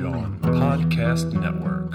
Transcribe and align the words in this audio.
John 0.00 0.38
Podcast 0.40 1.30
Network. 1.34 1.92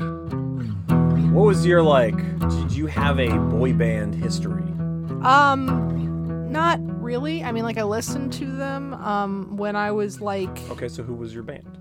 What 1.34 1.42
was 1.48 1.66
your 1.66 1.82
like? 1.82 2.16
Did 2.52 2.72
you 2.72 2.86
have 2.86 3.20
a 3.20 3.30
boy 3.50 3.74
band 3.74 4.14
history? 4.14 4.62
Um, 5.24 6.52
not 6.52 6.80
really. 7.02 7.44
I 7.44 7.52
mean, 7.52 7.64
like 7.64 7.80
I 7.80 7.84
listened 7.84 8.32
to 8.34 8.46
them 8.46 8.94
um 8.94 9.58
when 9.58 9.76
I 9.76 9.90
was 9.92 10.22
like 10.22 10.56
Okay, 10.70 10.88
so 10.88 11.02
who 11.02 11.16
was 11.16 11.34
your 11.34 11.42
band? 11.42 11.80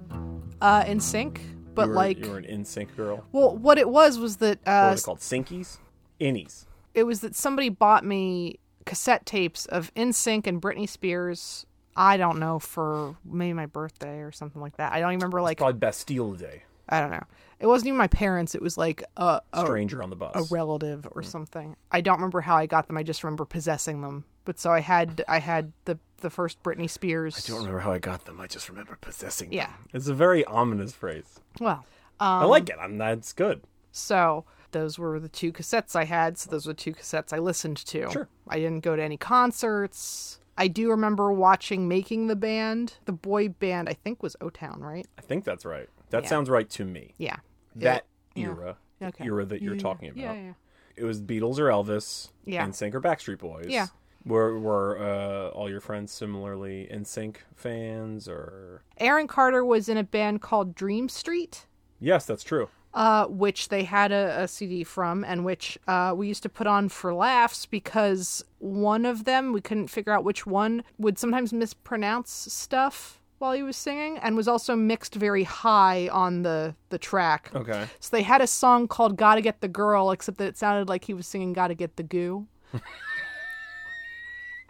uh 0.62 0.84
NSYNC, 0.84 1.40
but 1.74 1.82
you 1.82 1.88
were, 1.90 1.94
like 1.94 2.18
you 2.24 2.30
were 2.30 2.38
an 2.38 2.44
NSYNC 2.62 2.96
girl. 2.96 3.26
well, 3.32 3.54
what 3.54 3.76
it 3.76 3.90
was 3.90 4.18
was 4.18 4.38
that 4.38 4.60
What 4.64 4.72
uh 4.72 4.88
were 4.90 4.94
they 4.96 5.02
called? 5.02 5.18
Sinkies, 5.18 5.76
innies. 6.18 6.64
it 6.94 7.02
was 7.02 7.20
that 7.20 7.34
somebody 7.34 7.68
bought 7.68 8.02
me 8.02 8.58
cassette 8.86 9.26
tapes 9.26 9.66
of 9.66 9.92
NSYNC 9.94 10.46
and 10.46 10.62
Britney 10.62 10.88
Spears. 10.88 11.66
I 11.96 12.16
don't 12.16 12.38
know 12.38 12.58
for 12.58 13.16
maybe 13.24 13.52
my 13.52 13.66
birthday 13.66 14.18
or 14.20 14.32
something 14.32 14.60
like 14.60 14.76
that. 14.78 14.92
I 14.92 15.00
don't 15.00 15.10
even 15.12 15.20
remember 15.20 15.42
like 15.42 15.58
Probably 15.58 15.78
Bastille 15.78 16.32
Day. 16.32 16.62
I 16.88 17.00
don't 17.00 17.10
know. 17.10 17.22
It 17.60 17.66
wasn't 17.66 17.88
even 17.88 17.98
my 17.98 18.08
parents. 18.08 18.54
It 18.54 18.60
was 18.60 18.76
like 18.76 19.02
a 19.16 19.40
a, 19.52 19.60
Stranger 19.64 20.02
on 20.02 20.10
the 20.10 20.16
bus. 20.16 20.32
a 20.34 20.54
relative 20.54 21.06
or 21.12 21.22
something. 21.22 21.76
I 21.90 22.00
don't 22.00 22.16
remember 22.16 22.42
how 22.42 22.56
I 22.56 22.66
got 22.66 22.88
them. 22.88 22.96
I 22.98 23.02
just 23.02 23.24
remember 23.24 23.44
possessing 23.44 24.02
them. 24.02 24.24
But 24.44 24.58
so 24.58 24.70
I 24.70 24.80
had 24.80 25.24
I 25.28 25.38
had 25.38 25.72
the 25.86 25.98
the 26.18 26.28
first 26.30 26.62
Britney 26.62 26.90
Spears. 26.90 27.38
I 27.38 27.48
don't 27.48 27.58
remember 27.60 27.80
how 27.80 27.92
I 27.92 27.98
got 27.98 28.24
them. 28.26 28.40
I 28.40 28.46
just 28.46 28.68
remember 28.68 28.96
possessing 29.00 29.48
them. 29.50 29.56
Yeah. 29.56 29.66
them. 29.66 29.88
It's 29.94 30.08
a 30.08 30.14
very 30.14 30.44
ominous 30.44 30.92
phrase. 30.92 31.40
Well, 31.60 31.86
I 32.20 32.42
Um, 32.42 32.50
like 32.50 32.68
it. 32.68 32.76
I'm, 32.80 32.98
that's 32.98 33.32
good. 33.32 33.62
So 33.92 34.44
those 34.72 34.98
were 34.98 35.18
the 35.20 35.28
two 35.28 35.52
cassettes 35.52 35.94
I 35.96 36.04
had. 36.04 36.36
So 36.36 36.50
those 36.50 36.66
were 36.66 36.74
two 36.74 36.92
cassettes 36.94 37.32
I 37.32 37.38
listened 37.38 37.76
to. 37.78 38.10
Sure. 38.10 38.28
I 38.48 38.58
didn't 38.58 38.80
go 38.80 38.96
to 38.96 39.02
any 39.02 39.16
concerts. 39.16 40.40
I 40.56 40.68
do 40.68 40.90
remember 40.90 41.32
watching 41.32 41.88
Making 41.88 42.28
the 42.28 42.36
Band. 42.36 42.94
The 43.06 43.12
boy 43.12 43.48
band, 43.48 43.88
I 43.88 43.94
think, 43.94 44.22
was 44.22 44.36
O 44.40 44.50
Town, 44.50 44.80
right? 44.80 45.06
I 45.18 45.20
think 45.22 45.44
that's 45.44 45.64
right. 45.64 45.88
That 46.10 46.24
Yeah. 46.24 46.28
sounds 46.28 46.48
right 46.48 46.68
to 46.70 46.84
me. 46.84 47.14
Yeah. 47.18 47.36
That 47.76 48.06
yeah. 48.34 48.46
era, 48.48 48.76
the 49.00 49.06
Okay. 49.08 49.24
era 49.24 49.44
that 49.46 49.62
you're 49.62 49.74
Yeah, 49.74 49.82
talking 49.82 50.08
about. 50.10 50.20
Yeah, 50.20 50.32
yeah. 50.34 50.52
It 50.96 51.04
was 51.04 51.20
Beatles 51.20 51.58
or 51.58 51.66
Elvis. 51.66 52.30
Yeah. 52.44 52.64
NSYNC 52.66 52.94
or 52.94 53.00
Backstreet 53.00 53.38
Boys. 53.38 53.66
Yeah. 53.68 53.88
Were 54.24 54.58
were 54.58 54.96
uh, 54.98 55.48
all 55.48 55.68
your 55.68 55.80
friends 55.80 56.12
similarly 56.12 56.88
NSYNC 56.90 57.36
fans 57.54 58.28
or? 58.28 58.82
Aaron 58.98 59.26
Carter 59.26 59.64
was 59.64 59.88
in 59.88 59.96
a 59.98 60.04
band 60.04 60.40
called 60.40 60.74
Dream 60.74 61.08
Street. 61.08 61.66
Yes, 62.00 62.24
that's 62.26 62.42
true. 62.44 62.68
Uh, 62.94 63.26
which 63.26 63.68
they 63.68 63.84
had 63.84 64.12
a, 64.12 64.42
a 64.42 64.48
CD 64.48 64.84
from, 64.84 65.24
and 65.24 65.44
which 65.44 65.78
uh, 65.88 66.14
we 66.16 66.28
used 66.28 66.42
to 66.44 66.48
put 66.48 66.66
on 66.66 66.88
for 66.88 67.12
laughs 67.12 67.66
because 67.66 68.44
one 68.58 69.04
of 69.04 69.24
them, 69.24 69.52
we 69.52 69.60
couldn't 69.60 69.88
figure 69.88 70.12
out 70.12 70.24
which 70.24 70.46
one, 70.46 70.84
would 70.98 71.18
sometimes 71.18 71.52
mispronounce 71.52 72.30
stuff 72.30 73.20
while 73.38 73.52
he 73.52 73.62
was 73.64 73.76
singing, 73.76 74.16
and 74.18 74.36
was 74.36 74.46
also 74.46 74.76
mixed 74.76 75.16
very 75.16 75.42
high 75.42 76.08
on 76.08 76.42
the, 76.42 76.74
the 76.90 76.98
track. 76.98 77.50
Okay. 77.54 77.86
So 77.98 78.16
they 78.16 78.22
had 78.22 78.40
a 78.40 78.46
song 78.46 78.86
called 78.86 79.16
Gotta 79.16 79.40
Get 79.40 79.60
the 79.60 79.68
Girl, 79.68 80.12
except 80.12 80.38
that 80.38 80.46
it 80.46 80.56
sounded 80.56 80.88
like 80.88 81.04
he 81.04 81.14
was 81.14 81.26
singing 81.26 81.52
Gotta 81.52 81.74
Get 81.74 81.96
the 81.96 82.04
Goo. 82.04 82.46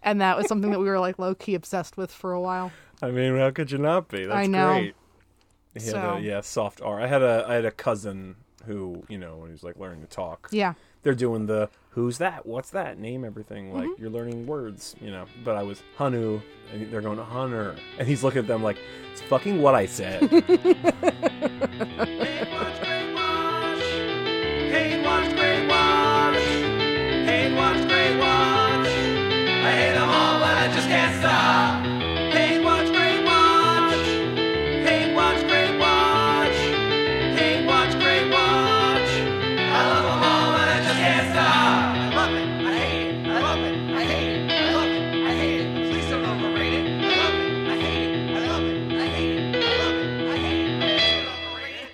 and 0.03 0.21
that 0.23 0.37
was 0.37 0.47
something 0.49 0.71
that 0.71 0.81
we 0.81 0.87
were 0.87 0.99
like 0.99 1.19
low 1.19 1.35
key 1.35 1.55
obsessed 1.55 1.99
with 1.99 2.11
for 2.11 2.33
a 2.33 2.41
while. 2.41 2.73
I 3.03 3.11
mean, 3.11 3.37
how 3.37 3.51
could 3.51 3.71
you 3.71 3.79
not 3.79 4.09
be? 4.09 4.25
That's 4.25 4.35
I 4.35 4.47
know. 4.47 4.69
great. 4.69 4.95
He 5.75 5.81
had 5.85 5.91
So- 5.93 6.15
a, 6.15 6.21
yeah, 6.21 6.41
soft 6.41 6.81
R. 6.81 7.01
I 7.01 7.07
had 7.07 7.23
a 7.23 7.45
I 7.49 7.55
had 7.55 7.65
a 7.65 7.71
cousin 7.71 8.37
who, 8.67 9.03
you 9.09 9.19
know, 9.19 9.37
when 9.37 9.49
he 9.49 9.53
was 9.53 9.63
like 9.63 9.77
learning 9.79 10.01
to 10.01 10.07
talk. 10.07 10.49
Yeah. 10.51 10.75
They're 11.03 11.15
doing 11.15 11.47
the 11.47 11.69
who's 11.91 12.17
that? 12.19 12.47
What's 12.47 12.71
that? 12.71 12.99
Name 12.99 13.25
everything. 13.25 13.73
Like 13.75 13.85
Mm-hmm. 13.89 14.03
you're 14.03 14.11
learning 14.11 14.47
words, 14.47 14.95
you 15.01 15.11
know. 15.11 15.27
But 15.45 15.57
I 15.57 15.63
was 15.63 15.83
Hanu 15.99 16.41
and 16.73 16.91
they're 16.91 17.03
going 17.03 17.19
Hunter. 17.19 17.77
And 17.99 18.09
he's 18.09 18.23
looking 18.25 18.39
at 18.41 18.47
them 18.47 18.63
like, 18.63 18.79
It's 19.13 19.21
fucking 19.23 19.61
what 19.61 19.75
I 19.75 19.85
said. 19.87 20.21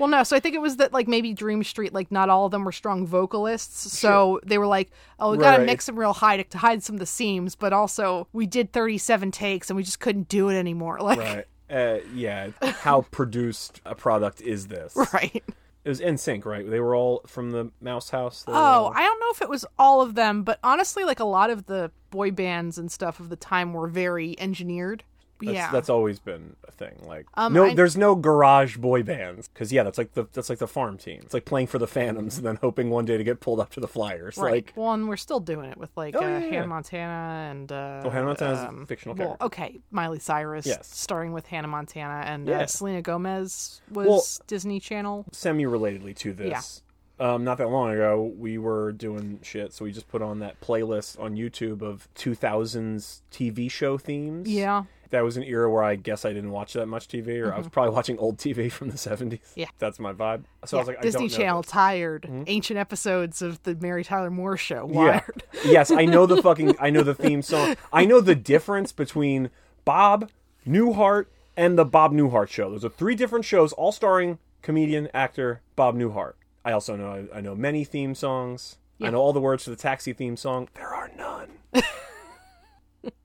Well, 0.01 0.09
no. 0.09 0.23
So 0.25 0.35
I 0.35 0.41
think 0.41 0.55
it 0.57 0.61
was 0.61 0.79
that 0.79 0.93
like 0.93 1.07
maybe 1.07 1.33
Dream 1.35 1.63
Street, 1.63 1.93
like 1.93 2.11
not 2.11 2.29
all 2.31 2.47
of 2.47 2.51
them 2.51 2.65
were 2.65 2.73
strong 2.73 3.07
vocalists. 3.07 3.97
So 3.99 4.41
they 4.45 4.59
were 4.59 4.67
like, 4.67 4.91
oh, 5.19 5.33
we 5.33 5.39
got 5.39 5.53
to 5.53 5.59
Right. 5.59 5.67
mix 5.67 5.87
them 5.87 5.99
real 5.99 6.15
high 6.15 6.39
to, 6.39 6.45
to 6.45 6.59
hide 6.59 6.83
some 6.83 6.97
of 6.97 7.01
the 7.01 7.07
seams, 7.07 7.55
but 7.55 7.73
also 7.73 8.27
we 8.33 8.47
did 8.47 8.73
37 8.73 9.31
takes 9.31 9.71
and 9.71 9.77
we 9.77 9.83
just 9.83 10.01
couldn't 10.01 10.29
do 10.29 10.49
it 10.49 10.55
anymore. 10.59 10.99
Like, 11.03 11.19
right. 11.19 11.45
Uh, 11.71 11.99
yeah. 12.15 12.51
How 12.63 13.03
produced 13.03 13.81
a 13.87 13.95
product 13.95 14.41
is 14.41 14.67
this? 14.67 14.97
right. 15.13 15.45
It 15.85 15.89
was 15.89 16.01
NSYNC, 16.01 16.45
right? 16.45 16.69
They 16.69 16.81
were 16.81 16.95
all 16.97 17.23
from 17.27 17.53
the 17.53 17.71
Mouse 17.81 18.11
House. 18.11 18.45
Oh, 18.49 18.53
all- 18.53 18.93
I 18.95 19.01
don't 19.03 19.21
know 19.21 19.31
if 19.33 19.41
it 19.41 19.49
was 19.49 19.65
all 19.79 20.01
of 20.03 20.15
them, 20.15 20.43
but 20.43 20.59
honestly, 20.65 21.05
like 21.05 21.21
a 21.21 21.25
lot 21.25 21.49
of 21.51 21.67
the 21.67 21.91
boy 22.11 22.31
bands 22.33 22.77
and 22.77 22.91
stuff 22.91 23.21
of 23.21 23.29
the 23.29 23.37
time 23.37 23.73
were 23.73 23.87
very 23.87 24.39
engineered. 24.41 25.05
That's, 25.43 25.55
yeah. 25.55 25.71
that's 25.73 25.89
always 25.89 26.19
been 26.19 26.57
a 26.69 26.71
thing. 26.71 26.97
Like 27.07 27.27
Um, 27.35 27.53
no, 27.53 27.65
I- 27.65 27.75
there's 27.75 27.97
no 27.97 28.15
garage 28.15 28.77
boy 28.77 29.03
bands 29.03 29.49
because 29.49 29.73
yeah, 29.73 29.83
that's 29.83 29.99
like 29.99 30.13
the 30.15 30.27
that's 30.33 30.49
like 30.51 30.59
the 30.59 30.67
farm 30.69 30.99
team. 30.99 31.21
It's 31.25 31.35
like 31.35 31.45
playing 31.45 31.67
for 31.69 31.79
the 31.79 31.87
Phantoms 31.87 32.37
and 32.39 32.47
then 32.47 32.57
hoping 32.57 32.91
one 32.91 33.05
day 33.05 33.17
to 33.17 33.25
get 33.25 33.41
pulled 33.41 33.61
up 33.61 33.71
to 33.71 33.81
the 33.81 33.89
Flyers. 33.89 34.37
Right. 34.37 34.53
Like 34.53 34.73
well, 34.77 34.93
and 34.93 35.09
we're 35.09 35.17
still 35.17 35.41
doing 35.41 35.71
it 35.71 35.77
with 35.79 35.91
like 35.97 36.15
Oh, 36.17 36.21
uh, 36.21 36.23
yeah, 36.23 36.39
yeah. 36.39 36.51
Hannah 36.51 36.67
Montana 36.67 37.49
and 37.51 37.73
uh, 37.73 38.03
Oh, 38.05 38.11
Hannah 38.11 38.27
Montana's 38.27 38.61
a 38.61 38.69
um, 38.69 38.87
fictional 38.87 39.15
well, 39.17 39.37
character. 39.37 39.45
okay, 39.47 39.81
Miley 39.91 40.19
Cyrus, 40.19 40.67
Yes. 40.67 40.89
starring 40.95 41.33
with 41.33 41.47
Hannah 41.47 41.69
Montana 41.69 42.23
and 42.27 42.49
Yeah. 42.49 42.61
uh, 42.61 42.67
Selena 42.67 43.03
Gomez 43.03 43.81
was 43.91 44.07
Well- 44.07 44.23
Disney 44.47 44.81
Channel. 44.81 45.25
semi-relatedly 45.33 46.17
to 46.17 46.33
this. 46.33 46.83
Um, 47.19 47.45
not 47.45 47.59
that 47.59 47.69
long 47.69 47.91
ago, 47.93 48.33
we 48.39 48.57
were 48.57 48.93
doing 48.93 49.41
shit, 49.43 49.75
so 49.75 49.85
we 49.85 49.93
just 49.93 50.09
put 50.09 50.23
on 50.23 50.39
that 50.39 50.59
playlist 50.63 51.21
on 51.21 51.37
YouTube 51.37 51.83
of 51.83 52.09
2000s 52.15 53.21
TV 53.31 53.71
show 53.71 53.99
themes. 53.99 54.49
Yeah. 54.49 54.85
That 55.11 55.25
was 55.25 55.37
an 55.37 55.43
era 55.43 55.69
where 55.71 55.83
I 55.83 55.97
guess 55.97 56.25
I 56.25 56.33
didn't 56.33 56.53
watch 56.53 56.73
that 56.75 56.87
much 56.87 57.09
TV, 57.09 57.45
or 57.45 57.53
I 57.53 57.59
was 57.59 57.69
probably 57.69 57.93
watching 57.93 58.17
old 58.19 58.39
TV 58.39 58.71
from 58.71 58.91
the 58.91 58.97
70s. 58.97 59.19
Mm-hmm. 59.19 59.61
Yeah. 59.61 59.67
That's 59.79 59.99
my 59.99 60.13
vibe. 60.13 60.45
So 60.65 60.77
I 60.77 60.81
was 60.81 60.89
like, 60.89 60.99
I 60.99 61.03
Disney 61.03 61.29
Channel 61.29 61.63
this. 61.63 61.71
tired 61.71 62.29
ancient 62.47 62.79
episodes 62.79 63.43
of 63.43 63.63
the 63.65 63.75
Mary 63.77 64.05
Tyler 64.05 64.31
Moore 64.31 64.57
show. 64.57 64.89
Yeah. 64.91 64.97
Wired. 64.97 65.43
yes, 65.65 65.91
I 65.91 66.05
know 66.05 66.27
the 66.27 66.41
fucking 66.41 66.77
I 66.81 66.91
know 66.91 67.03
the 67.03 67.15
theme 67.27 67.43
song. 67.43 67.77
I 67.93 68.05
know 68.05 68.21
the 68.21 68.35
difference 68.37 68.93
between 68.93 69.51
Bob 69.85 70.31
Newhart 70.67 71.27
and 71.57 71.77
the 71.77 71.85
Bob 71.85 72.13
Newhart 72.13 72.49
show. 72.49 72.71
Those 72.71 72.85
are 72.85 72.89
three 72.91 73.15
different 73.15 73.45
shows, 73.45 73.73
all 73.73 73.93
starring 73.93 74.39
comedian 74.63 75.09
actor 75.13 75.61
Bob 75.75 75.97
Newhart. 75.97 76.35
I 76.65 76.73
also 76.73 76.95
know 76.95 77.27
I 77.35 77.41
know 77.41 77.55
many 77.55 77.85
theme 77.85 78.15
songs. 78.15 78.77
I 79.03 79.09
know 79.11 79.19
all 79.19 79.33
the 79.33 79.41
words 79.41 79.65
to 79.65 79.71
the 79.71 79.77
taxi 79.77 80.13
theme 80.13 80.37
song. 80.37 80.69
There 80.75 80.95
are 80.95 81.11
none. 81.17 81.49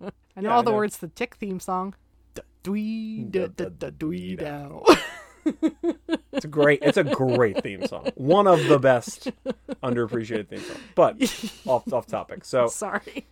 I 0.36 0.42
know 0.42 0.50
Yeah, 0.50 0.54
all 0.56 0.62
I 0.62 0.64
the 0.66 0.72
know. 0.72 0.78
words 0.78 0.96
to 0.96 1.02
the 1.08 1.14
Tick 1.14 1.36
theme 1.36 1.60
song. 1.60 1.96
Da- 2.34 2.42
dwee, 2.64 3.30
da- 3.32 3.48
da- 3.48 3.70
da- 3.70 3.90
dwee, 3.92 4.38
dow. 4.38 4.84
It's 6.34 6.44
a 6.44 6.48
great 6.48 6.80
it's 6.82 6.98
a 6.98 7.04
great 7.04 7.62
theme 7.62 7.86
song. 7.86 8.08
One 8.16 8.48
of 8.48 8.66
the 8.68 8.80
best 8.80 9.32
underappreciated 9.84 10.48
theme 10.50 10.60
songs. 10.60 10.80
But 10.96 11.22
off 11.68 11.92
off 11.94 12.08
topic. 12.08 12.44
So 12.44 12.68
Sorry. 12.68 13.28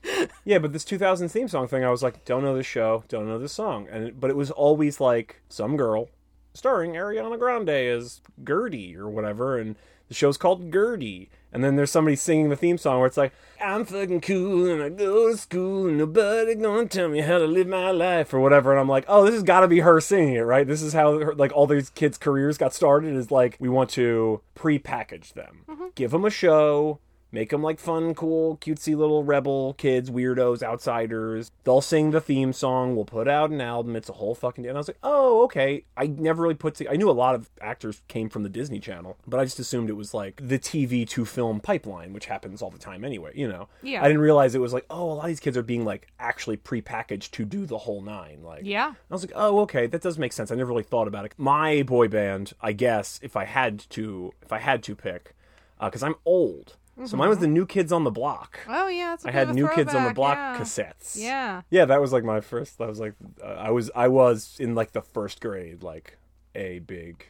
Yeah, 0.45 0.59
but 0.59 0.73
this 0.73 0.85
2000 0.85 1.29
theme 1.29 1.47
song 1.47 1.67
thing, 1.67 1.83
I 1.83 1.89
was 1.89 2.03
like, 2.03 2.23
don't 2.25 2.43
know 2.43 2.55
this 2.55 2.67
show, 2.67 3.03
don't 3.07 3.27
know 3.27 3.39
this 3.39 3.51
song, 3.53 3.87
and 3.91 4.19
but 4.19 4.29
it 4.29 4.35
was 4.35 4.51
always 4.51 4.99
like 5.01 5.41
some 5.49 5.75
girl 5.75 6.09
starring 6.53 6.93
Ariana 6.93 7.37
Grande 7.39 7.69
as 7.69 8.21
Gertie 8.47 8.95
or 8.95 9.09
whatever, 9.09 9.57
and 9.57 9.75
the 10.13 10.17
show's 10.17 10.37
called 10.37 10.71
Gertie, 10.71 11.29
and 11.51 11.63
then 11.63 11.75
there's 11.75 11.91
somebody 11.91 12.15
singing 12.15 12.49
the 12.49 12.55
theme 12.55 12.77
song 12.77 12.99
where 12.99 13.07
it's 13.07 13.17
like, 13.17 13.33
I'm 13.59 13.85
fucking 13.85 14.21
cool 14.21 14.69
and 14.69 14.81
I 14.81 14.89
go 14.89 15.31
to 15.31 15.37
school 15.37 15.87
and 15.87 15.97
nobody 15.97 16.55
gonna 16.55 16.87
tell 16.87 17.09
me 17.09 17.21
how 17.21 17.39
to 17.39 17.45
live 17.45 17.67
my 17.67 17.91
life 17.91 18.33
or 18.33 18.39
whatever, 18.39 18.71
and 18.71 18.79
I'm 18.79 18.89
like, 18.89 19.05
oh, 19.07 19.25
this 19.25 19.33
has 19.33 19.43
got 19.43 19.61
to 19.61 19.67
be 19.67 19.79
her 19.79 19.99
singing 19.99 20.35
it, 20.35 20.41
right? 20.41 20.67
This 20.67 20.81
is 20.81 20.93
how 20.93 21.19
her, 21.19 21.35
like 21.35 21.51
all 21.53 21.67
these 21.67 21.89
kids' 21.89 22.17
careers 22.17 22.57
got 22.57 22.73
started. 22.73 23.15
Is 23.15 23.31
like 23.31 23.57
we 23.59 23.69
want 23.69 23.89
to 23.91 24.41
pre-package 24.55 25.33
them, 25.33 25.63
mm-hmm. 25.67 25.87
give 25.95 26.11
them 26.11 26.25
a 26.25 26.29
show 26.29 26.99
make 27.33 27.49
them 27.49 27.63
like 27.63 27.79
fun, 27.79 28.13
cool, 28.13 28.57
cutesy 28.57 28.95
little 28.95 29.23
rebel 29.23 29.73
kids, 29.73 30.09
weirdos, 30.09 30.61
outsiders. 30.63 31.51
They'll 31.63 31.81
sing 31.81 32.11
the 32.11 32.21
theme 32.21 32.53
song. 32.53 32.95
We'll 32.95 33.05
put 33.05 33.27
out 33.27 33.49
an 33.49 33.59
album. 33.59 33.95
It's 33.95 34.07
a 34.07 34.13
whole 34.13 34.35
fucking. 34.35 34.65
And 34.65 34.77
I 34.77 34.79
was 34.79 34.87
like, 34.87 34.99
oh, 35.03 35.43
okay. 35.45 35.83
I 35.97 36.07
never 36.07 36.43
really 36.43 36.55
put. 36.55 36.75
To, 36.75 36.89
I 36.89 36.95
knew 36.95 37.09
a 37.09 37.11
lot 37.11 37.35
of 37.35 37.49
actors 37.59 38.03
came 38.07 38.29
from 38.29 38.43
the 38.43 38.49
Disney 38.49 38.79
Channel, 38.79 39.17
but 39.27 39.39
I 39.39 39.43
just 39.43 39.59
assumed 39.59 39.89
it 39.89 39.93
was 39.93 40.13
like 40.13 40.39
the 40.47 40.59
TV 40.59 41.07
to 41.09 41.25
film 41.25 41.59
pipeline, 41.59 42.13
which 42.13 42.27
happens 42.27 42.61
all 42.61 42.69
the 42.69 42.77
time 42.77 43.03
anyway. 43.03 43.31
You 43.35 43.47
know. 43.47 43.67
Yeah. 43.81 44.01
I 44.01 44.07
didn't 44.07 44.21
realize 44.21 44.53
it 44.53 44.61
was 44.61 44.73
like, 44.73 44.85
oh, 44.89 45.11
a 45.11 45.13
lot 45.13 45.25
of 45.25 45.29
these 45.29 45.39
kids 45.39 45.57
are 45.57 45.63
being 45.63 45.83
like 45.83 46.07
actually 46.19 46.57
prepackaged 46.57 47.31
to 47.31 47.45
do 47.45 47.65
the 47.65 47.79
whole 47.79 48.01
nine. 48.01 48.43
Like. 48.43 48.61
Yeah. 48.63 48.93
I 49.09 49.13
was 49.13 49.23
like, 49.23 49.33
oh, 49.35 49.59
okay, 49.61 49.87
that 49.87 50.01
does 50.01 50.19
make 50.19 50.33
sense. 50.33 50.51
I 50.51 50.55
never 50.55 50.69
really 50.69 50.83
thought 50.83 51.07
about 51.07 51.25
it. 51.25 51.33
My 51.37 51.81
boy 51.83 52.07
band, 52.07 52.53
I 52.61 52.73
guess, 52.73 53.19
if 53.23 53.35
I 53.35 53.45
had 53.45 53.79
to, 53.89 54.33
if 54.41 54.51
I 54.53 54.59
had 54.59 54.83
to 54.83 54.95
pick, 54.95 55.35
uh, 55.79 55.87
because 55.87 56.03
I'm 56.03 56.15
old, 56.25 56.77
so 57.05 57.17
mine 57.17 57.29
was 57.29 57.39
the 57.39 57.47
New 57.47 57.65
Kids 57.65 57.91
on 57.91 58.03
the 58.03 58.11
Block. 58.11 58.59
Oh 58.67 58.87
yeah, 58.87 59.11
that's 59.11 59.25
a 59.25 59.29
I 59.29 59.31
had 59.31 59.53
New 59.53 59.67
Kids 59.69 59.93
on 59.93 60.03
the 60.03 60.13
Block 60.13 60.37
yeah. 60.37 60.57
cassettes. 60.57 61.15
Yeah. 61.15 61.61
yeah, 61.69 61.85
that 61.85 61.99
was 61.99 62.13
like 62.13 62.23
my 62.23 62.41
first. 62.41 62.77
That 62.77 62.87
was 62.87 62.99
like, 62.99 63.15
uh, 63.43 63.47
I 63.47 63.71
was, 63.71 63.89
I 63.95 64.07
was 64.07 64.57
in 64.59 64.75
like 64.75 64.91
the 64.91 65.01
first 65.01 65.41
grade, 65.41 65.83
like 65.83 66.17
a 66.55 66.79
big 66.79 67.27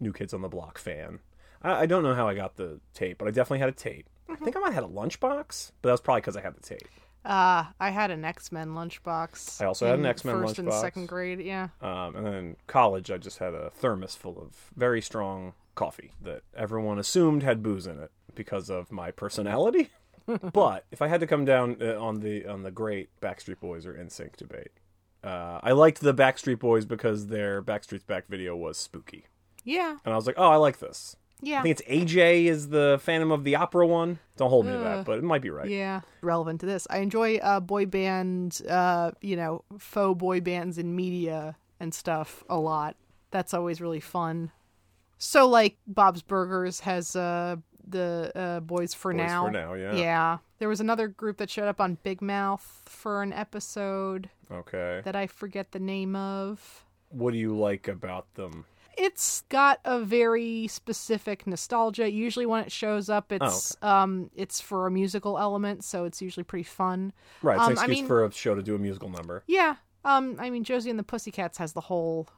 New 0.00 0.12
Kids 0.12 0.32
on 0.32 0.40
the 0.40 0.48
Block 0.48 0.78
fan. 0.78 1.20
I, 1.62 1.82
I 1.82 1.86
don't 1.86 2.02
know 2.02 2.14
how 2.14 2.26
I 2.26 2.34
got 2.34 2.56
the 2.56 2.80
tape, 2.94 3.18
but 3.18 3.28
I 3.28 3.30
definitely 3.30 3.58
had 3.58 3.68
a 3.68 3.72
tape. 3.72 4.06
I 4.28 4.36
think 4.36 4.56
I 4.56 4.60
might 4.60 4.72
have 4.72 4.84
had 4.84 4.90
a 4.90 4.94
lunchbox, 4.94 5.72
but 5.82 5.88
that 5.88 5.92
was 5.92 6.00
probably 6.00 6.22
because 6.22 6.36
I 6.36 6.40
had 6.40 6.54
the 6.56 6.62
tape. 6.62 6.88
Uh, 7.24 7.66
I 7.78 7.90
had 7.90 8.10
an 8.10 8.24
X 8.24 8.50
Men 8.50 8.70
lunchbox. 8.70 9.62
I 9.62 9.66
also 9.66 9.86
had 9.86 9.98
an 9.98 10.06
X-Men 10.06 10.40
first 10.40 10.58
and 10.58 10.72
second 10.72 11.06
grade. 11.06 11.40
Yeah. 11.40 11.68
Um, 11.80 12.16
and 12.16 12.26
then 12.26 12.56
college, 12.66 13.10
I 13.10 13.18
just 13.18 13.38
had 13.38 13.54
a 13.54 13.70
thermos 13.70 14.16
full 14.16 14.40
of 14.40 14.70
very 14.76 15.00
strong 15.00 15.52
coffee 15.74 16.12
that 16.20 16.42
everyone 16.56 16.98
assumed 16.98 17.42
had 17.42 17.62
booze 17.62 17.86
in 17.86 17.98
it 18.00 18.10
because 18.34 18.70
of 18.70 18.90
my 18.92 19.10
personality. 19.10 19.90
but 20.52 20.84
if 20.90 21.02
I 21.02 21.08
had 21.08 21.20
to 21.20 21.26
come 21.26 21.44
down 21.44 21.76
uh, 21.80 22.00
on 22.00 22.20
the 22.20 22.46
on 22.46 22.62
the 22.62 22.70
great 22.70 23.08
Backstreet 23.20 23.60
Boys 23.60 23.86
or 23.86 23.94
NSYNC 23.94 24.36
debate, 24.36 24.70
uh, 25.24 25.58
I 25.62 25.72
liked 25.72 26.00
the 26.00 26.14
Backstreet 26.14 26.58
Boys 26.60 26.84
because 26.84 27.26
their 27.26 27.62
Backstreet's 27.62 28.04
Back 28.04 28.28
video 28.28 28.54
was 28.56 28.78
spooky, 28.78 29.26
Yeah. 29.64 29.96
and 30.04 30.12
I 30.12 30.16
was 30.16 30.26
like, 30.26 30.36
oh, 30.38 30.48
I 30.48 30.56
like 30.56 30.78
this. 30.78 31.16
Yeah. 31.44 31.58
I 31.58 31.62
think 31.62 31.80
it's 31.80 31.88
AJ 32.14 32.44
is 32.44 32.68
the 32.68 33.00
Phantom 33.02 33.32
of 33.32 33.42
the 33.42 33.56
Opera 33.56 33.84
one. 33.84 34.20
Don't 34.36 34.48
hold 34.50 34.64
me 34.66 34.70
to 34.72 34.78
Uh, 34.78 34.82
that, 34.98 35.04
but 35.06 35.18
it 35.18 35.24
might 35.24 35.42
be 35.42 35.50
right. 35.50 35.68
Yeah, 35.68 36.02
relevant 36.20 36.60
to 36.60 36.66
this. 36.66 36.86
I 36.88 36.98
enjoy 36.98 37.38
uh, 37.38 37.58
boy 37.58 37.86
band, 37.86 38.62
uh, 38.68 39.10
you 39.20 39.34
know, 39.34 39.64
faux 39.76 40.16
boy 40.16 40.40
bands 40.40 40.78
in 40.78 40.94
media 40.94 41.56
and 41.80 41.92
stuff 41.92 42.44
a 42.48 42.56
lot. 42.58 42.94
That's 43.32 43.52
always 43.54 43.80
really 43.80 43.98
fun. 43.98 44.52
So, 45.18 45.48
like, 45.48 45.78
Bob's 45.86 46.22
Burgers 46.22 46.80
has 46.80 47.16
uh, 47.16 47.56
the 47.86 48.32
uh, 48.34 48.60
Boys 48.60 48.94
for 48.94 49.12
Boys 49.12 49.18
Now. 49.18 49.44
for 49.46 49.50
Now, 49.50 49.74
yeah. 49.74 49.94
Yeah. 49.94 50.38
There 50.58 50.68
was 50.68 50.80
another 50.80 51.08
group 51.08 51.38
that 51.38 51.50
showed 51.50 51.68
up 51.68 51.80
on 51.80 51.98
Big 52.02 52.22
Mouth 52.22 52.82
for 52.86 53.22
an 53.22 53.32
episode 53.32 54.30
Okay. 54.50 55.00
that 55.04 55.16
I 55.16 55.26
forget 55.26 55.72
the 55.72 55.80
name 55.80 56.14
of. 56.16 56.84
What 57.10 57.32
do 57.32 57.38
you 57.38 57.56
like 57.56 57.88
about 57.88 58.32
them? 58.34 58.64
It's 58.96 59.42
got 59.48 59.80
a 59.84 60.00
very 60.00 60.66
specific 60.68 61.46
nostalgia. 61.46 62.10
Usually, 62.10 62.44
when 62.46 62.62
it 62.62 62.70
shows 62.70 63.08
up, 63.08 63.32
it's 63.32 63.74
um, 63.82 64.30
it's 64.34 64.60
for 64.60 64.86
a 64.86 64.90
musical 64.90 65.38
element, 65.38 65.82
so 65.82 66.04
it's 66.04 66.20
usually 66.20 66.44
pretty 66.44 66.62
fun. 66.64 67.12
Right, 67.42 67.56
it's 67.56 67.64
Um, 67.64 67.72
an 67.72 67.78
I 67.78 67.82
excuse 67.82 67.98
mean- 67.98 68.06
for 68.06 68.24
a 68.26 68.30
show 68.32 68.54
to 68.54 68.62
do 68.62 68.74
a 68.74 68.78
musical 68.78 69.08
number. 69.08 69.44
Yeah. 69.46 69.76
Um, 70.04 70.36
I 70.38 70.50
mean, 70.50 70.62
Josie 70.62 70.90
and 70.90 70.98
the 70.98 71.02
Pussycats 71.04 71.56
has 71.58 71.72
the 71.72 71.80
whole. 71.80 72.28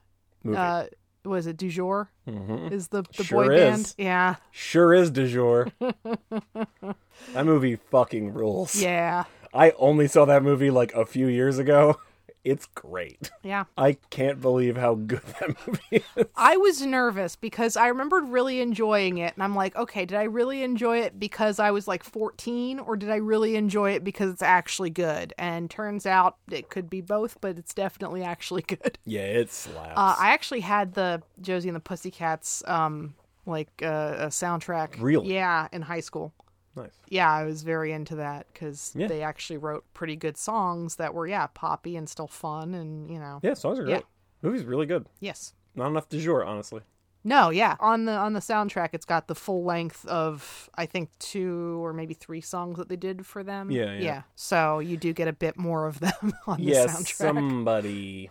Movie. 0.44 0.58
Uh, 0.58 0.86
was 1.24 1.46
it 1.46 1.56
du 1.56 1.68
jour? 1.68 2.10
Mhm. 2.28 2.70
Is 2.72 2.88
the 2.88 3.02
the 3.16 3.24
Sure 3.24 3.44
boy 3.46 3.54
is. 3.54 3.58
band? 3.58 3.94
Yeah, 3.98 4.36
Sure 4.50 4.92
is 4.94 5.10
du 5.10 5.26
jour. 5.28 5.68
that 5.80 7.44
movie 7.44 7.76
fucking 7.76 8.32
rules. 8.32 8.76
yeah, 8.80 9.24
I 9.52 9.70
only 9.72 10.08
saw 10.08 10.24
that 10.26 10.42
movie 10.42 10.70
like 10.70 10.92
a 10.94 11.06
few 11.06 11.26
years 11.26 11.58
ago. 11.58 11.98
It's 12.44 12.66
great. 12.66 13.30
yeah. 13.42 13.64
I 13.76 13.94
can't 14.10 14.40
believe 14.40 14.76
how 14.76 14.94
good 14.94 15.22
that 15.40 15.56
movie 15.66 16.04
is. 16.16 16.26
I 16.36 16.56
was 16.58 16.82
nervous 16.82 17.36
because 17.36 17.76
I 17.76 17.88
remembered 17.88 18.28
really 18.28 18.60
enjoying 18.60 19.18
it, 19.18 19.32
and 19.34 19.42
I'm 19.42 19.54
like, 19.54 19.74
okay, 19.76 20.04
did 20.04 20.18
I 20.18 20.24
really 20.24 20.62
enjoy 20.62 20.98
it 20.98 21.18
because 21.18 21.58
I 21.58 21.70
was 21.70 21.88
like 21.88 22.04
14, 22.04 22.78
or 22.80 22.96
did 22.96 23.10
I 23.10 23.16
really 23.16 23.56
enjoy 23.56 23.92
it 23.92 24.04
because 24.04 24.30
it's 24.30 24.42
actually 24.42 24.90
good? 24.90 25.32
And 25.38 25.70
turns 25.70 26.04
out 26.06 26.36
it 26.50 26.68
could 26.68 26.90
be 26.90 27.00
both, 27.00 27.40
but 27.40 27.56
it's 27.58 27.72
definitely 27.72 28.22
actually 28.22 28.62
good. 28.68 28.98
Yeah, 29.04 29.22
it 29.22 29.50
slaps. 29.50 29.94
Uh, 29.96 30.16
I 30.18 30.32
actually 30.32 30.60
had 30.60 30.94
the 30.94 31.22
Josie 31.40 31.68
and 31.68 31.76
the 31.76 31.80
Pussycats 31.80 32.62
um 32.66 33.14
like 33.46 33.68
uh, 33.82 34.14
a 34.18 34.26
soundtrack. 34.26 35.00
Really? 35.00 35.34
Yeah, 35.34 35.68
in 35.72 35.82
high 35.82 36.00
school. 36.00 36.32
Nice. 36.76 36.92
Yeah, 37.08 37.30
I 37.32 37.44
was 37.44 37.62
very 37.62 37.92
into 37.92 38.16
that 38.16 38.46
because 38.52 38.92
Yeah. 38.96 39.06
they 39.08 39.22
actually 39.22 39.56
wrote 39.58 39.84
pretty 39.94 40.16
good 40.16 40.36
songs 40.36 40.96
that 40.96 41.14
were 41.14 41.26
yeah 41.26 41.46
poppy 41.48 41.96
and 41.96 42.08
still 42.08 42.28
fun 42.28 42.74
and 42.74 43.10
you 43.10 43.18
know 43.18 43.40
Yeah, 43.42 43.54
songs 43.54 43.78
are 43.78 43.82
Yeah. 43.88 43.96
great. 43.96 44.06
Movie's 44.42 44.64
really 44.64 44.86
good. 44.86 45.06
yes 45.20 45.54
Not 45.74 45.88
enough 45.88 46.08
du 46.08 46.20
jour, 46.20 46.44
honestly. 46.44 46.82
no 47.26 47.48
yeah 47.50 47.76
on 47.80 48.04
the 48.04 48.12
on 48.12 48.34
the 48.34 48.40
soundtrack 48.40 48.90
it's 48.92 49.06
got 49.06 49.28
the 49.28 49.34
full 49.34 49.64
length 49.64 50.04
of 50.06 50.68
I 50.74 50.84
think 50.86 51.10
two 51.18 51.82
or 51.82 51.92
maybe 51.94 52.12
three 52.14 52.42
songs 52.42 52.76
that 52.76 52.88
they 52.90 52.96
did 52.96 53.24
for 53.24 53.42
them 53.42 53.70
Yeah, 53.70 53.92
yeah. 53.94 54.00
yeah 54.00 54.22
so 54.34 54.78
you 54.80 54.96
do 54.98 55.12
get 55.14 55.26
a 55.28 55.32
bit 55.32 55.56
more 55.56 55.86
of 55.86 56.00
them 56.00 56.32
on 56.46 56.62
the 56.62 56.72
soundtrack 56.72 57.14
somebody. 57.14 58.30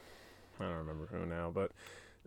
I 0.59 0.63
don't 0.65 0.77
remember 0.77 1.07
who 1.11 1.25
now, 1.25 1.49
but 1.53 1.71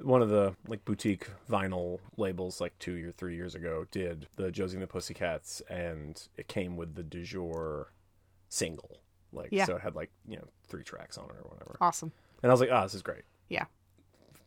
one 0.02 0.22
of 0.22 0.28
the 0.28 0.54
like 0.68 0.84
boutique 0.84 1.28
vinyl 1.50 1.98
labels, 2.16 2.60
like 2.60 2.78
two 2.78 3.08
or 3.08 3.12
three 3.12 3.34
years 3.36 3.54
ago, 3.54 3.86
did 3.90 4.26
the 4.36 4.50
Josie 4.50 4.76
and 4.76 4.82
the 4.82 4.86
Pussycats, 4.86 5.62
and 5.70 6.26
it 6.36 6.48
came 6.48 6.76
with 6.76 6.94
the 6.94 7.02
du 7.02 7.22
jour 7.24 7.92
single. 8.48 8.98
Like, 9.32 9.48
Yeah. 9.50 9.64
so 9.64 9.76
it 9.76 9.82
had 9.82 9.94
like 9.94 10.10
you 10.28 10.36
know 10.36 10.44
three 10.68 10.84
tracks 10.84 11.18
on 11.18 11.24
it 11.26 11.36
or 11.42 11.48
whatever. 11.50 11.76
awesome 11.80 12.12
And 12.42 12.50
I 12.50 12.52
was 12.52 12.60
like, 12.60 12.70
oh, 12.72 12.82
this 12.82 12.94
is 12.94 13.02
great, 13.02 13.22
yeah 13.48 13.64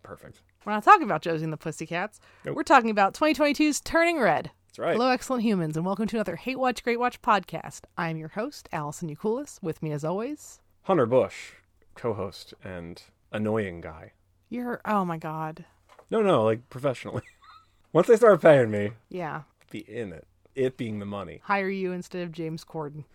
perfect. 0.02 0.42
we're 0.66 0.72
not 0.72 0.84
talking 0.84 1.04
about 1.04 1.22
Josie 1.22 1.44
and 1.44 1.52
the 1.54 1.58
Pussycats 1.58 2.20
Nope. 2.46 2.56
we're 2.56 2.64
talking 2.64 2.90
about 2.90 3.14
2022's 3.14 3.82
Turning 3.82 4.18
Red 4.20 4.50
That's 4.68 4.80
right. 4.80 4.94
Hello, 4.94 5.10
excellent 5.10 5.44
humans, 5.44 5.76
and 5.76 5.86
welcome 5.86 6.08
to 6.08 6.16
another 6.16 6.38
Hate 6.38 6.58
Watch, 6.58 6.84
Great 6.84 7.00
Watch 7.00 7.22
podcast. 7.22 7.82
I'm 7.98 8.18
your 8.18 8.30
host, 8.30 8.70
Allison 8.72 9.14
Eucoulis. 9.14 9.62
With 9.62 9.84
me, 9.84 9.92
as 9.92 10.04
always, 10.06 10.60
Hunter 10.84 11.06
Bush, 11.06 11.52
co-host 11.96 12.54
and 12.64 13.02
annoying 13.32 13.82
guy. 13.82 14.14
You're. 14.50 14.82
Oh 14.86 15.06
my 15.06 15.18
god. 15.18 15.66
No, 16.12 16.22
no, 16.22 16.44
like 16.44 16.70
professionally. 16.70 17.22
Once 17.94 18.08
they 18.08 18.16
start 18.16 18.42
paying 18.42 18.72
me, 18.72 18.92
Yeah. 19.10 19.42
be 19.72 19.80
in 19.80 20.14
it. 20.14 20.28
It 20.56 20.78
being 20.78 21.00
the 21.00 21.06
money. 21.06 21.42
Hire 21.44 21.70
you 21.70 21.92
instead 21.92 22.24
of 22.24 22.32
James 22.32 22.66
Corden. 22.66 23.06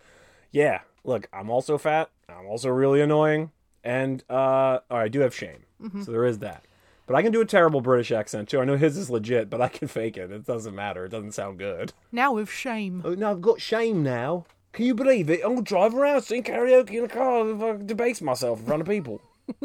Yeah, 0.51 0.81
look, 1.03 1.27
I'm 1.33 1.49
also 1.49 1.77
fat. 1.77 2.09
I'm 2.29 2.45
also 2.47 2.69
really 2.69 3.01
annoying, 3.01 3.51
and 3.83 4.23
uh, 4.29 4.79
I 4.89 5.07
do 5.09 5.19
have 5.19 5.35
shame. 5.35 5.63
So 6.03 6.11
there 6.11 6.25
is 6.25 6.39
that. 6.39 6.63
But 7.05 7.15
I 7.15 7.21
can 7.21 7.31
do 7.31 7.41
a 7.41 7.45
terrible 7.45 7.81
British 7.81 8.11
accent 8.11 8.49
too. 8.49 8.59
I 8.59 8.65
know 8.65 8.77
his 8.77 8.97
is 8.97 9.11
legit, 9.11 9.49
but 9.49 9.61
I 9.61 9.67
can 9.67 9.87
fake 9.87 10.17
it. 10.17 10.31
It 10.31 10.45
doesn't 10.45 10.73
matter. 10.73 11.05
It 11.05 11.09
doesn't 11.09 11.33
sound 11.33 11.59
good. 11.59 11.93
Now 12.11 12.33
with 12.33 12.49
shame. 12.49 13.03
Oh, 13.05 13.13
no, 13.13 13.29
I've 13.29 13.41
got 13.41 13.61
shame 13.61 14.01
now. 14.01 14.45
Can 14.73 14.85
you 14.85 14.95
believe 14.95 15.29
it? 15.29 15.41
I'm 15.43 15.51
gonna 15.51 15.61
drive 15.61 15.93
around 15.93 16.23
sing 16.23 16.41
karaoke 16.43 16.91
in 16.97 17.03
a 17.03 17.07
car 17.07 17.47
if 17.49 17.61
I 17.61 17.85
debase 17.85 18.21
myself 18.21 18.59
in 18.61 18.65
front 18.65 18.81
of 18.81 18.87
people. 18.87 19.21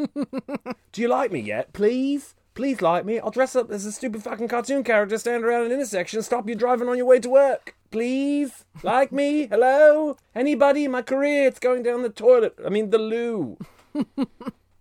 do 0.91 1.01
you 1.01 1.07
like 1.07 1.31
me 1.31 1.39
yet? 1.39 1.73
Please? 1.73 2.35
Please 2.53 2.81
like 2.81 3.05
me. 3.05 3.19
I'll 3.19 3.31
dress 3.31 3.55
up 3.55 3.71
as 3.71 3.85
a 3.85 3.91
stupid 3.91 4.23
fucking 4.23 4.49
cartoon 4.49 4.83
character, 4.83 5.17
stand 5.17 5.43
around 5.45 5.65
an 5.67 5.71
intersection, 5.71 6.17
and 6.17 6.25
stop 6.25 6.47
you 6.49 6.55
driving 6.55 6.89
on 6.89 6.97
your 6.97 7.05
way 7.05 7.19
to 7.19 7.29
work. 7.29 7.75
Please? 7.91 8.65
Like 8.83 9.11
me? 9.11 9.47
Hello? 9.51 10.17
Anybody? 10.35 10.87
My 10.87 11.01
career, 11.01 11.47
it's 11.47 11.59
going 11.59 11.83
down 11.83 12.01
the 12.03 12.09
toilet. 12.09 12.55
I 12.65 12.69
mean, 12.69 12.89
the 12.89 12.97
loo. 12.97 13.57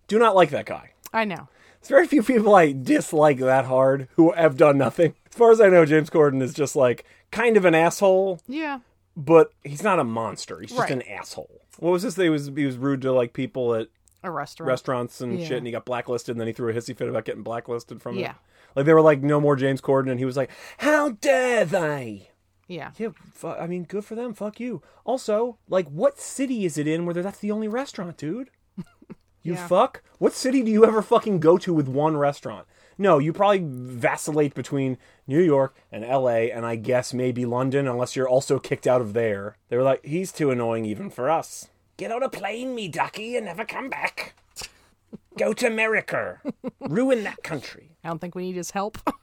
do 0.08 0.18
not 0.18 0.34
like 0.34 0.50
that 0.50 0.66
guy. 0.66 0.90
I 1.12 1.24
know. 1.24 1.48
There's 1.80 1.88
very 1.88 2.06
few 2.06 2.22
people 2.22 2.54
I 2.54 2.72
dislike 2.72 3.38
that 3.38 3.64
hard 3.64 4.08
who 4.16 4.32
have 4.32 4.56
done 4.56 4.76
nothing. 4.76 5.14
As 5.30 5.36
far 5.36 5.50
as 5.50 5.60
I 5.60 5.68
know, 5.68 5.86
James 5.86 6.10
Corden 6.10 6.42
is 6.42 6.52
just 6.52 6.76
like 6.76 7.04
kind 7.30 7.56
of 7.56 7.64
an 7.64 7.74
asshole, 7.74 8.40
Yeah. 8.46 8.80
but 9.16 9.52
he's 9.64 9.82
not 9.82 9.98
a 9.98 10.04
monster. 10.04 10.60
He's 10.60 10.70
just 10.70 10.80
Right. 10.80 10.90
an 10.90 11.02
asshole. 11.02 11.62
What 11.78 11.90
was 11.92 12.02
this? 12.02 12.16
He 12.16 12.28
was 12.28 12.48
he 12.54 12.66
was 12.66 12.76
rude 12.76 13.00
to 13.02 13.12
like 13.12 13.32
people 13.32 13.74
at 13.74 13.88
A 14.22 14.30
restaurant. 14.30 14.68
restaurants 14.68 15.20
and 15.20 15.38
Yeah. 15.40 15.46
shit, 15.46 15.58
and 15.58 15.66
he 15.66 15.72
got 15.72 15.84
blacklisted. 15.84 16.34
And 16.34 16.40
then 16.40 16.46
he 16.46 16.52
threw 16.52 16.70
a 16.70 16.74
hissy 16.74 16.96
fit 16.96 17.08
about 17.08 17.24
getting 17.24 17.42
blacklisted 17.42 18.02
from 18.02 18.16
Yeah. 18.18 18.30
it. 18.30 18.36
Like 18.76 18.86
they 18.86 18.94
were 18.94 19.00
like, 19.02 19.22
no 19.22 19.40
more 19.40 19.56
James 19.56 19.80
Corden, 19.80 20.10
and 20.10 20.18
he 20.18 20.24
was 20.24 20.36
like, 20.36 20.50
how 20.78 21.10
dare 21.10 21.64
they? 21.64 22.30
Yeah. 22.68 22.90
Yeah, 22.98 23.08
fu- 23.32 23.48
I 23.48 23.66
mean, 23.66 23.82
good 23.84 24.04
for 24.04 24.14
them. 24.14 24.32
Fuck 24.34 24.60
you. 24.60 24.80
Also, 25.04 25.58
like, 25.68 25.88
what 25.88 26.20
city 26.20 26.64
is 26.64 26.78
it 26.78 26.86
in 26.86 27.04
where 27.04 27.14
that's 27.14 27.40
the 27.40 27.50
only 27.50 27.66
restaurant, 27.68 28.16
dude? 28.16 28.50
You 29.42 29.54
Yeah. 29.54 29.66
fuck. 29.68 30.02
What 30.18 30.34
city 30.34 30.62
do 30.62 30.70
you 30.70 30.84
ever 30.84 31.00
fucking 31.00 31.40
go 31.40 31.56
to 31.56 31.72
with 31.72 31.88
one 31.88 32.18
restaurant? 32.18 32.66
No, 32.98 33.16
you 33.18 33.32
probably 33.32 33.62
vacillate 33.64 34.52
between 34.54 34.98
New 35.26 35.40
York 35.40 35.74
and 35.90 36.04
L.A. 36.04 36.52
and 36.52 36.66
I 36.66 36.76
guess 36.76 37.14
maybe 37.14 37.46
London, 37.46 37.88
unless 37.88 38.14
you're 38.14 38.28
also 38.28 38.58
kicked 38.58 38.86
out 38.86 39.00
of 39.00 39.14
there. 39.14 39.56
They 39.70 39.78
were 39.78 39.82
like, 39.82 40.04
he's 40.04 40.30
too 40.30 40.50
annoying 40.50 40.84
even 40.84 41.08
for 41.08 41.30
us. 41.30 41.70
Get 42.00 42.12
on 42.12 42.22
a 42.22 42.30
plane, 42.30 42.74
me 42.74 42.88
ducky, 42.88 43.36
and 43.36 43.44
never 43.44 43.62
come 43.66 43.90
back. 43.90 44.32
Go 45.36 45.52
to 45.52 45.66
America. 45.66 46.40
Ruin 46.80 47.24
that 47.24 47.42
country. 47.42 47.90
I 48.02 48.08
don't 48.08 48.18
think 48.18 48.34
we 48.34 48.44
need 48.44 48.56
his 48.56 48.70
help. 48.70 48.96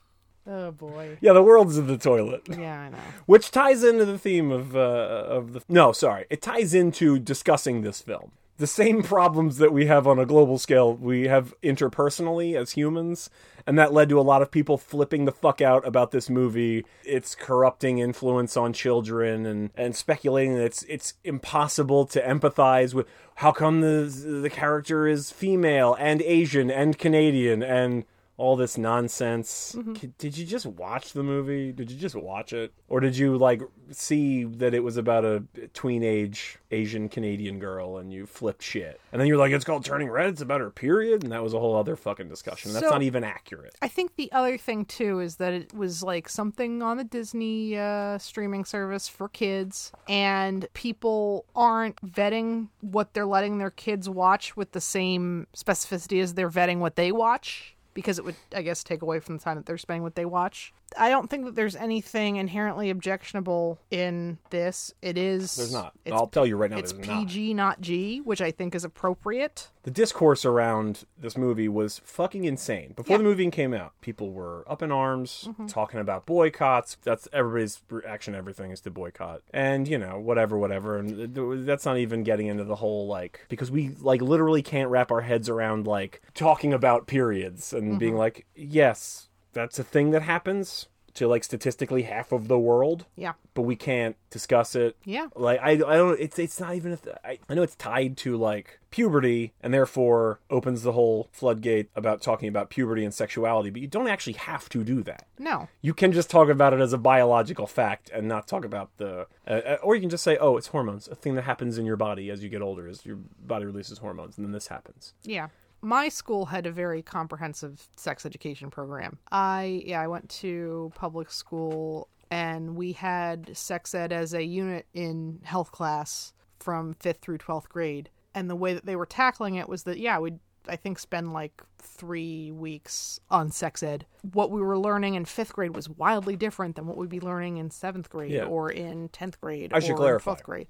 Oh 0.50 0.72
boy. 0.72 1.17
Yeah, 1.19 1.34
the 1.34 1.43
world's 1.43 1.77
in 1.77 1.88
the 1.88 1.98
toilet. 1.98 2.41
Yeah, 2.48 2.79
I 2.79 2.88
know. 2.88 2.98
Which 3.25 3.51
ties 3.51 3.84
into 3.84 4.05
the 4.05 4.17
theme 4.17 4.50
of 4.50 4.77
uh, 4.77 4.79
of 5.27 5.51
the 5.51 5.62
no, 5.67 5.91
sorry, 5.91 6.25
it 6.29 6.41
ties 6.41 6.74
into 6.74 7.19
discussing 7.19 7.81
this 7.81 8.00
film. 8.00 8.31
The 8.57 8.67
same 8.67 9.03
problems 9.03 9.57
that 9.57 9.71
we 9.71 9.85
have 9.85 10.07
on 10.07 10.17
a 10.17 10.25
global 10.25 10.57
scale, 10.57 10.95
we 10.95 11.27
have 11.27 11.53
interpersonally 11.61 12.55
as 12.59 12.71
humans, 12.71 13.29
and 13.67 13.77
that 13.77 13.93
led 13.93 14.09
to 14.09 14.19
a 14.19 14.21
lot 14.21 14.41
of 14.41 14.49
people 14.49 14.79
flipping 14.79 15.25
the 15.25 15.31
fuck 15.31 15.61
out 15.61 15.85
about 15.87 16.09
this 16.09 16.27
movie, 16.27 16.83
its 17.03 17.35
corrupting 17.35 17.99
influence 17.99 18.57
on 18.57 18.73
children, 18.73 19.45
and 19.45 19.69
and 19.75 19.95
speculating 19.95 20.55
that 20.55 20.65
it's 20.65 20.83
it's 20.83 21.13
impossible 21.23 22.05
to 22.07 22.21
empathize 22.21 22.95
with. 22.95 23.05
How 23.35 23.51
come 23.51 23.81
the 23.81 24.05
the 24.41 24.49
character 24.49 25.07
is 25.07 25.29
female 25.29 25.95
and 25.99 26.23
Asian 26.23 26.71
and 26.71 26.97
Canadian 26.97 27.61
and 27.61 28.05
all 28.38 28.56
this 28.56 28.77
nonsense. 28.77 29.75
K- 29.96 30.12
Did 30.20 30.38
you 30.38 30.46
just 30.46 30.65
watch 30.67 31.13
the 31.13 31.24
movie? 31.24 31.72
Did 31.72 31.89
you 31.89 31.98
just 31.98 32.15
watch 32.15 32.53
it? 32.53 32.72
Or 32.88 33.00
did 33.00 33.17
you 33.17 33.36
like 33.38 33.62
see 33.91 34.44
that 34.44 34.74
it 34.75 34.82
was 34.84 34.96
about 34.98 35.25
a 35.25 35.44
tween 35.74 36.03
age 36.03 36.60
Asian 36.70 37.10
Canadian 37.10 37.58
girl 37.58 37.98
and 37.98 38.13
you 38.13 38.27
flipped 38.27 38.62
shit? 38.62 39.01
And 39.12 39.20
then 39.20 39.27
you're 39.27 39.38
like, 39.38 39.51
it's 39.51 39.65
called 39.65 39.84
Turning 39.84 40.10
Red, 40.10 40.29
it's 40.29 40.41
about 40.41 40.62
her 40.62 40.70
period? 40.70 41.24
And 41.24 41.32
that 41.32 41.41
was 41.41 41.53
a 41.56 41.60
whole 41.60 41.75
other 41.75 41.96
fucking 41.96 42.29
discussion. 42.29 42.74
That's 42.74 42.86
So- 42.86 42.91
not 42.91 43.01
even 43.01 43.24
accurate. 43.24 43.75
I 43.82 43.88
think 43.88 44.15
the 44.17 44.32
other 44.32 44.58
thing 44.58 44.86
too 44.86 45.20
is 45.20 45.38
that 45.38 45.53
it 45.53 45.74
was 45.74 46.03
like 46.03 46.29
something 46.29 46.84
on 46.84 46.98
the 46.98 47.03
Disney 47.03 47.75
uh, 47.77 48.20
streaming 48.20 48.65
service 48.65 49.08
for 49.08 49.29
kids, 49.29 49.91
and 50.08 50.67
people 50.74 51.46
aren't 51.56 51.96
vetting 52.06 52.67
what 52.82 53.13
they're 53.15 53.25
letting 53.25 53.58
their 53.58 53.72
kids 53.72 54.08
watch 54.08 54.56
with 54.56 54.74
the 54.74 54.82
same 54.82 55.48
specificity 55.56 56.22
as 56.22 56.36
they're 56.36 56.50
vetting 56.51 56.77
what 56.79 56.96
they 56.96 57.12
watch. 57.12 57.74
Because 57.97 58.19
it 58.19 58.25
would, 58.25 58.35
I 58.53 58.61
guess, 58.61 58.83
take 58.83 59.01
away 59.01 59.19
from 59.19 59.37
the 59.37 59.43
time 59.43 59.57
that 59.57 59.65
they're 59.65 59.75
spending 59.79 60.03
what 60.03 60.13
they 60.13 60.23
watch. 60.23 60.71
I 60.98 61.10
don't 61.10 61.29
think 61.29 61.46
that 61.46 61.56
there's 61.56 61.75
anything 61.75 62.38
inherently 62.38 62.89
objectionable 62.89 63.79
in 63.91 64.38
this. 64.50 64.94
It 65.01 65.17
is. 65.17 65.56
There's 65.56 65.74
not. 65.74 65.94
I'll 66.12 66.27
tell 66.27 66.46
you 66.46 66.56
right 66.56 66.72
now, 66.72 66.77
it's 66.77 66.94
there's 66.94 67.08
not. 67.08 67.27
PG, 67.27 67.53
not 67.53 67.82
G, 67.82 68.20
which 68.20 68.41
I 68.41 68.51
think 68.51 68.75
is 68.75 68.84
appropriate. 68.84 69.70
the 69.84 69.91
discourse 69.91 70.44
around 70.44 71.06
this 71.17 71.38
movie 71.38 71.70
was 71.70 72.00
fucking 72.03 72.44
insane. 72.44 72.91
Before 72.94 73.13
Yeah. 73.13 73.20
the 73.20 73.24
movie 73.24 73.50
came 73.51 73.74
out, 73.74 73.94
people 74.01 74.32
were 74.32 74.65
up 74.67 74.82
in 74.82 74.91
arms 74.91 75.46
mm-hmm. 75.48 75.67
talking 75.67 76.01
about 76.01 76.25
boycotts. 76.25 76.98
That's 77.03 77.27
everybody's 77.32 77.82
reaction. 77.89 78.36
Everything 78.36 78.72
is 78.72 78.82
to 78.82 78.91
boycott, 78.91 79.44
and 79.53 79.88
you 79.88 79.98
know 79.98 80.20
whatever, 80.20 80.58
whatever. 80.58 80.98
And 80.98 81.65
that's 81.65 81.86
not 81.86 81.98
even 81.98 82.24
getting 82.24 82.48
into 82.48 82.65
the 82.65 82.75
whole 82.75 83.08
like 83.08 83.46
because 83.48 83.72
we 83.72 83.89
like 84.01 84.22
literally 84.22 84.62
can't 84.62 84.89
wrap 84.89 85.12
our 85.12 85.22
heads 85.22 85.48
around 85.48 85.88
like 85.88 86.22
talking 86.34 86.74
about 86.74 87.08
periods 87.08 87.72
and 87.72 87.98
being 87.98 88.12
mm-hmm. 88.12 88.20
like, 88.20 88.46
yes, 88.56 89.26
that's 89.57 89.79
a 89.79 89.83
thing 89.83 90.11
that 90.11 90.21
happens 90.21 90.87
to 91.15 91.27
like 91.27 91.43
statistically 91.43 92.03
half 92.03 92.31
of 92.31 92.47
the 92.47 92.59
world 92.59 93.07
Yeah. 93.15 93.33
but 93.55 93.63
we 93.63 93.75
can't 93.75 94.15
discuss 94.29 94.75
it. 94.75 94.95
Yeah. 95.03 95.29
Like 95.35 95.59
I, 95.63 95.71
I 95.71 95.75
don't. 95.77 96.19
It's 96.19 96.37
it's 96.37 96.59
not 96.59 96.75
even. 96.75 96.91
A 96.91 96.97
th- 96.97 97.15
I, 97.25 97.39
I 97.49 97.55
know 97.55 97.63
it's 97.63 97.75
tied 97.75 98.17
to 98.17 98.37
like 98.37 98.79
puberty, 98.91 99.53
and 99.61 99.73
therefore 99.73 100.39
opens 100.51 100.83
the 100.83 100.91
whole 100.91 101.27
floodgate 101.31 101.89
about 101.95 102.21
talking 102.21 102.47
about 102.47 102.69
puberty 102.69 103.03
and 103.03 103.11
sexuality. 103.11 103.71
But 103.71 103.81
you 103.81 103.87
don't 103.87 104.07
actually 104.07 104.33
have 104.33 104.69
to 104.69 104.83
do 104.83 105.01
that. 105.03 105.25
No. 105.39 105.67
You 105.81 105.95
can 105.95 106.11
just 106.11 106.29
talk 106.29 106.49
about 106.49 106.73
it 106.73 106.79
as 106.81 106.93
a 106.93 106.99
biological 106.99 107.65
fact 107.65 108.11
and 108.13 108.27
not 108.27 108.47
talk 108.47 108.63
about 108.63 108.95
the. 108.97 109.25
Uh, 109.47 109.51
uh, 109.53 109.77
or 109.81 109.95
you 109.95 110.01
can 110.01 110.11
just 110.11 110.23
say, 110.23 110.37
oh, 110.37 110.55
it's 110.55 110.67
hormones, 110.67 111.07
a 111.07 111.15
thing 111.15 111.33
that 111.33 111.45
happens 111.45 111.79
in 111.79 111.85
your 111.87 111.97
body 111.97 112.29
as 112.29 112.43
you 112.43 112.49
get 112.49 112.61
older, 112.61 112.87
as 112.87 113.07
your 113.07 113.15
body 113.15 113.65
releases 113.65 113.97
hormones, 113.97 114.37
and 114.37 114.45
then 114.45 114.51
this 114.51 114.67
happens. 114.67 115.13
Yeah. 115.23 115.47
My 115.81 116.10
school 116.10 116.46
had 116.48 116.65
a 116.65 116.72
very 116.72 117.01
comprehensive 117.01 117.88
sex 117.96 118.25
education 118.25 118.69
program. 118.69 119.19
I 119.31 119.84
yeah, 119.86 120.01
I 120.01 120.07
went 120.07 120.29
to 120.41 120.91
public 120.96 121.31
school 121.31 122.07
and 122.31 122.75
we 122.75 122.91
had 122.93 123.55
sex 123.55 123.93
ed 123.96 124.12
as 124.12 124.34
a 124.34 124.43
unit 124.43 124.86
in 124.93 125.39
health 125.43 125.72
class 125.72 126.34
from 126.60 126.93
5th 126.96 127.19
through 127.19 127.38
12th 127.38 127.69
grade. 127.69 128.10
And 128.36 128.50
the 128.50 128.55
way 128.55 128.74
that 128.74 128.86
they 128.86 128.96
were 128.96 129.05
tackling 129.05 129.55
it 129.55 129.69
was 129.69 129.84
that 129.84 130.00
yeah, 130.00 130.19
we'd 130.19 130.39
I 130.67 130.75
think 130.75 131.00
spend 131.00 131.31
like 131.31 131.62
3 131.79 132.51
weeks 132.51 133.19
on 133.29 133.51
sex 133.51 133.81
ed. 133.81 134.05
What 134.34 134.51
we 134.51 134.62
were 134.62 134.77
learning 134.77 135.15
in 135.15 135.24
5th 135.24 135.53
grade 135.53 135.75
was 135.75 135.88
wildly 135.88 136.36
different 136.36 136.75
than 136.75 136.88
what 136.88 136.98
we'd 136.98 137.07
be 137.10 137.22
learning 137.22 137.57
in 137.57 137.69
7th 137.69 138.10
grade 138.10 138.31
Yeah. 138.31 138.43
or 138.46 138.69
in 138.69 139.07
10th 139.10 139.39
grade 139.39 139.72
I 139.74 139.79
should 139.79 139.91
or 139.91 139.98
clarify. 139.98 140.34
12th 140.34 140.43
grade. 140.43 140.67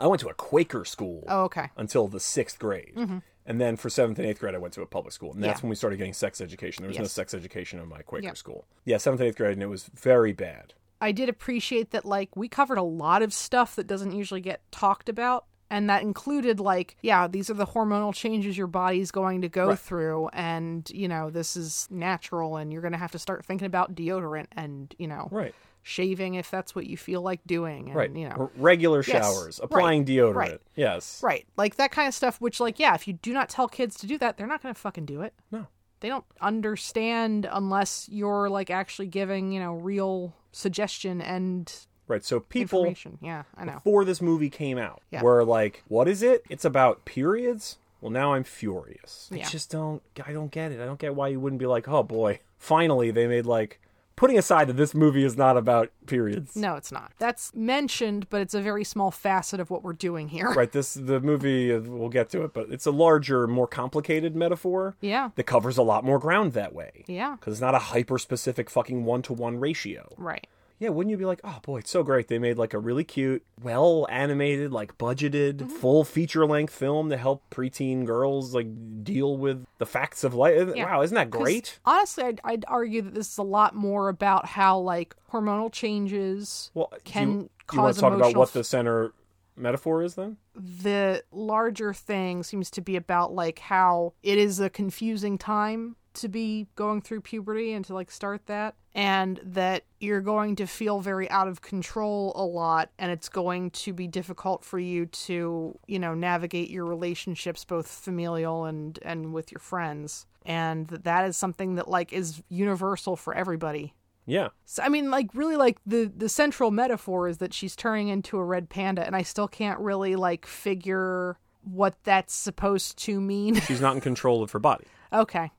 I 0.00 0.06
went 0.06 0.20
to 0.20 0.28
a 0.28 0.34
Quaker 0.34 0.84
school. 0.84 1.24
Oh, 1.28 1.42
okay. 1.44 1.70
until 1.76 2.06
the 2.08 2.20
sixth 2.20 2.58
grade. 2.58 2.92
Mm-hmm. 2.96 3.18
And 3.48 3.60
then 3.60 3.76
for 3.76 3.88
seventh 3.90 4.18
and 4.18 4.28
eighth 4.28 4.38
grade, 4.40 4.54
I 4.54 4.58
went 4.58 4.74
to 4.74 4.82
a 4.82 4.86
public 4.86 5.12
school. 5.12 5.32
And 5.32 5.42
that's 5.42 5.58
Yeah. 5.60 5.62
when 5.64 5.70
we 5.70 5.74
started 5.76 5.96
getting 5.96 6.12
sex 6.12 6.40
education. 6.40 6.82
There 6.82 6.88
was 6.90 6.98
no 6.98 7.04
sex 7.06 7.32
education 7.34 7.80
in 7.80 7.88
my 7.88 8.02
Quaker 8.02 8.26
Yeah. 8.26 8.34
school. 8.34 8.66
Yeah, 8.84 8.98
seventh 8.98 9.20
and 9.22 9.28
eighth 9.28 9.38
grade, 9.38 9.54
and 9.54 9.62
it 9.62 9.66
was 9.66 9.84
very 9.94 10.32
bad. 10.32 10.74
I 11.00 11.12
did 11.12 11.28
appreciate 11.28 11.90
that 11.92 12.04
like 12.04 12.36
we 12.36 12.48
covered 12.48 12.78
a 12.78 12.82
lot 12.82 13.22
of 13.22 13.32
stuff 13.32 13.74
that 13.76 13.86
doesn't 13.86 14.12
usually 14.12 14.40
get 14.42 14.60
talked 14.70 15.08
about 15.08 15.46
and 15.70 15.88
that 15.90 16.02
included 16.02 16.58
like 16.60 16.96
yeah 17.02 17.28
these 17.28 17.48
are 17.50 17.54
the 17.54 17.66
hormonal 17.66 18.12
changes 18.14 18.56
your 18.58 18.66
body's 18.66 19.10
going 19.10 19.42
to 19.42 19.48
go 19.48 19.68
Right. 19.68 19.78
through 19.78 20.28
and 20.32 20.90
you 20.92 21.06
know 21.08 21.28
this 21.30 21.56
is 21.58 21.86
natural 21.90 22.56
and 22.56 22.72
you're 22.72 22.80
going 22.82 22.92
to 22.92 22.98
have 22.98 23.12
to 23.12 23.18
start 23.18 23.44
thinking 23.44 23.66
about 23.66 23.94
deodorant 23.94 24.46
and 24.52 24.94
you 24.98 25.06
know 25.06 25.28
Right. 25.30 25.54
Shaving 25.88 26.34
if 26.34 26.50
that's 26.50 26.74
what 26.74 26.86
you 26.86 26.96
feel 26.96 27.22
like 27.22 27.40
doing 27.46 27.86
and 27.86 27.94
Right. 27.96 28.14
you 28.14 28.28
know 28.28 28.50
Regular 28.56 28.98
Yes. 29.06 29.08
showers, 29.08 29.58
applying 29.62 30.00
Right. 30.02 30.08
deodorant. 30.08 30.34
Right. 30.34 30.60
Yes. 30.76 31.22
right 31.22 31.46
like 31.56 31.76
that 31.76 31.90
kind 31.90 32.06
of 32.06 32.14
stuff 32.14 32.40
which 32.40 32.60
like 32.60 32.78
yeah 32.78 32.94
if 32.94 33.08
you 33.08 33.14
do 33.14 33.32
not 33.32 33.48
tell 33.48 33.68
kids 33.68 33.96
to 34.00 34.06
do 34.06 34.18
that 34.18 34.36
they're 34.36 34.46
not 34.46 34.62
going 34.62 34.74
to 34.74 34.80
fucking 34.80 35.06
do 35.06 35.22
it 35.22 35.32
No. 35.50 35.66
they 36.00 36.08
don't 36.08 36.24
understand 36.68 37.48
unless 37.50 38.08
you're 38.10 38.50
like 38.50 38.70
actually 38.70 39.06
giving 39.08 39.50
you 39.52 39.60
know 39.60 39.74
real 39.74 40.34
suggestion 40.52 41.20
and 41.20 41.72
Right. 42.06 42.24
So 42.24 42.40
people 42.40 42.94
yeah 43.20 43.42
i 43.56 43.64
know 43.64 43.72
before 43.74 44.04
this 44.04 44.20
movie 44.22 44.48
came 44.50 44.78
out 44.78 45.02
Yeah. 45.10 45.22
were 45.22 45.44
like, 45.44 45.84
"What 45.88 46.08
is 46.08 46.22
it? 46.22 46.42
It's 46.48 46.64
about 46.64 47.04
periods." 47.04 47.76
Well, 48.00 48.10
now 48.10 48.32
I'm 48.34 48.44
furious. 48.44 49.28
I 49.32 49.38
just 49.40 49.70
don't. 49.70 50.02
I 50.24 50.32
don't 50.32 50.50
get 50.52 50.70
it. 50.72 50.80
I 50.80 50.86
don't 50.86 50.98
get 51.00 51.14
why 51.16 51.28
you 51.28 51.38
wouldn't 51.40 51.58
be 51.60 51.66
like, 51.66 51.86
"Oh 51.88 52.02
boy, 52.02 52.40
finally 52.56 53.10
they 53.10 53.26
made 53.26 53.44
like." 53.44 53.80
Putting 54.18 54.36
aside 54.36 54.68
that 54.68 54.76
this 54.76 54.94
movie 54.94 55.24
is 55.24 55.36
not 55.36 55.56
about 55.56 55.90
periods. 56.06 56.56
No, 56.56 56.74
it's 56.74 56.90
not. 56.90 57.12
That's 57.18 57.54
mentioned, 57.54 58.28
but 58.30 58.40
it's 58.40 58.52
a 58.52 58.60
very 58.60 58.82
small 58.82 59.10
facet 59.12 59.60
of 59.60 59.70
what 59.70 59.84
we're 59.84 59.92
doing 59.92 60.28
here. 60.28 60.50
Right. 60.50 60.70
This 60.72 60.94
the 60.94 61.20
movie. 61.20 61.76
We'll 61.78 62.08
get 62.08 62.28
to 62.30 62.42
it, 62.42 62.52
but 62.52 62.70
it's 62.70 62.84
a 62.86 62.90
larger, 62.90 63.46
more 63.46 63.68
complicated 63.68 64.34
metaphor. 64.34 64.96
Yeah. 65.00 65.30
that 65.36 65.44
covers 65.44 65.78
a 65.78 65.82
lot 65.82 66.04
more 66.04 66.18
ground 66.18 66.52
that 66.54 66.74
way. 66.74 67.04
Yeah. 67.06 67.36
Because 67.38 67.54
it's 67.54 67.60
not 67.60 67.74
a 67.76 67.78
hyper 67.78 68.18
specific 68.18 68.68
fucking 68.68 69.04
one 69.04 69.22
to 69.22 69.32
one 69.32 69.58
ratio. 69.60 70.12
Right. 70.16 70.46
Yeah, 70.80 70.90
wouldn't 70.90 71.10
you 71.10 71.16
be 71.16 71.24
like, 71.24 71.40
oh 71.42 71.58
boy, 71.62 71.78
it's 71.78 71.90
so 71.90 72.02
great. 72.02 72.28
They 72.28 72.38
made 72.38 72.56
like 72.56 72.72
a 72.72 72.78
really 72.78 73.02
cute, 73.04 73.44
well 73.62 74.06
animated, 74.10 74.72
like 74.72 74.96
budgeted, 74.98 75.56
Mm-hmm. 75.58 75.68
full 75.76 76.04
feature 76.04 76.46
length 76.46 76.72
film 76.72 77.10
to 77.10 77.16
help 77.16 77.42
preteen 77.50 78.04
girls 78.06 78.54
like 78.54 78.66
deal 79.02 79.36
with 79.36 79.64
the 79.78 79.86
facts 79.86 80.22
of 80.24 80.34
life. 80.34 80.68
Yeah. 80.74 80.84
Wow, 80.84 81.02
isn't 81.02 81.14
that 81.14 81.30
great? 81.30 81.78
Honestly, 81.84 82.24
I'd, 82.24 82.40
I'd 82.44 82.64
argue 82.68 83.02
that 83.02 83.14
this 83.14 83.30
is 83.32 83.38
a 83.38 83.42
lot 83.42 83.74
more 83.74 84.08
about 84.08 84.46
how 84.46 84.78
like 84.78 85.14
hormonal 85.32 85.72
changes 85.72 86.70
Well, 86.74 86.92
can 87.04 87.28
you, 87.32 87.50
you 87.72 87.80
want 87.80 87.94
to 87.94 88.00
talk 88.00 88.12
about 88.14 88.36
what 88.36 88.52
the 88.52 88.62
center 88.64 89.12
metaphor 89.56 90.02
is 90.02 90.14
then? 90.14 90.36
the 90.54 91.22
larger 91.32 91.92
thing 91.94 92.42
seems 92.42 92.70
to 92.70 92.80
be 92.80 92.96
about 92.96 93.32
like 93.32 93.58
how 93.60 94.12
it 94.22 94.38
is 94.38 94.58
a 94.60 94.68
confusing 94.70 95.38
time 95.38 95.94
to 96.18 96.28
be 96.28 96.66
going 96.76 97.00
through 97.00 97.20
puberty 97.20 97.72
and 97.72 97.84
to 97.84 97.94
like 97.94 98.10
start 98.10 98.46
that 98.46 98.74
and 98.94 99.40
that 99.42 99.84
you're 100.00 100.20
going 100.20 100.56
to 100.56 100.66
feel 100.66 101.00
very 101.00 101.30
out 101.30 101.48
of 101.48 101.62
control 101.62 102.32
a 102.36 102.44
lot 102.44 102.90
and 102.98 103.10
it's 103.10 103.28
going 103.28 103.70
to 103.70 103.92
be 103.92 104.06
difficult 104.06 104.64
for 104.64 104.78
you 104.78 105.06
to 105.06 105.78
you 105.86 105.98
know 105.98 106.14
navigate 106.14 106.70
your 106.70 106.84
relationships 106.84 107.64
both 107.64 107.88
familial 107.88 108.64
and 108.64 108.98
and 109.02 109.32
with 109.32 109.50
your 109.50 109.60
friends 109.60 110.26
and 110.46 110.88
that 110.88 111.04
that 111.04 111.26
is 111.26 111.36
something 111.36 111.74
that 111.76 111.88
like 111.88 112.12
is 112.12 112.42
universal 112.48 113.16
for 113.16 113.34
everybody 113.34 113.94
Yeah. 114.26 114.48
so, 114.66 114.82
I 114.82 114.88
mean, 114.90 115.10
like, 115.10 115.28
really, 115.34 115.56
like 115.56 115.78
the 115.86 116.12
the 116.14 116.28
central 116.28 116.70
metaphor 116.70 117.28
is 117.28 117.38
that 117.38 117.54
she's 117.54 117.74
turning 117.74 118.08
into 118.08 118.36
a 118.36 118.44
red 118.44 118.68
panda, 118.68 119.06
and 119.06 119.16
I 119.16 119.22
still 119.22 119.48
can't 119.48 119.80
really 119.80 120.16
like 120.16 120.44
figure 120.44 121.38
what 121.64 121.94
that's 122.04 122.34
supposed 122.34 122.98
to 123.04 123.20
mean. 123.20 123.54
She's 123.60 123.80
not 123.80 123.94
in 123.94 124.00
control 124.02 124.42
of 124.42 124.50
her 124.52 124.58
body. 124.58 124.84
okay, 125.12 125.50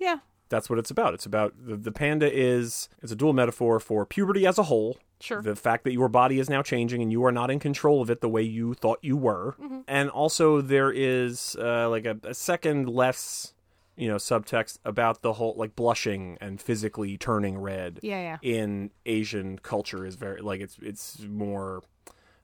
yeah, 0.00 0.18
That's 0.48 0.68
what 0.68 0.78
it's 0.80 0.90
about. 0.90 1.14
It's 1.14 1.26
about 1.26 1.54
the, 1.64 1.76
the 1.76 1.92
panda 1.92 2.28
is 2.32 2.88
it's 3.02 3.12
a 3.12 3.16
dual 3.16 3.32
metaphor 3.32 3.78
for 3.78 4.04
puberty 4.04 4.46
as 4.46 4.58
a 4.58 4.64
whole. 4.64 4.98
Sure. 5.20 5.42
The 5.42 5.54
fact 5.54 5.84
that 5.84 5.92
your 5.92 6.08
body 6.08 6.38
is 6.40 6.48
now 6.48 6.62
changing 6.62 7.02
and 7.02 7.12
you 7.12 7.22
are 7.26 7.30
not 7.32 7.50
in 7.50 7.58
control 7.58 8.00
of 8.00 8.08
it 8.10 8.22
the 8.22 8.28
way 8.28 8.42
you 8.42 8.72
thought 8.74 8.98
you 9.02 9.16
were. 9.18 9.54
Mm-hmm. 9.60 9.80
And 9.86 10.08
also 10.08 10.62
there 10.62 10.90
is 10.90 11.56
uh, 11.60 11.90
like 11.90 12.06
a, 12.06 12.16
a 12.24 12.32
second 12.32 12.88
less, 12.88 13.52
you 13.96 14.08
know, 14.08 14.16
subtext 14.16 14.78
about 14.82 15.20
the 15.20 15.34
whole 15.34 15.54
like 15.58 15.76
blushing 15.76 16.38
and 16.40 16.58
physically 16.58 17.18
turning 17.18 17.58
red. 17.58 18.00
yeah, 18.02 18.38
yeah, 18.42 18.50
In 18.56 18.90
Asian 19.04 19.58
culture 19.58 20.06
is 20.06 20.14
very 20.14 20.40
like 20.40 20.62
it's 20.62 20.78
it's 20.80 21.20
more 21.20 21.82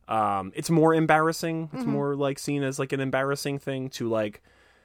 um 0.07 0.53
it's 0.55 0.69
more 0.69 0.95
embarrassing. 0.95 1.69
Mm-hmm. 1.69 1.77
It's 1.79 1.87
more 1.87 2.15
like 2.15 2.39
seen 2.39 2.63
as 2.63 2.79
like 2.79 2.93
an 2.93 3.01
embarrassing 3.01 3.59
thing 3.59 3.89
to 3.91 4.07
like 4.07 4.43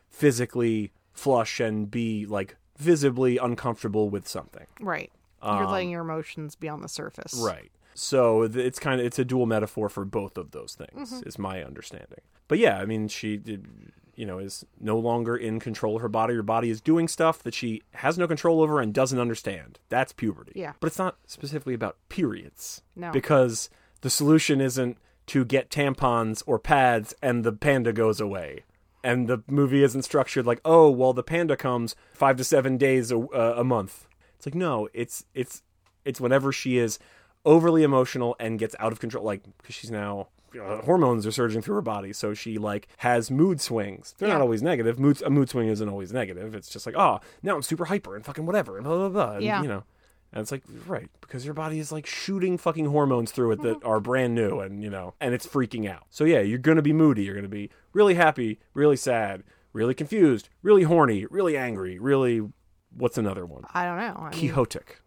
physically 0.10 0.94
flush 1.12 1.60
and 1.60 1.92
be 1.92 2.26
like 2.26 2.56
visibly 2.82 3.38
uncomfortable 3.38 4.10
with 4.10 4.28
something. 4.28 4.66
right. 4.82 5.12
You're 5.44 5.66
letting 5.66 5.90
your 5.90 6.02
emotions 6.02 6.56
be 6.56 6.70
on 6.70 6.82
the 6.82 6.88
surface. 6.88 7.34
Right. 7.34 7.72
So 7.96 8.44
it's 8.44 8.78
kind 8.78 9.00
of 9.02 9.08
it's 9.08 9.18
a 9.18 9.26
dual 9.26 9.48
metaphor 9.48 9.90
for 9.90 10.06
both 10.06 10.38
of 10.38 10.52
those 10.52 10.76
things, 10.76 11.12
Mm-hmm. 11.12 11.28
is 11.28 11.40
my 11.40 11.64
understanding. 11.64 12.22
But 12.48 12.60
yeah, 12.60 12.78
I 12.78 12.86
mean, 12.86 13.08
she 13.08 13.38
did, 13.38 13.66
you 14.16 14.26
know, 14.28 14.38
is 14.38 14.66
no 14.80 15.00
longer 15.00 15.36
in 15.36 15.60
control 15.60 15.96
of 15.96 16.04
her 16.04 16.10
body. 16.10 16.36
Her 16.36 16.44
body 16.44 16.70
is 16.70 16.80
doing 16.80 17.08
stuff 17.08 17.42
that 17.42 17.56
she 17.56 17.82
has 17.96 18.20
no 18.20 18.28
control 18.28 18.62
over 18.62 18.80
and 18.80 18.94
doesn't 18.94 19.18
understand. 19.20 19.80
That's 19.90 20.14
puberty. 20.14 20.52
Yeah. 20.56 20.74
But 20.80 20.88
it's 20.88 21.00
not 21.00 21.18
specifically 21.26 21.74
about 21.74 21.98
periods. 22.10 22.84
No. 22.96 23.12
Because 23.12 23.70
the 24.02 24.10
solution 24.12 24.62
isn't 24.62 24.98
to 25.28 25.44
get 25.44 25.70
tampons 25.72 26.44
or 26.46 26.60
pads 26.60 27.16
and 27.22 27.44
the 27.44 27.52
panda 27.52 27.94
goes 27.94 28.22
away. 28.22 28.64
And 29.04 29.28
the 29.28 29.44
movie 29.48 29.84
isn't 29.84 30.04
structured 30.04 30.46
like, 30.46 30.62
oh, 30.64 30.90
well, 30.90 31.14
the 31.14 31.24
panda 31.24 31.58
comes 31.58 31.96
five 32.14 32.38
to 32.38 32.44
seven 32.44 32.78
days 32.78 33.12
a, 33.12 33.18
uh, 33.18 33.56
a 33.58 33.64
month. 33.64 34.08
It's 34.38 34.46
like, 34.46 34.56
no, 34.56 34.88
it's 34.94 35.26
it's 35.34 35.64
it's 36.06 36.22
whenever 36.22 36.52
she 36.52 36.78
is 36.78 37.00
overly 37.46 37.84
emotional 37.84 38.36
and 38.40 38.60
gets 38.60 38.76
out 38.80 38.92
of 38.92 39.00
control, 39.00 39.24
like 39.26 39.42
because 39.58 39.76
she's 39.76 39.92
now 39.92 40.28
uh, 40.60 40.82
hormones 40.82 41.26
are 41.26 41.32
surging 41.32 41.62
through 41.62 41.76
her 41.76 41.82
body, 41.82 42.14
so 42.14 42.34
she 42.34 42.58
like 42.58 42.88
has 42.98 43.32
mood 43.32 43.62
swings. 43.62 44.14
They're 44.18 44.30
not 44.30 44.42
always 44.42 44.62
negative. 44.62 45.00
Mood 45.00 45.22
a 45.24 45.30
mood 45.30 45.50
swing 45.50 45.68
isn't 45.68 45.88
always 45.90 46.12
negative. 46.14 46.54
It's 46.56 46.70
just 46.70 46.86
like, 46.86 46.96
oh, 46.98 47.20
now 47.42 47.56
I'm 47.56 47.62
super 47.62 47.86
hyper 47.86 48.16
and 48.16 48.26
fucking 48.26 48.46
whatever 48.46 48.78
and 48.78 48.86
blah 48.86 48.98
blah 48.98 49.10
blah. 49.10 49.32
And, 49.36 49.44
Yeah. 49.44 49.62
you 49.62 49.68
know. 49.68 49.84
And 50.34 50.42
it's 50.42 50.52
like, 50.52 50.64
right, 50.88 51.10
because 51.20 51.44
your 51.44 51.54
body 51.54 51.80
is 51.80 51.92
like 51.92 52.06
shooting 52.06 52.58
fucking 52.58 52.86
hormones 52.86 53.32
through 53.32 53.52
it 53.52 53.62
that 53.64 53.84
are 53.84 54.00
brand 54.00 54.34
new 54.34 54.60
and, 54.60 54.82
you 54.82 54.90
know, 54.90 55.14
and 55.20 55.34
it's 55.34 55.46
freaking 55.46 55.90
out. 55.90 56.06
So, 56.10 56.24
yeah, 56.24 56.40
you're 56.40 56.58
going 56.58 56.78
to 56.78 56.82
be 56.82 56.94
moody. 56.94 57.24
You're 57.24 57.34
going 57.34 57.44
to 57.44 57.50
be 57.50 57.70
really 57.92 58.14
happy, 58.14 58.60
really 58.74 58.96
sad, 58.96 59.44
really 59.74 59.94
confused, 59.94 60.48
really 60.64 60.84
horny, 60.84 61.26
really 61.26 61.58
angry, 61.58 62.00
really. 62.00 62.42
What's 62.96 63.18
another 63.18 63.46
one? 63.46 63.64
I 63.74 63.86
don't 63.86 63.98
know. 63.98 64.16
I 64.18 64.30
mean, 64.30 64.54
Quixotic. 64.54 65.02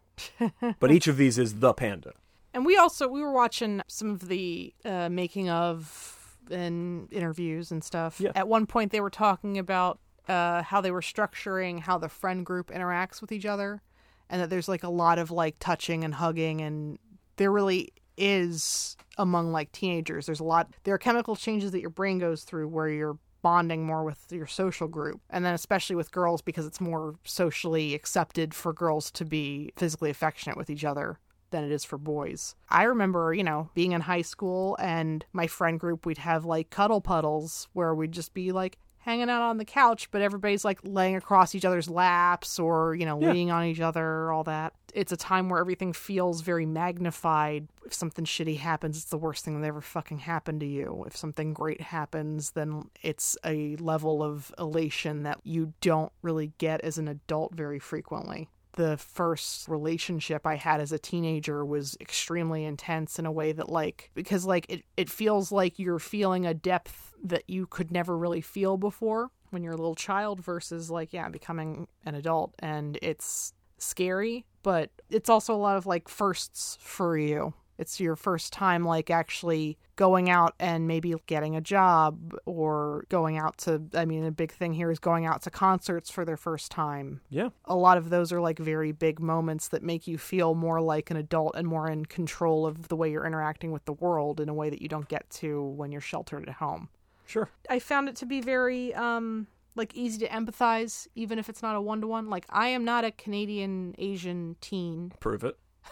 but 0.79 0.91
each 0.91 1.07
of 1.07 1.17
these 1.17 1.37
is 1.37 1.55
the 1.59 1.73
panda. 1.73 2.13
And 2.53 2.65
we 2.65 2.77
also 2.77 3.07
we 3.07 3.21
were 3.21 3.33
watching 3.33 3.81
some 3.87 4.11
of 4.11 4.27
the 4.27 4.73
uh, 4.85 5.09
making 5.09 5.49
of 5.49 6.37
and 6.49 7.11
interviews 7.11 7.71
and 7.71 7.83
stuff. 7.83 8.19
Yeah. 8.19 8.31
At 8.35 8.47
one 8.47 8.65
point, 8.65 8.91
they 8.91 9.01
were 9.01 9.09
talking 9.09 9.57
about 9.57 9.99
uh, 10.27 10.63
how 10.63 10.81
they 10.81 10.91
were 10.91 11.01
structuring 11.01 11.81
how 11.81 11.97
the 11.97 12.09
friend 12.09 12.45
group 12.45 12.71
interacts 12.71 13.21
with 13.21 13.31
each 13.31 13.45
other, 13.45 13.81
and 14.29 14.41
that 14.41 14.49
there's 14.49 14.67
like 14.67 14.83
a 14.83 14.89
lot 14.89 15.19
of 15.19 15.31
like 15.31 15.55
touching 15.59 16.03
and 16.03 16.15
hugging, 16.15 16.61
and 16.61 16.99
there 17.37 17.51
really 17.51 17.93
is 18.17 18.95
among 19.17 19.51
like 19.51 19.71
teenagers. 19.71 20.25
There's 20.25 20.39
a 20.39 20.45
lot. 20.45 20.71
There 20.83 20.93
are 20.93 20.99
chemical 20.99 21.35
changes 21.35 21.71
that 21.71 21.81
your 21.81 21.89
brain 21.89 22.19
goes 22.19 22.43
through 22.43 22.67
where 22.67 22.89
you're 22.89 23.17
bonding 23.41 23.85
more 23.85 24.03
with 24.03 24.25
your 24.31 24.47
social 24.47 24.87
group 24.87 25.21
and 25.29 25.45
then 25.45 25.53
especially 25.53 25.95
with 25.95 26.11
girls 26.11 26.41
because 26.41 26.65
it's 26.65 26.81
more 26.81 27.13
socially 27.23 27.93
accepted 27.93 28.55
for 28.55 28.73
girls 28.73 29.11
to 29.11 29.23
be 29.23 29.71
physically 29.75 30.09
affectionate 30.09 30.57
with 30.57 30.67
each 30.67 30.83
other 30.83 31.19
than 31.51 31.63
it 31.63 31.71
is 31.71 31.83
for 31.83 31.99
boys. 31.99 32.55
I 32.69 32.83
remember, 32.83 33.35
you 33.35 33.43
know, 33.43 33.69
being 33.75 33.91
in 33.91 34.01
high 34.01 34.23
school 34.23 34.75
and 34.79 35.23
my 35.31 35.45
friend 35.45 35.79
group, 35.79 36.07
we'd 36.07 36.17
have 36.17 36.43
like 36.43 36.71
cuddle 36.71 37.01
puddles 37.01 37.67
where 37.73 37.93
we'd 37.93 38.13
just 38.13 38.33
be 38.33 38.51
like 38.51 38.79
hanging 39.05 39.29
out 39.29 39.43
on 39.43 39.57
the 39.57 39.65
couch, 39.65 40.09
but 40.09 40.23
everybody's 40.23 40.65
like 40.65 40.79
laying 40.83 41.15
across 41.15 41.53
each 41.53 41.63
other's 41.63 41.87
laps 41.87 42.57
or, 42.57 42.95
you 42.95 43.05
know, 43.05 43.19
Yeah. 43.21 43.27
leaning 43.29 43.51
on 43.51 43.63
each 43.65 43.79
other, 43.79 44.31
all 44.31 44.43
that. 44.45 44.73
It's 44.95 45.11
a 45.11 45.17
time 45.17 45.47
where 45.47 45.59
everything 45.59 45.93
feels 45.93 46.41
very 46.41 46.65
magnified. 46.65 47.67
If 47.85 47.93
something 47.93 48.25
shitty 48.25 48.57
happens, 48.57 48.97
it's 48.97 49.05
the 49.05 49.19
worst 49.19 49.45
thing 49.45 49.61
that 49.61 49.67
ever 49.67 49.79
fucking 49.81 50.17
happened 50.19 50.61
to 50.61 50.65
you. 50.65 51.03
If 51.05 51.15
something 51.15 51.53
great 51.53 51.81
happens, 51.81 52.51
then 52.51 52.89
it's 53.03 53.37
a 53.45 53.75
level 53.75 54.23
of 54.23 54.51
elation 54.57 55.21
that 55.21 55.39
you 55.43 55.73
don't 55.81 56.11
really 56.23 56.53
get 56.57 56.81
as 56.81 56.97
an 56.97 57.07
adult 57.07 57.53
very 57.53 57.77
frequently 57.79 58.49
the 58.77 58.97
first 58.97 59.69
relationship 59.69 60.45
I 60.45 60.55
had 60.55 60.81
as 60.81 60.91
a 60.91 60.99
teenager 60.99 61.63
was 61.63 61.95
extremely 62.01 62.65
intense 62.65 63.17
in 63.17 63.25
a 63.25 63.31
way 63.31 63.53
that 63.53 63.69
like 63.69 64.11
because 64.15 64.45
like 64.45 64.65
it, 64.67 64.83
it 64.97 65.09
feels 65.09 65.49
like 65.49 65.79
you're 65.79 65.97
feeling 65.97 66.45
a 66.45 66.53
depth 66.53 67.13
that 67.25 67.43
you 67.49 67.65
could 67.67 67.91
never 67.91 68.17
really 68.17 68.41
feel 68.41 68.77
before 68.77 69.29
when 69.49 69.63
you're 69.63 69.73
a 69.73 69.77
little 69.77 69.95
child 69.95 70.39
versus 70.43 70.89
like 70.89 71.11
yeah 71.13 71.27
becoming 71.29 71.87
an 72.05 72.15
adult 72.15 72.53
and 72.59 72.97
it's 73.01 73.53
scary 73.77 74.45
but 74.63 74.89
it's 75.09 75.29
also 75.29 75.53
a 75.53 75.57
lot 75.57 75.77
of 75.77 75.85
like 75.85 76.07
firsts 76.07 76.77
for 76.81 77.17
you 77.17 77.53
it's 77.77 77.99
your 77.99 78.15
first 78.15 78.53
time 78.53 78.85
like 78.85 79.09
actually 79.09 79.77
going 79.97 80.29
out 80.29 80.53
and 80.59 80.87
maybe 80.87 81.13
getting 81.27 81.55
a 81.57 81.61
job 81.61 82.33
or 82.45 83.05
going 83.09 83.37
out 83.37 83.57
to 83.57 83.81
i 83.93 84.05
mean 84.05 84.25
a 84.25 84.31
big 84.31 84.51
thing 84.51 84.73
here 84.73 84.89
is 84.91 84.99
going 84.99 85.25
out 85.25 85.41
to 85.41 85.49
concerts 85.51 86.09
for 86.09 86.23
their 86.25 86.37
first 86.37 86.71
time 86.71 87.19
Yeah. 87.29 87.49
a 87.65 87.75
lot 87.75 87.97
of 87.97 88.09
those 88.09 88.31
are 88.31 88.39
like 88.41 88.59
very 88.59 88.91
big 88.93 89.19
moments 89.19 89.67
that 89.69 89.83
make 89.83 90.07
you 90.07 90.17
feel 90.17 90.55
more 90.55 90.81
like 90.81 91.11
an 91.11 91.17
adult 91.17 91.55
and 91.55 91.67
more 91.67 91.89
in 91.89 92.05
control 92.05 92.65
of 92.65 92.87
the 92.87 92.95
way 92.95 93.11
you're 93.11 93.25
interacting 93.27 93.71
with 93.71 93.83
the 93.85 93.93
world 93.93 94.39
in 94.39 94.47
a 94.49 94.53
way 94.53 94.69
that 94.69 94.81
you 94.81 94.87
don't 94.87 95.07
get 95.09 95.29
to 95.29 95.61
when 95.61 95.91
you're 95.91 96.01
sheltered 96.01 96.47
at 96.47 96.55
home. 96.55 96.87
Sure. 97.25 97.49
I 97.69 97.79
found 97.79 98.09
it 98.09 98.15
to 98.17 98.25
be 98.25 98.41
very 98.41 98.93
um 98.93 99.47
like 99.75 99.93
easy 99.93 100.19
to 100.19 100.29
empathize 100.29 101.07
even 101.15 101.37
if 101.37 101.49
it's 101.49 101.61
not 101.61 101.75
a 101.75 101.81
one 101.81 102.01
to 102.01 102.07
one. 102.07 102.29
Like 102.29 102.45
I 102.49 102.67
am 102.69 102.85
not 102.85 103.03
a 103.03 103.11
Canadian 103.11 103.95
Asian 103.97 104.55
teen. 104.61 105.11
Prove 105.19 105.43
it. 105.43 105.57
I 105.85 105.89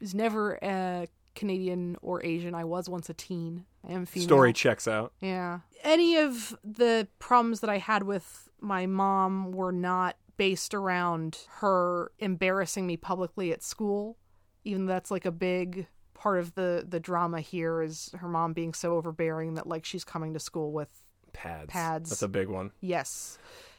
was 0.00 0.14
never 0.14 0.58
a 0.62 1.08
Canadian 1.34 1.96
or 2.02 2.24
Asian. 2.24 2.54
I 2.54 2.64
was 2.64 2.88
once 2.88 3.08
a 3.08 3.14
teen. 3.14 3.64
I 3.86 3.92
am 3.92 4.06
female. 4.06 4.26
Story 4.26 4.52
checks 4.52 4.88
out. 4.88 5.12
Yeah. 5.20 5.60
Any 5.84 6.16
of 6.16 6.56
the 6.64 7.06
problems 7.18 7.60
that 7.60 7.70
I 7.70 7.78
had 7.78 8.02
with 8.02 8.48
my 8.60 8.86
mom 8.86 9.52
were 9.52 9.72
not 9.72 10.16
based 10.36 10.74
around 10.74 11.38
her 11.60 12.10
embarrassing 12.18 12.86
me 12.86 12.96
publicly 12.96 13.52
at 13.52 13.62
school. 13.62 14.16
Even 14.64 14.86
though 14.86 14.94
that's 14.94 15.10
like 15.10 15.24
a 15.24 15.30
big 15.30 15.86
part 16.16 16.38
of 16.38 16.54
the 16.54 16.84
the 16.88 16.98
drama 17.00 17.40
here 17.40 17.82
is 17.82 18.10
her 18.18 18.28
mom 18.28 18.52
being 18.52 18.72
so 18.74 18.94
overbearing 18.96 19.54
that 19.54 19.66
like 19.66 19.84
she's 19.84 20.04
coming 20.04 20.32
to 20.34 20.40
school 20.40 20.72
with 20.72 20.88
Pads. 21.32 21.70
Pads. 21.70 22.10
That's 22.10 22.22
a 22.22 22.28
big 22.28 22.48
one. 22.48 22.70
yes. 22.80 23.38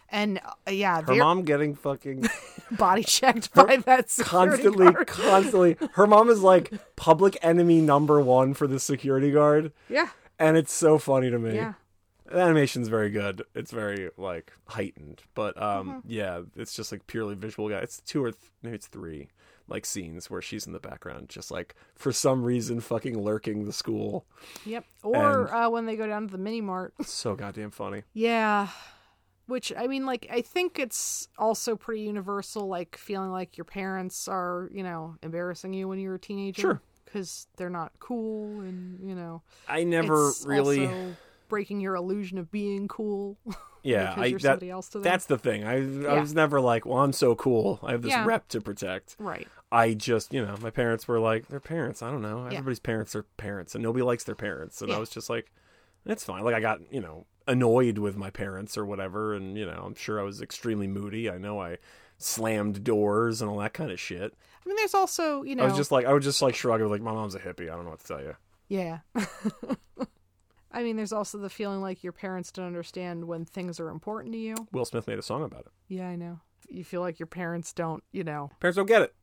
And 0.09 0.39
uh, 0.65 0.71
yeah, 0.71 1.01
Her 1.01 1.15
mom 1.15 1.41
getting 1.43 1.75
fucking 1.75 2.29
body 2.71 3.03
checked 3.03 3.53
by 3.53 3.75
that 3.77 4.09
security 4.09 4.51
constantly, 4.63 4.91
guard. 4.93 5.07
constantly. 5.07 5.77
Her 5.93 6.07
mom 6.07 6.29
is 6.29 6.41
like 6.41 6.71
public 6.95 7.35
enemy 7.41 7.81
number 7.81 8.21
one 8.21 8.53
for 8.53 8.67
the 8.67 8.79
security 8.79 9.31
guard, 9.31 9.73
Yeah. 9.89 10.07
and 10.39 10.55
it's 10.55 10.71
so 10.71 10.97
funny 10.97 11.29
to 11.29 11.37
me. 11.37 11.55
Yeah. 11.55 11.73
The 12.31 12.39
animation's 12.39 12.87
very 12.87 13.09
good. 13.09 13.41
It's 13.53 13.71
very 13.71 14.09
like 14.17 14.53
heightened, 14.67 15.23
but 15.35 15.61
um, 15.61 15.89
Mm-hmm. 15.89 15.99
yeah, 16.11 16.41
it's 16.55 16.73
just 16.73 16.91
like 16.93 17.05
purely 17.07 17.35
visual. 17.35 17.67
Guy, 17.67 17.79
it's 17.79 17.99
two 18.01 18.23
or 18.23 18.31
th- 18.31 18.51
maybe 18.61 18.75
it's 18.75 18.87
three 18.87 19.27
like 19.67 19.85
scenes 19.85 20.29
where 20.29 20.41
she's 20.41 20.65
in 20.65 20.73
the 20.73 20.79
background, 20.79 21.29
just 21.29 21.51
like 21.51 21.75
for 21.95 22.11
some 22.11 22.43
reason 22.43 22.79
fucking 22.79 23.21
lurking 23.21 23.65
the 23.65 23.73
school. 23.73 24.25
Yep. 24.65 24.85
Or 25.03 25.41
And- 25.45 25.49
uh, 25.49 25.69
when 25.69 25.85
they 25.85 25.95
go 25.95 26.07
down 26.07 26.27
to 26.27 26.31
the 26.31 26.37
mini 26.37 26.61
mart. 26.61 26.93
So 27.05 27.35
goddamn 27.35 27.71
funny. 27.71 28.03
Yeah. 28.13 28.69
Which 29.47 29.71
I 29.77 29.87
mean 29.87 30.05
like 30.05 30.27
I 30.31 30.41
think 30.41 30.77
it's 30.79 31.29
also 31.37 31.75
pretty 31.75 32.01
universal 32.01 32.67
like 32.67 32.97
feeling 32.97 33.31
like 33.31 33.57
your 33.57 33.65
parents 33.65 34.27
are, 34.27 34.69
you 34.73 34.83
know, 34.83 35.15
embarrassing 35.23 35.73
you 35.73 35.87
when 35.87 35.99
you're 35.99 36.15
a 36.15 36.19
teenager 36.19 36.61
Sure. 36.61 36.81
cuz 37.05 37.47
they're 37.55 37.69
not 37.69 37.93
cool 37.99 38.59
and, 38.61 38.99
you 39.07 39.15
know, 39.15 39.43
I 39.67 39.83
never 39.85 40.31
really. 40.45 40.85
also 40.87 41.15
breaking 41.47 41.81
your 41.81 41.95
illusion 41.95 42.37
of 42.37 42.51
being 42.51 42.87
cool. 42.87 43.37
yeah, 43.83 44.13
I 44.17 44.31
that, 44.31 44.41
somebody 44.41 44.69
else 44.69 44.89
to 44.89 44.99
them. 44.99 45.03
that's 45.03 45.25
the 45.25 45.37
thing. 45.37 45.63
I 45.63 45.75
I 46.09 46.19
was 46.19 46.33
never 46.33 46.59
like, 46.61 46.85
well, 46.85 46.99
I'm 46.99 47.13
so 47.13 47.35
cool. 47.35 47.79
I 47.83 47.91
have 47.91 48.01
this 48.01 48.11
Yeah. 48.11 48.25
rep 48.25 48.47
to 48.49 48.61
protect. 48.61 49.15
right. 49.19 49.47
I 49.71 49.93
just, 49.95 50.33
you 50.33 50.45
know, 50.45 50.55
my 50.61 50.69
parents 50.69 51.07
were 51.09 51.19
like, 51.19 51.47
they're 51.49 51.59
parents. 51.59 52.01
I 52.01 52.09
don't 52.09 52.21
know. 52.21 52.45
Everybody's 52.45 52.79
parents 52.79 53.15
are 53.17 53.23
parents, 53.35 53.75
and 53.75 53.83
nobody 53.83 54.01
likes 54.03 54.23
their 54.23 54.33
parents. 54.35 54.81
And 54.81 54.93
I 54.93 54.97
was 54.97 55.09
just 55.09 55.29
like, 55.29 55.51
it's 56.05 56.23
fine. 56.23 56.43
Like, 56.45 56.55
I 56.55 56.61
got, 56.61 56.79
you 56.89 57.01
know, 57.01 57.25
annoyed 57.49 57.97
with 57.97 58.15
my 58.15 58.29
parents 58.29 58.77
or 58.77 58.85
whatever. 58.85 59.33
And, 59.33 59.57
you 59.57 59.65
know, 59.65 59.83
I'm 59.85 59.93
sure 59.95 60.21
I 60.21 60.23
was 60.23 60.41
extremely 60.41 60.87
moody. 60.87 61.29
I 61.29 61.37
know 61.37 61.59
I 61.61 61.79
slammed 62.17 62.83
doors 62.85 63.41
and 63.41 63.51
all 63.51 63.57
that 63.57 63.73
kind 63.73 63.91
of 63.91 63.99
shit. 63.99 64.33
I 64.33 64.69
mean 64.69 64.75
there's 64.77 64.93
also, 64.93 65.43
you 65.43 65.55
know, 65.55 65.63
I 65.63 65.67
was 65.67 65.75
just 65.77 65.91
like, 65.91 66.05
I 66.05 66.13
would 66.13 66.23
just 66.23 66.41
like 66.41 66.55
shrug. 66.55 66.79
I 66.79 66.83
was 66.83 66.91
like, 66.91 67.01
my 67.01 67.11
mom's 67.13 67.35
a 67.35 67.39
hippie. 67.39 67.63
I 67.69 67.75
don't 67.75 67.83
know 67.83 67.91
what 67.91 67.99
to 67.99 68.07
tell 68.07 68.21
you. 68.21 68.35
yeah. 68.69 68.99
I 70.71 70.83
mean 70.83 70.95
there's 70.97 71.13
also 71.13 71.37
the 71.37 71.49
feeling 71.49 71.81
like 71.81 72.03
your 72.03 72.13
parents 72.13 72.51
don't 72.51 72.65
understand 72.65 73.25
when 73.25 73.45
things 73.45 73.79
are 73.79 73.89
important 73.89 74.33
to 74.33 74.39
you. 74.39 74.55
Will 74.71 74.85
Smith 74.85 75.07
made 75.07 75.19
a 75.19 75.23
song 75.23 75.43
about 75.43 75.61
it. 75.61 75.71
Yeah, 75.87 76.07
I 76.07 76.15
know. 76.15 76.39
You 76.69 76.83
feel 76.83 77.01
like 77.01 77.19
your 77.19 77.27
parents 77.27 77.71
don't, 77.73 78.03
you 78.11 78.23
know, 78.23 78.49
Parents 78.59 78.75
don't 78.75 78.85
get 78.87 79.01
it. 79.01 79.15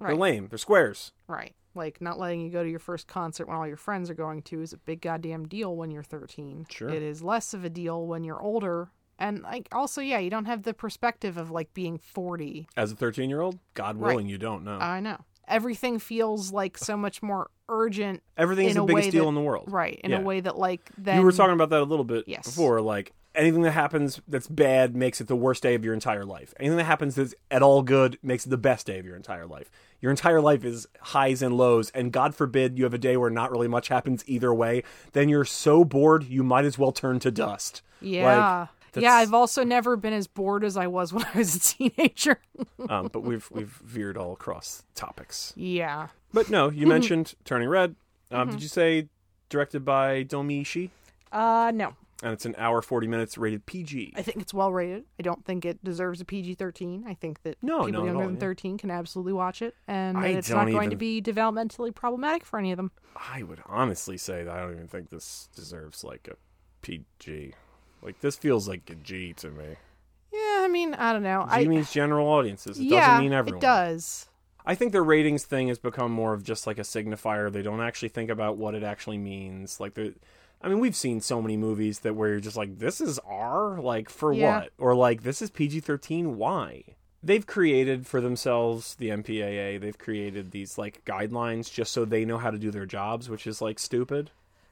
They're 0.00 0.14
lame. 0.16 0.48
They're 0.48 0.58
squares. 0.58 1.12
Right. 1.28 1.54
Like 1.74 2.00
not 2.00 2.18
letting 2.18 2.40
you 2.40 2.50
go 2.50 2.62
to 2.64 2.70
your 2.70 2.78
first 2.78 3.06
concert 3.06 3.46
when 3.48 3.56
all 3.56 3.66
your 3.66 3.76
friends 3.76 4.10
are 4.10 4.14
going 4.14 4.42
to 4.42 4.60
is 4.62 4.72
a 4.72 4.76
big 4.78 5.00
goddamn 5.00 5.46
deal 5.48 5.76
when 5.76 5.90
you're 5.90 6.02
13. 6.02 6.66
Sure. 6.68 6.88
It 6.90 7.02
is 7.02 7.22
less 7.22 7.54
of 7.54 7.64
a 7.64 7.70
deal 7.70 8.06
when 8.06 8.24
you're 8.24 8.40
older. 8.40 8.90
And 9.18 9.42
like 9.42 9.68
also, 9.72 10.00
yeah, 10.00 10.18
you 10.18 10.30
don't 10.30 10.46
have 10.46 10.62
the 10.62 10.72
perspective 10.74 11.36
of 11.36 11.50
like 11.50 11.72
being 11.74 11.98
40. 11.98 12.66
As 12.76 12.90
a 12.92 12.96
13 12.96 13.28
year 13.28 13.40
old, 13.40 13.58
God 13.74 13.96
Right. 13.98 14.08
willing, 14.14 14.28
you 14.28 14.38
don't 14.38 14.64
know. 14.64 14.78
I 14.78 15.00
know. 15.00 15.18
Everything 15.50 15.98
feels 15.98 16.52
like 16.52 16.78
so 16.78 16.96
much 16.96 17.22
more 17.22 17.50
urgent, 17.68 18.22
Everything's 18.36 18.72
in 18.72 18.78
the 18.78 18.82
a 18.84 18.86
biggest 18.86 19.10
deal 19.10 19.24
that- 19.24 19.28
in 19.30 19.34
the 19.34 19.40
world. 19.42 19.64
right? 19.70 20.00
In 20.02 20.10
Yeah. 20.12 20.18
a 20.18 20.22
way 20.22 20.40
that 20.40 20.56
like 20.58 20.90
then 20.96 21.18
you 21.18 21.24
were 21.24 21.32
talking 21.32 21.54
about 21.54 21.70
that 21.70 21.80
a 21.80 21.84
little 21.84 22.04
bit 22.04 22.24
Yes. 22.26 22.46
before. 22.46 22.80
Like 22.80 23.12
anything 23.34 23.62
that 23.62 23.70
happens 23.70 24.20
that's 24.26 24.48
bad 24.48 24.96
makes 24.96 25.20
it 25.20 25.28
the 25.28 25.36
worst 25.36 25.62
day 25.62 25.74
of 25.76 25.84
your 25.84 25.94
entire 25.94 26.24
life. 26.24 26.52
Anything 26.58 26.78
that 26.78 26.84
happens 26.84 27.14
that's 27.14 27.32
at 27.50 27.62
all 27.62 27.82
good 27.82 28.18
makes 28.24 28.44
it 28.44 28.48
the 28.50 28.56
best 28.58 28.86
day 28.88 28.98
of 28.98 29.06
your 29.06 29.14
entire 29.14 29.46
life. 29.46 29.70
Your 30.00 30.10
entire 30.10 30.40
life 30.40 30.64
is 30.64 30.88
highs 31.00 31.40
and 31.42 31.56
lows, 31.56 31.90
and 31.90 32.10
God 32.10 32.34
forbid 32.34 32.76
you 32.76 32.84
have 32.84 32.94
a 32.94 32.98
day 32.98 33.16
where 33.16 33.30
not 33.30 33.50
really 33.52 33.68
much 33.68 33.86
happens 33.88 34.24
either 34.26 34.52
way. 34.52 34.82
Then 35.12 35.28
you're 35.28 35.44
so 35.44 35.84
bored 35.84 36.24
you 36.24 36.42
might 36.42 36.64
as 36.64 36.76
well 36.78 36.90
turn 36.90 37.20
to 37.20 37.30
dust. 37.30 37.82
Yeah. 38.00 38.60
Like, 38.60 38.68
yeah, 38.96 39.14
I've 39.14 39.34
also 39.34 39.64
never 39.64 39.96
been 39.96 40.12
as 40.12 40.26
bored 40.26 40.64
as 40.64 40.76
I 40.76 40.86
was 40.86 41.12
when 41.12 41.24
I 41.34 41.38
was 41.38 41.54
a 41.56 41.60
teenager. 41.60 42.40
um, 42.88 43.08
but 43.12 43.20
we've 43.20 43.48
we've 43.50 43.80
veered 43.84 44.16
all 44.16 44.32
across 44.32 44.82
topics. 44.94 45.52
yeah. 45.56 46.08
But 46.32 46.48
no, 46.50 46.70
you 46.70 46.86
mentioned 46.96 47.34
Turning 47.44 47.68
Red. 47.68 47.96
Um, 48.30 48.48
Mm-hmm. 48.48 48.50
Did 48.52 48.62
you 48.62 48.68
say 48.68 49.08
directed 49.48 49.84
by 49.84 50.22
Domee 50.22 50.64
Shi? 50.64 50.90
Uh 51.32 51.72
no. 51.74 51.94
And 52.22 52.32
it's 52.34 52.44
an 52.44 52.54
hour 52.58 52.82
forty 52.82 53.06
minutes, 53.06 53.38
rated 53.38 53.64
PG. 53.66 54.12
I 54.14 54.22
think 54.22 54.36
it's 54.42 54.52
well 54.52 54.70
rated. 54.72 55.04
I 55.18 55.22
don't 55.22 55.42
think 55.44 55.64
it 55.64 55.82
deserves 55.82 56.20
a 56.20 56.24
PG 56.26 56.54
13. 56.54 57.04
I 57.08 57.14
think 57.14 57.42
that 57.44 57.56
No, 57.62 57.86
people 57.86 58.02
no, 58.02 58.04
younger 58.06 58.20
all, 58.22 58.26
than 58.28 58.34
yeah. 58.34 58.40
13 58.40 58.76
can 58.78 58.90
absolutely 58.90 59.32
watch 59.32 59.62
it, 59.62 59.74
and 59.88 60.22
it's 60.24 60.50
not 60.50 60.68
going 60.70 60.90
to 60.90 60.96
be 60.96 61.22
developmentally 61.22 61.94
problematic 61.94 62.44
for 62.44 62.58
any 62.58 62.72
of 62.72 62.76
them. 62.76 62.90
I 63.16 63.42
would 63.42 63.62
honestly 63.64 64.18
say 64.18 64.44
that 64.44 64.54
I 64.54 64.60
don't 64.60 64.72
even 64.74 64.86
think 64.86 65.08
this 65.08 65.48
deserves 65.56 66.04
like 66.04 66.28
a 66.30 66.36
PG. 66.82 67.54
Like 68.02 68.20
this 68.20 68.36
feels 68.36 68.68
like 68.68 68.88
a 68.90 68.94
G 68.94 69.32
to 69.34 69.50
me. 69.50 69.76
Yeah, 70.32 70.60
I 70.62 70.68
mean, 70.68 70.94
I 70.94 71.12
don't 71.12 71.22
know. 71.22 71.44
G 71.48 71.50
I 71.52 71.64
means 71.66 71.92
general 71.92 72.28
audiences. 72.28 72.78
It 72.78 72.84
yeah, 72.84 73.00
doesn't 73.06 73.24
mean 73.24 73.32
everyone. 73.32 73.58
it 73.58 73.62
does. 73.66 74.26
I 74.64 74.74
think 74.74 74.92
the 74.92 75.02
ratings 75.02 75.44
thing 75.44 75.68
has 75.68 75.78
become 75.78 76.12
more 76.12 76.34
of 76.34 76.44
just 76.44 76.66
like 76.66 76.78
a 76.78 76.82
signifier. 76.82 77.50
They 77.50 77.62
don't 77.62 77.80
actually 77.80 78.10
think 78.10 78.30
about 78.30 78.56
what 78.56 78.74
it 78.74 78.82
actually 78.82 79.18
means. 79.18 79.80
Like 79.80 79.94
the 79.94 80.14
I 80.62 80.68
mean, 80.68 80.78
we've 80.80 80.96
seen 80.96 81.20
so 81.20 81.40
many 81.40 81.56
movies 81.56 82.00
that 82.00 82.14
where 82.14 82.28
you're 82.28 82.40
just 82.40 82.56
like, 82.56 82.78
this 82.78 83.00
is 83.00 83.18
R, 83.20 83.80
like 83.80 84.10
for 84.10 84.32
Yeah. 84.32 84.60
what? 84.60 84.70
Or 84.78 84.94
like 84.94 85.22
this 85.22 85.40
is 85.42 85.50
PG 85.50 85.80
thirteen, 85.80 86.36
why? 86.36 86.84
They've 87.22 87.46
created 87.46 88.06
for 88.06 88.20
themselves 88.20 88.94
the 88.94 89.08
MPAA. 89.10 89.78
They've 89.80 89.98
created 89.98 90.50
these 90.52 90.78
like 90.78 91.04
guidelines 91.04 91.70
just 91.72 91.92
so 91.92 92.04
they 92.04 92.24
know 92.24 92.38
how 92.38 92.50
to 92.50 92.58
do 92.58 92.70
their 92.70 92.86
jobs, 92.86 93.28
which 93.28 93.46
is 93.46 93.60
like 93.60 93.78
stupid 93.78 94.30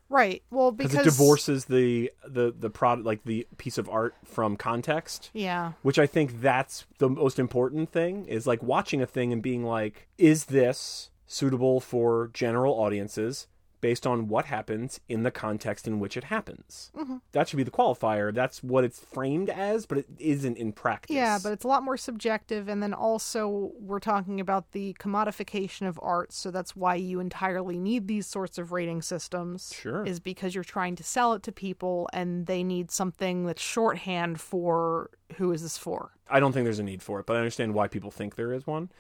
Right. 0.09 0.43
Well, 0.51 0.73
because 0.73 0.95
it 0.95 1.05
divorces 1.05 1.67
the 1.67 2.11
the 2.27 2.55
the 2.59 2.71
product 2.71 3.07
like 3.07 3.25
the 3.25 3.47
piece 3.59 3.77
of 3.79 3.89
art 3.91 4.15
from 4.25 4.57
context 4.57 5.31
Yeah. 5.35 5.73
which 5.83 5.99
I 5.99 6.07
think 6.07 6.41
that's 6.41 6.87
the 6.99 7.11
most 7.11 7.39
important 7.39 7.93
thing 7.93 8.25
is 8.27 8.47
like 8.47 8.63
watching 8.63 9.03
a 9.03 9.07
thing 9.07 9.33
and 9.33 9.43
being 9.43 9.65
like, 9.65 10.09
is 10.17 10.47
this 10.47 11.11
suitable 11.27 11.79
for 11.81 12.31
general 12.33 12.73
audiences 12.75 13.49
based 13.81 14.07
on 14.07 14.29
what 14.29 14.47
happens 14.47 15.01
in 15.09 15.23
the 15.23 15.31
context 15.31 15.87
in 15.87 16.01
which 16.01 16.17
it 16.17 16.25
happens? 16.25 16.91
Mm-hmm. 16.97 17.17
That 17.33 17.49
should 17.49 17.57
be 17.57 17.63
the 17.63 17.71
qualifier. 17.71 18.35
That's 18.35 18.63
what 18.63 18.85
it's 18.85 18.99
framed 18.99 19.51
as, 19.51 19.87
but 19.87 19.99
it 19.99 20.07
isn't 20.19 20.57
in 20.57 20.73
practice. 20.73 21.15
Yeah, 21.15 21.39
but 21.43 21.53
it's 21.53 21.65
a 21.65 21.69
lot 21.69 21.83
more 21.83 21.97
subjective, 21.97 22.69
and 22.69 22.83
then 22.83 22.95
also 22.95 23.73
we're 23.81 24.01
talking 24.01 24.41
about 24.41 24.73
the 24.73 24.95
commodification 24.99 25.87
of 25.87 25.99
art, 26.03 26.33
so 26.33 26.51
that's 26.51 26.75
why 26.75 26.95
you 26.95 27.21
entirely 27.21 27.79
need 27.79 28.09
these 28.09 28.27
sorts 28.27 28.59
of 28.59 28.73
rating 28.73 29.03
systems. 29.03 29.73
Sure. 29.75 30.05
Is 30.05 30.21
because 30.21 30.55
you're 30.55 30.65
trying 30.65 30.97
to 30.97 31.05
sell 31.05 31.33
it 31.33 31.43
to 31.45 31.53
people, 31.53 32.09
and 32.13 32.47
they 32.47 32.63
need 32.63 32.91
something 32.91 33.47
that's 33.47 33.63
shorthand 33.63 34.41
for 34.41 35.11
who 35.37 35.53
is 35.53 35.63
this 35.63 35.79
for. 35.79 36.13
I 36.31 36.41
don't 36.41 36.53
think 36.53 36.65
there's 36.65 36.79
a 36.79 36.83
need 36.85 37.03
for 37.03 37.21
it, 37.21 37.27
but 37.27 37.37
I 37.37 37.39
understand 37.39 37.75
why 37.75 37.89
people 37.89 38.11
think 38.11 38.37
there 38.37 38.53
is 38.53 38.67
one. 38.67 38.91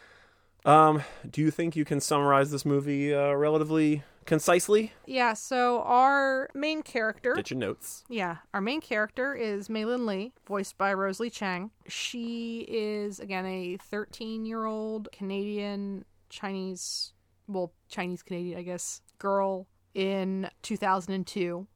Um, 0.64 1.02
do 1.28 1.40
you 1.40 1.50
think 1.50 1.76
you 1.76 1.84
can 1.84 2.00
summarize 2.00 2.50
this 2.50 2.64
movie 2.64 3.14
uh, 3.14 3.32
relatively 3.32 4.02
concisely? 4.28 4.92
Yeah, 5.06 5.32
so 5.32 5.82
our 5.82 6.48
main 6.54 6.82
character. 6.82 7.34
Get 7.34 7.50
your 7.50 7.58
notes. 7.58 8.04
Yeah, 8.08 8.36
our 8.54 8.60
main 8.60 8.80
character 8.80 9.34
is 9.34 9.66
Meilin 9.68 10.06
Lee, 10.06 10.32
voiced 10.46 10.78
by 10.78 10.92
Rosalie 10.94 11.30
Chiang. 11.30 11.70
She 11.88 12.60
is, 12.68 13.18
again, 13.18 13.44
a 13.46 13.78
13 13.78 14.44
year 14.46 14.64
old 14.66 15.08
Canadian 15.10 16.04
Chinese, 16.28 17.12
well, 17.48 17.72
Chinese 17.88 18.22
Canadian, 18.22 18.58
I 18.58 18.62
guess, 18.62 19.00
girl 19.18 19.66
in 19.94 20.48
2002. 20.62 21.66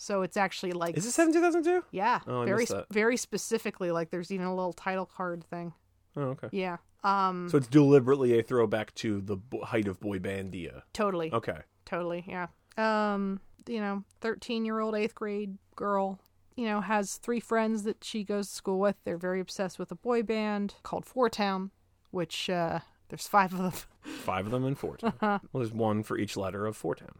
So 0.00 0.22
it's 0.22 0.36
actually 0.36 0.72
like. 0.72 0.96
Is 0.96 1.04
this 1.04 1.14
set 1.16 1.26
in 1.26 1.32
2002? 1.34 1.84
Yeah, 1.90 2.20
Oh, 2.28 2.42
I 2.42 2.44
very 2.46 2.58
missed 2.60 2.72
that. 2.72 2.86
very 2.92 3.16
specifically. 3.16 3.90
Like, 3.90 4.10
there's 4.10 4.30
even 4.30 4.46
a 4.46 4.54
little 4.54 4.72
title 4.72 5.04
card 5.06 5.42
thing. 5.44 5.72
Oh, 6.16 6.22
okay. 6.38 6.48
Yeah, 6.52 6.76
um, 7.04 7.48
So 7.50 7.58
it's 7.58 7.66
deliberately 7.66 8.38
a 8.38 8.42
throwback 8.42 8.94
to 8.96 9.20
the 9.20 9.36
bo- 9.36 9.64
height 9.64 9.86
of 9.88 9.98
boy 10.00 10.18
bandia. 10.20 10.82
totally. 10.92 11.32
Okay. 11.32 11.58
Totally, 11.88 12.22
yeah. 12.28 12.48
Um, 12.76 13.40
you 13.66 13.80
know, 13.80 14.04
13 14.20 14.66
year 14.66 14.78
old 14.78 14.94
eighth 14.94 15.14
grade 15.14 15.56
girl, 15.74 16.20
you 16.54 16.66
know, 16.66 16.82
has 16.82 17.16
three 17.16 17.40
friends 17.40 17.84
that 17.84 18.04
she 18.04 18.24
goes 18.24 18.48
to 18.48 18.54
school 18.54 18.78
with. 18.78 18.96
They're 19.04 19.16
very 19.16 19.40
obsessed 19.40 19.78
with 19.78 19.90
a 19.90 19.94
boy 19.94 20.22
band 20.22 20.74
called 20.82 21.06
Four 21.06 21.30
Town, 21.30 21.70
which, 22.10 22.50
uh, 22.50 22.80
there's 23.08 23.26
five 23.26 23.54
of 23.54 23.58
them. 23.58 23.72
Five 24.18 24.44
of 24.46 24.52
them 24.52 24.66
in 24.66 24.74
Four 24.74 24.98
Town. 24.98 25.14
well, 25.22 25.40
there's 25.54 25.72
one 25.72 26.02
for 26.02 26.18
each 26.18 26.36
letter 26.36 26.66
of 26.66 26.76
Four 26.76 26.94
Town. 26.94 27.18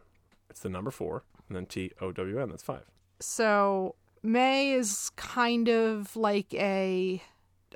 It's 0.51 0.59
the 0.59 0.69
number 0.69 0.91
four, 0.91 1.23
and 1.47 1.55
then 1.55 1.65
T 1.65 1.91
O 2.01 2.11
W 2.11 2.39
N. 2.39 2.49
That's 2.49 2.61
five. 2.61 2.85
So 3.19 3.95
May 4.21 4.73
is 4.73 5.09
kind 5.15 5.67
of 5.67 6.15
like 6.15 6.53
a 6.53 7.23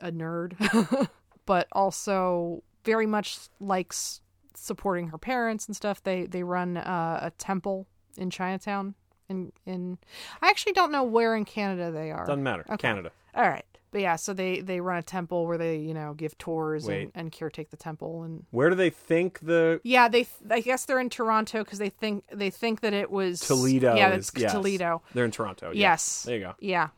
a 0.02 0.12
nerd, 0.12 1.08
but 1.46 1.68
also 1.72 2.64
very 2.84 3.06
much 3.08 3.38
likes 3.60 4.22
supporting 4.56 5.08
her 5.10 5.18
parents 5.18 5.68
and 5.68 5.76
stuff. 5.76 6.02
They 6.04 6.26
they 6.26 6.44
run 6.44 6.78
uh, 6.78 7.20
a 7.22 7.32
temple 7.32 7.88
in 8.18 8.30
Chinatown. 8.30 8.96
In 9.30 9.52
in, 9.66 9.98
I 10.42 10.50
actually 10.50 10.74
don't 10.74 10.92
know 10.92 11.04
where 11.04 11.36
in 11.36 11.46
Canada 11.46 11.92
they 11.92 12.12
are. 12.12 12.26
Doesn't 12.26 12.44
matter. 12.44 12.66
Okay. 12.70 12.78
Canada. 12.78 13.12
All 13.36 13.48
right, 13.50 13.66
but 13.92 14.02
yeah, 14.02 14.16
so 14.18 14.34
they 14.34 14.60
they 14.60 14.80
run 14.82 14.98
a 14.98 15.02
temple 15.02 15.48
where 15.48 15.58
they 15.58 15.78
you 15.78 15.94
know 15.94 16.14
give 16.14 16.38
tours 16.38 16.86
Wait. 16.86 17.04
and, 17.04 17.12
and 17.16 17.32
caretake 17.32 17.70
the 17.70 17.78
temple 17.78 18.24
and 18.24 18.46
Where 18.52 18.70
do 18.70 18.76
they 18.76 18.90
think 18.92 19.40
the 19.40 19.80
yeah 19.84 20.08
they 20.10 20.28
I 20.52 20.60
guess 20.60 20.86
they're 20.86 21.00
in 21.00 21.10
Toronto 21.10 21.64
because 21.64 21.80
they 21.80 21.90
think 21.90 22.26
they 22.32 22.50
think 22.50 22.82
that 22.82 22.94
it 22.94 23.10
was 23.10 23.40
Toledo 23.40 23.96
yeah 23.96 24.10
is 24.14 24.30
that's 24.30 24.42
yes. 24.44 24.52
Toledo 24.52 25.02
They're 25.16 25.26
in 25.26 25.32
Toronto. 25.32 25.68
yeah. 25.68 25.92
yes 25.94 26.24
There 26.24 26.36
you 26.38 26.42
go. 26.44 26.54
yeah 26.60 26.90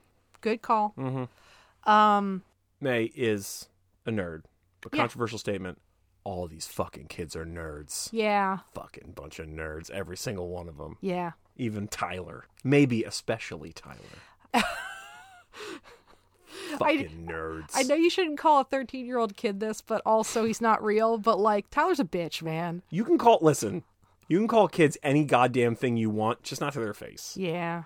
good 0.41 0.61
call 0.61 0.93
Mm-hmm. 0.97 1.89
um 1.89 2.43
May 2.81 3.05
is 3.15 3.69
a 4.05 4.11
nerd. 4.11 4.41
A 4.85 4.89
Yeah. 4.91 5.01
controversial 5.03 5.39
statement. 5.39 5.79
All 6.25 6.47
these 6.47 6.67
fucking 6.67 7.05
kids 7.07 7.35
are 7.37 7.45
nerds. 7.45 8.09
yeah 8.11 8.57
Fucking 8.73 9.13
bunch 9.15 9.39
of 9.39 9.47
nerds. 9.47 9.89
Every 9.91 10.17
single 10.17 10.49
one 10.49 10.67
of 10.67 10.75
them. 10.77 10.97
yeah 10.99 11.31
Even 11.55 11.87
Tyler. 11.87 12.43
Maybe 12.63 13.03
especially 13.03 13.71
Tyler. 13.71 13.95
fucking 16.77 17.27
nerds. 17.29 17.71
I 17.75 17.83
know 17.83 17.95
you 17.95 18.09
shouldn't 18.09 18.37
call 18.39 18.61
a 18.61 18.63
13 18.65 19.05
year 19.05 19.17
old 19.17 19.35
kid 19.37 19.59
this, 19.59 19.81
but 19.81 20.01
also 20.05 20.45
he's 20.45 20.61
not 20.61 20.83
real. 20.83 21.17
But 21.17 21.39
like 21.39 21.69
Tyler's 21.69 21.99
a 21.99 22.05
bitch, 22.05 22.41
man. 22.41 22.81
You 22.89 23.03
can 23.05 23.17
call. 23.17 23.39
Listen. 23.41 23.83
You 24.27 24.39
can 24.39 24.47
call 24.47 24.67
kids 24.67 24.97
any 25.03 25.23
goddamn 25.23 25.75
thing 25.75 25.97
you 25.97 26.09
want, 26.09 26.41
just 26.41 26.59
not 26.59 26.73
to 26.73 26.79
their 26.79 26.95
face. 26.95 27.37
Yeah, 27.37 27.83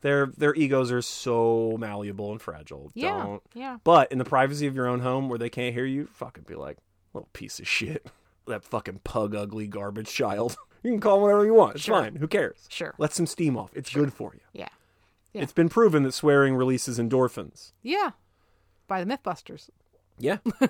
Their 0.00 0.28
their 0.34 0.54
egos 0.54 0.90
are 0.90 1.02
so 1.02 1.76
malleable 1.78 2.32
and 2.32 2.40
fragile. 2.40 2.90
yeah, 2.94 3.22
Don't. 3.22 3.42
yeah. 3.52 3.76
But 3.84 4.10
in 4.10 4.16
the 4.16 4.24
privacy 4.24 4.66
of 4.66 4.74
your 4.74 4.86
own 4.86 5.00
home 5.00 5.28
where 5.28 5.38
they 5.38 5.50
can't 5.50 5.74
hear 5.74 5.84
you, 5.84 6.06
fucking 6.06 6.44
be 6.44 6.54
like, 6.54 6.78
little 7.14 7.28
piece 7.32 7.58
of 7.60 7.66
shit. 7.68 8.06
That 8.46 8.62
fucking 8.62 9.00
pug 9.04 9.34
ugly 9.34 9.66
garbage 9.66 10.08
child. 10.12 10.56
You 10.82 10.90
can 10.90 11.00
call 11.00 11.16
him 11.16 11.22
whatever 11.22 11.46
you 11.46 11.54
want. 11.54 11.76
It's 11.76 11.84
Sure. 11.84 11.98
fine. 12.02 12.16
Who 12.16 12.28
cares? 12.28 12.66
Sure. 12.68 12.92
Let 12.98 13.14
some 13.14 13.26
steam 13.26 13.56
off. 13.56 13.70
It's 13.74 13.90
good 13.90 14.12
for 14.12 14.32
you. 14.34 14.40
Yeah, 14.52 14.68
Yeah. 15.32 15.40
It's 15.40 15.52
been 15.54 15.70
proven 15.70 16.02
that 16.02 16.12
swearing 16.12 16.54
releases 16.54 16.98
endorphins. 16.98 17.72
yeah. 17.82 18.10
By 18.86 19.02
the 19.02 19.10
MythBusters. 19.10 19.70
Yeah. 20.18 20.36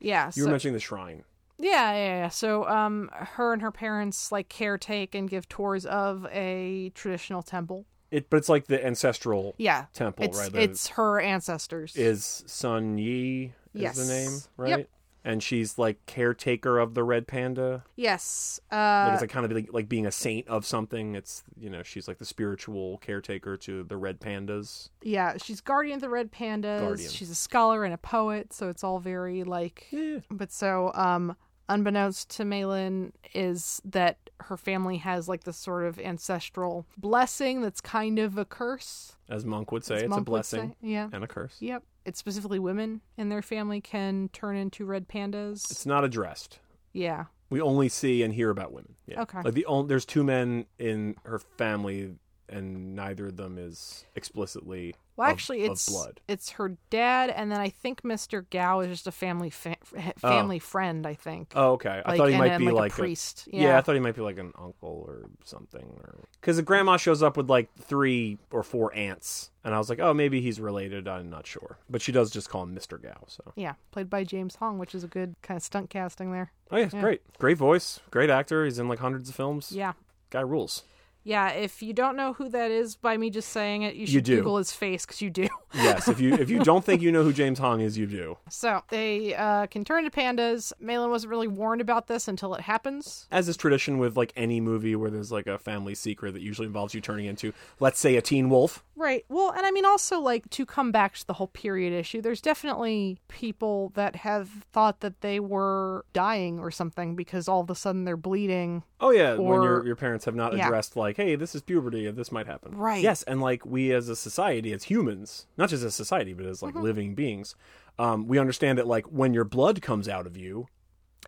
Yeah. 0.00 0.26
You 0.28 0.32
so- 0.32 0.44
were 0.46 0.50
mentioning 0.50 0.72
the 0.74 0.80
shrine. 0.80 1.24
Yeah, 1.58 1.92
yeah, 1.92 2.06
yeah. 2.22 2.28
So, 2.28 2.66
um, 2.66 3.10
her 3.12 3.52
and 3.52 3.62
her 3.62 3.70
parents 3.70 4.32
like 4.32 4.48
caretake 4.48 5.14
and 5.14 5.28
give 5.30 5.48
tours 5.48 5.86
of 5.86 6.26
a 6.32 6.90
traditional 6.94 7.42
temple. 7.42 7.84
It, 8.10 8.28
but 8.30 8.38
it's 8.38 8.48
like 8.48 8.66
the 8.66 8.84
ancestral 8.84 9.54
Yeah, 9.58 9.84
temple, 9.92 10.24
it's 10.24 10.38
right? 10.38 10.52
The- 10.52 10.62
it's 10.62 10.88
her 10.88 11.20
ancestors. 11.20 11.94
is 11.96 12.42
Sun 12.46 12.98
Yee 12.98 13.52
is 13.74 13.80
Yes. 13.82 13.96
the 13.96 14.06
name, 14.12 14.32
Yep. 14.32 14.76
right? 14.78 14.88
And 15.24 15.40
she's 15.42 15.78
like 15.78 16.04
caretaker 16.06 16.78
of 16.80 16.94
the 16.94 17.04
red 17.04 17.26
panda. 17.28 17.84
yes. 17.94 18.58
Like 18.72 18.78
Uh, 18.78 19.12
it's 19.12 19.20
like 19.20 19.30
kind 19.30 19.46
of 19.46 19.52
like, 19.52 19.68
like 19.72 19.88
being 19.88 20.04
a 20.06 20.10
saint 20.12 20.48
of 20.48 20.66
something. 20.66 21.14
It's 21.14 21.44
you 21.56 21.70
know 21.70 21.82
she's 21.84 22.08
like 22.08 22.18
the 22.18 22.24
spiritual 22.24 22.98
caretaker 22.98 23.56
to 23.58 23.84
the 23.84 23.96
red 23.96 24.20
pandas. 24.20 24.88
yeah. 25.02 25.36
She's 25.36 25.60
guardian 25.60 25.96
of 25.96 26.00
the 26.00 26.08
red 26.08 26.32
pandas. 26.32 26.80
Guardian. 26.80 27.10
She's 27.10 27.30
a 27.30 27.36
scholar 27.36 27.84
and 27.84 27.94
a 27.94 27.98
poet, 27.98 28.52
so 28.52 28.68
it's 28.68 28.82
all 28.82 28.98
very 28.98 29.44
like. 29.44 29.86
Yeah. 29.90 30.18
But 30.30 30.50
so, 30.50 30.90
um, 30.94 31.36
unbeknownst 31.68 32.28
to 32.30 32.42
Meilin, 32.42 33.12
is 33.32 33.80
that 33.84 34.18
her 34.40 34.56
family 34.56 34.96
has 34.98 35.28
like 35.28 35.44
this 35.44 35.56
sort 35.56 35.84
of 35.84 36.00
ancestral 36.00 36.84
blessing 36.96 37.60
that's 37.62 37.80
kind 37.80 38.18
of 38.18 38.36
a 38.38 38.44
curse. 38.44 39.14
As 39.28 39.44
Monk 39.44 39.70
would 39.70 39.84
say, 39.84 39.94
as 39.96 40.02
it's 40.02 40.10
Monk 40.10 40.22
a 40.22 40.24
blessing 40.24 40.70
say. 40.70 40.76
Yeah. 40.88 41.08
and 41.12 41.22
a 41.22 41.28
curse. 41.28 41.56
Yep. 41.60 41.84
It's 42.04 42.18
specifically 42.18 42.58
women 42.58 43.00
in 43.16 43.28
their 43.28 43.42
family 43.42 43.80
can 43.80 44.28
turn 44.32 44.56
into 44.56 44.84
red 44.84 45.08
pandas. 45.08 45.70
It's 45.70 45.86
not 45.86 46.04
addressed. 46.04 46.58
yeah. 46.92 47.26
We 47.50 47.60
only 47.60 47.90
see 47.90 48.22
and 48.22 48.32
hear 48.32 48.48
about 48.48 48.72
women. 48.72 48.94
Yeah. 49.06 49.20
Okay. 49.22 49.42
Like 49.44 49.52
the 49.52 49.66
only 49.66 49.88
there's 49.88 50.06
two 50.06 50.24
men 50.24 50.64
in 50.78 51.16
her 51.24 51.38
family 51.38 52.14
and 52.48 52.96
neither 52.96 53.26
of 53.26 53.36
them 53.36 53.58
is 53.58 54.06
explicitly 54.16 54.94
Well, 55.16 55.28
actually, 55.28 55.64
of 55.66 55.72
it's 55.72 55.88
blood. 55.90 56.20
it's 56.26 56.50
her 56.52 56.76
dad, 56.88 57.28
and 57.30 57.52
then 57.52 57.60
I 57.60 57.68
think 57.68 58.00
Mr. 58.02 58.44
Gao 58.50 58.80
is 58.80 58.88
just 58.88 59.06
a 59.06 59.12
family 59.12 59.50
fa- 59.50 59.76
oh. 59.94 60.12
family 60.16 60.58
friend. 60.58 61.06
I 61.06 61.14
think. 61.14 61.52
Oh, 61.54 61.72
okay. 61.72 62.02
I 62.04 62.10
Like, 62.12 62.18
thought 62.18 62.30
he 62.30 62.36
might 62.38 62.56
be 62.58 62.64
like, 62.66 62.72
a 62.72 62.76
like 62.76 62.92
priest. 62.92 63.46
yeah. 63.52 63.62
Yeah. 63.62 63.78
I 63.78 63.82
thought 63.82 63.94
he 63.94 64.00
might 64.00 64.14
be 64.14 64.22
like 64.22 64.38
an 64.38 64.52
uncle 64.58 65.04
or 65.06 65.26
something. 65.44 66.00
Because 66.40 66.56
the 66.56 66.62
grandma 66.62 66.96
shows 66.96 67.22
up 67.22 67.36
with 67.36 67.50
like 67.50 67.68
three 67.78 68.38
or 68.50 68.62
four 68.62 68.94
aunts, 68.94 69.50
and 69.64 69.74
I 69.74 69.78
was 69.78 69.90
like, 69.90 70.00
oh, 70.00 70.14
maybe 70.14 70.40
he's 70.40 70.58
related. 70.60 71.06
I'm 71.06 71.28
not 71.28 71.46
sure, 71.46 71.76
but 71.90 72.00
she 72.00 72.10
does 72.12 72.30
just 72.30 72.48
call 72.48 72.62
him 72.62 72.72
Mister 72.72 72.96
Gao. 72.96 73.24
So 73.26 73.52
Yeah, 73.54 73.74
played 73.90 74.08
by 74.08 74.24
James 74.24 74.56
Hong, 74.56 74.78
which 74.78 74.94
is 74.94 75.04
a 75.04 75.08
good 75.08 75.34
kind 75.42 75.56
of 75.58 75.62
stunt 75.62 75.90
casting 75.90 76.32
there. 76.32 76.52
oh 76.70 76.76
yeah, 76.78 76.88
Yeah. 76.92 77.00
great, 77.02 77.38
great 77.38 77.58
voice, 77.58 78.00
great 78.10 78.30
actor. 78.30 78.64
He's 78.64 78.78
in 78.78 78.88
like 78.88 79.00
hundreds 79.00 79.28
of 79.28 79.34
films. 79.34 79.72
Yeah. 79.72 79.92
guy 80.30 80.40
rules. 80.40 80.84
Yeah, 81.24 81.50
if 81.50 81.82
you 81.82 81.92
don't 81.92 82.16
know 82.16 82.32
who 82.32 82.48
that 82.48 82.70
is 82.70 82.96
by 82.96 83.16
me 83.16 83.30
just 83.30 83.50
saying 83.50 83.82
it, 83.82 83.94
you 83.94 84.06
should 84.06 84.14
You 84.14 84.20
do. 84.22 84.36
Google 84.38 84.56
his 84.56 84.72
face 84.72 85.06
because 85.06 85.22
you 85.22 85.30
do. 85.30 85.48
Yes, 85.74 86.06
if 86.06 86.20
you 86.20 86.34
if 86.34 86.50
you 86.50 86.58
don't 86.62 86.84
think 86.84 87.00
you 87.00 87.10
know 87.10 87.22
who 87.22 87.32
James 87.32 87.58
Hong 87.58 87.80
is, 87.80 87.96
you 87.96 88.04
do. 88.04 88.36
So 88.50 88.82
they 88.90 89.34
uh, 89.34 89.68
can 89.68 89.86
turn 89.86 90.04
into 90.04 90.14
pandas. 90.14 90.70
Meilin 90.84 91.08
wasn't 91.08 91.30
really 91.30 91.48
warned 91.48 91.80
about 91.80 92.08
this 92.08 92.28
until 92.28 92.54
it 92.54 92.60
happens. 92.60 93.26
As 93.30 93.48
is 93.48 93.56
tradition 93.56 93.96
with 93.96 94.14
like 94.14 94.34
any 94.36 94.60
movie 94.60 94.94
where 94.96 95.10
there's 95.10 95.32
like 95.32 95.46
a 95.46 95.56
family 95.56 95.94
secret 95.94 96.32
that 96.32 96.42
usually 96.42 96.66
involves 96.66 96.92
you 96.92 97.00
turning 97.00 97.24
into, 97.24 97.54
let's 97.80 97.98
say, 97.98 98.16
a 98.16 98.20
teen 98.20 98.50
wolf. 98.50 98.84
Right. 98.96 99.24
Well, 99.30 99.50
and 99.56 99.64
I 99.64 99.70
mean, 99.70 99.86
also, 99.86 100.20
like, 100.20 100.48
to 100.50 100.66
come 100.66 100.92
back 100.92 101.14
to 101.14 101.26
the 101.26 101.32
whole 101.32 101.46
period 101.48 101.94
issue, 101.94 102.20
there's 102.20 102.42
definitely 102.42 103.16
people 103.28 103.92
that 103.94 104.14
have 104.16 104.50
thought 104.74 105.00
that 105.00 105.22
they 105.22 105.40
were 105.40 106.04
dying 106.12 106.58
or 106.58 106.70
something 106.70 107.16
because 107.16 107.48
all 107.48 107.62
of 107.62 107.70
a 107.70 107.74
sudden 107.74 108.04
they're 108.04 108.18
bleeding. 108.18 108.82
Oh 109.00 109.10
yeah, 109.10 109.32
when 109.36 109.60
Or- 109.60 109.64
your 109.64 109.86
your 109.86 109.96
parents 109.96 110.26
have 110.26 110.34
not 110.34 110.54
Yeah. 110.54 110.66
addressed 110.66 110.96
like, 111.18 111.26
hey, 111.26 111.36
this 111.36 111.54
is 111.54 111.62
puberty 111.62 112.06
and 112.06 112.16
this 112.16 112.32
might 112.32 112.46
happen. 112.46 112.74
Right. 112.76 113.02
Yes, 113.02 113.22
and 113.24 113.40
like 113.40 113.64
we 113.66 113.92
as 113.92 114.08
a 114.08 114.16
society, 114.16 114.72
as 114.72 114.84
humans, 114.84 115.46
not 115.56 115.68
just 115.70 115.84
as 115.84 115.94
society, 115.94 116.32
but 116.32 116.46
as 116.46 116.60
Mm-hmm. 116.60 116.76
like 116.76 116.82
living 116.82 117.14
beings, 117.14 117.54
um, 117.98 118.26
we 118.28 118.38
understand 118.38 118.78
that 118.78 118.86
like 118.86 119.06
when 119.06 119.34
your 119.34 119.44
blood 119.44 119.82
comes 119.82 120.08
out 120.08 120.26
of 120.26 120.36
you, 120.36 120.66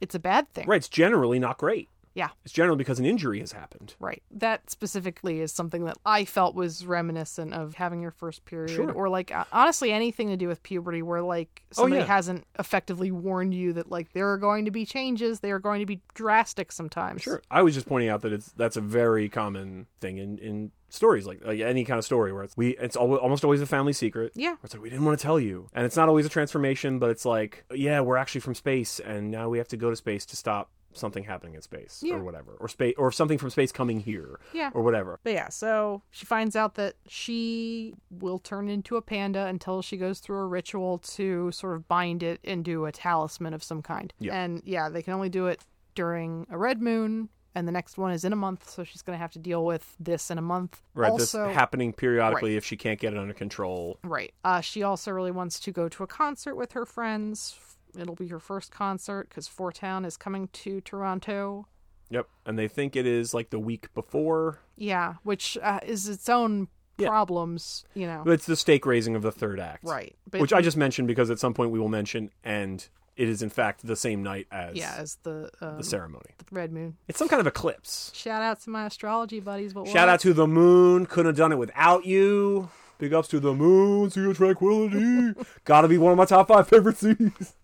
It's 0.00 0.14
a 0.14 0.18
bad 0.18 0.52
thing. 0.52 0.66
right, 0.66 0.76
it's 0.76 0.88
generally 0.88 1.38
not 1.38 1.58
great. 1.58 1.88
Yeah. 2.14 2.28
It's 2.44 2.54
generally 2.54 2.78
because 2.78 2.98
an 2.98 3.04
injury 3.04 3.40
has 3.40 3.52
happened. 3.52 3.94
Right. 3.98 4.22
That 4.30 4.70
specifically 4.70 5.40
is 5.40 5.52
something 5.52 5.84
that 5.84 5.96
I 6.06 6.24
felt 6.24 6.54
was 6.54 6.86
reminiscent 6.86 7.52
of 7.52 7.74
having 7.74 8.00
your 8.00 8.12
first 8.12 8.44
period 8.44 8.74
Sure. 8.74 8.92
or 8.92 9.08
like 9.08 9.34
uh, 9.34 9.44
honestly 9.52 9.90
anything 9.92 10.28
to 10.28 10.36
do 10.36 10.48
with 10.48 10.62
puberty 10.62 11.02
where 11.02 11.22
like 11.22 11.62
somebody 11.72 12.00
yeah. 12.00 12.06
hasn't 12.06 12.46
effectively 12.58 13.10
warned 13.10 13.52
you 13.52 13.72
that 13.74 13.90
like 13.90 14.12
there 14.12 14.30
are 14.30 14.38
going 14.38 14.64
to 14.64 14.70
be 14.70 14.86
changes, 14.86 15.40
they 15.40 15.50
are 15.50 15.58
going 15.58 15.80
to 15.80 15.86
be 15.86 16.00
drastic 16.14 16.70
sometimes. 16.70 17.22
Sure. 17.22 17.42
I 17.50 17.62
was 17.62 17.74
just 17.74 17.86
pointing 17.86 18.08
out 18.08 18.22
that 18.22 18.32
it's 18.32 18.52
that's 18.52 18.76
a 18.76 18.80
very 18.80 19.28
common 19.28 19.86
thing 20.00 20.18
in 20.18 20.38
in 20.38 20.70
stories 20.88 21.26
like 21.26 21.44
like 21.44 21.58
any 21.58 21.84
kind 21.84 21.98
of 21.98 22.04
story 22.04 22.32
where 22.32 22.44
it's 22.44 22.56
we 22.56 22.76
it's 22.76 22.96
al- 22.96 23.16
almost 23.16 23.42
always 23.42 23.60
a 23.60 23.66
family 23.66 23.92
secret. 23.92 24.32
Yeah. 24.36 24.54
It's 24.62 24.72
like 24.72 24.82
we 24.82 24.90
didn't 24.90 25.04
want 25.04 25.18
to 25.18 25.22
tell 25.22 25.40
you, 25.40 25.68
and 25.74 25.84
it's 25.84 25.96
not 25.96 26.08
always 26.08 26.24
a 26.24 26.28
transformation, 26.28 27.00
but 27.00 27.10
it's 27.10 27.24
like 27.24 27.64
yeah, 27.74 28.00
we're 28.00 28.16
actually 28.16 28.42
from 28.42 28.54
space, 28.54 29.00
and 29.00 29.30
now 29.32 29.48
we 29.48 29.58
have 29.58 29.68
to 29.68 29.76
go 29.76 29.90
to 29.90 29.96
space 29.96 30.24
to 30.26 30.36
stop 30.36 30.70
something 30.94 31.24
happening 31.24 31.54
in 31.54 31.62
space 31.62 32.02
Yeah. 32.04 32.14
or 32.16 32.22
whatever, 32.24 32.52
or 32.60 32.68
space 32.68 32.94
or 32.96 33.12
something 33.12 33.38
from 33.38 33.50
space 33.50 33.72
coming 33.72 34.00
here, 34.00 34.38
Yeah. 34.52 34.70
or 34.74 34.82
whatever. 34.82 35.20
But 35.22 35.32
yeah, 35.34 35.48
so 35.48 36.02
she 36.10 36.24
finds 36.26 36.56
out 36.56 36.74
that 36.76 36.94
she 37.06 37.94
will 38.10 38.38
turn 38.38 38.68
into 38.68 38.96
a 38.96 39.02
panda 39.02 39.46
until 39.46 39.82
she 39.82 39.96
goes 39.96 40.20
through 40.20 40.38
a 40.38 40.46
ritual 40.46 40.98
to 40.98 41.50
sort 41.52 41.74
of 41.76 41.88
bind 41.88 42.22
it 42.22 42.40
into 42.42 42.86
a 42.86 42.92
talisman 42.92 43.54
of 43.54 43.62
some 43.62 43.82
kind. 43.82 44.12
Yeah. 44.18 44.34
And 44.34 44.62
yeah, 44.64 44.88
they 44.88 45.02
can 45.02 45.12
only 45.12 45.28
do 45.28 45.46
it 45.46 45.60
during 45.94 46.46
a 46.50 46.58
red 46.58 46.80
moon, 46.82 47.28
and 47.54 47.68
the 47.68 47.72
next 47.72 47.96
one 47.98 48.10
is 48.12 48.24
in 48.24 48.32
a 48.32 48.36
month, 48.36 48.68
so 48.68 48.82
she's 48.82 49.00
going 49.02 49.16
to 49.16 49.20
have 49.20 49.30
to 49.32 49.38
deal 49.38 49.64
with 49.64 49.94
this 50.00 50.28
in 50.30 50.38
a 50.38 50.42
month. 50.42 50.82
Right, 50.94 51.10
also, 51.10 51.46
this 51.46 51.54
happening 51.54 51.92
periodically 51.92 52.56
if 52.56 52.64
she 52.64 52.76
can't 52.76 52.98
get 52.98 53.12
it 53.12 53.18
under 53.18 53.34
control. 53.34 53.98
Right. 54.02 54.34
Uh, 54.44 54.60
she 54.60 54.82
also 54.82 55.12
really 55.12 55.30
wants 55.30 55.60
to 55.60 55.70
go 55.70 55.88
to 55.88 56.02
a 56.02 56.06
concert 56.08 56.56
with 56.56 56.72
her 56.72 56.84
friends. 56.84 57.58
It'll 57.98 58.14
be 58.14 58.28
her 58.28 58.38
first 58.40 58.70
concert 58.70 59.28
because 59.28 59.48
Four 59.48 59.72
Town 59.72 60.04
is 60.04 60.16
coming 60.16 60.48
to 60.48 60.80
Toronto. 60.80 61.66
Yep, 62.10 62.28
and 62.46 62.58
they 62.58 62.68
think 62.68 62.96
it 62.96 63.06
is 63.06 63.32
like 63.34 63.50
the 63.50 63.58
week 63.58 63.92
before. 63.94 64.60
Yeah, 64.76 65.14
which 65.22 65.56
uh, 65.62 65.80
is 65.84 66.08
its 66.08 66.28
own 66.28 66.68
Yeah. 66.98 67.08
problems, 67.08 67.84
you 67.94 68.06
know. 68.06 68.22
It's 68.26 68.46
the 68.46 68.56
stake 68.56 68.86
raising 68.86 69.16
of 69.16 69.22
the 69.22 69.32
third 69.32 69.58
act, 69.58 69.84
right. 69.84 70.14
But 70.30 70.40
Which 70.40 70.52
I 70.52 70.60
just 70.60 70.76
mentioned 70.76 71.08
because 71.08 71.30
at 71.30 71.38
some 71.38 71.54
point 71.54 71.70
we 71.70 71.78
will 71.80 71.88
mention, 71.88 72.30
and 72.44 72.86
it 73.16 73.28
is 73.28 73.42
in 73.42 73.48
fact 73.50 73.86
the 73.86 73.96
same 73.96 74.22
night 74.22 74.46
as 74.52 74.76
yeah, 74.76 74.94
as 74.98 75.16
the, 75.22 75.50
um, 75.60 75.78
the 75.78 75.84
ceremony. 75.84 76.30
the 76.38 76.44
red 76.52 76.72
moon. 76.72 76.96
It's 77.08 77.18
some 77.18 77.28
kind 77.28 77.40
of 77.40 77.46
eclipse. 77.46 78.12
Shout 78.14 78.42
out 78.42 78.60
to 78.62 78.70
my 78.70 78.86
astrology 78.86 79.40
buddies. 79.40 79.72
But 79.72 79.88
Shout 79.88 80.08
out 80.08 80.20
to 80.20 80.32
the 80.34 80.46
moon. 80.46 81.06
Couldn't 81.06 81.30
have 81.30 81.36
done 81.36 81.52
it 81.52 81.58
without 81.58 82.04
you. 82.04 82.70
Big 82.98 83.12
ups 83.12 83.28
to 83.28 83.40
the 83.40 83.54
moon. 83.54 84.10
See 84.10 84.20
your 84.20 84.34
tranquility. 84.34 85.32
Gotta 85.64 85.88
be 85.88 85.98
one 85.98 86.12
of 86.12 86.18
my 86.18 86.26
top 86.26 86.48
five 86.48 86.68
favorite 86.68 86.96
seas. 86.96 87.54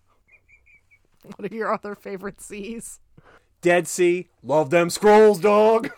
what 1.35 1.51
are 1.51 1.55
your 1.55 1.73
other 1.73 1.95
favorite 1.95 2.41
seas? 2.41 2.99
Dead 3.61 3.87
Sea. 3.87 4.29
Love 4.41 4.69
them 4.71 4.89
scrolls, 4.89 5.39
dog. 5.39 5.91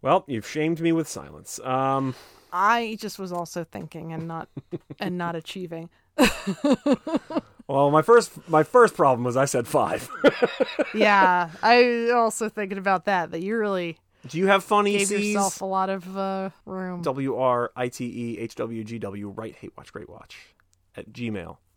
Well, 0.00 0.24
you've 0.26 0.46
shamed 0.46 0.80
me 0.80 0.92
with 0.92 1.08
silence. 1.08 1.60
Um, 1.60 2.14
I 2.52 2.96
just 3.00 3.18
was 3.18 3.32
also 3.32 3.64
thinking 3.64 4.12
and 4.12 4.26
not 4.28 4.48
and 4.98 5.16
not 5.16 5.36
achieving. 5.36 5.90
well, 7.66 7.90
my 7.90 8.02
first 8.02 8.32
my 8.48 8.62
first 8.62 8.94
problem 8.94 9.24
was 9.24 9.36
I 9.36 9.44
said 9.44 9.66
five. 9.66 10.08
Yeah, 10.94 11.48
I 11.62 12.10
also 12.10 12.50
thinking 12.50 12.76
about 12.76 13.06
that. 13.06 13.30
That 13.30 13.40
you 13.40 13.56
really 13.56 13.96
Do 14.26 14.36
you 14.36 14.46
have 14.48 14.62
funny 14.62 14.92
gave 14.98 15.06
C's? 15.08 15.32
yourself 15.32 15.62
a 15.62 15.64
lot 15.64 15.88
of 15.88 16.16
uh, 16.18 16.50
room. 16.66 17.00
W 17.02 17.36
R 17.36 17.72
I 17.74 17.88
T 17.88 18.04
E 18.04 18.38
H 18.38 18.54
W 18.56 18.84
G 18.84 18.98
W. 18.98 19.28
Right, 19.30 19.54
hate 19.54 19.72
watch, 19.76 19.90
great 19.92 20.10
watch 20.10 20.36
at 20.96 21.10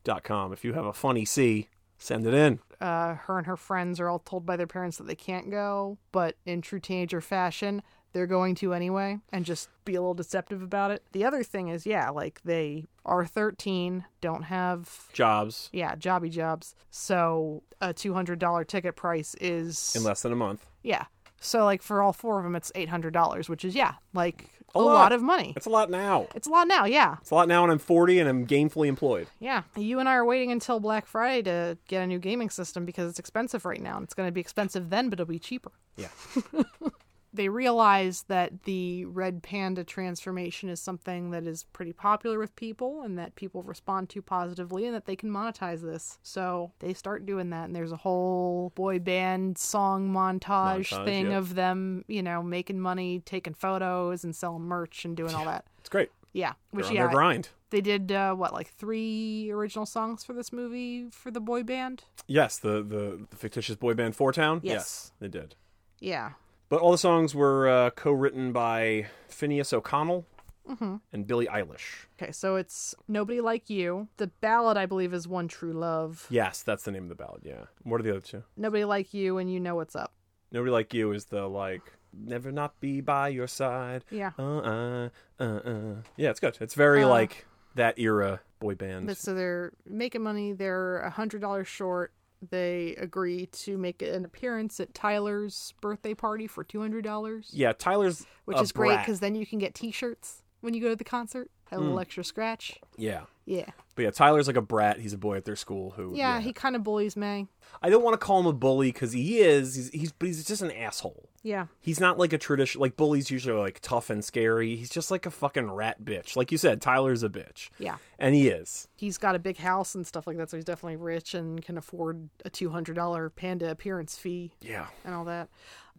gmail.com. 0.06 0.54
If 0.54 0.64
you 0.64 0.74
have 0.74 0.86
a 0.86 0.94
funny 0.94 1.26
C, 1.26 1.70
send 1.98 2.26
it 2.28 2.34
in. 2.34 2.60
uh, 2.82 3.16
her 3.16 3.38
and 3.38 3.48
her 3.48 3.58
friends 3.58 4.00
are 4.00 4.10
all 4.10 4.20
told 4.20 4.46
by 4.46 4.56
their 4.56 4.68
parents 4.68 4.98
that 4.98 5.08
they 5.08 5.16
can't 5.16 5.50
go, 5.50 5.98
but 6.12 6.36
in 6.46 6.62
true 6.62 6.80
teenager 6.80 7.22
fashion, 7.22 7.82
they're 8.14 8.28
going 8.28 8.56
to 8.56 8.74
anyway 8.74 9.20
and 9.32 9.44
just 9.46 9.70
be 9.84 9.96
a 9.96 10.02
little 10.02 10.14
deceptive 10.14 10.62
about 10.62 10.92
it. 10.92 11.04
The 11.12 11.26
other 11.26 11.44
thing 11.44 11.68
is, 11.70 11.86
yeah, 11.86 12.10
like 12.10 12.42
they 12.46 12.86
are 13.06 13.26
13, 13.26 14.06
don't 14.22 14.44
have, 14.44 15.06
Jobs 15.14 15.70
yeah, 15.74 15.96
jobby 15.96 16.30
jobs. 16.30 16.76
So 16.92 17.64
a 17.82 17.94
$200 17.94 18.68
ticket 18.68 18.96
price 18.96 19.36
is, 19.42 19.94
in 19.96 20.04
less 20.04 20.22
than 20.22 20.32
a 20.32 20.36
month. 20.38 20.66
yeah. 20.84 21.06
So, 21.42 21.64
like, 21.64 21.84
for 21.84 22.02
all 22.02 22.14
four 22.14 22.40
of 22.40 22.44
them, 22.44 22.56
it's 22.56 22.72
$800, 22.72 23.50
which 23.50 23.66
is, 23.66 23.76
yeah, 23.76 23.96
like 24.14 24.50
a, 24.76 24.80
A 24.80 24.82
lot. 24.82 24.94
lot. 24.94 25.12
of 25.14 25.22
money. 25.22 25.54
It's 25.56 25.66
a 25.66 25.70
lot 25.70 25.90
now. 25.90 26.28
It's 26.36 26.48
a 26.48 26.52
lot 26.52 26.68
now, 26.68 26.86
yeah. 26.86 27.16
It's 27.22 27.32
a 27.32 27.36
lot 27.36 27.48
now, 27.48 27.64
and 27.64 27.72
I'm 27.72 27.80
40 27.80 28.20
and 28.20 28.30
I'm 28.30 28.46
gainfully 28.46 28.88
employed. 28.88 29.28
Yeah. 29.40 29.64
You 29.76 30.00
and 30.00 30.08
I 30.10 30.14
are 30.16 30.26
waiting 30.26 30.52
until 30.52 30.80
Black 30.80 31.08
Friday 31.08 31.42
to 31.44 31.78
get 31.88 32.04
a 32.04 32.08
new 32.08 32.20
gaming 32.20 32.50
system 32.50 32.86
because 32.86 33.10
it's 33.10 33.20
expensive 33.20 33.66
right 33.66 33.82
now. 33.82 33.96
And 33.96 34.04
it's 34.04 34.14
going 34.14 34.28
to 34.28 34.32
be 34.34 34.42
expensive 34.42 34.90
then, 34.90 35.10
but 35.10 35.20
it'll 35.20 35.30
be 35.30 35.40
cheaper. 35.40 35.72
Yeah. 35.98 36.10
they 37.36 37.50
realize 37.50 38.24
that 38.24 38.64
the 38.64 39.06
red 39.06 39.44
panda 39.44 39.84
transformation 39.84 40.70
is 40.70 40.80
something 40.80 41.32
that 41.32 41.46
is 41.46 41.64
pretty 41.64 41.94
popular 41.94 42.40
with 42.40 42.56
people 42.56 43.02
and 43.04 43.18
that 43.18 43.36
people 43.36 43.64
respond 43.64 44.10
to 44.10 44.22
positively 44.22 44.86
and 44.86 44.96
that 44.96 45.06
they 45.06 45.16
can 45.16 45.30
monetize 45.30 45.82
this. 45.82 46.20
So 46.24 46.72
they 46.80 46.94
start 46.94 47.26
doing 47.26 47.50
that 47.52 47.66
and 47.66 47.76
there's 47.76 47.92
a 47.92 47.98
whole 47.98 48.72
boy 48.76 49.00
band 49.00 49.58
song 49.58 50.10
montage, 50.10 50.90
Montage, 50.90 51.06
thing 51.06 51.26
yep. 51.28 51.40
of 51.40 51.56
them, 51.56 52.06
you 52.08 52.24
know, 52.24 52.42
making 52.42 52.80
money, 52.80 53.22
taking 53.26 53.54
photos 53.54 54.24
and 54.24 54.36
selling 54.36 54.64
merch 54.64 55.06
and 55.06 55.16
doing 55.16 55.36
all 55.36 55.46
that. 55.46 55.66
It's 55.86 55.90
great. 55.90 56.10
Yeah. 56.34 56.54
Which 56.72 56.90
yeah, 56.90 57.04
their 57.04 57.10
grind. 57.10 57.50
they 57.70 57.80
did 57.80 58.12
uh, 58.12 58.34
what 58.34 58.54
like 58.54 58.70
3 58.70 59.52
original 59.52 59.86
songs 59.86 60.24
for 60.24 60.34
this 60.34 60.52
movie 60.52 61.12
for 61.12 61.30
the 61.30 61.40
boy 61.40 61.62
band? 61.62 62.06
Yes, 62.26 62.58
the, 62.58 62.82
the, 62.82 63.28
the 63.30 63.36
fictitious 63.36 63.76
boy 63.76 63.94
band 63.94 64.16
Four 64.16 64.32
Town. 64.32 64.62
Yes. 64.64 65.12
they 65.20 65.28
did. 65.28 65.54
Yeah. 66.00 66.32
But 66.76 66.82
all 66.82 66.92
the 66.92 66.98
songs 66.98 67.34
were 67.34 67.70
uh, 67.70 67.90
co-written 67.92 68.52
by 68.52 69.08
Finneas 69.30 69.72
O'Connell 69.72 70.26
Mm-hmm. 70.70 70.96
and 71.14 71.26
Billie 71.26 71.46
Eilish. 71.46 72.08
Okay, 72.22 72.34
so 72.34 72.58
it's 72.58 72.94
Nobody 73.08 73.40
Like 73.40 73.70
You. 73.70 74.10
The 74.18 74.28
ballad, 74.28 74.76
I 74.76 74.86
believe, 74.86 75.14
is 75.14 75.26
One 75.26 75.48
True 75.48 75.72
Love. 75.72 76.28
Yes, 76.30 76.64
that's 76.64 76.84
the 76.84 76.92
name 76.92 77.04
of 77.04 77.10
the 77.10 77.16
ballad. 77.16 77.44
Yeah. 77.46 77.68
What 77.84 78.02
are 78.02 78.04
the 78.04 78.10
other 78.10 78.20
two? 78.20 78.44
Nobody 78.58 78.84
Like 78.84 79.14
You 79.14 79.38
and 79.38 79.50
You 79.50 79.62
Know 79.62 79.76
What's 79.76 79.96
Up. 79.96 80.12
Nobody 80.52 80.70
like 80.72 80.94
you 80.94 81.14
is 81.14 81.24
the 81.26 81.48
like 81.48 81.94
never 82.12 82.52
not 82.52 82.78
be 82.82 83.00
by 83.00 83.30
your 83.30 83.48
side. 83.48 84.04
Yeah. 84.12 84.32
Uh 84.38 84.58
uh 84.58 85.10
uh 85.40 85.44
uh. 85.44 85.96
Yeah, 86.18 86.32
it's 86.32 86.42
good. 86.42 86.58
It's 86.60 86.74
very 86.74 87.04
Uh, 87.04 87.08
like 87.10 87.46
that 87.76 87.98
era 87.98 88.42
boy 88.60 88.76
band. 88.76 89.08
But 89.08 89.16
so 89.16 89.34
they're 89.34 89.72
making 89.86 90.24
money. 90.24 90.52
They're 90.52 90.98
a 91.00 91.10
hundred 91.10 91.40
dollars 91.40 91.70
short. 91.70 92.12
They 92.50 92.96
agree 92.98 93.48
to 93.48 93.78
make 93.78 94.02
an 94.02 94.26
appearance 94.26 94.80
at 94.80 94.94
Tyler's 94.94 95.74
birthday 95.82 96.14
party 96.14 96.48
for 96.48 96.64
two 96.64 96.82
hundred 96.82 97.04
dollars, 97.04 97.50
Yeah, 97.54 97.74
Tyler's 97.74 98.26
which 98.46 98.60
is 98.62 98.72
great 98.72 99.00
because 99.00 99.20
then 99.20 99.36
you 99.36 99.46
can 99.46 99.60
get 99.60 99.74
T-shirts 99.74 100.44
when 100.62 100.74
you 100.74 100.82
go 100.82 100.90
to 100.90 100.96
the 100.96 101.04
concert. 101.04 101.50
Had 101.70 101.78
a 101.78 101.82
little 101.82 101.96
hmm. 101.96 102.02
extra 102.02 102.24
scratch. 102.24 102.80
Yeah. 102.98 103.22
Yeah. 103.46 103.70
But 103.96 104.04
yeah, 104.04 104.12
Tyler's 104.12 104.48
like 104.48 104.56
a 104.56 104.62
brat. 104.62 105.00
He's 105.00 105.14
a 105.14 105.18
boy 105.18 105.38
at 105.38 105.46
their 105.46 105.56
school 105.56 105.92
who. 105.92 106.14
Yeah, 106.16 106.42
he 106.42 106.52
kind 106.52 106.76
of 106.76 106.84
bullies 106.84 107.16
May. 107.16 107.48
I 107.82 107.90
don't 107.90 108.04
want 108.04 108.20
to 108.20 108.24
call 108.24 108.40
him 108.40 108.46
a 108.46 108.54
bully 108.54 108.92
because 108.92 109.14
he 109.14 109.40
is. 109.40 109.76
He's, 109.76 109.90
he's, 109.90 110.12
but 110.12 110.28
he's 110.28 110.44
just 110.44 110.62
an 110.62 110.72
asshole. 110.72 111.30
Yeah. 111.44 111.68
He's 111.80 112.00
not 112.00 112.18
like 112.18 112.34
a 112.34 112.38
tradition. 112.38 112.82
Like 112.82 112.98
bullies 112.98 113.30
usually 113.30 113.56
are 113.56 113.60
like 113.60 113.80
tough 113.82 114.10
and 114.10 114.26
scary. 114.26 114.76
He's 114.76 114.90
just 114.90 115.12
like 115.12 115.26
a 115.26 115.32
fucking 115.32 115.72
rat 115.72 116.04
bitch. 116.04 116.36
Like 116.36 116.52
you 116.52 116.58
said, 116.58 116.82
Tyler's 116.82 117.24
a 117.24 117.30
bitch. 117.30 117.70
Yeah. 117.78 117.98
And 118.18 118.34
he 118.34 118.48
is. 118.48 118.88
He's 118.96 119.18
got 119.18 119.36
a 119.36 119.40
big 119.40 119.58
house 119.58 119.96
and 119.96 120.06
stuff 120.06 120.26
like 120.26 120.38
that, 120.38 120.50
so 120.50 120.58
he's 120.58 120.66
definitely 120.66 120.98
rich 120.98 121.34
and 121.34 121.62
can 121.64 121.78
afford 121.78 122.30
a 122.44 122.50
$200 122.50 123.36
panda 123.36 123.70
appearance 123.70 124.18
fee 124.18 124.54
Yeah. 124.62 124.88
and 125.04 125.14
all 125.14 125.26
that. 125.26 125.50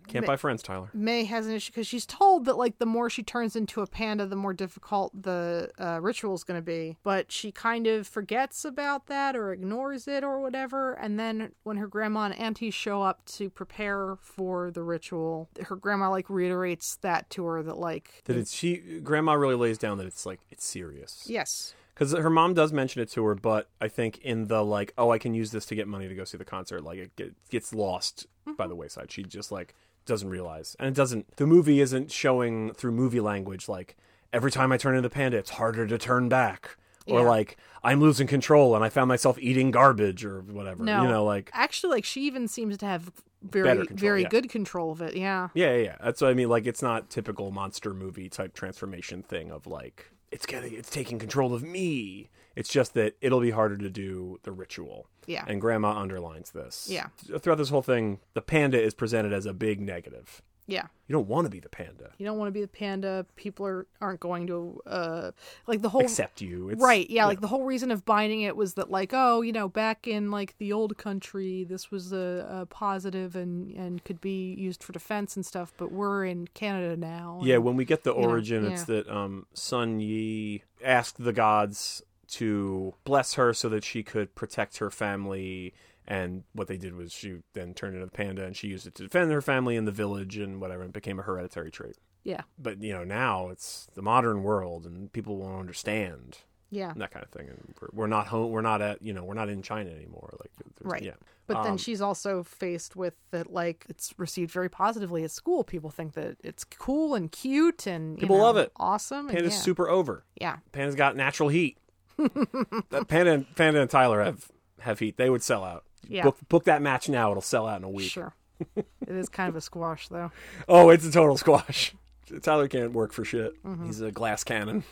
Can't 0.09 0.25
Ma- 0.27 0.33
buy 0.33 0.37
friends, 0.37 0.62
Tyler. 0.62 0.90
May 0.95 1.25
has 1.25 1.47
an 1.47 1.53
issue 1.55 1.73
because 1.73 1.87
she's 1.87 2.07
told 2.07 2.45
that 2.47 2.57
like 2.57 2.79
the 2.79 2.87
more 2.87 3.11
she 3.11 3.23
turns 3.23 3.57
into 3.57 3.81
a 3.81 3.87
panda, 3.87 4.27
the 4.27 4.37
more 4.37 4.53
difficult 4.55 5.11
the 5.21 5.71
uh, 5.79 6.01
ritual 6.01 6.35
is 6.35 6.45
going 6.45 6.59
to 6.59 6.64
be. 6.64 6.97
But 7.03 7.31
she 7.33 7.51
kind 7.53 7.87
of 7.87 8.07
forgets 8.07 8.64
about 8.64 9.07
that 9.07 9.35
or 9.37 9.53
ignores 9.53 10.07
it 10.09 10.23
or 10.25 10.40
whatever. 10.40 10.92
And 10.95 11.19
then 11.19 11.53
when 11.64 11.77
her 11.79 11.87
grandma 11.88 12.27
and 12.27 12.38
auntie 12.38 12.71
show 12.71 13.03
up 13.03 13.25
to 13.37 13.51
prepare 13.51 14.16
for 14.21 14.71
the 14.71 14.83
ritual, 14.83 15.49
her 15.66 15.77
grandma 15.77 16.11
like 16.11 16.31
reiterates 16.31 16.97
that 17.03 17.29
to 17.31 17.45
her 17.47 17.62
that 17.62 17.79
like 17.79 18.23
That 18.27 18.37
it's 18.37 18.53
she. 18.55 19.01
Grandma 19.03 19.33
really 19.35 19.55
lays 19.57 19.79
down 19.79 19.99
that 19.99 20.07
it's 20.07 20.25
like 20.27 20.40
it's 20.51 20.64
serious. 20.64 21.25
yes, 21.27 21.75
Because 21.95 22.12
her 22.12 22.31
mom 22.31 22.55
does 22.55 22.73
mention 22.73 23.03
it 23.03 23.11
to 23.11 23.25
her, 23.25 23.35
but 23.35 23.69
I 23.81 23.88
think 23.88 24.19
in 24.19 24.47
the 24.49 24.64
like, 24.64 24.92
oh, 24.99 25.11
I 25.11 25.19
can 25.19 25.35
use 25.35 25.51
this 25.51 25.66
to 25.66 25.75
get 25.75 25.88
money 25.88 26.09
to 26.09 26.14
go 26.14 26.25
see 26.25 26.37
the 26.38 26.45
concert, 26.45 26.83
like 26.85 26.99
it 27.19 27.35
gets 27.51 27.73
lost 27.75 28.27
by 28.57 28.66
the 28.66 28.75
wayside. 28.77 29.11
She 29.11 29.23
just 29.25 29.51
like 29.51 29.75
doesn't 30.07 30.29
realize, 30.29 30.77
and 30.79 30.88
it 30.88 30.95
doesn't. 30.95 31.37
The 31.37 31.47
movie 31.47 31.81
isn't 31.81 32.11
showing 32.11 32.73
through 32.73 32.92
movie 32.92 33.21
language 33.21 33.69
like 33.69 33.97
every 34.33 34.51
time 34.51 34.73
I 34.73 34.77
turn 34.77 34.97
into 34.97 35.11
panda, 35.11 35.38
it's 35.38 35.51
harder 35.51 35.87
to 35.87 35.99
turn 35.99 36.29
back, 36.29 36.77
or 37.07 37.23
like 37.23 37.57
I'm 37.83 38.01
losing 38.01 38.27
control 38.27 38.75
and 38.75 38.85
I 38.85 38.88
found 38.88 39.09
myself 39.09 39.38
eating 39.38 39.71
garbage 39.71 40.25
or 40.25 40.40
whatever. 40.40 40.83
no, 40.85 41.03
You 41.03 41.09
know, 41.09 41.25
like 41.25 41.51
actually 41.53 41.90
like 41.90 42.05
she 42.05 42.23
even 42.23 42.49
seems 42.49 42.79
to 42.79 42.87
have 42.87 43.12
very 43.42 43.77
control, 43.77 43.97
very 43.97 44.23
yeah. 44.23 44.29
good 44.29 44.49
control 44.49 44.90
of 44.92 45.01
it. 45.03 45.16
Yeah, 45.16 45.49
yeah, 45.55 45.73
yeah, 45.73 45.83
yeah. 45.83 45.97
That's 46.03 46.21
what 46.21 46.31
I 46.31 46.35
mean. 46.35 46.49
Like 46.49 46.66
it's 46.66 46.83
not 46.83 47.11
typical 47.11 47.51
monster 47.51 47.95
movie 47.95 48.29
type 48.29 48.55
transformation 48.55 49.23
thing 49.23 49.51
of 49.51 49.66
like 49.66 50.11
it's 50.31 50.47
getting 50.47 50.75
it's 50.75 50.90
taking 50.90 51.19
control 51.19 51.55
of 51.55 51.62
me. 51.62 52.31
It's 52.57 52.71
just 52.71 52.95
that 52.95 53.14
it'll 53.21 53.40
be 53.40 53.51
harder 53.51 53.77
to 53.77 53.90
do 53.90 54.40
the 54.42 54.51
ritual. 54.53 55.07
yeah, 55.27 55.45
And 55.47 55.61
grandma 55.61 55.90
underlines 56.01 56.51
this. 56.53 56.88
Yeah. 56.90 57.09
Throughout 57.40 57.59
this 57.59 57.69
whole 57.69 57.83
thing, 57.83 58.19
the 58.35 58.40
panda 58.42 58.81
is 58.83 58.95
presented 58.95 59.33
as 59.33 59.45
a 59.47 59.53
big 59.53 59.81
negative. 59.81 60.40
yeah. 60.66 60.87
You 61.09 61.12
don't 61.12 61.29
want 61.29 61.45
to 61.45 61.51
be 61.51 61.61
the 61.61 61.69
panda. 61.69 62.11
You 62.19 62.27
don't 62.27 62.37
want 62.38 62.49
to 62.49 62.53
be 62.53 62.62
the 62.62 62.66
panda. 62.66 63.25
People 63.37 63.64
are 63.66 63.87
aren't 64.01 64.19
going 64.19 64.49
to 64.49 64.81
uh 64.87 65.31
like 65.69 65.81
the 65.83 65.88
whole 65.90 66.01
Accept 66.01 66.40
you. 66.40 66.71
It's, 66.71 66.83
right 66.83 67.09
yeah, 67.09 67.27
like 67.27 67.40
the 67.40 67.47
whole 67.47 67.62
reason 67.62 67.92
of 67.92 68.05
binding 68.05 68.40
it 68.42 68.57
was 68.57 68.75
that 68.75 68.90
like 68.90 69.11
oh 69.12 69.40
you 69.42 69.53
know 69.53 69.69
back 69.69 70.09
in 70.09 70.33
like 70.33 70.57
the 70.59 70.73
old 70.73 70.97
country 70.99 71.62
this 71.62 71.92
was 71.92 72.12
a, 72.12 72.49
a 72.62 72.66
positive 72.66 73.37
and 73.37 73.71
and 73.77 74.03
could 74.03 74.21
be 74.21 74.55
used 74.55 74.83
for 74.83 74.92
defense 74.92 75.37
and 75.37 75.47
stuff 75.47 75.73
but 75.77 75.92
we're 75.92 76.25
in 76.25 76.49
canada 76.55 76.97
now 76.97 77.40
Yeah, 77.45 77.55
and- 77.57 77.64
when 77.64 77.77
we 77.77 77.85
get 77.85 78.03
the 78.03 78.12
you 78.12 78.23
know, 78.23 78.29
origin, 78.31 78.66
it's 78.73 78.83
that 78.85 79.09
um, 79.09 79.47
Sun 79.55 80.01
Yee 80.01 80.64
asked 80.85 81.23
the 81.23 81.33
gods 81.33 82.03
to 82.29 82.95
bless 83.05 83.35
her 83.35 83.53
so 83.55 83.69
that 83.69 83.85
she 83.85 84.03
could 84.03 84.35
protect 84.35 84.79
her 84.79 84.91
family. 84.91 85.75
And 86.07 86.45
what 86.53 86.69
they 86.69 86.77
did 86.77 86.95
was 86.95 87.12
she 87.12 87.39
then 87.55 87.75
turned 87.75 87.95
into 87.95 88.07
the 88.07 88.12
panda 88.12 88.45
and 88.45 88.57
she 88.57 88.69
used 88.69 88.87
it 88.87 88.95
to 88.97 89.03
defend 89.03 89.33
her 89.33 89.41
family 89.43 89.77
and 89.77 89.87
the 89.89 89.93
village 89.93 90.37
and 90.37 90.61
whatever 90.61 90.83
and 90.83 90.93
became 90.93 91.19
a 91.19 91.23
hereditary 91.23 91.71
trait. 91.71 91.97
yeah 92.23 92.43
But, 92.59 92.81
you 92.83 92.93
know, 92.93 93.03
now 93.05 93.49
it's 93.49 93.89
the 93.95 94.03
modern 94.03 94.43
world 94.45 94.87
and 94.87 95.12
people 95.12 95.37
won't 95.37 95.59
understand. 95.59 96.39
yeah 96.71 96.93
that 96.97 97.11
kind 97.11 97.25
of 97.25 97.31
thing. 97.31 97.49
And 97.49 97.75
we're, 97.81 97.89
we're 97.93 98.07
not 98.07 98.29
home. 98.29 98.51
We're 98.53 98.61
not 98.61 98.81
at 98.83 99.03
you 99.03 99.12
know 99.12 99.25
we're 99.25 99.35
not 99.35 99.49
in 99.49 99.62
China 99.62 99.91
anymore. 99.91 100.35
Like 100.41 100.51
Right. 100.83 101.03
Yeah. 101.03 101.15
but 101.49 101.62
then 101.65 101.73
Um, 101.73 101.79
she's 101.79 102.01
also 102.01 102.45
faced 102.45 102.95
with 102.95 103.15
that 103.33 103.53
like 103.53 103.85
it's 103.89 104.15
received 104.17 104.53
very 104.53 104.69
positively 104.69 105.25
at 105.25 105.33
school 105.33 105.65
people 105.65 105.91
think 105.91 106.12
that 106.15 106.37
it's 106.45 106.62
cool 106.65 107.15
and 107.17 107.33
cute 107.33 107.87
and 107.89 108.12
you 108.17 108.21
People 108.21 108.37
know, 108.39 108.45
love 108.45 108.57
it. 108.59 108.71
awesome 108.77 109.27
and 109.27 109.31
Panda's 109.37 109.55
yeah. 109.55 109.61
super 109.61 109.89
over. 109.89 110.25
yeah 110.41 110.59
Panda's 110.71 110.95
got 110.95 111.17
natural 111.17 111.49
heat. 111.49 111.79
That 112.18 113.07
Panda, 113.09 113.33
and- 113.33 113.57
Panda 113.57 113.81
and 113.81 113.90
Tyler 113.90 114.22
have 114.22 114.50
have 114.81 114.98
heat. 114.98 115.16
They 115.16 115.31
would 115.31 115.42
sell 115.42 115.64
out. 115.64 115.85
Yeah. 116.09 116.22
Book 116.24 116.37
book 116.48 116.64
that 116.64 116.83
match 116.83 117.09
now. 117.09 117.31
It'll 117.31 117.42
sell 117.42 117.66
out 117.66 117.79
in 117.79 117.85
a 117.85 117.90
week. 117.90 118.11
sure 118.11 118.35
it 118.74 118.87
is 119.09 119.29
kind 119.29 119.50
of 119.50 119.57
a 119.57 119.61
squash 119.61 120.09
though 120.09 120.31
Oh, 120.68 120.88
it's 120.88 121.05
a 121.07 121.12
total 121.12 121.37
squash. 121.37 121.94
Tyler 122.42 122.68
can't 122.68 122.92
work 122.92 123.12
for 123.12 123.24
shit. 123.24 123.62
Mm-hmm. 123.62 123.87
He's 123.87 124.00
a 124.00 124.11
glass 124.11 124.42
cannon. 124.44 124.83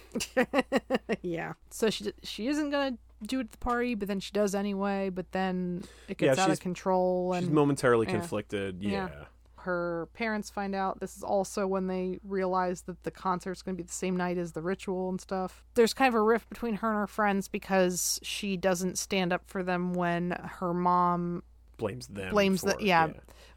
yeah. 1.22 1.54
So 1.70 1.90
she 1.90 2.12
she 2.22 2.46
isn't 2.48 2.70
gonna 2.70 2.96
do 3.26 3.38
it 3.40 3.44
at 3.44 3.52
the 3.52 3.58
party, 3.58 3.94
but 3.94 4.06
then 4.08 4.20
she 4.20 4.32
does 4.32 4.54
anyway. 4.54 5.08
But 5.10 5.32
then 5.32 5.82
it 6.08 6.20
Yeah, 6.20 6.28
gets 6.28 6.38
out 6.40 6.50
of 6.50 6.60
control, 6.60 7.34
She's 7.38 7.48
momentarily 7.48 8.06
yeah. 8.06 8.12
conflicted. 8.12 8.82
Yeah. 8.82 8.90
Yeah. 9.08 9.24
Her 9.64 10.09
parents 10.14 10.48
find 10.50 10.74
out. 10.74 11.00
This 11.00 11.16
is 11.16 11.22
also 11.22 11.66
when 11.66 11.87
they 11.87 12.18
realize 12.24 12.83
that 12.83 13.03
the 13.03 13.11
concert's 13.11 13.62
gonna 13.62 13.77
be 13.77 13.83
the 13.83 13.92
same 13.92 14.16
night 14.16 14.38
as 14.38 14.53
the 14.53 14.62
ritual 14.62 15.09
and 15.11 15.20
stuff. 15.20 15.64
There's 15.74 15.92
kind 15.94 16.09
of 16.09 16.14
a 16.14 16.22
rift 16.22 16.48
between 16.48 16.77
her 16.77 16.88
and 16.90 16.98
her 16.98 17.07
friends 17.07 17.48
because 17.48 18.18
she 18.22 18.57
doesn't 18.57 18.98
stand 18.98 19.33
up 19.33 19.42
for 19.46 19.62
them 19.62 19.92
when 19.94 20.31
her 20.61 20.72
mom 20.72 21.42
Blames 21.77 22.07
them. 22.07 22.31
blames 22.31 22.61
for 22.61 22.68
the 22.70 22.77
it, 22.79 22.83
yeah, 22.83 23.09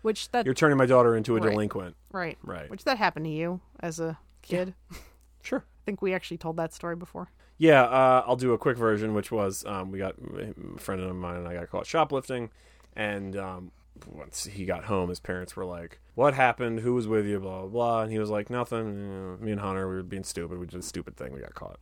which 0.02 0.32
that 0.32 0.44
You're 0.46 0.54
turning 0.56 0.78
my 0.78 0.86
daughter 0.88 1.16
into 1.16 1.38
a 1.38 1.40
Right. 1.40 1.52
delinquent. 1.52 1.96
right 2.12 2.38
Right. 2.44 2.70
which 2.70 2.84
that 2.86 2.98
happened 2.98 3.26
to 3.26 3.32
you 3.32 3.62
as 3.80 4.00
a 4.00 4.18
kid. 4.42 4.74
Sure. 5.44 5.60
I 5.66 5.82
think 5.86 6.02
we 6.02 6.14
actually 6.14 6.38
told 6.40 6.58
that 6.58 6.74
story 6.74 6.98
before. 6.98 7.30
Yeah, 7.58 7.84
uh, 7.84 8.24
I'll 8.28 8.36
do 8.36 8.52
a 8.52 8.58
quick 8.58 8.76
version, 8.76 9.14
which 9.14 9.32
was 9.32 9.64
um, 9.66 9.92
we 9.92 9.98
got 9.98 10.16
a 10.18 10.78
friend 10.80 11.00
of 11.02 11.16
mine 11.16 11.38
and 11.38 11.48
I 11.48 11.54
got 11.54 11.70
caught 11.70 11.86
shoplifting, 11.88 12.50
and 12.96 13.38
um, 13.38 13.72
once 14.06 14.46
he 14.46 14.66
got 14.66 14.86
home, 14.86 15.10
his 15.10 15.20
parents 15.20 15.56
were 15.56 15.66
like, 15.66 16.00
"What 16.16 16.34
happened? 16.34 16.82
Who 16.82 16.94
was 16.94 17.08
with 17.08 17.26
you?" 17.26 17.40
Blah 17.40 17.62
blah 17.62 17.68
blah, 17.68 18.02
and 18.04 18.12
he 18.12 18.20
was 18.20 18.30
like, 18.30 18.50
"Nothing. 18.50 18.88
You 18.88 19.08
know, 19.08 19.38
me 19.40 19.52
and 19.52 19.62
Hunter, 19.62 19.88
we 19.88 19.96
were 19.96 20.04
being 20.04 20.24
stupid. 20.24 20.60
We 20.60 20.68
did 20.68 20.80
a 20.80 20.84
stupid 20.84 21.16
thing. 21.16 21.34
We 21.34 21.40
got 21.40 21.56
caught. 21.56 21.80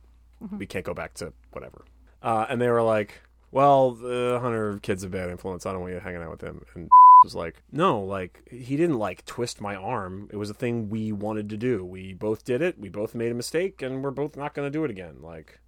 We 0.58 0.66
can't 0.66 0.84
go 0.84 0.94
back 0.94 1.14
to 1.14 1.32
whatever." 1.52 1.84
Uh, 2.22 2.46
and 2.48 2.60
they 2.60 2.70
were 2.70 2.82
like, 2.82 3.22
"Well, 3.50 3.92
the 3.92 4.38
Hunter 4.40 4.78
kid's 4.82 5.04
a 5.04 5.08
bad 5.08 5.30
influence. 5.30 5.66
I 5.66 5.72
don't 5.72 5.80
want 5.80 5.92
you 5.94 6.00
hanging 6.00 6.22
out 6.22 6.30
with 6.30 6.42
him." 6.42 6.64
And 6.74 6.88
was 7.24 7.34
like, 7.34 7.62
"No, 7.72 8.00
like 8.00 8.48
he 8.50 8.76
didn't 8.76 8.98
like 8.98 9.24
twist 9.24 9.60
my 9.60 9.74
arm. 9.74 10.28
It 10.32 10.36
was 10.36 10.50
a 10.50 10.54
thing 10.54 10.88
we 10.88 11.12
wanted 11.12 11.48
to 11.50 11.56
do. 11.56 11.84
We 11.84 12.14
both 12.14 12.44
did 12.44 12.62
it. 12.62 12.78
We 12.78 12.88
both 12.88 13.14
made 13.14 13.32
a 13.32 13.34
mistake, 13.34 13.82
and 13.82 14.02
we're 14.02 14.10
both 14.10 14.36
not 14.36 14.54
going 14.54 14.66
to 14.66 14.76
do 14.78 14.84
it 14.84 14.90
again." 14.90 15.16
Like 15.22 15.60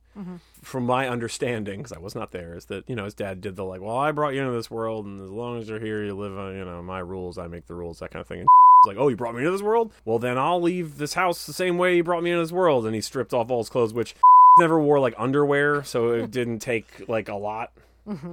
from 0.63 0.85
my 0.85 1.09
understanding, 1.09 1.79
because 1.81 1.93
I 1.93 1.99
was 1.99 2.15
not 2.15 2.33
there, 2.33 2.57
is 2.57 2.67
that 2.67 2.89
you 2.89 2.97
know 2.97 3.05
his 3.05 3.15
dad 3.15 3.41
did 3.41 3.57
the 3.57 3.65
like, 3.65 3.81
well, 3.81 3.97
I 3.97 4.13
brought 4.13 4.35
you 4.35 4.41
into 4.41 4.53
this 4.53 4.71
world, 4.71 5.07
and 5.07 5.21
as 5.21 5.31
long 5.31 5.59
as 5.61 5.69
you're 5.69 5.81
here, 5.81 6.05
you 6.05 6.15
live 6.15 6.37
on 6.37 6.57
you 6.57 6.65
know 6.65 6.83
my 6.83 6.99
rules, 7.01 7.39
I 7.39 7.47
make 7.47 7.67
the 7.67 7.75
rules, 7.75 7.99
that 8.01 8.11
kind 8.11 8.21
of 8.21 8.27
thing. 8.27 8.41
And 8.41 8.49
like, 8.87 8.97
oh, 8.99 9.09
you 9.09 9.17
brought 9.17 9.35
me 9.35 9.41
into 9.41 9.51
this 9.53 9.63
world? 9.63 9.93
Well, 10.05 10.19
then 10.19 10.39
I'll 10.39 10.61
leave 10.61 10.99
this 10.99 11.15
house 11.15 11.47
the 11.47 11.53
same 11.53 11.79
way 11.79 11.97
you 11.97 12.05
brought 12.05 12.23
me 12.23 12.31
into 12.31 12.43
this 12.43 12.53
world. 12.53 12.87
And 12.87 12.95
he 12.95 13.01
stripped 13.01 13.33
off 13.35 13.51
all 13.51 13.59
his 13.59 13.69
clothes, 13.69 13.93
which 13.95 14.15
never 14.59 14.81
wore 14.81 14.99
like 15.01 15.15
underwear, 15.19 15.83
so 15.85 16.11
it 16.13 16.31
didn't 16.39 16.59
take 16.61 17.09
like 17.09 17.29
a 17.29 17.35
lot. 17.37 17.73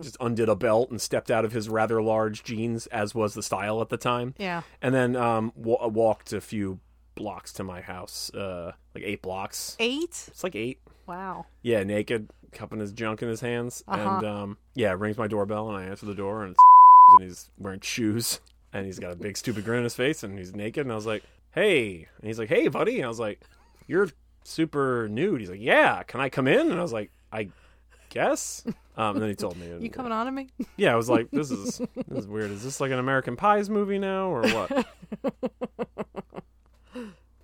Just 0.02 0.16
undid 0.22 0.48
a 0.48 0.56
belt 0.56 0.90
and 0.90 1.02
stepped 1.02 1.30
out 1.30 1.44
of 1.44 1.52
his 1.52 1.68
rather 1.68 2.02
large 2.02 2.46
jeans, 2.46 2.88
as 2.88 3.14
was 3.14 3.34
the 3.34 3.44
style 3.44 3.82
at 3.82 3.90
the 3.90 3.98
time 3.98 4.34
Yeah. 4.38 4.62
and 4.82 4.96
then 4.96 5.18
um 5.18 5.52
wa 5.58 5.86
walked 5.88 6.32
a 6.32 6.40
few 6.40 6.80
blocks 7.16 7.54
to 7.54 7.64
my 7.64 7.82
house 7.82 8.30
uh 8.34 8.72
like 8.94 9.04
eight 9.06 9.22
blocks. 9.22 9.76
Eight. 9.80 10.26
it's 10.28 10.44
like 10.44 10.56
eight. 10.56 10.80
Wow. 11.08 11.46
yeah 11.62 11.84
naked 11.84 12.30
cupping 12.52 12.80
his 12.80 12.92
junk 12.92 13.22
in 13.22 13.30
his 13.30 13.42
hands. 13.42 13.84
Uh-huh. 13.88 14.16
and 14.18 14.26
um 14.26 14.58
yeah 14.76 14.96
rings 14.98 15.18
my 15.18 15.28
doorbell 15.28 15.70
and 15.70 15.78
i 15.78 15.84
answer 15.90 16.06
the 16.06 16.16
door 16.16 16.44
and 16.44 16.52
it's 16.52 16.60
and 17.20 17.24
he's 17.24 17.50
wearing 17.58 17.80
shoes. 17.82 18.40
And 18.74 18.86
he's 18.86 19.00
got 19.00 19.12
a 19.12 19.16
big 19.16 19.38
stupid 19.38 19.64
grin 19.64 19.78
on 19.80 19.84
his 19.86 19.96
face 19.96 20.24
and 20.24 20.38
he's 20.38 20.54
naked. 20.54 20.86
And 20.86 20.92
i 20.92 20.96
was 20.96 21.06
like 21.06 21.24
hey. 21.54 22.08
And 22.20 22.28
he's 22.28 22.38
like 22.40 22.50
hey 22.50 22.68
buddy. 22.68 22.98
And 22.98 23.06
i 23.06 23.10
was 23.10 23.20
like 23.20 23.40
you're 23.88 24.10
super 24.44 25.08
nude. 25.10 25.40
He's 25.40 25.50
like 25.50 25.62
yeah 25.62 26.04
can 26.04 26.20
i 26.22 26.30
come 26.30 26.48
in? 26.48 26.70
And 26.72 26.80
i 26.80 26.82
was 26.82 26.94
like 26.94 27.12
i 27.32 27.48
guess. 28.10 28.64
Um 28.98 29.16
and 29.16 29.22
then 29.22 29.30
he 29.30 29.36
told 29.36 29.58
me. 29.58 29.68
You 29.80 29.90
coming 29.90 30.12
on 30.12 30.26
to 30.26 30.32
me? 30.32 30.48
yeah 30.78 30.92
i 30.94 30.96
was 30.96 31.10
like 31.10 31.30
this 31.32 31.52
is 31.52 31.78
this 32.08 32.20
is 32.24 32.28
weird. 32.28 32.50
Is 32.52 32.64
this 32.64 32.80
like 32.82 32.92
an 32.92 33.00
american 33.00 33.36
pies 33.36 33.70
movie 33.70 34.00
now 34.00 34.30
or 34.30 34.42
what 34.42 34.86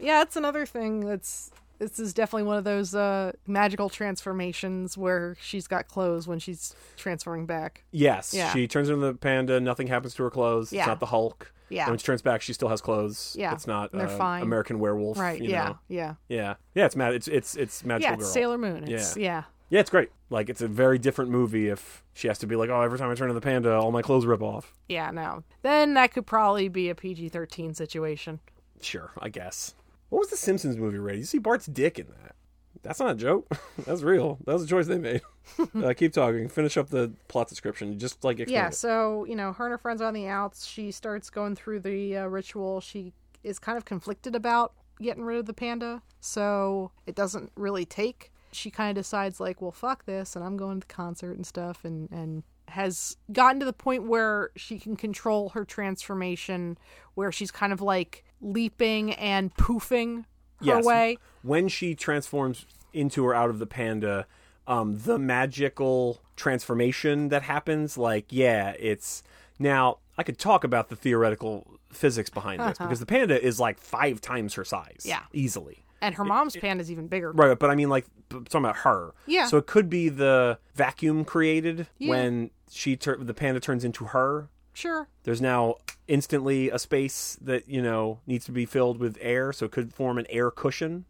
Yeah, 0.02 0.22
it's 0.22 0.36
another 0.36 0.66
thing 0.66 1.02
that's 1.06 1.52
this 1.80 1.98
is 2.00 2.14
definitely 2.14 2.44
one 2.44 2.58
of 2.58 2.64
those 2.64 2.94
uh 2.94 3.32
magical 3.48 3.90
transformations 3.90 4.98
where 4.98 5.36
she's 5.42 5.68
got 5.68 5.88
clothes 5.88 6.28
when 6.28 6.40
she's 6.40 6.76
transferring 6.98 7.46
back. 7.46 7.84
Yes, 7.92 8.34
Yeah. 8.34 8.52
she 8.54 8.68
turns 8.68 8.90
into 8.90 9.06
the 9.06 9.14
panda. 9.14 9.60
Nothing 9.60 9.88
happens 9.88 10.14
to 10.16 10.24
her 10.24 10.30
clothes. 10.30 10.72
Yeah. 10.72 10.82
It's 10.82 10.88
not 10.88 11.00
the 11.00 11.08
Hulk. 11.08 11.54
Yeah. 11.70 11.84
And 11.84 11.92
when 11.92 12.00
she 12.00 12.06
turns 12.06 12.22
back, 12.22 12.42
she 12.42 12.52
still 12.54 12.68
has 12.68 12.82
clothes. 12.82 13.36
Yeah. 13.40 13.54
It's 13.54 13.66
not 13.66 13.92
they're 13.94 14.08
uh, 14.08 14.18
fine. 14.18 14.44
American 14.44 14.80
Werewolf. 14.80 15.18
Right, 15.18 15.42
you 15.42 15.50
yeah, 15.50 15.66
know? 15.66 15.80
yeah. 15.88 16.14
Yeah. 16.28 16.56
Yeah. 16.76 16.86
It's 16.86 16.96
mad. 16.96 17.14
It's 17.14 17.28
it's 17.28 17.56
it's 17.56 17.84
magical 17.86 18.12
Yeah, 18.12 18.16
it's 18.16 18.24
girl. 18.26 18.34
Sailor 18.34 18.58
Moon. 18.58 18.88
It's 18.88 19.16
yeah. 19.18 19.44
Yeah, 19.70 19.80
it's 19.80 19.90
great. 19.90 20.10
Like 20.30 20.50
it's 20.50 20.62
a 20.62 20.68
very 20.68 21.00
different 21.00 21.32
movie 21.32 21.70
if 21.70 22.04
she 22.14 22.28
has 22.28 22.38
to 22.40 22.46
be 22.48 22.58
like, 22.58 22.70
oh, 22.70 22.82
every 22.82 23.00
time 23.00 23.10
I 23.10 23.16
turn 23.16 23.30
into 23.30 23.40
the 23.40 23.46
panda, 23.46 23.74
all 23.74 23.92
my 23.92 24.02
clothes 24.02 24.26
rip 24.26 24.42
off. 24.42 24.74
Yeah, 24.90 25.12
no. 25.12 25.44
Then 25.62 25.94
that 25.94 26.14
could 26.14 26.26
probably 26.28 26.68
be 26.68 26.90
a 26.90 26.96
PG 26.96 27.30
thirteen 27.30 27.74
situation. 27.74 28.42
Sure, 28.82 29.12
I 29.20 29.30
guess. 29.30 29.74
What 30.12 30.20
was 30.20 30.30
the 30.30 30.36
Simpsons 30.36 30.76
movie 30.76 30.98
rated? 30.98 31.22
You 31.22 31.26
see 31.26 31.38
Bart's 31.38 31.68
dick 31.68 31.98
in 31.98 32.08
that. 32.08 32.36
That's 32.84 33.00
not 33.00 33.12
a 33.12 33.16
joke. 33.16 33.48
That's 33.86 34.02
real. 34.02 34.40
That 34.46 34.54
was 34.54 34.64
a 34.64 34.68
choice 34.68 34.86
they 34.88 34.98
made. 34.98 35.22
uh, 35.76 35.94
keep 35.96 36.12
talking. 36.12 36.50
Finish 36.50 36.76
up 36.76 36.90
the 36.90 37.14
plot 37.30 37.48
description. 37.48 37.98
Just 37.98 38.22
like 38.26 38.40
yeah 38.50 38.68
it. 38.68 38.76
so 38.76 39.24
you 39.24 39.38
know 39.38 39.54
her 39.54 39.66
and 39.66 39.72
her 39.72 39.78
friends 39.78 40.02
are 40.02 40.10
on 40.10 40.14
the 40.14 40.28
outs 40.28 40.66
she 40.66 40.92
starts 40.92 41.30
going 41.30 41.56
through 41.56 41.80
the 41.80 42.18
uh, 42.18 42.26
ritual 42.26 42.82
she 42.82 43.14
is 43.42 43.58
kind 43.58 43.78
of 43.78 43.86
conflicted 43.86 44.36
about 44.36 44.74
getting 45.02 45.24
rid 45.24 45.40
of 45.40 45.46
the 45.46 45.54
panda 45.54 46.02
so 46.20 46.92
it 47.08 47.16
doesn't 47.16 47.52
really 47.56 47.86
take 47.86 48.32
she 48.52 48.70
kind 48.70 48.96
of 48.96 49.02
decides 49.02 49.40
like 49.40 49.62
well 49.62 49.72
fuck 49.72 50.06
this 50.06 50.36
and 50.36 50.46
i'm 50.46 50.58
going 50.58 50.80
to 50.80 50.88
the 50.88 50.94
concert 50.94 51.36
and 51.36 51.46
stuff 51.46 51.84
and 51.84 52.12
and 52.12 52.44
has 52.68 53.18
gotten 53.32 53.60
to 53.60 53.66
the 53.66 53.74
point 53.74 54.08
where 54.08 54.52
she 54.56 54.78
can 54.78 54.96
control 54.96 55.50
her 55.50 55.66
transformation 55.66 56.78
where 57.16 57.32
she's 57.32 57.52
kind 57.52 57.74
of 57.74 57.82
like 57.82 58.24
leaping 58.42 59.14
and 59.14 59.54
poofing 59.56 60.18
her 60.60 60.66
Yes. 60.66 60.86
way 60.86 61.18
when 61.42 61.68
she 61.68 61.96
transforms 61.96 62.66
into 62.94 63.26
or 63.26 63.34
out 63.34 63.50
of 63.50 63.60
the 63.60 63.66
panda, 63.66 64.28
um, 64.68 65.00
the 65.00 65.18
magical 65.18 66.22
transformation 66.36 67.30
that 67.30 67.44
happens, 67.44 67.98
like, 67.98 68.26
yeah, 68.30 68.74
it's 68.80 69.24
now 69.60 69.98
I 70.18 70.24
could 70.24 70.38
talk 70.38 70.64
about 70.64 70.90
the 70.90 70.96
theoretical 70.96 71.66
physics 71.92 72.30
behind 72.30 72.62
this 72.62 72.78
because 72.78 73.00
the 73.00 73.06
panda 73.06 73.42
is 73.44 73.60
like 73.60 73.80
five 73.80 74.22
times 74.22 74.54
her 74.56 74.64
size, 74.66 75.06
Uh-huh. 75.06 75.10
Yeah. 75.10 75.22
easily. 75.34 75.78
and 76.04 76.16
her 76.16 76.26
mom's 76.26 76.58
panda's 76.58 76.90
even 76.92 77.06
bigger 77.08 77.32
Right, 77.32 77.58
but 77.60 77.70
I 77.70 77.76
mean, 77.76 77.88
like, 77.90 78.08
talking 78.30 78.48
about 78.58 78.78
her. 78.78 79.14
Yeah. 79.28 79.46
So 79.46 79.58
it 79.58 79.68
could 79.68 79.88
be 79.88 80.10
the 80.10 80.58
vacuum 80.74 81.24
created 81.24 81.88
Yeah. 82.00 82.10
when 82.10 82.50
she 82.72 82.96
tur- 82.96 83.18
the 83.24 83.36
panda 83.36 83.60
turns 83.60 83.84
into 83.86 84.06
her. 84.06 84.50
sure 84.74 85.08
There's 85.26 85.42
now 85.42 85.76
instantly 86.12 86.70
a 86.70 86.78
space 86.78 87.38
that 87.42 87.68
you 87.70 87.82
know 87.82 88.20
needs 88.28 88.46
to 88.46 88.52
be 88.52 88.66
filled 88.66 89.00
with 89.00 89.18
air, 89.22 89.54
so 89.54 89.66
it 89.66 89.72
could 89.72 89.94
form 89.94 90.18
an 90.18 90.26
air 90.30 90.52
cushion. 90.52 91.06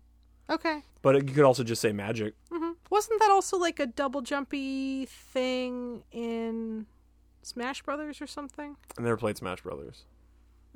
okay 0.49 0.83
But 1.01 1.15
you 1.27 1.33
could 1.33 1.43
also 1.43 1.63
just 1.63 1.81
say 1.81 1.91
magic. 1.91 2.35
Mm-hmm. 2.51 2.71
Wasn't 2.89 3.19
that 3.19 3.31
also 3.31 3.57
like 3.57 3.79
a 3.79 3.87
double 3.87 4.21
jumpy 4.21 5.05
thing 5.07 6.03
in 6.11 6.85
Smash 7.41 7.81
Brothers 7.81 8.21
or 8.21 8.27
something? 8.27 8.75
I 8.97 9.01
never 9.01 9.17
played 9.17 9.37
Smash 9.37 9.61
Brothers. 9.61 10.03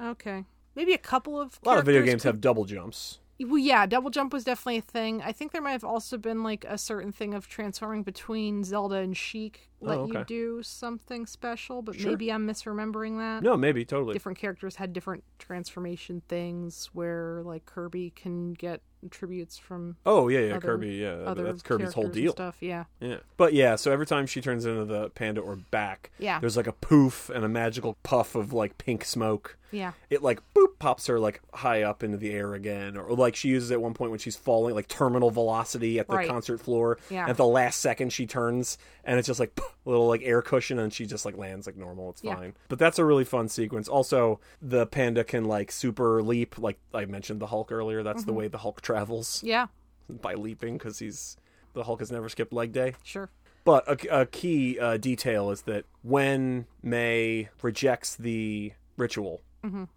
Okay. 0.01 0.45
Maybe 0.75 0.93
a 0.93 0.97
couple 0.97 1.39
of 1.39 1.59
A 1.63 1.67
lot 1.69 1.77
of 1.77 1.85
video 1.85 2.01
games 2.01 2.23
could- 2.23 2.29
have 2.29 2.41
double 2.41 2.65
jumps. 2.65 3.19
Well, 3.39 3.57
yeah, 3.57 3.85
double 3.85 4.09
jump 4.09 4.31
was 4.31 4.45
definitely 4.45 4.77
a 4.77 4.81
thing. 4.81 5.21
I 5.21 5.33
think 5.33 5.51
there 5.51 5.61
might 5.61 5.71
have 5.71 5.83
also 5.83 6.17
been 6.17 6.41
like 6.41 6.65
a 6.67 6.77
certain 6.77 7.11
thing 7.11 7.33
of 7.33 7.47
transforming 7.47 8.03
between 8.03 8.63
Zelda 8.63 8.95
and 8.95 9.15
Sheik 9.15 9.69
oh, 9.81 9.85
let 9.85 9.97
Oh, 9.97 10.07
you 10.07 10.23
do 10.23 10.63
something 10.63 11.25
special, 11.25 11.81
but 11.81 11.95
Sure. 11.95 12.11
maybe 12.11 12.31
I'm 12.31 12.47
misremembering 12.47 13.17
that. 13.17 13.43
No, 13.43 13.57
maybe 13.57 13.83
totally. 13.83 14.13
Different 14.13 14.37
characters 14.37 14.77
had 14.77 14.93
different 14.93 15.23
transformation 15.37 16.21
things 16.29 16.89
where 16.93 17.41
like 17.43 17.65
Kirby 17.65 18.11
can 18.15 18.53
get 18.53 18.81
tributes 19.11 19.57
from 19.57 19.97
Oh 20.05 20.27
yeah, 20.27 20.39
yeah, 20.39 20.55
other- 20.55 20.61
Kirby. 20.67 20.89
Yeah, 20.95 21.09
other 21.25 21.43
that's 21.43 21.61
Kirby's 21.61 21.93
whole 21.93 22.07
deal. 22.09 22.31
stuff. 22.33 22.57
Yeah. 22.59 22.85
Yeah, 22.99 23.17
but 23.37 23.53
yeah. 23.53 23.75
So 23.75 23.91
every 23.91 24.05
time 24.05 24.25
she 24.25 24.41
turns 24.41 24.65
into 24.65 24.85
the 24.85 25.09
panda 25.11 25.41
or 25.41 25.55
back, 25.55 26.11
Yeah. 26.19 26.39
there's 26.39 26.57
like 26.57 26.67
a 26.67 26.71
poof 26.73 27.29
and 27.29 27.43
a 27.45 27.49
magical 27.49 27.97
puff 28.03 28.35
of 28.35 28.53
like 28.53 28.77
pink 28.77 29.05
smoke. 29.05 29.57
Yeah. 29.71 29.91
It 30.09 30.21
like 30.21 30.39
boop 30.53 30.79
pops 30.79 31.07
her 31.07 31.19
like 31.19 31.41
high 31.53 31.81
up 31.81 32.01
into 32.03 32.17
the 32.17 32.31
air 32.31 32.53
again, 32.53 32.95
or, 32.95 33.13
like 33.15 33.35
she 33.35 33.49
uses 33.49 33.71
at 33.71 33.81
one 33.81 33.93
point 33.93 34.11
when 34.11 34.19
she's 34.19 34.35
falling 34.35 34.73
like 34.73 34.87
terminal 34.87 35.31
velocity 35.31 35.99
at 35.99 36.07
the 36.07 36.15
Right. 36.15 36.29
concert 36.29 36.61
floor. 36.61 36.97
Yeah. 37.09 37.27
At 37.27 37.35
the 37.35 37.45
last 37.47 37.79
second 37.81 38.13
she 38.13 38.25
turns 38.25 38.77
and 39.03 39.19
it's 39.19 39.27
just 39.27 39.39
like 39.39 39.51
a 39.59 39.89
little 39.89 40.07
like 40.07 40.21
air 40.23 40.41
cushion 40.41 40.79
and 40.79 40.93
she 40.93 41.05
just 41.05 41.25
like 41.25 41.35
lands 41.37 41.65
like 41.67 41.75
normal. 41.75 42.11
It's 42.11 42.23
Yeah. 42.23 42.35
fine. 42.35 42.53
But 42.69 42.79
that's 42.79 42.99
a 42.99 43.05
really 43.05 43.25
fun 43.25 43.49
sequence. 43.49 43.87
Also, 43.89 44.39
the 44.61 44.85
panda 44.85 45.23
can 45.25 45.43
like 45.45 45.71
super 45.71 46.23
leap. 46.23 46.57
Like 46.57 46.77
I 46.93 47.05
mentioned 47.05 47.41
the 47.41 47.47
Hulk 47.47 47.71
earlier. 47.71 48.01
That's 48.01 48.21
Mm-hmm. 48.21 48.27
the 48.27 48.33
way 48.33 48.47
the 48.47 48.59
Hulk 48.59 48.81
travels 48.95 49.41
Yeah. 49.43 49.67
by 50.09 50.33
leaping 50.35 50.77
because 50.77 50.99
he's 50.99 51.37
the 51.73 51.83
Hulk 51.83 51.99
has 51.99 52.11
never 52.11 52.29
skipped 52.29 52.53
leg 52.53 52.71
day. 52.71 52.93
Sure. 53.03 53.29
But 53.65 54.05
a, 54.05 54.21
a 54.21 54.25
key 54.25 54.79
uh, 54.79 54.97
detail 54.97 55.49
is 55.51 55.63
that 55.63 55.85
when 56.03 56.67
May 56.83 57.49
rejects 57.61 58.15
the 58.15 58.73
ritual 58.97 59.41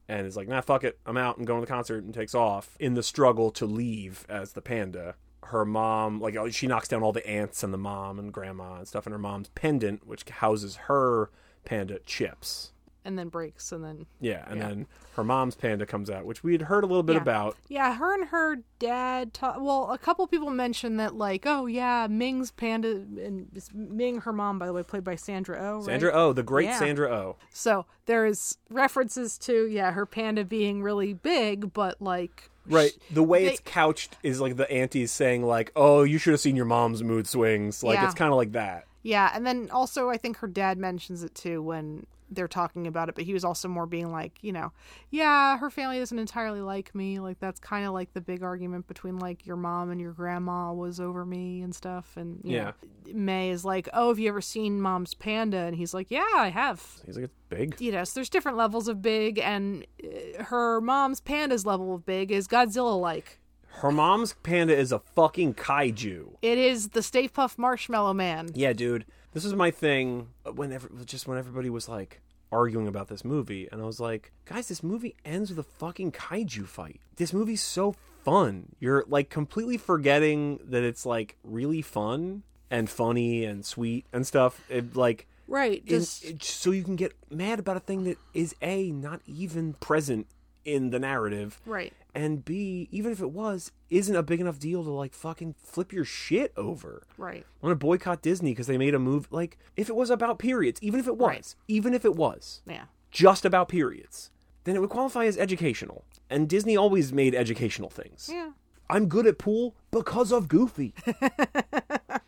and 0.09 0.27
is 0.27 0.35
like, 0.35 0.49
"Nah, 0.49 0.63
fuck 0.63 0.83
it, 0.83 0.99
I'm 1.05 1.19
out. 1.19 1.37
I'm 1.37 1.45
going 1.45 1.61
to 1.61 1.67
the 1.67 1.71
concert," 1.71 2.03
and 2.03 2.15
takes 2.15 2.35
off 2.35 2.75
in 2.81 2.95
the 2.95 3.03
struggle 3.03 3.51
to 3.51 3.67
leave 3.67 4.25
as 4.27 4.55
the 4.55 4.63
panda. 4.63 5.15
Her 5.45 5.67
mom, 5.67 6.21
like, 6.23 6.37
oh, 6.37 6.49
she 6.49 6.67
knocks 6.67 6.89
down 6.89 7.03
all 7.03 7.13
the 7.13 7.27
aunts 7.29 7.63
and 7.63 7.71
the 7.73 7.77
mom 7.79 8.19
and 8.19 8.33
grandma 8.33 8.77
and 8.79 8.89
stuff, 8.89 9.05
and 9.05 9.13
her 9.13 9.19
mom's 9.19 9.51
pendant, 9.51 10.07
which 10.07 10.25
houses 10.29 10.77
her 10.89 11.31
panda, 11.67 11.99
chips. 12.07 12.73
And 13.09 13.19
then 13.19 13.29
breaks 13.31 13.73
and 13.73 13.83
then 13.83 14.05
Yeah, 14.21 14.45
and 14.49 14.59
Yeah. 14.61 14.69
then 14.69 14.87
her 15.17 15.25
mom's 15.25 15.55
panda 15.55 15.87
comes 15.87 16.11
out, 16.11 16.27
which 16.27 16.45
we 16.45 16.53
had 16.53 16.61
heard 16.63 16.85
a 16.85 16.87
little 16.87 17.03
bit 17.03 17.15
Yeah. 17.17 17.23
about. 17.23 17.57
Yeah, 17.67 17.95
her 17.95 18.13
and 18.13 18.29
her 18.29 18.59
dad. 18.79 19.33
Ta- 19.33 19.57
well, 19.59 19.91
a 19.91 19.97
couple 19.97 20.27
people 20.27 20.51
mentioned 20.51 21.01
that, 21.01 21.15
like, 21.15 21.45
oh 21.47 21.65
yeah, 21.65 22.07
Ming's 22.09 22.51
panda 22.51 22.89
and 22.91 23.49
Ming, 23.73 24.21
her 24.21 24.33
mom, 24.35 24.59
by 24.59 24.67
the 24.67 24.75
way, 24.75 24.83
played 24.83 25.05
by 25.05 25.17
Sandra 25.17 25.59
Oh. 25.59 25.77
right? 25.77 25.85
Sandra 25.87 26.13
Oh, 26.13 26.35
the 26.35 26.43
great 26.43 26.67
Yeah. 26.67 26.79
Sandra 26.79 27.11
Oh. 27.11 27.37
So 27.51 27.87
there's 28.05 28.59
references 28.69 29.39
to 29.39 29.67
yeah, 29.69 29.93
her 29.93 30.05
panda 30.05 30.45
being 30.45 30.83
really 30.83 31.15
big, 31.15 31.73
but 31.73 32.01
like 32.03 32.51
Right. 32.71 32.93
The 33.11 33.23
way 33.23 33.47
they- 33.47 33.53
it's 33.53 33.63
couched 33.65 34.19
is 34.23 34.39
like 34.43 34.57
the 34.59 34.71
aunties 34.71 35.11
saying 35.11 35.43
like, 35.43 35.73
"Oh, 35.75 36.03
you 36.03 36.19
should 36.19 36.33
have 36.35 36.41
seen 36.41 36.55
your 36.57 36.67
mom's 36.67 37.03
mood 37.03 37.27
swings." 37.27 37.83
Like 37.83 37.95
Yeah. 37.95 38.05
it's 38.05 38.15
kind 38.15 38.31
of 38.31 38.37
like 38.37 38.53
that. 38.53 38.85
Yeah, 39.03 39.31
and 39.33 39.47
then 39.47 39.71
also 39.73 40.11
I 40.11 40.19
think 40.19 40.37
her 40.39 40.47
dad 40.49 40.77
mentions 40.77 41.23
it 41.23 41.35
too 41.35 41.63
when 41.63 42.05
they're 42.31 42.49
talking 42.49 42.87
about 42.87 43.09
it, 43.09 43.15
but 43.15 43.25
he 43.25 43.33
was 43.33 43.45
also 43.45 43.69
more 43.69 43.87
being 43.87 44.11
like, 44.11 44.39
you 44.43 44.53
know, 44.53 44.73
yeah, 45.11 45.57
her 45.59 45.71
family 45.71 45.99
doesn't 45.99 46.19
entirely 46.19 46.61
like 46.61 46.95
me. 46.95 47.19
Like 47.21 47.39
that's 47.41 47.59
kind 47.61 47.87
of 47.87 47.93
like 47.93 48.13
the 48.13 48.21
big 48.21 48.43
argument 48.43 48.87
between 48.87 49.19
like 49.19 49.47
your 49.47 49.57
mom 49.57 49.91
and 49.91 50.01
your 50.01 50.13
grandma 50.13 50.73
was 50.73 51.01
over 51.01 51.25
me 51.25 51.63
and 51.63 51.75
stuff. 51.75 52.17
And 52.17 52.41
you 52.45 52.57
Yeah. 52.57 52.65
know, 53.07 53.13
May 53.15 53.51
is 53.51 53.65
like, 53.65 53.89
oh, 53.95 54.09
have 54.09 54.19
you 54.19 54.29
ever 54.29 54.41
seen 54.41 54.81
Mom's 54.81 55.15
panda? 55.15 55.59
And 55.59 55.75
he's 55.77 55.95
like, 55.95 56.11
yeah, 56.11 56.27
I 56.37 56.49
have. 56.49 56.85
He's 57.07 57.17
like, 57.17 57.25
"It's 57.25 57.35
big." 57.49 57.81
You 57.81 57.93
know, 57.93 58.05
so 58.05 58.13
there's 58.17 58.29
different 58.29 58.59
levels 58.59 58.89
of 58.89 59.01
big, 59.01 59.39
and 59.39 59.87
uh, 60.05 60.45
her 60.45 60.81
mom's 60.81 61.21
panda's 61.21 61.65
level 61.65 61.95
of 61.95 62.05
big 62.05 62.31
is 62.31 62.47
Godzilla 62.47 63.01
like. 63.01 63.39
Her 63.81 63.91
mom's 63.93 64.35
panda 64.43 64.77
is 64.77 64.93
a 64.93 64.99
fucking 64.99 65.55
kaiju. 65.55 66.35
It 66.43 66.59
is 66.59 66.89
the 66.89 67.03
Stay 67.03 67.29
Puft 67.29 67.59
Marshmallow 67.59 68.13
Man. 68.13 68.49
Yeah, 68.55 68.73
dude. 68.73 69.07
This 69.33 69.45
is 69.45 69.55
my 69.55 69.71
thing. 69.71 70.29
Whenever, 70.55 70.89
just 71.05 71.27
when 71.29 71.39
everybody 71.39 71.71
was 71.71 71.89
like 71.89 72.21
arguing 72.51 72.87
about 72.89 73.09
this 73.09 73.25
movie, 73.25 73.69
and 73.71 73.81
I 73.81 73.85
was 73.85 74.01
like, 74.01 74.33
guys, 74.45 74.69
this 74.69 74.83
movie 74.83 75.15
ends 75.25 75.51
with 75.51 75.59
a 75.59 75.63
fucking 75.79 76.13
kaiju 76.13 76.67
fight. 76.67 77.01
This 77.17 77.33
movie's 77.33 77.61
so 77.63 77.95
fun. 78.25 78.71
You're 78.81 79.05
like 79.09 79.29
completely 79.31 79.77
forgetting 79.77 80.59
that 80.65 80.83
it's 80.83 81.05
like 81.07 81.37
really 81.45 81.83
fun 81.83 82.43
and 82.71 82.89
funny 82.89 83.45
and 83.45 83.65
sweet 83.65 84.07
and 84.13 84.27
stuff. 84.27 84.61
It 84.69 84.97
like 84.97 85.27
Right. 85.47 85.81
in- 85.83 85.87
Just 85.87 86.25
it- 86.25 86.43
so 86.43 86.71
you 86.71 86.85
can 86.85 86.97
get 86.97 87.13
mad 87.31 87.59
about 87.59 87.77
a 87.77 87.81
thing 87.81 88.05
that 88.05 88.19
is 88.35 88.55
a 88.61 88.91
not 88.93 89.21
even 89.27 89.75
present 89.75 90.27
in 90.75 90.91
the 90.91 90.99
narrative 90.99 91.61
right. 91.65 91.93
and 92.15 92.45
b 92.45 92.89
even 92.91 93.11
if 93.11 93.21
it 93.21 93.31
was 93.31 93.73
isn't 93.91 94.15
a 94.15 94.23
big 94.23 94.41
enough 94.41 94.59
deal 94.59 94.85
to 94.85 94.91
like 94.91 95.15
fucking 95.15 95.55
flip 95.63 95.93
your 95.93 96.05
shit 96.05 96.53
over 96.57 97.03
Right. 97.17 97.45
i 97.63 97.67
want 97.67 97.73
to 97.73 97.85
boycott 97.87 98.21
disney 98.23 98.51
because 98.53 98.67
they 98.67 98.77
made 98.79 98.95
a 98.95 98.99
move 98.99 99.27
like 99.31 99.59
if 99.77 99.89
it 99.89 99.97
was 99.97 100.11
about 100.11 100.39
periods 100.39 100.79
even 100.83 101.01
if 101.01 101.07
it 101.07 101.17
was 101.17 101.29
Right. 101.29 101.55
even 101.69 101.95
if 101.95 102.05
it 102.05 102.15
was 102.17 102.61
Yeah. 102.67 102.85
just 103.11 103.45
about 103.45 103.69
periods 103.69 104.31
then 104.65 104.77
it 104.77 104.81
would 104.81 104.91
qualify 104.91 105.25
as 105.25 105.39
educational 105.39 106.05
and 106.29 106.49
disney 106.49 106.77
always 106.77 107.13
made 107.13 107.35
educational 107.35 107.89
things 107.89 108.29
Yeah. 108.31 108.51
i'm 108.91 109.09
good 109.09 109.27
at 109.27 109.39
pool 109.39 109.75
because 109.91 110.31
of 110.33 110.49
goofy 110.49 110.93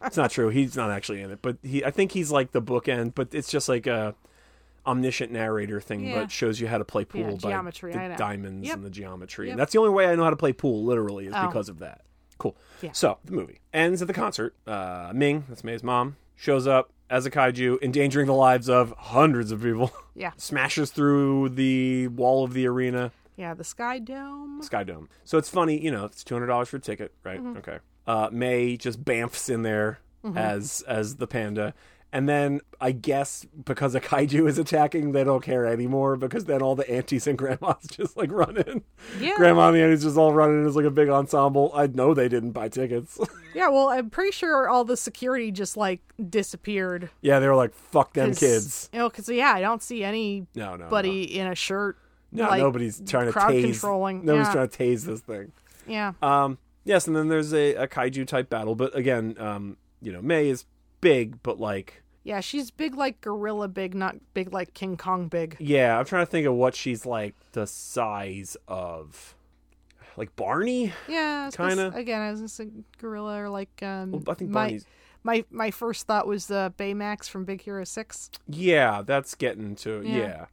it's 0.06 0.16
not 0.16 0.30
true 0.30 0.48
he's 0.48 0.76
not 0.76 0.90
actually 0.90 1.20
in 1.20 1.30
it 1.30 1.40
but 1.42 1.56
he 1.62 1.84
i 1.84 1.90
think 1.90 2.12
he's 2.12 2.30
like 2.30 2.52
the 2.52 2.62
bookend 2.62 3.14
but 3.14 3.34
it's 3.34 3.50
just 3.50 3.68
like 3.68 3.86
a 3.86 4.14
omniscient 4.90 5.32
narrator 5.32 5.80
thing 5.80 6.00
Yeah. 6.04 6.20
but 6.20 6.30
shows 6.30 6.60
you 6.60 6.66
how 6.68 6.78
to 6.78 6.84
play 6.84 7.04
pool 7.04 7.20
Yeah, 7.22 7.30
by 7.30 7.36
geometry, 7.50 7.92
the 7.92 8.14
diamonds 8.16 8.66
Yep. 8.68 8.76
and 8.76 8.84
the 8.84 8.90
geometry 8.90 9.46
Yep. 9.46 9.52
and 9.52 9.60
that's 9.60 9.72
the 9.72 9.78
only 9.78 9.90
way 9.90 10.06
i 10.06 10.14
know 10.14 10.24
how 10.24 10.30
to 10.30 10.36
play 10.36 10.52
pool 10.52 10.84
literally 10.84 11.26
is 11.26 11.34
Oh. 11.36 11.46
because 11.46 11.68
of 11.68 11.78
that 11.78 12.02
cool 12.38 12.56
Yeah. 12.82 12.92
so 12.92 13.18
the 13.24 13.32
movie 13.32 13.60
ends 13.72 14.00
at 14.02 14.08
the 14.08 14.14
concert 14.14 14.54
uh, 14.66 15.12
ming 15.14 15.44
that's 15.48 15.62
may's 15.64 15.82
mom 15.82 16.16
shows 16.36 16.66
up 16.66 16.92
as 17.08 17.26
a 17.26 17.30
kaiju 17.30 17.82
endangering 17.82 18.26
the 18.26 18.34
lives 18.34 18.68
of 18.68 18.94
hundreds 18.98 19.50
of 19.52 19.62
people 19.62 19.92
Yeah. 20.14 20.32
smashes 20.36 20.90
through 20.90 21.50
the 21.50 22.08
wall 22.08 22.44
of 22.44 22.52
the 22.52 22.66
arena 22.66 23.12
Yeah. 23.36 23.54
The 23.54 23.64
Sky 23.64 23.98
Dome. 23.98 24.60
Sky 24.62 24.84
Dome. 24.84 25.08
So 25.24 25.38
it's 25.38 25.48
funny, 25.48 25.82
you 25.82 25.90
know, 25.90 26.04
it's 26.04 26.22
two 26.22 26.34
hundred 26.34 26.48
dollars 26.48 26.68
for 26.68 26.76
a 26.76 26.80
ticket, 26.80 27.12
right? 27.24 27.40
Mm-hmm. 27.40 27.56
Okay. 27.58 27.78
Uh, 28.06 28.28
May 28.30 28.76
just 28.76 29.02
bamfs 29.04 29.48
in 29.48 29.62
there 29.62 30.00
as 30.36 30.82
as 30.86 31.16
the 31.16 31.26
panda, 31.26 31.72
and 32.12 32.28
then 32.28 32.60
I 32.80 32.92
guess 32.92 33.46
because 33.64 33.94
a 33.94 34.00
kaiju 34.00 34.48
is 34.48 34.58
attacking, 34.58 35.12
they 35.12 35.24
don't 35.24 35.42
care 35.42 35.66
anymore 35.66 36.16
because 36.16 36.44
then 36.46 36.62
all 36.62 36.74
the 36.74 36.88
aunties 36.90 37.26
and 37.26 37.38
grandmas 37.38 37.76
just 37.90 38.16
like 38.16 38.30
run 38.32 38.56
in. 38.56 38.82
Yeah. 39.20 39.34
Grandma 39.36 39.68
and 39.68 39.76
the 39.76 39.82
aunties 39.82 40.02
just 40.02 40.16
all 40.16 40.32
run 40.32 40.50
in 40.50 40.66
as 40.66 40.76
like 40.76 40.84
a 40.84 40.90
big 40.90 41.08
ensemble. 41.08 41.70
I 41.74 41.86
know 41.86 42.14
they 42.14 42.28
didn't 42.28 42.52
buy 42.52 42.68
tickets. 42.68 43.18
Yeah. 43.52 43.68
Well, 43.68 43.88
I'm 43.88 44.10
pretty 44.10 44.30
sure 44.30 44.68
all 44.68 44.84
the 44.84 44.96
security 44.96 45.50
just 45.50 45.76
like 45.76 46.00
disappeared. 46.28 47.10
yeah, 47.20 47.40
they 47.40 47.48
were 47.48 47.56
like, 47.56 47.74
"Fuck 47.74 48.12
them 48.14 48.32
kids." 48.32 48.88
You 48.92 49.00
know, 49.00 49.08
because 49.08 49.28
yeah, 49.28 49.52
I 49.52 49.60
don't 49.60 49.82
see 49.82 50.04
anybody 50.04 50.46
No, 50.54 50.76
no, 50.76 50.88
no. 50.88 51.04
in 51.04 51.48
a 51.48 51.56
shirt. 51.56 51.98
No, 52.30 52.44
like, 52.48 52.60
nobody's 52.62 53.02
trying 53.04 53.26
to 53.26 53.32
crowd 53.32 53.50
tase. 53.50 53.64
controlling. 53.64 54.24
Nobody's 54.24 54.46
yeah. 54.46 54.52
trying 54.52 54.68
to 54.68 54.78
tase 54.78 55.04
this 55.04 55.20
thing. 55.20 55.50
Yeah. 55.88 56.12
Um, 56.22 56.58
Yes, 56.84 57.06
and 57.06 57.14
then 57.14 57.28
there's 57.28 57.52
a, 57.52 57.74
a 57.74 57.86
kaiju 57.88 58.26
type 58.26 58.48
battle, 58.48 58.74
but 58.74 58.96
again, 58.96 59.36
um, 59.38 59.76
you 60.00 60.12
know, 60.12 60.22
May 60.22 60.48
is 60.48 60.64
big, 61.00 61.42
but 61.42 61.58
like, 61.60 62.02
Yeah, 62.24 62.40
she's 62.40 62.70
big 62.70 62.94
like 62.94 63.20
gorilla 63.20 63.68
big, 63.68 63.94
not 63.94 64.16
big 64.34 64.52
like 64.52 64.74
King 64.74 64.96
Kong 64.96 65.28
big. 65.28 65.56
yeah, 65.58 65.98
I'm 65.98 66.04
trying 66.04 66.24
to 66.26 66.30
think 66.30 66.46
of 66.46 66.54
what 66.54 66.74
she's 66.74 67.04
like 67.06 67.34
the 67.52 67.66
size 67.66 68.56
of, 68.68 69.34
like 70.16 70.34
Barney. 70.36 70.92
Yeah, 71.08 71.42
I 71.42 71.46
was 71.46 71.56
gonna 71.56 71.70
s- 71.72 71.76
Kinda. 71.78 71.96
Again, 71.98 72.20
I 72.20 72.30
was 72.30 72.40
gonna 72.40 72.48
say 72.48 72.68
gorilla 72.98 73.42
or 73.42 73.48
like 73.48 73.82
um. 73.82 74.12
Well, 74.12 74.22
I 74.28 74.34
think 74.34 74.50
my, 74.50 74.60
Barney's. 74.64 74.86
my 75.22 75.44
my 75.50 75.70
first 75.70 76.06
thought 76.06 76.26
was 76.26 76.46
the 76.46 76.72
Baymax 76.78 77.28
from 77.28 77.44
Big 77.44 77.62
Hero 77.62 77.84
Six. 77.84 78.30
Yeah, 78.48 79.02
that's 79.02 79.34
getting 79.34 79.74
to 79.76 80.02
Yeah. 80.04 80.16
yeah. 80.18 80.46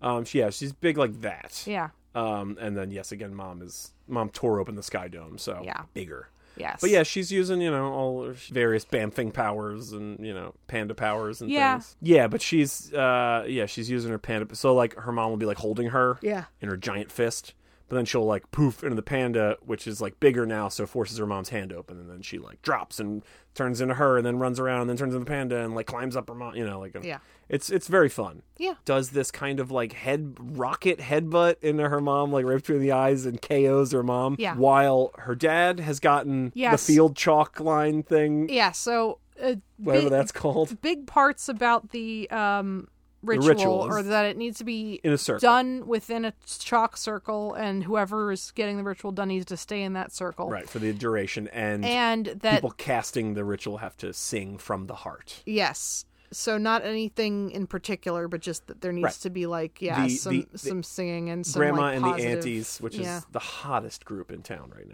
Um, 0.00 0.24
she, 0.24 0.38
yeah, 0.38 0.50
she's 0.50 0.72
big 0.72 0.96
like 0.96 1.20
that. 1.22 1.64
Yeah. 1.66 1.88
Um, 2.14 2.56
and 2.60 2.76
then 2.76 2.90
yes, 2.92 3.10
again, 3.10 3.34
mom 3.34 3.62
is 3.62 3.92
mom 4.06 4.30
tore 4.30 4.60
open 4.60 4.76
the 4.76 4.82
sky 4.82 5.08
dome, 5.08 5.38
so 5.38 5.62
Yeah. 5.64 5.82
bigger. 5.94 6.28
Yes. 6.58 6.80
But 6.80 6.90
yeah, 6.90 7.02
she's 7.02 7.30
using 7.32 7.60
you 7.60 7.70
know 7.70 7.92
all 7.92 8.24
her 8.24 8.32
various 8.50 8.84
bamfing 8.84 9.32
powers 9.32 9.92
and 9.92 10.18
you 10.24 10.34
know 10.34 10.54
panda 10.66 10.94
powers 10.94 11.40
and 11.40 11.50
Yeah. 11.50 11.74
things. 11.74 11.96
Yeah, 12.02 12.26
but 12.28 12.42
she's 12.42 12.92
uh 12.92 13.44
yeah 13.48 13.66
she's 13.66 13.88
using 13.90 14.10
her 14.10 14.18
panda. 14.18 14.54
So 14.54 14.74
like 14.74 14.94
her 14.96 15.12
mom 15.12 15.30
will 15.30 15.36
be 15.36 15.46
like 15.46 15.58
holding 15.58 15.88
her 15.88 16.18
Yeah. 16.22 16.44
in 16.60 16.68
her 16.68 16.76
giant 16.76 17.12
fist, 17.12 17.54
but 17.88 17.96
then 17.96 18.04
she'll 18.04 18.24
like 18.24 18.50
poof 18.50 18.82
into 18.82 18.94
the 18.96 19.02
panda, 19.02 19.56
which 19.64 19.86
is 19.86 20.00
like 20.00 20.18
bigger 20.20 20.44
now, 20.46 20.68
so 20.68 20.86
forces 20.86 21.18
her 21.18 21.26
mom's 21.26 21.48
hand 21.48 21.72
open, 21.72 21.98
and 21.98 22.10
then 22.10 22.22
she 22.22 22.38
like 22.38 22.60
drops 22.62 23.00
and 23.00 23.24
turns 23.54 23.80
into 23.80 23.94
her, 23.94 24.16
and 24.16 24.24
then 24.26 24.38
runs 24.38 24.60
around, 24.60 24.82
and 24.82 24.90
then 24.90 24.96
turns 24.96 25.14
into 25.14 25.24
the 25.24 25.30
panda, 25.30 25.58
and 25.64 25.74
like 25.74 25.86
climbs 25.86 26.16
up 26.16 26.28
her 26.28 26.34
mom. 26.34 26.54
You 26.54 26.66
know, 26.66 26.78
like 26.78 26.96
Yeah. 27.02 27.18
it's 27.48 27.70
it's 27.70 27.88
very 27.88 28.08
fun. 28.08 28.42
Yeah. 28.58 28.74
Does 28.84 29.10
this 29.10 29.30
kind 29.30 29.58
of 29.60 29.70
like 29.70 29.92
head 29.94 30.36
rocket 30.40 30.98
headbutt 30.98 31.56
into 31.62 31.88
her 31.88 32.00
mom, 32.00 32.30
like 32.32 32.44
right 32.44 32.56
between 32.56 32.80
the 32.80 32.92
eyes, 32.92 33.26
and 33.26 33.40
KOs 33.40 33.92
her 33.92 34.02
mom. 34.02 34.36
Yeah. 34.38 34.54
While 34.54 35.12
her 35.18 35.34
dad 35.34 35.80
has 35.80 35.98
gotten 36.00 36.52
Yes. 36.54 36.86
the 36.86 36.92
field 36.92 37.16
chalk 37.16 37.58
line 37.60 38.02
thing, 38.02 38.48
Yeah. 38.48 38.72
So 38.72 39.18
uh, 39.42 39.54
whatever 39.76 40.04
big, 40.06 40.10
that's 40.10 40.32
called, 40.32 40.80
big 40.82 41.06
parts 41.06 41.48
about 41.48 41.90
the 41.90 42.28
um 42.30 42.88
ritual, 43.22 43.48
ritual 43.48 43.72
or 43.80 44.02
that 44.02 44.24
it 44.26 44.36
needs 44.36 44.58
to 44.58 44.64
be 44.64 45.00
in 45.02 45.12
a 45.12 45.18
circle. 45.18 45.40
done 45.40 45.86
within 45.86 46.24
a 46.24 46.32
chalk 46.58 46.96
circle, 46.96 47.54
and 47.54 47.84
whoever 47.84 48.30
is 48.32 48.50
getting 48.52 48.76
the 48.76 48.84
ritual 48.84 49.12
done 49.12 49.28
needs 49.28 49.46
to 49.46 49.56
stay 49.56 49.82
in 49.82 49.92
that 49.94 50.12
circle. 50.12 50.48
Right 50.48 50.68
for 50.68 50.78
the 50.78 50.92
duration, 50.92 51.48
and, 51.48 51.84
And 51.84 52.26
that 52.26 52.54
people 52.56 52.70
casting 52.70 53.34
the 53.34 53.44
ritual 53.44 53.78
have 53.78 53.96
to 53.98 54.12
sing 54.12 54.58
from 54.58 54.86
the 54.86 54.94
heart. 54.94 55.42
yes. 55.46 56.04
So 56.30 56.58
not 56.58 56.84
anything 56.84 57.50
in 57.52 57.66
particular, 57.66 58.28
but 58.28 58.42
just 58.42 58.66
that 58.66 58.82
there 58.82 58.92
needs 58.92 59.02
Right. 59.04 59.14
to 59.14 59.30
be 59.30 59.46
like 59.46 59.80
yeah 59.80 60.02
The- 60.04 60.10
some 60.10 60.46
the- 60.52 60.58
some 60.58 60.82
singing 60.82 61.30
and 61.30 61.46
some 61.46 61.60
Grandma 61.60 61.80
like, 61.80 61.94
and 61.94 62.04
positive- 62.04 62.30
the 62.30 62.36
Aunties, 62.50 62.78
which 62.82 62.96
yeah. 62.96 63.16
is 63.16 63.26
the 63.32 63.38
hottest 63.38 64.04
group 64.04 64.30
in 64.30 64.42
town 64.42 64.70
right 64.76 64.86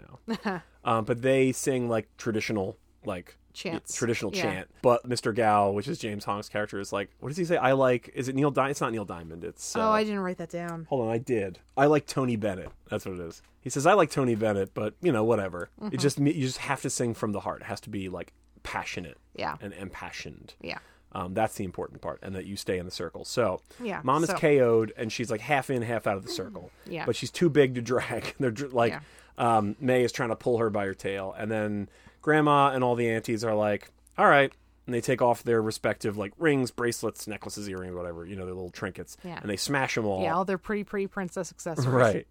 now. 0.47 0.61
um, 0.85 1.03
but 1.03 1.21
they 1.21 1.51
sing 1.51 1.89
like 1.89 2.07
traditional, 2.15 2.77
like 3.03 3.35
Chants. 3.55 3.95
traditional 3.95 4.31
Yeah. 4.35 4.41
chant. 4.43 4.67
But 4.81 5.07
Mr. 5.09 5.33
Gao, 5.33 5.71
which 5.71 5.87
is 5.87 5.97
James 5.97 6.25
Hong's 6.25 6.49
character, 6.49 6.79
is 6.79 6.93
like, 6.93 7.09
what 7.19 7.29
does 7.29 7.37
he 7.37 7.45
say? 7.45 7.57
I 7.57 7.71
like. 7.71 8.09
Is 8.13 8.27
it 8.27 8.35
Neil? 8.35 8.51
Di- 8.51 8.69
it's 8.69 8.81
not 8.81 8.91
Neil 8.91 9.05
Diamond. 9.05 9.43
It's. 9.43 9.75
Uh, 9.75 9.79
Oh, 9.87 9.91
I 9.91 10.03
didn't 10.03 10.19
write 10.19 10.37
that 10.37 10.49
down. 10.49 10.85
Hold 10.89 11.05
on, 11.07 11.11
I 11.11 11.17
did. 11.17 11.59
I 11.77 11.85
like 11.87 12.05
Tony 12.05 12.35
Bennett. 12.35 12.69
That's 12.89 13.05
what 13.05 13.15
it 13.15 13.21
is. 13.21 13.41
He 13.61 13.69
says 13.69 13.87
I 13.87 13.93
like 13.93 14.11
Tony 14.11 14.35
Bennett, 14.35 14.73
but 14.75 14.93
you 15.01 15.11
know 15.11 15.23
whatever. 15.23 15.69
Mm-hmm. 15.81 15.95
It 15.95 15.99
just 15.99 16.19
you 16.19 16.33
just 16.45 16.59
have 16.59 16.81
to 16.83 16.89
sing 16.89 17.13
from 17.15 17.31
the 17.31 17.39
heart. 17.39 17.61
It 17.61 17.65
has 17.65 17.81
to 17.81 17.89
be 17.89 18.09
like 18.09 18.31
passionate 18.63 19.17
Yeah. 19.35 19.55
and 19.61 19.73
impassioned. 19.73 20.53
Yeah. 20.61 20.79
Um, 21.11 21.33
that's 21.33 21.55
the 21.55 21.63
important 21.63 22.01
part, 22.01 22.19
and 22.21 22.35
that 22.35 22.45
you 22.45 22.57
stay 22.57 22.77
in 22.77 22.83
the 22.85 22.91
circle. 22.91 23.23
So, 23.23 23.61
Yeah, 23.81 24.01
mom 24.03 24.23
is 24.23 24.29
so- 24.29 24.35
KO'd, 24.37 24.91
and 24.97 25.09
she's 25.13 25.31
like 25.31 25.39
half 25.39 25.69
in, 25.69 25.81
half 25.81 26.07
out 26.07 26.17
of 26.17 26.23
the 26.23 26.29
circle. 26.31 26.71
Yeah. 26.85 27.05
but 27.05 27.15
she's 27.15 27.31
too 27.31 27.49
big 27.49 27.73
to 27.75 27.81
drag. 27.81 28.33
They're 28.39 28.51
like, 28.69 28.99
um, 29.37 29.75
May 29.79 30.03
is 30.03 30.11
trying 30.11 30.29
to 30.29 30.35
pull 30.35 30.57
her 30.59 30.69
by 30.69 30.85
her 30.85 30.93
tail, 30.93 31.33
and 31.37 31.51
then 31.51 31.89
Grandma 32.21 32.69
and 32.69 32.83
all 32.83 32.95
the 32.95 33.09
aunties 33.09 33.43
are 33.43 33.53
like, 33.55 33.91
"All 34.17 34.27
right," 34.27 34.51
and 34.85 34.93
they 34.93 35.01
take 35.01 35.21
off 35.21 35.43
their 35.43 35.61
respective 35.61 36.17
like 36.17 36.33
rings, 36.37 36.71
bracelets, 36.71 37.27
necklaces, 37.27 37.67
earrings, 37.69 37.95
whatever 37.95 38.25
you 38.25 38.35
know, 38.35 38.45
their 38.45 38.53
little 38.53 38.69
trinkets, 38.71 39.17
Yeah. 39.23 39.39
and 39.41 39.49
they 39.49 39.57
smash 39.57 39.95
them 39.95 40.05
all. 40.05 40.21
Yeah, 40.23 40.35
all 40.35 40.45
their 40.45 40.57
pretty, 40.57 40.83
pretty 40.83 41.07
princess 41.07 41.51
accessories. 41.51 41.87
Right. 41.87 42.27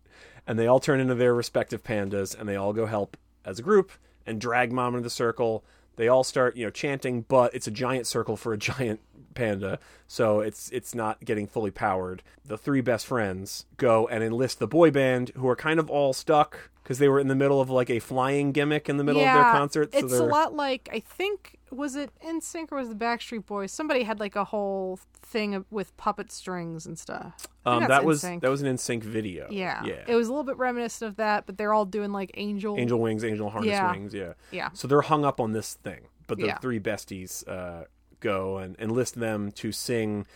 And 0.47 0.59
they 0.59 0.67
all 0.67 0.81
turn 0.81 1.01
into 1.01 1.15
their 1.15 1.35
respective 1.35 1.83
pandas 1.83 2.39
and 2.39 2.49
they 2.49 2.55
all 2.57 2.73
go 2.73 2.87
help 2.87 3.17
as 3.45 3.59
a 3.59 3.63
group 3.63 3.91
and 4.27 4.41
drag 4.41 4.73
mom 4.73 4.95
into 4.95 5.05
the 5.05 5.11
circle. 5.11 5.65
They 5.97 6.07
all 6.09 6.23
start, 6.25 6.57
you 6.57 6.65
know, 6.65 6.71
chanting, 6.71 7.23
but 7.23 7.55
it's 7.55 7.67
a 7.67 7.71
giant 7.71 8.07
circle 8.07 8.37
for 8.37 8.53
a 8.53 8.59
giant 8.71 9.01
panda, 9.35 9.81
so 10.07 10.39
it's 10.41 10.71
it's 10.71 10.95
not 10.95 11.25
getting 11.25 11.47
fully 11.49 11.71
powered. 11.73 12.23
The 12.45 12.57
three 12.59 12.81
best 12.81 13.05
friends 13.07 13.67
go 13.77 14.07
and 14.07 14.23
enlist 14.23 14.59
the 14.61 14.69
boy 14.69 14.91
band 14.93 15.31
who 15.37 15.49
are 15.49 15.57
kind 15.57 15.81
of 15.81 15.91
all 15.91 16.13
stuck 16.13 16.71
because 16.85 16.99
they 16.99 17.09
were 17.09 17.19
in 17.19 17.27
the 17.29 17.35
middle 17.35 17.61
of 17.61 17.69
like 17.71 17.91
a 17.91 17.99
flying 17.99 18.53
gimmick 18.53 18.89
in 18.89 18.99
the 18.99 19.05
middle 19.05 19.21
yeah, 19.23 19.37
of 19.39 19.45
their 19.45 19.53
concert. 19.53 19.93
so 19.93 19.99
It's 19.99 20.13
a 20.13 20.19
they're- 20.19 20.27
lot 20.29 20.55
like 20.55 20.89
I 20.93 21.01
think 21.01 21.59
was 21.71 21.97
it 21.97 22.11
NSYNC 22.25 22.71
or 22.71 22.77
was 22.77 22.89
it 22.91 22.99
the 22.99 23.05
Backstreet 23.05 23.47
Boys? 23.47 23.73
Somebody 23.73 24.05
had 24.05 24.21
like 24.21 24.37
a 24.37 24.45
whole 24.45 25.01
thing 25.23 25.65
with 25.73 25.97
puppet 25.97 26.31
strings 26.31 26.87
and 26.87 26.97
stuff. 26.97 27.49
Um, 27.67 27.89
that 27.89 28.05
was 28.05 28.23
that 28.23 28.43
was 28.43 28.63
an 28.63 28.69
NSYNC 28.77 29.03
video. 29.03 29.49
yeah. 29.51 29.83
yeah. 29.85 30.05
It 30.07 30.15
was 30.15 30.29
a 30.29 30.31
little 30.31 30.45
bit 30.45 30.57
reminiscent 30.57 31.09
of 31.09 31.17
that, 31.17 31.47
but 31.47 31.57
they're 31.59 31.73
all 31.73 31.87
doing 31.87 32.13
like 32.13 32.31
angel. 32.35 32.79
Angel 32.79 33.01
wings, 33.01 33.25
angel 33.25 33.51
harness 33.51 33.71
Yeah. 33.71 33.91
wings. 33.91 34.15
Yeah. 34.15 34.35
Yeah. 34.53 34.69
So 34.75 34.87
they're 34.87 35.01
hung 35.03 35.25
up 35.25 35.41
on 35.41 35.51
this 35.53 35.75
thing, 35.75 36.03
but 36.29 36.39
the 36.39 36.47
Yeah. 36.47 36.59
three 36.59 36.79
besties 36.79 37.43
uh, 37.49 37.87
go 38.21 38.59
and 38.59 38.77
enlist 38.79 39.19
them 39.19 39.51
to 39.53 39.73
sing 39.73 40.27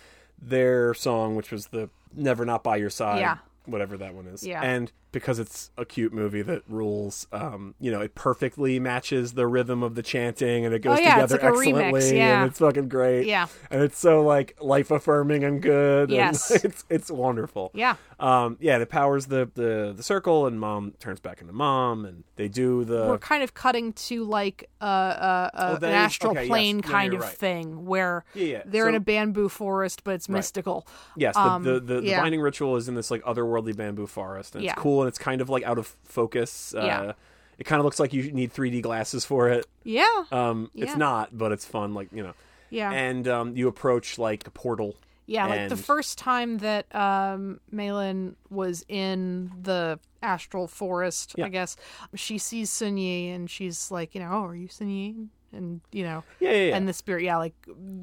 their 0.41 0.95
song, 0.95 1.37
which 1.37 1.51
was 1.53 1.69
the 1.69 1.89
"Never 2.15 2.45
Not 2.45 2.65
by 2.65 2.77
Your 2.79 2.91
Side," 2.91 3.21
Yeah. 3.21 3.39
whatever 3.67 3.97
that 3.99 4.15
one 4.15 4.27
is. 4.27 4.45
Yeah. 4.47 4.61
And 4.63 4.91
because 5.19 5.39
it's 5.39 5.71
a 5.77 5.85
cute 5.85 6.13
movie 6.13 6.43
that 6.43 6.63
rules, 6.69 7.27
um, 7.33 7.75
you 7.81 7.91
know, 7.91 8.01
it 8.01 8.15
perfectly 8.15 8.79
matches 8.81 9.33
the 9.35 9.47
rhythm 9.47 9.83
of 9.83 9.95
the 9.95 10.03
chanting, 10.03 10.65
and 10.65 10.75
it 10.75 10.81
goes 10.81 10.99
Oh, 10.99 11.01
yeah, 11.01 11.15
together 11.15 11.35
like 11.37 11.45
excellently, 11.45 12.17
yeah. 12.17 12.43
and 12.43 12.51
it's 12.51 12.59
fucking 12.59 12.89
great. 12.89 13.27
Yeah. 13.27 13.47
And 13.71 13.83
it's 13.83 13.99
so 13.99 14.23
like 14.23 14.57
life 14.61 14.91
affirming 14.91 15.45
and 15.45 15.61
good. 15.63 16.09
and 16.09 16.13
Yes. 16.13 16.51
it's 16.65 16.85
it's 16.89 17.11
wonderful. 17.11 17.71
Yeah. 17.75 17.97
Um, 18.21 18.57
yeah, 18.61 18.79
it 18.79 18.89
powers 18.89 19.27
the, 19.27 19.49
the 19.55 19.93
the 19.97 20.03
circle, 20.03 20.47
and 20.47 20.59
mom 20.59 20.93
turns 20.99 21.21
back 21.21 21.41
into 21.41 21.53
mom, 21.53 22.05
and 22.05 22.25
they 22.37 22.49
do 22.49 22.85
the 22.85 23.07
We're 23.09 23.19
kind 23.19 23.43
of 23.43 23.55
cutting 23.55 23.93
to 23.95 24.25
like 24.25 24.69
a, 24.81 25.51
Oh, 25.55 25.75
an 25.77 25.85
is- 25.85 25.91
astral 25.91 26.33
okay, 26.33 26.47
plane 26.49 26.77
Yeah, 26.85 26.91
kind 26.91 27.13
you're 27.13 27.23
of 27.23 27.29
right. 27.29 27.37
thing 27.39 27.87
where 27.87 28.25
Yeah, 28.35 28.45
yeah. 28.45 28.63
they're 28.67 28.89
in 28.89 28.95
a 28.95 29.01
bamboo 29.01 29.49
forest, 29.49 30.03
but 30.05 30.15
it's 30.15 30.29
mystical. 30.29 30.87
Yes, 31.17 31.35
the, 31.35 31.41
Um, 31.41 31.63
the, 31.63 31.81
the, 31.81 32.01
the 32.01 32.07
yeah. 32.09 32.21
binding 32.21 32.41
ritual 32.41 32.77
is 32.77 32.89
in 32.89 32.95
this 32.95 33.11
like 33.11 33.23
otherworldly 33.25 33.77
bamboo 33.77 34.07
forest, 34.07 34.55
and 34.55 34.65
Yeah. 34.65 34.73
it's 34.73 34.81
cool, 34.83 35.03
and 35.03 35.08
it's 35.09 35.19
kind 35.19 35.41
of 35.41 35.49
like 35.49 35.65
out 35.65 35.79
of 35.79 35.87
focus. 36.05 36.75
Uh, 36.75 36.83
Yeah. 36.85 37.13
It 37.59 37.65
kind 37.67 37.81
of 37.81 37.85
looks 37.85 37.99
like 37.99 38.13
you 38.13 38.31
need 38.31 38.53
3D 38.55 38.83
glasses 38.83 39.25
for 39.25 39.49
it. 39.49 39.67
Yeah. 39.83 40.07
Um, 40.31 40.71
Yeah. 40.75 40.85
It's 40.85 40.97
not, 40.97 41.37
but 41.37 41.51
it's 41.51 41.65
fun. 41.65 41.93
Like 41.95 42.09
you 42.13 42.23
know, 42.23 42.35
yeah. 42.71 42.93
and 42.93 43.27
um, 43.27 43.57
you 43.57 43.67
approach 43.67 44.17
like 44.19 44.47
a 44.47 44.51
portal. 44.51 44.95
Yeah, 45.27 45.47
like 45.47 45.69
the 45.69 45.77
first 45.77 46.17
time 46.17 46.59
that 46.59 46.87
um 46.95 47.61
Meilin 47.75 48.35
was 48.49 48.85
in 48.89 49.51
the 49.61 49.99
astral 50.23 50.67
forest, 50.69 51.35
Yeah. 51.37 51.47
I 51.47 51.49
guess, 51.51 51.77
she 52.15 52.39
sees 52.39 52.71
Sun 52.71 52.97
Yee 52.97 53.29
and 53.31 53.51
she's 53.51 53.91
like, 53.91 54.15
you 54.15 54.21
know, 54.23 54.31
oh, 54.31 54.45
are 54.47 54.55
you 54.55 54.69
Sun 54.69 54.89
Yee? 54.89 55.17
And 55.53 55.81
you 55.93 56.05
know, 56.05 56.25
Yeah, 56.41 56.53
yeah, 56.53 56.63
yeah. 56.69 56.77
and 56.77 56.87
the 56.89 56.93
spirit, 56.95 57.25
yeah, 57.25 57.37
like 57.39 57.55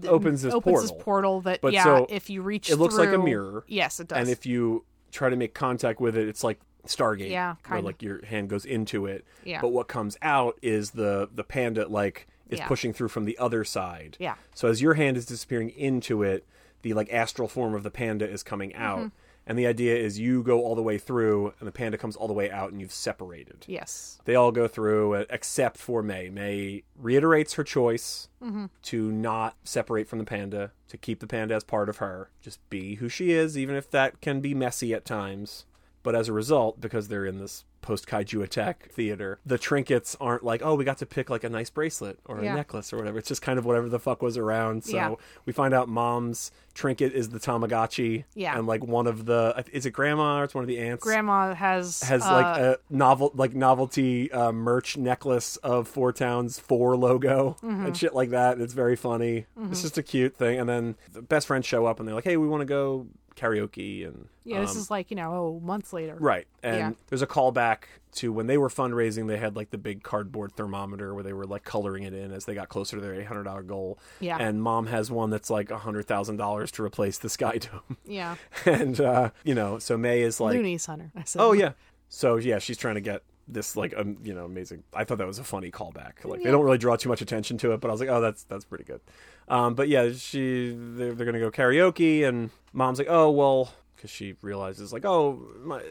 Opens 0.08 0.42
this 0.44 0.54
opens 0.54 0.64
portal. 0.64 0.82
this 0.82 1.04
portal 1.04 1.42
that, 1.42 1.62
But 1.62 1.74
yeah, 1.74 1.84
so 1.84 2.06
if 2.10 2.30
you 2.30 2.42
reach, 2.44 2.70
it 2.70 2.76
looks 2.78 2.96
like 2.96 3.14
a 3.14 3.18
mirror, 3.18 3.64
Yes, 3.68 4.00
it 4.00 4.08
does. 4.10 4.18
and 4.20 4.30
if 4.30 4.46
you 4.46 4.84
try 5.12 5.30
to 5.30 5.36
make 5.36 5.54
contact 5.56 6.00
with 6.00 6.16
it, 6.18 6.28
it's 6.28 6.44
like 6.44 6.60
Stargate. 6.88 7.30
Yeah, 7.30 7.56
where 7.68 7.82
like 7.82 8.02
your 8.02 8.26
hand 8.26 8.50
goes 8.50 8.66
into 8.66 9.06
it. 9.06 9.26
Yeah. 9.44 9.62
But 9.62 9.70
what 9.70 9.88
comes 9.88 10.18
out 10.22 10.58
is 10.62 10.92
the 10.92 11.30
the 11.34 11.44
panda 11.44 11.88
like 11.88 12.28
is 12.50 12.60
Yeah. 12.60 12.68
pushing 12.68 12.94
through 12.94 13.08
from 13.10 13.26
the 13.26 13.38
other 13.38 13.64
side. 13.64 14.18
Yeah. 14.20 14.36
So 14.54 14.68
as 14.68 14.82
your 14.82 14.94
hand 14.96 15.18
is 15.18 15.26
disappearing 15.26 15.70
into 15.72 16.22
it, 16.24 16.46
the 16.84 16.94
like 16.94 17.12
astral 17.12 17.48
form 17.48 17.74
of 17.74 17.84
the 17.84 17.92
panda 17.92 18.30
is 18.30 18.44
coming 18.44 18.76
out. 18.76 19.00
Mm-hmm. 19.00 19.08
And 19.48 19.60
the 19.60 19.68
idea 19.68 19.96
is 19.96 20.18
you 20.20 20.42
go 20.42 20.62
all 20.64 20.74
the 20.74 20.82
way 20.82 20.98
through 20.98 21.54
and 21.60 21.68
the 21.68 21.72
panda 21.72 22.00
comes 22.00 22.16
all 22.16 22.28
the 22.28 22.34
way 22.34 22.50
out 22.50 22.72
and 22.72 22.82
you've 22.82 22.92
separated. 22.92 23.64
yes, 23.68 24.20
They 24.26 24.34
all 24.34 24.52
go 24.52 24.68
through 24.68 25.14
uh, 25.14 25.26
except 25.30 25.78
for 25.78 26.02
May. 26.02 26.30
May 26.32 26.82
reiterates 27.00 27.54
her 27.54 27.64
choice 27.64 28.28
Mm-hmm. 28.44 28.66
to 28.84 29.12
not 29.12 29.56
separate 29.64 30.08
from 30.08 30.18
the 30.20 30.26
panda, 30.26 30.72
to 30.90 30.98
keep 30.98 31.20
the 31.20 31.28
panda 31.28 31.54
as 31.56 31.64
part 31.64 31.90
of 31.90 31.98
her, 31.98 32.30
just 32.42 32.60
be 32.72 32.96
who 32.96 33.08
she 33.10 33.32
is, 33.32 33.56
even 33.58 33.76
if 33.76 33.90
that 33.92 34.20
can 34.22 34.40
be 34.42 34.54
messy 34.56 34.94
at 34.96 35.06
times. 35.06 35.66
But 36.06 36.16
as 36.16 36.30
a 36.30 36.34
result, 36.34 36.80
because 36.80 37.10
they're 37.10 37.26
in 37.26 37.40
this 37.40 37.66
post 37.82 38.08
kaiju 38.08 38.42
attack 38.44 38.90
theater, 38.92 39.40
the 39.46 39.58
trinkets 39.58 40.16
aren't 40.22 40.44
like, 40.44 40.62
oh, 40.64 40.74
we 40.76 40.86
got 40.86 41.00
to 41.00 41.06
pick 41.06 41.30
like 41.30 41.44
a 41.44 41.50
nice 41.50 41.70
bracelet 41.70 42.18
or 42.26 42.42
Yeah. 42.42 42.54
a 42.54 42.56
necklace 42.56 42.94
or 42.94 42.98
whatever. 42.98 43.18
It's 43.20 43.28
just 43.28 43.42
kind 43.42 43.60
of 43.60 43.66
whatever 43.66 43.90
the 43.90 44.00
fuck 44.00 44.22
was 44.22 44.38
around. 44.38 44.86
So 44.86 44.96
Yeah. 44.96 45.16
we 45.46 45.52
find 45.54 45.74
out 45.74 45.90
mom's 45.90 46.52
trinket 46.74 47.14
is 47.14 47.30
the 47.30 47.40
Tamagotchi. 47.40 48.24
Yeah. 48.36 48.58
And 48.58 48.66
like 48.68 48.84
one 48.84 49.06
of 49.08 49.26
the, 49.26 49.64
is 49.74 49.86
it 49.86 49.92
grandma 49.92 50.40
or 50.40 50.44
it's 50.46 50.56
one 50.56 50.64
of 50.64 50.68
the 50.68 50.80
aunts? 50.80 51.04
Grandma 51.04 51.54
has 51.54 52.02
has 52.04 52.24
uh, 52.24 52.32
like 52.32 52.58
a 52.62 52.78
novel 52.90 53.32
like 53.36 53.54
novelty 53.56 54.32
uh, 54.32 54.52
merch 54.52 54.98
necklace 54.98 55.58
of 55.58 55.88
Four 55.88 56.12
Towns 56.14 56.58
Four 56.60 56.96
logo 56.96 57.58
Mm-hmm. 57.64 57.86
and 57.88 57.98
shit 57.98 58.14
like 58.16 58.30
that. 58.30 58.60
It's 58.62 58.74
very 58.74 58.96
funny. 58.96 59.46
It's 59.70 59.82
just 59.84 59.98
a 59.98 60.04
cute 60.04 60.36
thing. 60.36 60.60
And 60.60 60.68
then 60.70 60.96
the 61.14 61.22
best 61.22 61.48
friends 61.48 61.66
show 61.66 61.86
up 61.86 62.00
and 62.00 62.08
they're 62.08 62.16
like, 62.16 62.24
"Hey, 62.24 62.38
we 62.38 62.48
want 62.48 62.62
to 62.62 62.66
go 62.66 63.08
karaoke 63.36 64.08
and 64.08 64.28
Yeah, 64.44 64.62
this 64.62 64.72
um, 64.72 64.78
is 64.78 64.92
like 64.92 65.10
you 65.12 65.16
know, 65.18 65.34
oh, 65.34 65.60
months 65.64 65.92
later. 65.94 66.16
Right. 66.20 66.48
And 66.64 66.78
Yeah. 66.78 66.92
there's 67.08 67.22
a 67.22 67.28
callback 67.28 67.84
to 68.14 68.32
when 68.32 68.48
they 68.48 68.58
were 68.58 68.70
fundraising, 68.70 69.28
they 69.28 69.38
had 69.38 69.56
like 69.56 69.72
the 69.72 69.78
big 69.78 70.04
cardboard 70.04 70.54
thermometer 70.56 71.14
where 71.14 71.24
they 71.24 71.34
were 71.34 71.46
like 71.46 71.64
coloring 71.66 72.04
it 72.04 72.14
in 72.14 72.32
as 72.32 72.46
they 72.46 72.56
got 72.56 72.70
closer 72.70 72.96
to 72.98 73.02
their 73.02 73.14
$800 73.14 73.68
goal. 73.68 74.00
Yeah. 74.20 74.38
And 74.40 74.62
mom 74.62 74.88
has 74.88 75.12
one 75.12 75.30
that's 75.30 75.50
like 75.50 75.68
$100,000 75.70 76.72
to 76.72 76.84
replace 76.84 77.18
the 77.18 77.30
Sky 77.30 77.58
Dome. 77.60 77.98
Yeah, 78.06 78.36
and, 78.66 79.00
uh, 79.02 79.32
you 79.44 79.54
know, 79.56 79.80
so 79.80 79.98
May 79.98 80.22
is 80.22 80.40
like, 80.40 80.56
Loonies 80.56 80.86
Hunter. 80.86 81.12
I 81.16 81.24
said. 81.24 81.42
oh, 81.42 81.52
yeah. 81.54 81.74
So, 82.08 82.38
yeah, 82.38 82.60
she's 82.60 82.78
trying 82.78 82.96
to 82.96 83.02
get 83.02 83.24
this 83.48 83.76
like 83.78 83.94
um, 83.96 84.18
you 84.24 84.34
know 84.34 84.46
amazing 84.46 84.84
i 84.94 85.04
thought 85.04 85.18
that 85.20 85.28
was 85.28 85.38
a 85.40 85.44
funny 85.44 85.70
callback 85.70 86.24
like 86.26 86.42
they 86.42 86.50
don't 86.50 86.64
really 86.66 86.78
draw 86.80 86.96
too 86.96 87.10
much 87.10 87.22
attention 87.22 87.58
to 87.58 87.72
it 87.74 87.80
but 87.80 87.90
i 87.90 87.92
was 87.92 88.00
like 88.02 88.10
oh 88.10 88.20
that's 88.20 88.44
that's 88.44 88.66
pretty 88.66 88.84
good 88.84 89.00
um, 89.48 89.76
but 89.76 89.88
yeah 89.88 90.12
she 90.12 90.76
they're, 90.76 91.14
they're 91.14 91.26
gonna 91.28 91.40
go 91.40 91.52
karaoke 91.52 92.28
and 92.28 92.50
mom's 92.74 92.98
like 92.98 93.08
oh 93.10 93.30
well 93.30 93.72
because 93.96 94.10
she 94.10 94.36
realizes 94.42 94.92
like 94.92 95.06
oh 95.06 95.40
my 95.64 95.82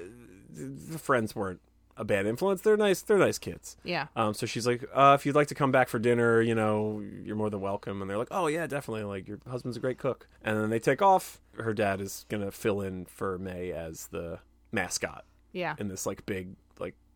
the 0.52 0.98
friends 0.98 1.34
weren't 1.34 1.60
a 1.96 2.04
bad 2.04 2.26
influence 2.26 2.60
they're 2.62 2.76
nice 2.76 3.02
they're 3.02 3.18
nice 3.18 3.38
kids 3.38 3.76
Yeah. 3.84 4.08
um, 4.16 4.34
so 4.34 4.46
she's 4.46 4.66
like, 4.66 4.84
uh, 4.92 5.16
if 5.18 5.24
you'd 5.24 5.36
like 5.36 5.46
to 5.48 5.54
come 5.54 5.70
back 5.70 5.88
for 5.88 6.00
dinner, 6.00 6.42
you 6.42 6.56
know, 6.56 7.00
you're 7.22 7.36
more 7.36 7.50
than 7.50 7.60
welcome. 7.60 8.00
And 8.02 8.10
they're 8.10 8.18
like, 8.18 8.32
oh 8.32 8.48
yeah, 8.48 8.66
definitely. 8.66 9.04
Like 9.04 9.28
your 9.28 9.38
husband's 9.48 9.76
a 9.76 9.80
great 9.80 9.96
cook. 9.98 10.26
And 10.42 10.58
then 10.58 10.70
they 10.70 10.80
take 10.80 11.00
off. 11.02 11.40
Her 11.56 11.72
dad 11.72 12.00
is 12.00 12.26
gonna 12.28 12.50
fill 12.50 12.80
in 12.80 13.04
for 13.04 13.38
May 13.38 13.70
as 13.70 14.08
the 14.08 14.40
mascot 14.72 15.24
Yeah. 15.52 15.76
in 15.78 15.86
this 15.86 16.04
like 16.04 16.26
big, 16.26 16.56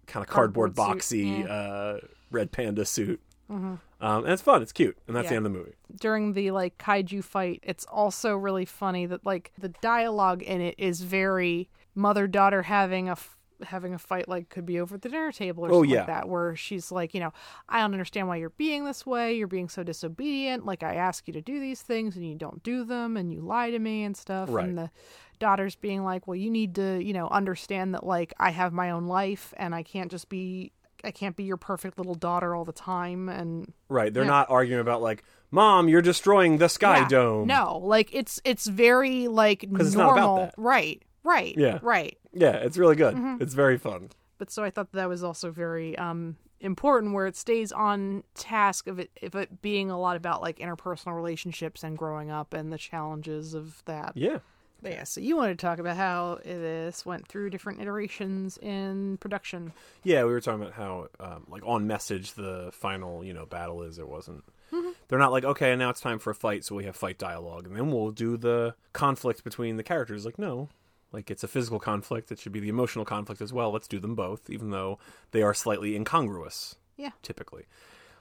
kind 0.09 0.25
of 0.27 0.29
cardboard, 0.31 0.75
Cardboard 0.75 0.99
boxy, 1.01 1.45
yeah. 1.45 1.53
uh, 1.53 1.99
red 2.33 2.51
panda 2.51 2.85
suit. 2.85 3.21
Um, 3.51 3.81
and 4.01 4.29
it's 4.29 4.43
fun. 4.43 4.61
It's 4.61 4.73
cute. 4.73 4.99
And 5.07 5.17
that's 5.17 5.31
the 5.31 5.37
end 5.37 5.47
of 5.47 5.53
the 5.53 5.59
movie. 5.59 5.73
during 5.97 6.35
the 6.35 6.51
like 6.51 6.77
kaiju 6.77 7.25
fight 7.25 7.61
it's 7.63 7.85
also 7.87 8.37
really 8.37 8.67
funny 8.67 9.07
that 9.07 9.25
like 9.25 9.53
the 9.59 9.71
dialogue 9.81 10.43
in 10.43 10.61
it 10.61 10.75
is 10.77 11.01
very 11.01 11.71
mother 11.95 12.27
daughter 12.27 12.63
having 12.63 13.09
a 13.09 13.13
f- 13.13 13.37
having 13.65 13.93
a 13.95 13.99
fight 13.99 14.29
like 14.29 14.51
could 14.51 14.65
be 14.67 14.79
over 14.79 14.95
at 14.97 15.03
the 15.03 15.09
dinner 15.09 15.33
table 15.33 15.65
or 15.65 15.71
Oh, 15.71 15.73
something 15.79 15.91
yeah. 15.91 15.99
like 16.01 16.07
that 16.09 16.29
where 16.29 16.55
she's 16.55 16.93
like 16.93 17.13
you 17.15 17.19
know 17.21 17.33
i 17.69 17.81
don't 17.81 17.93
understand 17.93 18.29
why 18.29 18.37
you're 18.37 18.51
being 18.51 18.85
this 18.85 19.05
way 19.05 19.35
you're 19.35 19.49
being 19.49 19.69
so 19.69 19.83
disobedient 19.83 20.65
like 20.65 20.85
i 20.85 20.95
ask 20.95 21.27
you 21.27 21.33
to 21.33 21.41
do 21.41 21.59
these 21.59 21.83
things 21.83 22.15
and 22.17 22.25
you 22.29 22.37
don't 22.37 22.63
do 22.63 22.85
them 22.85 23.17
and 23.17 23.33
you 23.33 23.41
lie 23.41 23.71
to 23.73 23.79
me 23.81 24.05
and 24.05 24.17
stuff 24.17 24.49
Right. 24.53 24.69
and 24.69 24.79
the 24.79 24.91
daughter's 25.39 25.77
being 25.77 26.05
like 26.05 26.27
well 26.27 26.35
you 26.37 26.51
need 26.51 26.75
to 26.75 27.03
you 27.03 27.13
know 27.13 27.29
understand 27.29 27.95
that 27.95 28.05
like 28.05 28.33
i 28.39 28.51
have 28.51 28.73
my 28.73 28.91
own 28.91 29.07
life 29.07 29.53
and 29.57 29.75
i 29.75 29.83
can't 29.83 30.11
just 30.11 30.29
be 30.29 30.73
i 31.05 31.11
can't 31.11 31.37
be 31.37 31.45
your 31.45 31.57
perfect 31.57 31.97
little 31.99 32.15
daughter 32.15 32.55
all 32.55 32.65
the 32.65 32.73
time 32.73 33.29
and 33.29 33.73
Right. 33.89 34.13
They're 34.13 34.25
Yeah. 34.25 34.29
not 34.31 34.51
arguing 34.51 34.81
about 34.83 35.01
like, 35.01 35.25
mom, 35.51 35.89
you're 35.89 36.03
destroying 36.03 36.59
the 36.59 36.69
sky 36.69 36.99
Yeah. 36.99 37.09
dome. 37.09 37.47
No, 37.47 37.79
like 37.79 38.11
it's 38.13 38.39
it's 38.45 38.67
very 38.67 39.29
like 39.29 39.63
normal. 39.71 39.93
not 39.97 40.13
about 40.13 40.37
that. 40.37 40.55
Right. 40.59 41.03
Right. 41.25 41.55
Yeah. 41.57 41.79
Right. 41.83 42.19
Yeah, 42.35 42.57
it's 42.57 42.77
really 42.77 42.97
good. 42.97 43.15
Mm-hmm. 43.15 43.43
It's 43.43 43.55
very 43.55 43.79
fun. 43.79 44.11
But 44.39 44.51
so 44.51 44.63
I 44.63 44.71
thought 44.71 44.93
that 44.93 45.09
was 45.09 45.25
also 45.25 45.51
very 45.51 45.97
um 45.97 46.37
important 46.61 47.15
where 47.15 47.27
it 47.27 47.37
stays 47.37 47.71
on 47.73 48.25
task 48.35 48.87
of 48.89 48.99
it 48.99 49.11
of 49.23 49.35
it 49.37 49.63
being 49.63 49.91
a 49.91 49.99
lot 49.99 50.17
about 50.17 50.43
like 50.43 50.59
interpersonal 50.59 51.15
relationships 51.17 51.83
and 51.85 51.97
growing 51.97 52.31
up 52.31 52.53
and 52.53 52.71
the 52.73 52.79
challenges 52.79 53.55
of 53.55 53.83
that. 53.87 54.13
Yeah. 54.17 54.39
But 54.81 54.93
yeah, 54.93 55.05
so 55.05 55.21
you 55.21 55.37
wanted 55.37 55.59
to 55.59 55.67
talk 55.67 55.79
about 55.79 55.97
how 55.97 56.39
this 56.45 57.05
went 57.05 57.27
through 57.27 57.51
different 57.51 57.81
iterations 57.81 58.59
in 58.59 59.17
production. 59.19 59.73
Yeah, 60.05 60.25
we 60.25 60.31
were 60.31 60.41
talking 60.41 60.63
about 60.63 60.75
how, 60.75 61.09
um, 61.19 61.47
like, 61.49 61.63
on 61.67 61.87
message, 61.87 62.35
the 62.35 62.71
final, 62.73 63.25
you 63.25 63.33
know, 63.33 63.45
battle 63.45 63.83
is. 63.83 63.99
It 63.99 64.09
wasn't. 64.09 64.45
Mm-hmm. 64.73 64.91
They're 65.09 65.19
not 65.19 65.33
like, 65.33 65.45
okay, 65.45 65.75
now 65.75 65.91
it's 65.91 66.01
time 66.01 66.19
for 66.19 66.31
a 66.31 66.35
fight, 66.35 66.65
so 66.65 66.77
we 66.77 66.85
have 66.85 66.95
fight 66.95 67.19
dialogue, 67.19 67.67
and 67.67 67.75
then 67.75 67.91
we'll 67.91 68.11
do 68.11 68.37
the 68.37 68.75
conflict 68.93 69.43
between 69.43 69.79
the 69.79 69.83
characters. 69.83 70.25
Like, 70.25 70.39
no, 70.39 70.69
like 71.11 71.31
it's 71.31 71.43
a 71.43 71.49
physical 71.49 71.81
conflict. 71.81 72.31
It 72.31 72.39
should 72.39 72.53
be 72.53 72.61
the 72.61 72.69
emotional 72.69 73.05
conflict 73.05 73.41
as 73.41 73.53
well. 73.53 73.73
Let's 73.73 73.89
do 73.89 73.99
them 73.99 74.15
both, 74.15 74.49
even 74.51 74.71
though 74.71 74.99
they 75.33 75.43
are 75.43 75.55
slightly 75.55 75.97
incongruous. 75.97 76.77
Yeah. 76.97 77.13
typically, 77.23 77.65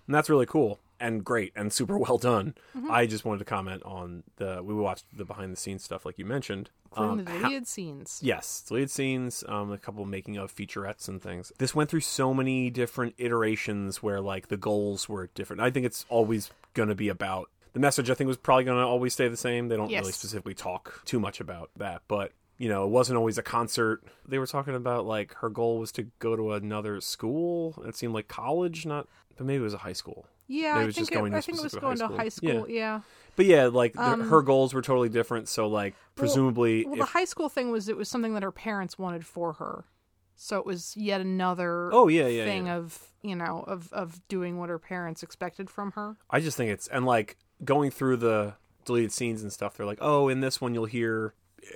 and 0.05 0.13
that's 0.15 0.29
really 0.29 0.45
cool 0.45 0.79
and 0.99 1.23
great 1.23 1.53
and 1.55 1.71
super 1.71 1.97
well 1.97 2.17
done. 2.17 2.55
Mm-hmm. 2.75 2.91
I 2.91 3.05
just 3.05 3.25
wanted 3.25 3.39
to 3.39 3.45
comment 3.45 3.83
on 3.83 4.23
the. 4.37 4.61
We 4.63 4.73
watched 4.73 5.05
the 5.15 5.25
behind 5.25 5.51
the 5.51 5.57
scenes 5.57 5.83
stuff, 5.83 6.05
like 6.05 6.17
you 6.17 6.25
mentioned. 6.25 6.69
Um, 6.93 7.17
the 7.17 7.23
deleted 7.23 7.67
scenes. 7.67 8.19
Yes, 8.23 8.63
deleted 8.67 8.89
scenes, 8.89 9.43
um, 9.47 9.71
a 9.71 9.77
couple 9.77 10.03
making 10.05 10.37
of 10.37 10.53
featurettes 10.53 11.07
and 11.07 11.21
things. 11.21 11.51
This 11.57 11.75
went 11.75 11.89
through 11.89 12.01
so 12.01 12.33
many 12.33 12.69
different 12.69 13.15
iterations 13.17 14.01
where 14.01 14.21
like 14.21 14.47
the 14.47 14.57
goals 14.57 15.07
were 15.07 15.27
different. 15.35 15.61
I 15.61 15.69
think 15.69 15.85
it's 15.85 16.05
always 16.09 16.51
going 16.73 16.89
to 16.89 16.95
be 16.95 17.09
about 17.09 17.49
the 17.73 17.79
message. 17.79 18.09
I 18.09 18.13
think 18.13 18.27
was 18.27 18.37
probably 18.37 18.63
going 18.63 18.79
to 18.79 18.85
always 18.85 19.13
stay 19.13 19.27
the 19.27 19.37
same. 19.37 19.67
They 19.67 19.77
don't 19.77 19.89
really 19.89 20.11
specifically 20.11 20.53
talk 20.53 21.01
too 21.05 21.19
much 21.19 21.39
about 21.39 21.69
that, 21.77 22.01
but 22.07 22.31
you 22.57 22.69
know, 22.69 22.85
it 22.85 22.89
wasn't 22.89 23.17
always 23.17 23.37
a 23.37 23.43
concert. 23.43 24.03
They 24.27 24.39
were 24.39 24.47
talking 24.47 24.75
about 24.75 25.05
like 25.05 25.35
her 25.35 25.49
goal 25.49 25.79
was 25.79 25.91
to 25.93 26.07
go 26.19 26.35
to 26.35 26.53
another 26.53 26.99
school. 27.01 27.81
It 27.85 27.95
seemed 27.95 28.13
like 28.13 28.27
college, 28.27 28.85
not, 28.85 29.07
but 29.35 29.45
maybe 29.45 29.61
it 29.61 29.63
was 29.63 29.73
a 29.75 29.79
high 29.79 29.93
school. 29.93 30.25
Yeah, 30.47 30.77
I 30.77 30.91
think 30.91 31.11
it, 31.11 31.17
I 31.17 31.41
think 31.41 31.57
it 31.59 31.63
was 31.63 31.75
going 31.75 31.99
high 31.99 32.07
to 32.07 32.15
high 32.15 32.29
school. 32.29 32.69
Yeah. 32.69 33.01
But 33.35 33.45
yeah, 33.45 33.65
like 33.67 33.93
the, 33.93 34.01
Um, 34.01 34.29
her 34.29 34.41
goals 34.41 34.73
were 34.73 34.81
totally 34.81 35.09
different. 35.09 35.47
So 35.47 35.67
like 35.67 35.93
presumably, 36.15 36.85
Well, 36.85 36.93
if, 36.93 36.99
the 36.99 37.05
high 37.05 37.25
school 37.25 37.49
thing 37.49 37.69
was 37.69 37.87
it 37.89 37.97
was 37.97 38.09
something 38.09 38.33
that 38.33 38.43
her 38.43 38.51
parents 38.51 38.97
wanted 38.97 39.25
for 39.25 39.53
her, 39.53 39.85
so 40.35 40.57
it 40.57 40.65
was 40.65 40.95
yet 40.97 41.21
another 41.21 41.89
oh 41.93 42.07
yeah, 42.07 42.27
yeah, 42.27 42.45
thing 42.45 42.67
yeah. 42.67 42.77
of 42.77 42.99
you 43.21 43.35
know 43.35 43.63
of 43.67 43.91
of 43.93 44.25
doing 44.27 44.57
what 44.57 44.69
her 44.69 44.79
parents 44.79 45.21
expected 45.21 45.69
from 45.69 45.91
her. 45.91 46.17
I 46.29 46.39
just 46.39 46.57
think 46.57 46.71
it's 46.71 46.87
and 46.87 47.05
like 47.05 47.37
going 47.63 47.91
through 47.91 48.17
the 48.17 48.55
deleted 48.85 49.11
scenes 49.11 49.41
and 49.43 49.51
stuff. 49.51 49.75
They're 49.75 49.85
like, 49.85 49.99
oh, 50.01 50.29
in 50.29 50.39
this 50.39 50.61
one 50.61 50.73
you'll 50.73 50.85
hear 50.85 51.33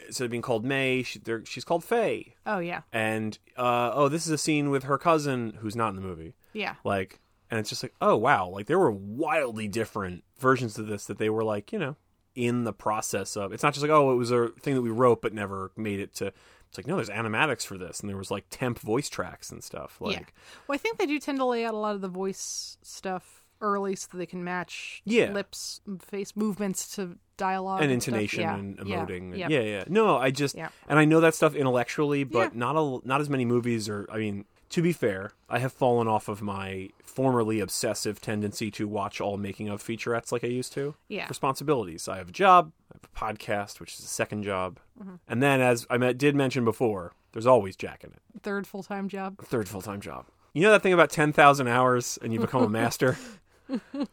instead 0.07 0.25
of 0.25 0.31
being 0.31 0.41
called 0.41 0.63
May, 0.63 1.03
she, 1.03 1.19
she's 1.43 1.63
called 1.65 1.83
Faye, 1.83 2.35
Oh 2.45 2.59
yeah, 2.59 2.81
and 2.93 3.37
uh, 3.57 3.91
oh, 3.93 4.07
this 4.09 4.25
is 4.25 4.31
a 4.31 4.37
scene 4.37 4.69
with 4.69 4.83
her 4.83 4.97
cousin 4.97 5.57
who's 5.59 5.75
not 5.75 5.89
in 5.89 5.95
the 5.95 6.01
movie. 6.01 6.33
yeah, 6.53 6.75
Like, 6.83 7.19
and 7.51 7.59
it's 7.59 7.69
just 7.69 7.83
like, 7.83 7.93
oh 8.01 8.15
wow, 8.15 8.47
like 8.47 8.65
there 8.65 8.79
were 8.79 8.89
wildly 8.91 9.67
different 9.67 10.23
versions 10.39 10.79
of 10.79 10.87
this 10.87 11.05
that 11.05 11.17
they 11.19 11.29
were 11.29 11.43
like, 11.43 11.71
you 11.71 11.77
know, 11.79 11.95
in 12.33 12.63
the 12.63 12.73
process 12.73 13.35
of. 13.37 13.51
It's 13.53 13.61
not 13.61 13.73
just 13.73 13.81
like, 13.83 13.91
oh, 13.91 14.11
it 14.11 14.15
was 14.15 14.31
a 14.31 14.47
thing 14.61 14.73
that 14.75 14.81
we 14.81 14.89
wrote 14.89 15.21
but 15.21 15.33
never 15.33 15.71
made 15.75 15.99
it 15.99 16.15
to. 16.15 16.27
It's 16.69 16.77
like 16.77 16.87
no, 16.87 16.95
there's 16.95 17.09
animatics 17.09 17.65
for 17.65 17.77
this, 17.77 17.99
and 17.99 18.09
there 18.09 18.15
was 18.17 18.31
like 18.31 18.45
temp 18.49 18.79
voice 18.79 19.09
tracks 19.09 19.51
and 19.51 19.61
stuff. 19.61 19.97
Like, 19.99 20.15
yeah. 20.15 20.23
Well, 20.67 20.75
I 20.75 20.77
think 20.77 20.97
they 20.97 21.05
do 21.05 21.19
tend 21.19 21.37
to 21.39 21.45
lay 21.45 21.65
out 21.65 21.73
a 21.73 21.77
lot 21.77 21.95
of 21.95 22.01
the 22.01 22.07
voice 22.07 22.77
stuff 22.81 23.43
early 23.59 23.95
so 23.95 24.07
they 24.17 24.25
can 24.25 24.43
match 24.43 25.01
Yeah. 25.05 25.31
lips, 25.33 25.81
face 25.99 26.35
movements 26.35 26.95
to 26.95 27.17
dialogue 27.37 27.81
and 27.81 27.91
and 27.91 27.93
intonation 27.93 28.41
Yeah, 28.41 28.55
and 28.55 28.77
emoting. 28.79 29.37
yeah. 29.37 29.49
Yeah, 29.49 29.59
yeah. 29.59 29.83
No, 29.87 30.17
I 30.17 30.31
just 30.31 30.55
and 30.55 30.69
I 30.87 31.05
know 31.05 31.19
that 31.19 31.35
stuff 31.35 31.53
intellectually, 31.55 32.23
but 32.23 32.55
not 32.55 32.75
a 32.77 33.05
not 33.07 33.19
as 33.21 33.29
many 33.29 33.43
movies 33.45 33.89
or 33.89 34.07
I 34.11 34.17
mean, 34.17 34.45
to 34.71 34.81
be 34.81 34.91
fair, 34.93 35.33
I 35.49 35.59
have 35.59 35.71
fallen 35.71 36.07
off 36.07 36.27
of 36.27 36.41
my 36.41 36.89
formerly 37.03 37.59
obsessive 37.59 38.19
tendency 38.21 38.71
to 38.71 38.87
watch 38.87 39.21
all 39.21 39.37
making 39.37 39.69
of 39.69 39.83
featurettes 39.83 40.31
like 40.31 40.43
I 40.43 40.47
used 40.47 40.73
to. 40.73 40.95
Yeah. 41.07 41.27
Responsibilities. 41.27 42.07
I 42.07 42.17
have 42.17 42.29
a 42.29 42.33
job, 42.33 42.71
I 42.91 42.95
have 42.95 43.03
a 43.03 43.33
podcast, 43.33 43.79
which 43.79 43.93
is 43.93 43.99
a 43.99 44.07
second 44.07 44.43
job. 44.43 44.79
Mm-hmm. 44.99 45.15
And 45.27 45.43
then 45.43 45.61
as 45.61 45.85
I 45.89 45.97
did 46.13 46.35
mention 46.35 46.65
before, 46.65 47.13
there's 47.33 47.45
always 47.45 47.75
Jack 47.75 48.03
in 48.03 48.11
it. 48.11 48.19
Third 48.41 48.65
full 48.65 48.83
time 48.83 49.07
job. 49.07 49.37
Third 49.43 49.67
full-time 49.69 50.01
job. 50.01 50.25
You 50.53 50.63
know 50.63 50.71
that 50.71 50.81
thing 50.83 50.93
about 50.93 51.09
10,000 51.11 51.67
hours 51.67 52.17
and 52.21 52.33
you 52.33 52.39
become 52.39 52.63
a 52.63 52.69
master? 52.81 53.17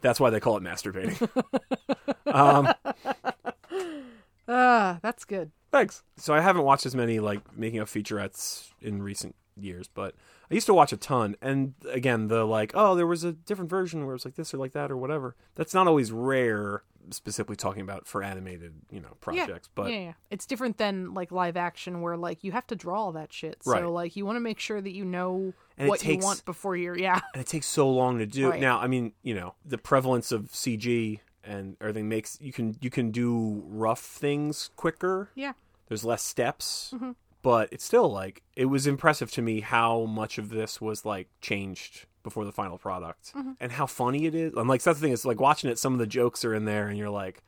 That's 0.03 0.21
why 0.21 0.31
they 0.31 0.39
call 0.41 0.57
it 0.57 0.63
masturbating. 0.63 1.29
um, 2.27 2.73
Ah, 4.49 4.99
that's 5.03 5.25
good. 5.25 5.51
Thanks. 5.71 6.03
So 6.17 6.33
I 6.33 6.41
haven't 6.41 6.63
watched 6.63 6.87
as 6.87 6.95
many 6.95 7.21
like 7.21 7.41
making 7.57 7.81
of 7.81 7.91
featurettes 7.91 8.71
in 8.81 9.03
recent 9.03 9.35
years, 9.63 9.89
but 9.89 10.15
I 10.51 10.55
used 10.55 10.67
to 10.67 10.75
watch 10.75 10.93
a 10.93 10.97
ton. 10.97 11.37
And 11.43 11.75
again, 11.91 12.29
the 12.29 12.45
like, 12.45 12.73
oh, 12.75 12.95
there 12.95 13.07
was 13.07 13.25
a 13.25 13.33
different 13.33 13.71
version 13.71 14.01
where 14.01 14.11
it 14.11 14.17
was 14.17 14.25
like 14.25 14.35
this 14.37 14.53
or 14.55 14.59
like 14.59 14.73
that 14.73 14.91
or 14.91 14.97
whatever. 14.97 15.37
That's 15.55 15.75
not 15.75 15.87
always 15.87 16.13
rare. 16.13 16.83
Specifically 17.11 17.57
talking 17.57 17.81
about 17.81 18.07
for 18.07 18.23
animated, 18.23 18.75
you 18.91 19.01
know, 19.01 19.17
projects, 19.21 19.71
but 19.75 19.91
yeah, 19.91 19.99
yeah, 19.99 20.13
it's 20.31 20.45
different 20.45 20.77
than 20.77 21.15
like 21.15 21.33
live 21.33 21.57
action 21.57 22.03
where 22.03 22.19
like 22.19 22.45
you 22.45 22.53
have 22.53 22.67
to 22.67 22.77
draw 22.77 23.05
all 23.05 23.13
that 23.13 23.33
shit. 23.33 23.57
Right. 23.65 23.81
So 23.81 23.91
like 23.91 24.15
you 24.15 24.27
want 24.27 24.37
to 24.37 24.41
make 24.41 24.61
sure 24.61 24.79
that 24.79 24.91
you 24.91 25.07
know 25.07 25.55
And 25.79 25.89
what 25.89 26.01
takes- 26.01 26.23
you 26.23 26.27
want 26.27 26.45
before 26.45 26.77
you're 26.77 26.99
yeah. 26.99 27.21
and 27.33 27.41
it 27.41 27.47
takes 27.47 27.67
so 27.67 27.89
long 27.89 28.19
to 28.19 28.27
do. 28.27 28.51
Right. 28.51 28.61
Now, 28.61 28.79
I 28.79 28.89
mean, 28.89 29.13
you 29.23 29.35
know, 29.35 29.55
the 29.65 29.79
prevalence 29.79 30.33
of 30.33 30.51
CG 30.51 31.21
and 31.43 31.79
everything 31.81 32.11
makes 32.11 32.37
you 32.43 32.53
can 32.53 32.77
you 32.83 32.91
can 32.91 33.11
do 33.11 33.63
rough 33.67 34.01
things 34.03 34.69
quicker. 34.77 35.31
Yeah. 35.35 35.53
There's 35.87 36.05
less 36.05 36.23
steps, 36.23 36.93
mm-hmm. 36.95 37.13
But 37.43 37.69
it's 37.73 37.85
still 37.85 38.11
like 38.11 38.43
it 38.57 38.67
was 38.67 38.87
impressive 38.87 39.31
to 39.33 39.43
me 39.43 39.61
how 39.61 40.05
much 40.05 40.39
of 40.39 40.51
this 40.51 40.81
was 40.81 41.05
like 41.05 41.29
changed 41.41 42.07
before 42.23 42.45
the 42.45 42.53
final 42.53 42.79
product 42.79 43.33
mm-hmm. 43.35 43.53
and 43.61 43.73
how 43.73 43.87
funny 43.87 44.27
it 44.27 44.35
is. 44.35 44.53
And 44.55 44.69
like 44.69 44.83
that's 44.83 44.99
the 44.99 45.05
thing 45.05 45.13
is 45.13 45.25
like 45.25 45.41
watching 45.41 45.71
it, 45.71 45.79
some 45.79 45.93
of 45.93 45.99
the 45.99 46.07
jokes 46.07 46.45
are 46.45 46.55
in 46.55 46.65
there, 46.65 46.89
and 46.89 46.99
you're 46.99 47.11
like, 47.11 47.43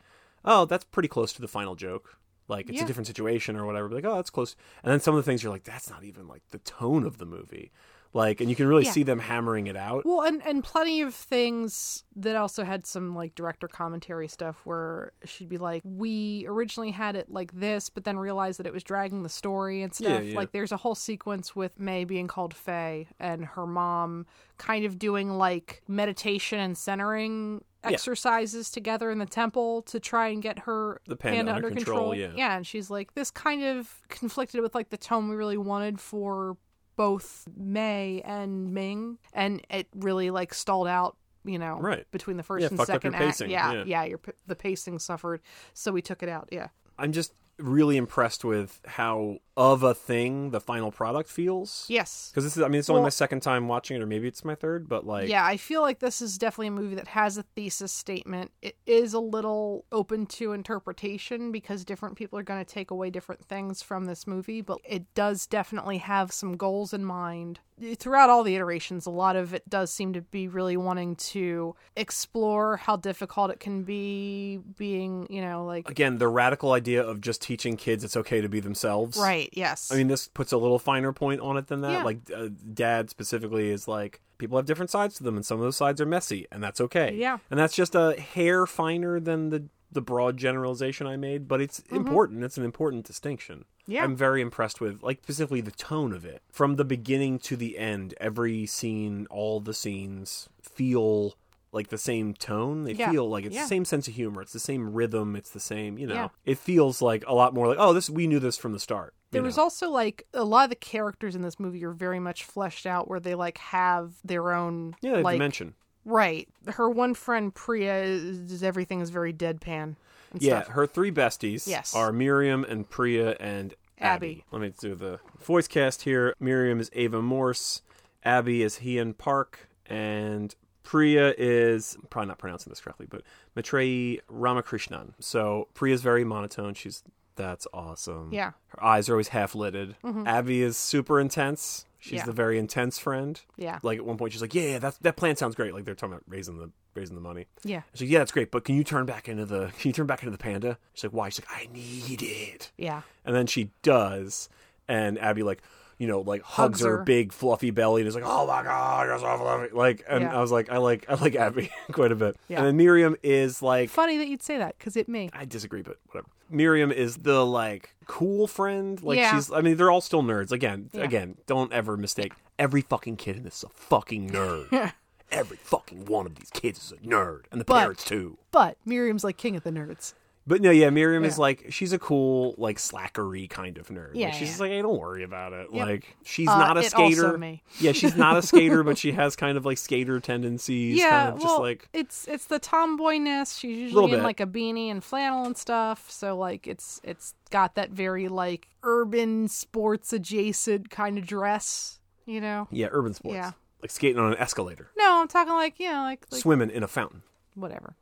oh, 0.45 0.65
that's 0.65 0.85
pretty 0.85 1.09
close 1.09 1.33
to 1.35 1.41
the 1.41 1.49
final 1.49 1.75
joke. 1.75 2.17
Like 2.49 2.69
it's 2.69 2.79
Yeah. 2.79 2.85
a 2.85 2.87
different 2.87 3.07
situation 3.07 3.57
or 3.57 3.67
whatever. 3.67 3.89
But 3.89 3.97
like, 3.97 4.05
oh, 4.05 4.17
that's 4.17 4.31
close. 4.31 4.57
And 4.83 4.93
then 4.93 5.01
some 5.01 5.15
of 5.15 5.25
the 5.25 5.29
things 5.31 5.43
you're 5.43 5.53
like, 5.53 5.65
that's 5.65 5.91
not 5.91 6.05
even 6.05 6.27
like 6.29 6.43
the 6.51 6.59
tone 6.59 7.05
of 7.05 7.19
the 7.19 7.27
movie. 7.27 7.71
Like, 8.13 8.41
and 8.41 8.51
you 8.51 8.57
can 8.57 8.67
really 8.67 8.85
Yeah. 8.85 8.91
see 8.91 9.03
them 9.05 9.21
hammering 9.21 9.69
it 9.69 9.77
out. 9.77 10.05
Well, 10.05 10.23
and 10.23 10.45
and 10.45 10.65
plenty 10.65 11.01
of 11.01 11.15
things 11.15 12.03
that 12.17 12.35
also 12.35 12.65
had 12.65 12.85
some 12.85 13.15
like 13.15 13.37
director 13.37 13.69
commentary 13.69 14.27
stuff 14.27 14.61
where 14.65 15.13
she'd 15.25 15.49
be 15.49 15.59
like, 15.59 15.83
"We 15.85 16.45
originally 16.49 16.91
had 16.91 17.15
it 17.15 17.31
like 17.31 17.53
this, 17.53 17.89
but 17.89 18.03
then 18.03 18.19
realized 18.19 18.59
that 18.59 18.67
it 18.67 18.73
was 18.73 18.83
dragging 18.83 19.23
the 19.23 19.29
story 19.29 19.83
and 19.83 19.95
stuff." 19.95 20.25
yeah. 20.25 20.35
Like, 20.37 20.51
there's 20.51 20.73
a 20.73 20.77
whole 20.79 20.97
sequence 20.97 21.55
with 21.55 21.79
May 21.79 22.05
being 22.05 22.27
called 22.27 22.53
Faye 22.53 23.07
and 23.21 23.45
her 23.45 23.67
mom 23.67 24.27
kind 24.59 24.85
of 24.85 24.99
doing 24.99 25.31
like 25.31 25.83
meditation 25.87 26.59
and 26.59 26.77
centering 26.77 27.65
exercises 27.85 28.71
together 28.71 29.11
in 29.11 29.19
the 29.19 29.25
temple 29.27 29.83
to 29.83 29.99
try 30.01 30.29
and 30.29 30.43
get 30.43 30.61
her 30.61 31.01
The 31.07 31.17
panda 31.17 31.55
under 31.55 31.71
control, 31.71 32.15
yeah. 32.15 32.33
yeah, 32.35 32.57
and 32.57 32.67
she's 32.67 32.91
like, 32.91 33.15
this 33.15 33.31
kind 33.31 33.63
of 33.63 34.03
conflicted 34.09 34.61
with 34.61 34.75
like 34.75 34.91
the 34.91 34.99
tone 34.99 35.29
we 35.31 35.37
really 35.37 35.57
wanted 35.57 35.99
for 36.01 36.57
both 36.97 37.47
May 37.57 38.23
and 38.25 38.73
Ming, 38.75 39.19
and 39.33 39.63
it 39.71 39.89
really 39.95 40.31
like 40.31 40.55
stalled 40.55 40.89
out. 40.89 41.17
You 41.43 41.59
know, 41.59 41.79
Right. 41.81 42.05
between 42.11 42.37
the 42.37 42.43
first 42.43 42.63
Yeah, 42.65 42.69
and 42.69 42.81
second 42.87 43.15
act. 43.15 43.41
Yeah, 43.41 43.73
yeah. 43.73 43.85
yeah, 43.87 44.05
your 44.05 44.21
the 44.47 44.55
pacing 44.55 44.99
suffered, 44.99 45.41
so 45.73 45.91
we 45.91 46.03
took 46.03 46.23
it 46.23 46.29
out. 46.29 46.51
Yeah, 46.53 46.69
I'm 46.99 47.13
just 47.13 47.33
really 47.63 47.97
impressed 47.97 48.45
with 48.45 48.81
how 48.87 49.39
of 49.57 49.83
a 49.83 49.93
thing 49.95 50.51
the 50.53 50.61
final 50.61 50.91
product 50.91 51.29
feels. 51.29 51.85
yes, 51.89 52.31
Because 52.31 52.45
this 52.45 52.57
is, 52.57 52.63
I 52.63 52.69
mean, 52.69 52.79
it's 52.79 52.89
only 52.89 53.01
Well- 53.01 53.07
my 53.07 53.11
second 53.11 53.41
time 53.41 53.69
watching 53.69 53.97
it, 53.99 54.03
or 54.03 54.07
maybe 54.07 54.27
it's 54.27 54.43
my 54.45 54.55
third, 54.55 54.89
but 54.89 55.05
like, 55.07 55.29
yeah, 55.29 55.45
I 55.45 55.59
feel 55.59 55.83
like 55.83 55.99
this 55.99 56.23
is 56.23 56.39
definitely 56.39 56.69
a 56.69 56.71
movie 56.71 56.95
that 56.95 57.09
has 57.09 57.37
a 57.37 57.43
thesis 57.43 57.93
statement. 57.93 58.53
It 58.63 58.77
is 58.87 59.13
a 59.13 59.21
little 59.21 59.85
open 59.93 60.25
to 60.27 60.53
interpretation 60.53 61.53
because 61.53 61.85
different 61.85 62.17
people 62.17 62.39
are 62.39 62.43
going 62.43 62.65
to 62.65 62.71
take 62.75 62.91
away 62.91 63.11
different 63.11 63.45
things 63.45 63.83
from 63.83 64.07
this 64.07 64.27
movie, 64.27 64.63
but 64.63 64.79
it 64.85 65.13
does 65.15 65.47
definitely 65.47 65.99
have 65.99 66.33
some 66.33 66.57
goals 66.57 66.95
in 66.95 67.05
mind. 67.05 67.61
Throughout 67.99 68.29
all 68.31 68.43
the 68.43 68.55
iterations, 68.55 69.05
a 69.07 69.11
lot 69.11 69.37
of 69.37 69.53
it 69.55 69.69
does 69.69 69.91
seem 69.91 70.13
to 70.15 70.21
be 70.23 70.49
really 70.49 70.77
wanting 70.77 71.17
to 71.17 71.75
explore 71.97 72.77
how 72.77 72.97
difficult 72.97 73.51
it 73.51 73.61
can 73.61 73.85
be 73.85 74.59
being, 74.79 75.27
you 75.31 75.41
know, 75.41 75.65
like 75.65 75.89
again, 75.91 76.19
the 76.19 76.29
radical 76.29 76.73
idea 76.73 77.03
of 77.03 77.21
just 77.21 77.41
teaching 77.51 77.77
kids 77.77 78.05
it's 78.05 78.17
okay 78.17 78.41
to 78.41 78.49
be 78.49 78.61
themselves. 78.61 79.19
right, 79.19 79.51
yes. 79.53 79.91
I 79.91 79.97
mean, 79.97 80.07
this 80.07 80.29
puts 80.29 80.53
a 80.53 80.57
little 80.57 80.79
finer 80.79 81.13
point 81.13 81.41
on 81.41 81.57
it 81.57 81.67
than 81.67 81.81
that. 81.81 81.91
Yeah. 81.91 82.05
Like, 82.05 82.19
uh, 82.33 82.51
dad 82.73 83.11
specifically 83.11 83.71
is 83.71 83.89
like, 83.89 84.21
people 84.39 84.57
have 84.57 84.67
different 84.67 84.89
sides 84.91 85.17
to 85.17 85.25
them, 85.25 85.35
and 85.35 85.45
some 85.45 85.59
of 85.59 85.65
those 85.65 85.77
sides 85.77 86.01
are 86.01 86.07
messy, 86.07 86.47
and 86.53 86.63
that's 86.63 86.81
okay. 86.81 87.13
Yeah. 87.17 87.39
And 87.51 87.59
that's 87.59 87.75
just 87.75 87.97
a 87.97 88.21
hair 88.21 88.67
finer 88.67 89.19
than 89.19 89.51
the 89.51 89.65
the 89.93 90.01
broad 90.01 90.37
generalization 90.37 91.09
I 91.09 91.17
made, 91.17 91.49
but 91.49 91.61
it's 91.61 91.81
important. 91.91 92.45
It's 92.45 92.57
an 92.57 92.63
important 92.63 93.05
distinction. 93.05 93.65
Mm-hmm. 93.65 93.93
Yeah. 93.93 94.05
I'm 94.05 94.15
very 94.15 94.41
impressed 94.41 94.81
with, 94.81 95.03
like, 95.03 95.21
specifically 95.25 95.63
the 95.63 95.73
tone 95.73 96.13
of 96.13 96.25
it. 96.25 96.43
From 96.53 96.77
the 96.77 96.85
beginning 96.85 97.41
to 97.41 97.57
the 97.57 97.77
end, 97.77 98.15
every 98.21 98.67
scene, 98.67 99.27
all 99.31 99.59
the 99.59 99.75
scenes 99.75 100.49
feel 100.63 101.35
like 101.73 101.89
the 101.89 101.99
same 101.99 102.35
tone. 102.35 102.85
They 102.85 102.93
Yeah. 102.93 103.11
feel 103.11 103.29
like 103.29 103.45
it's 103.45 103.55
Yeah. 103.55 103.63
the 103.63 103.69
same 103.69 103.85
sense 103.85 104.09
of 104.09 104.15
humor. 104.15 104.43
It's 104.43 104.53
the 104.53 104.59
same 104.59 104.93
rhythm. 104.93 105.37
It's 105.37 105.51
the 105.51 105.61
same, 105.61 105.99
you 105.99 106.07
know. 106.07 106.15
Yeah. 106.15 106.29
It 106.45 106.59
feels 106.59 107.01
like 107.01 107.25
a 107.27 107.35
lot 107.35 107.55
more 107.55 107.69
like, 107.69 107.77
oh, 107.79 107.93
this 107.93 108.11
we 108.11 108.27
knew 108.27 108.41
this 108.41 108.57
from 108.57 108.73
the 108.73 108.81
start. 108.81 109.15
There 109.31 109.43
was 109.43 109.59
also 109.59 109.89
like 109.89 110.27
a 110.35 110.43
lot 110.45 110.65
of 110.65 110.71
the 110.71 110.77
characters 110.77 111.37
in 111.37 111.43
this 111.43 111.61
movie 111.61 111.85
are 111.85 111.93
very 111.93 112.19
much 112.19 112.43
fleshed 112.43 112.85
out 112.87 113.07
where 113.09 113.21
they 113.21 113.37
like 113.37 113.59
have 113.59 114.15
their 114.25 114.53
own 114.53 114.97
yeah, 115.01 115.19
like 115.19 115.35
dimension. 115.35 115.75
right. 116.05 116.49
Her 116.67 116.91
one 116.91 117.15
friend 117.15 117.55
Priya 117.55 118.03
is, 118.03 118.51
is 118.51 118.63
everything 118.65 119.01
is 119.01 119.11
very 119.11 119.33
deadpan. 119.33 119.95
And 120.33 120.43
Yeah, 120.43 120.63
stuff. 120.63 120.75
her 120.75 120.87
three 120.89 121.13
besties 121.13 121.69
Yes. 121.69 121.95
are 121.95 122.13
Miriam 122.13 122.65
and 122.65 122.91
Priya 122.91 123.37
and 123.39 123.75
Abby. 123.99 124.43
Abby. 124.43 124.45
Let 124.51 124.63
me 124.63 124.73
do 124.81 124.97
the 124.97 125.21
voice 125.41 125.69
cast 125.69 126.03
here. 126.03 126.35
Miriam 126.41 126.81
is 126.81 126.91
Ava 126.95 127.23
Morse, 127.23 127.83
Abby 128.25 128.63
is 128.65 128.79
Hyein 128.81 129.17
Park, 129.17 129.69
and 129.87 130.55
Priya 130.91 131.33
is 131.39 131.95
I'm 132.01 132.09
probably 132.09 132.27
not 132.29 132.39
pronouncing 132.39 132.69
this 132.71 132.81
correctly, 132.81 133.07
but 133.09 133.23
Maitreyi 133.57 134.19
Ramakrishnan. 134.29 135.15
So 135.21 135.69
Priya's 135.75 136.03
very 136.03 136.25
monotone. 136.25 136.75
She's 136.75 137.05
that's 137.37 137.65
awesome. 137.73 138.31
Yeah. 138.33 138.51
Her 138.69 138.83
eyes 138.85 139.09
are 139.09 139.13
always 139.13 139.29
half 139.29 139.55
lidded. 139.55 139.95
Mm-hmm. 140.05 140.27
Abby 140.27 140.63
is 140.63 140.77
super 140.77 141.21
intense. 141.21 141.87
She's 142.01 142.19
Yeah. 142.19 142.25
the 142.27 142.33
very 142.33 142.59
intense 142.59 142.99
friend. 142.99 143.41
Yeah. 143.57 143.79
Like 143.85 143.99
at 143.99 144.05
one 144.05 144.17
point 144.17 144.33
she's 144.33 144.43
like, 144.43 144.53
Yeah, 144.53 144.63
yeah, 144.73 144.79
that 144.81 144.99
that 145.03 145.17
plan 145.17 145.37
sounds 145.37 145.55
great. 145.55 145.75
Like 145.75 145.85
they're 145.85 145.95
talking 145.95 146.15
about 146.15 146.25
raising 146.27 146.59
the 146.59 146.73
raising 146.97 147.15
the 147.15 147.21
money. 147.23 147.47
Yeah. 147.63 147.83
She's 147.95 148.03
like, 148.09 148.11
yeah, 148.11 148.19
that's 148.19 148.33
great, 148.33 148.51
but 148.51 148.65
can 148.65 148.75
you 148.75 148.83
turn 148.83 149.07
back 149.07 149.29
into 149.29 149.47
the 149.47 149.71
can 149.79 149.91
you 149.91 149.93
turn 149.93 150.07
back 150.09 150.25
into 150.25 150.33
the 150.33 150.39
panda? 150.43 150.77
She's 150.95 151.05
like, 151.05 151.13
why? 151.13 151.29
She's 151.29 151.45
like, 151.47 151.57
I 151.69 151.73
need 151.73 152.21
it. 152.21 152.73
Yeah. 152.77 153.03
And 153.25 153.37
then 153.37 153.47
she 153.47 153.71
does, 153.83 154.49
and 154.89 155.21
Abby 155.21 155.45
like, 155.45 155.63
you 156.01 156.07
know, 156.09 156.23
like 156.23 156.41
hugs, 156.43 156.79
Hugs 156.79 156.81
her. 156.81 156.97
her. 156.99 157.05
big 157.05 157.31
fluffy 157.33 157.71
belly 157.71 158.01
and 158.01 158.09
is 158.09 158.15
like, 158.15 158.25
oh 158.27 158.47
my 158.47 158.63
god, 158.63 159.07
you're 159.07 159.19
so 159.19 159.37
fluffy. 159.37 159.73
Like, 159.73 160.03
and 160.09 160.23
Yeah. 160.23 160.37
I 160.37 160.41
was 160.41 160.51
like, 160.51 160.71
I 160.71 160.79
like 160.79 161.05
I 161.09 161.15
like 161.15 161.37
Abby 161.37 161.71
quite 161.93 162.11
a 162.11 162.17
bit. 162.17 162.37
Yeah. 162.49 162.59
And 162.59 162.67
then 162.67 162.77
Miriam 162.79 163.17
is 163.23 163.61
like, 163.63 163.91
Funny 163.91 164.17
that 164.17 164.27
you'd 164.27 164.43
say 164.43 164.57
that 164.59 164.79
because 164.79 164.97
it 164.97 165.09
may. 165.09 165.29
I 165.35 165.45
disagree, 165.45 165.83
but 165.83 165.99
whatever. 166.09 166.27
Miriam 166.49 166.91
is 166.91 167.19
the 167.19 167.45
like 167.47 167.95
cool 168.07 168.47
friend. 168.49 169.01
Like 169.03 169.19
Yeah. 169.19 169.35
she's 169.35 169.53
I 169.53 169.61
mean, 169.61 169.77
they're 169.77 169.91
all 169.91 170.01
still 170.01 170.23
nerds. 170.23 170.51
Again, 170.53 170.89
again, 170.95 171.37
don't 171.47 171.71
ever 171.73 171.97
mistake 171.99 172.33
every 172.59 172.81
fucking 172.81 173.17
kid 173.17 173.37
in 173.37 173.43
this 173.45 173.59
is 173.59 173.65
a 173.65 173.69
fucking 173.69 174.31
nerd. 174.31 174.93
every 175.31 175.59
fucking 175.59 176.07
one 176.07 176.25
of 176.27 176.35
these 176.37 176.51
kids 176.51 176.83
is 176.83 176.93
a 176.93 176.97
nerd. 176.97 177.43
And 177.53 177.61
the 177.61 177.65
But- 177.67 177.81
parents 177.81 178.05
too. 178.05 178.39
But 178.53 178.79
Miriam's 178.87 179.23
like 179.23 179.37
king 179.37 179.55
of 179.55 179.63
the 179.65 179.71
nerds. 179.71 180.15
But 180.51 180.61
no, 180.63 180.71
yeah, 180.73 180.91
Miriam 180.91 181.25
is 181.25 181.37
Yeah. 181.39 181.43
like 181.43 181.67
she's 181.71 181.93
a 181.93 181.99
cool, 181.99 182.57
like 182.59 182.79
slackery 182.79 183.49
kind 183.49 183.79
of 183.79 183.87
nerd. 183.87 184.11
Yeah, 184.15 184.27
Like, 184.27 184.35
she's 184.35 184.41
yeah. 184.43 184.47
just 184.49 184.61
like, 184.61 184.71
hey, 184.73 184.83
don't 184.83 184.99
worry 184.99 185.23
about 185.23 185.53
it. 185.53 185.69
Yep. 185.73 185.87
Like 185.87 186.17
she's 186.25 186.49
Uh, 186.49 186.59
not 186.59 186.77
a 186.77 186.81
it 186.81 186.93
also 186.95 187.13
skater. 187.15 187.39
me. 187.39 187.63
yeah, 187.79 187.93
she's 187.93 188.17
not 188.17 188.37
a 188.37 188.43
skater, 188.43 188.83
but 188.83 188.99
she 188.99 189.13
has 189.23 189.37
kind 189.37 189.57
of 189.57 189.65
like 189.65 189.79
skater 189.79 190.19
tendencies. 190.19 190.99
yeah. 190.99 191.09
kind 191.27 191.29
of 191.35 191.39
well, 191.39 191.49
just 191.49 191.61
like 191.61 191.89
it's 191.93 192.27
it's 192.27 192.47
the 192.47 192.59
tomboyness. 192.59 193.59
She's 193.61 193.93
Little 193.95 194.09
usually 194.09 194.13
in 194.15 194.19
bit. 194.19 194.25
like 194.25 194.41
a 194.41 194.47
beanie 194.47 194.91
and 194.91 195.05
flannel 195.05 195.47
and 195.47 195.57
stuff. 195.57 196.11
So 196.11 196.37
like 196.37 196.67
it's 196.67 197.01
it's 197.05 197.33
got 197.51 197.77
that 197.77 197.91
very 197.91 198.27
like 198.27 198.67
urban 198.83 199.47
sports 199.47 200.13
adjacent 200.13 200.91
kind 200.91 201.17
of 201.17 201.27
dress. 201.27 202.01
You 202.27 202.41
know. 202.41 202.67
yeah, 202.73 202.89
urban 202.91 203.15
sports. 203.15 203.35
Yeah. 203.37 203.53
Like 203.83 203.91
skating 203.93 204.19
on 204.19 204.33
an 204.33 204.39
escalator, 204.39 204.91
No, 204.97 205.21
I'm 205.21 205.29
talking 205.29 205.53
like 205.55 205.79
you 205.81 205.91
know 205.91 206.03
like, 206.03 206.27
like 206.31 206.41
swimming 206.43 206.71
in 206.71 206.83
a 206.83 206.89
fountain. 206.89 207.23
whatever. 207.55 207.95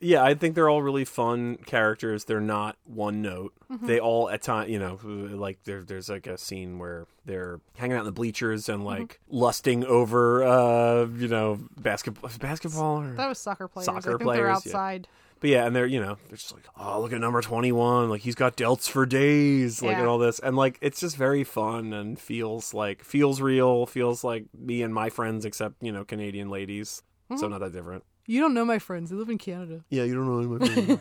Yeah, 0.00 0.22
I 0.22 0.34
think 0.34 0.54
they're 0.54 0.68
all 0.68 0.82
really 0.82 1.04
fun 1.06 1.56
characters. 1.64 2.24
They're 2.24 2.40
not 2.40 2.76
one 2.84 3.22
note. 3.22 3.54
Mm-hmm. 3.72 3.86
They 3.86 4.00
all 4.00 4.28
at 4.28 4.42
time, 4.42 4.68
you 4.68 4.78
know, 4.78 4.98
like 5.02 5.62
there, 5.64 5.82
there's 5.82 6.08
like 6.10 6.26
a 6.26 6.36
scene 6.36 6.78
where 6.78 7.06
they're 7.24 7.60
hanging 7.76 7.96
out 7.96 8.00
in 8.00 8.06
the 8.06 8.12
bleachers 8.12 8.68
and 8.68 8.84
like 8.84 9.20
Mm-hmm. 9.24 9.36
lusting 9.38 9.84
over, 9.84 10.44
uh, 10.44 11.06
you 11.06 11.28
know, 11.28 11.60
basketball, 11.80 12.30
basketball. 12.38 13.02
Or... 13.02 13.14
That 13.14 13.28
was 13.28 13.38
soccer 13.38 13.66
players. 13.68 13.86
Soccer 13.86 14.18
players, 14.18 14.38
they're 14.38 14.46
yeah. 14.48 14.54
outside. 14.56 15.08
But 15.40 15.50
yeah, 15.50 15.66
and 15.66 15.76
they're 15.76 15.86
you 15.86 16.00
know 16.00 16.16
they're 16.28 16.38
just 16.38 16.54
like, 16.54 16.64
oh 16.78 17.00
look 17.02 17.12
at 17.12 17.20
number 17.20 17.42
twenty 17.42 17.70
one, 17.72 18.08
like 18.08 18.22
he's 18.22 18.34
got 18.34 18.56
delts 18.56 18.88
for 18.88 19.04
days, 19.04 19.82
like 19.82 19.92
Yeah. 19.92 20.00
and 20.00 20.08
all 20.08 20.16
this, 20.18 20.38
and 20.38 20.56
like 20.56 20.78
it's 20.80 21.00
just 21.00 21.16
very 21.16 21.44
fun 21.44 21.92
and 21.92 22.18
feels 22.18 22.72
like 22.72 23.02
feels 23.04 23.42
real, 23.42 23.84
feels 23.84 24.24
like 24.24 24.46
me 24.58 24.82
and 24.82 24.94
my 24.94 25.10
friends, 25.10 25.44
except 25.44 25.82
you 25.82 25.92
know 25.92 26.04
Canadian 26.04 26.48
ladies, 26.48 27.02
Mm-hmm. 27.30 27.40
so 27.40 27.48
not 27.48 27.60
that 27.60 27.72
different. 27.72 28.04
You 28.26 28.40
don't 28.40 28.54
know 28.54 28.64
my 28.64 28.78
friends. 28.78 29.10
They 29.10 29.16
live 29.16 29.28
in 29.28 29.38
Canada. 29.38 29.84
Yeah, 29.90 30.04
you 30.04 30.14
don't 30.14 30.26
know 30.26 30.38
any 30.38 30.44
of 30.54 30.60
my 30.60 30.96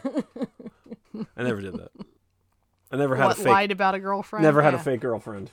friends. 1.15 1.27
I 1.37 1.43
never 1.43 1.61
did 1.61 1.73
that. 1.75 1.91
I 2.91 2.97
never 2.97 3.15
had 3.15 3.25
what 3.25 3.37
a 3.37 3.41
fake. 3.41 3.47
lied 3.51 3.71
about 3.71 3.95
a 3.95 3.99
girlfriend? 3.99 4.43
Never 4.43 4.61
had 4.61 4.73
a 4.73 4.77
Yeah. 4.77 4.83
fake 4.83 5.01
girlfriend. 5.01 5.51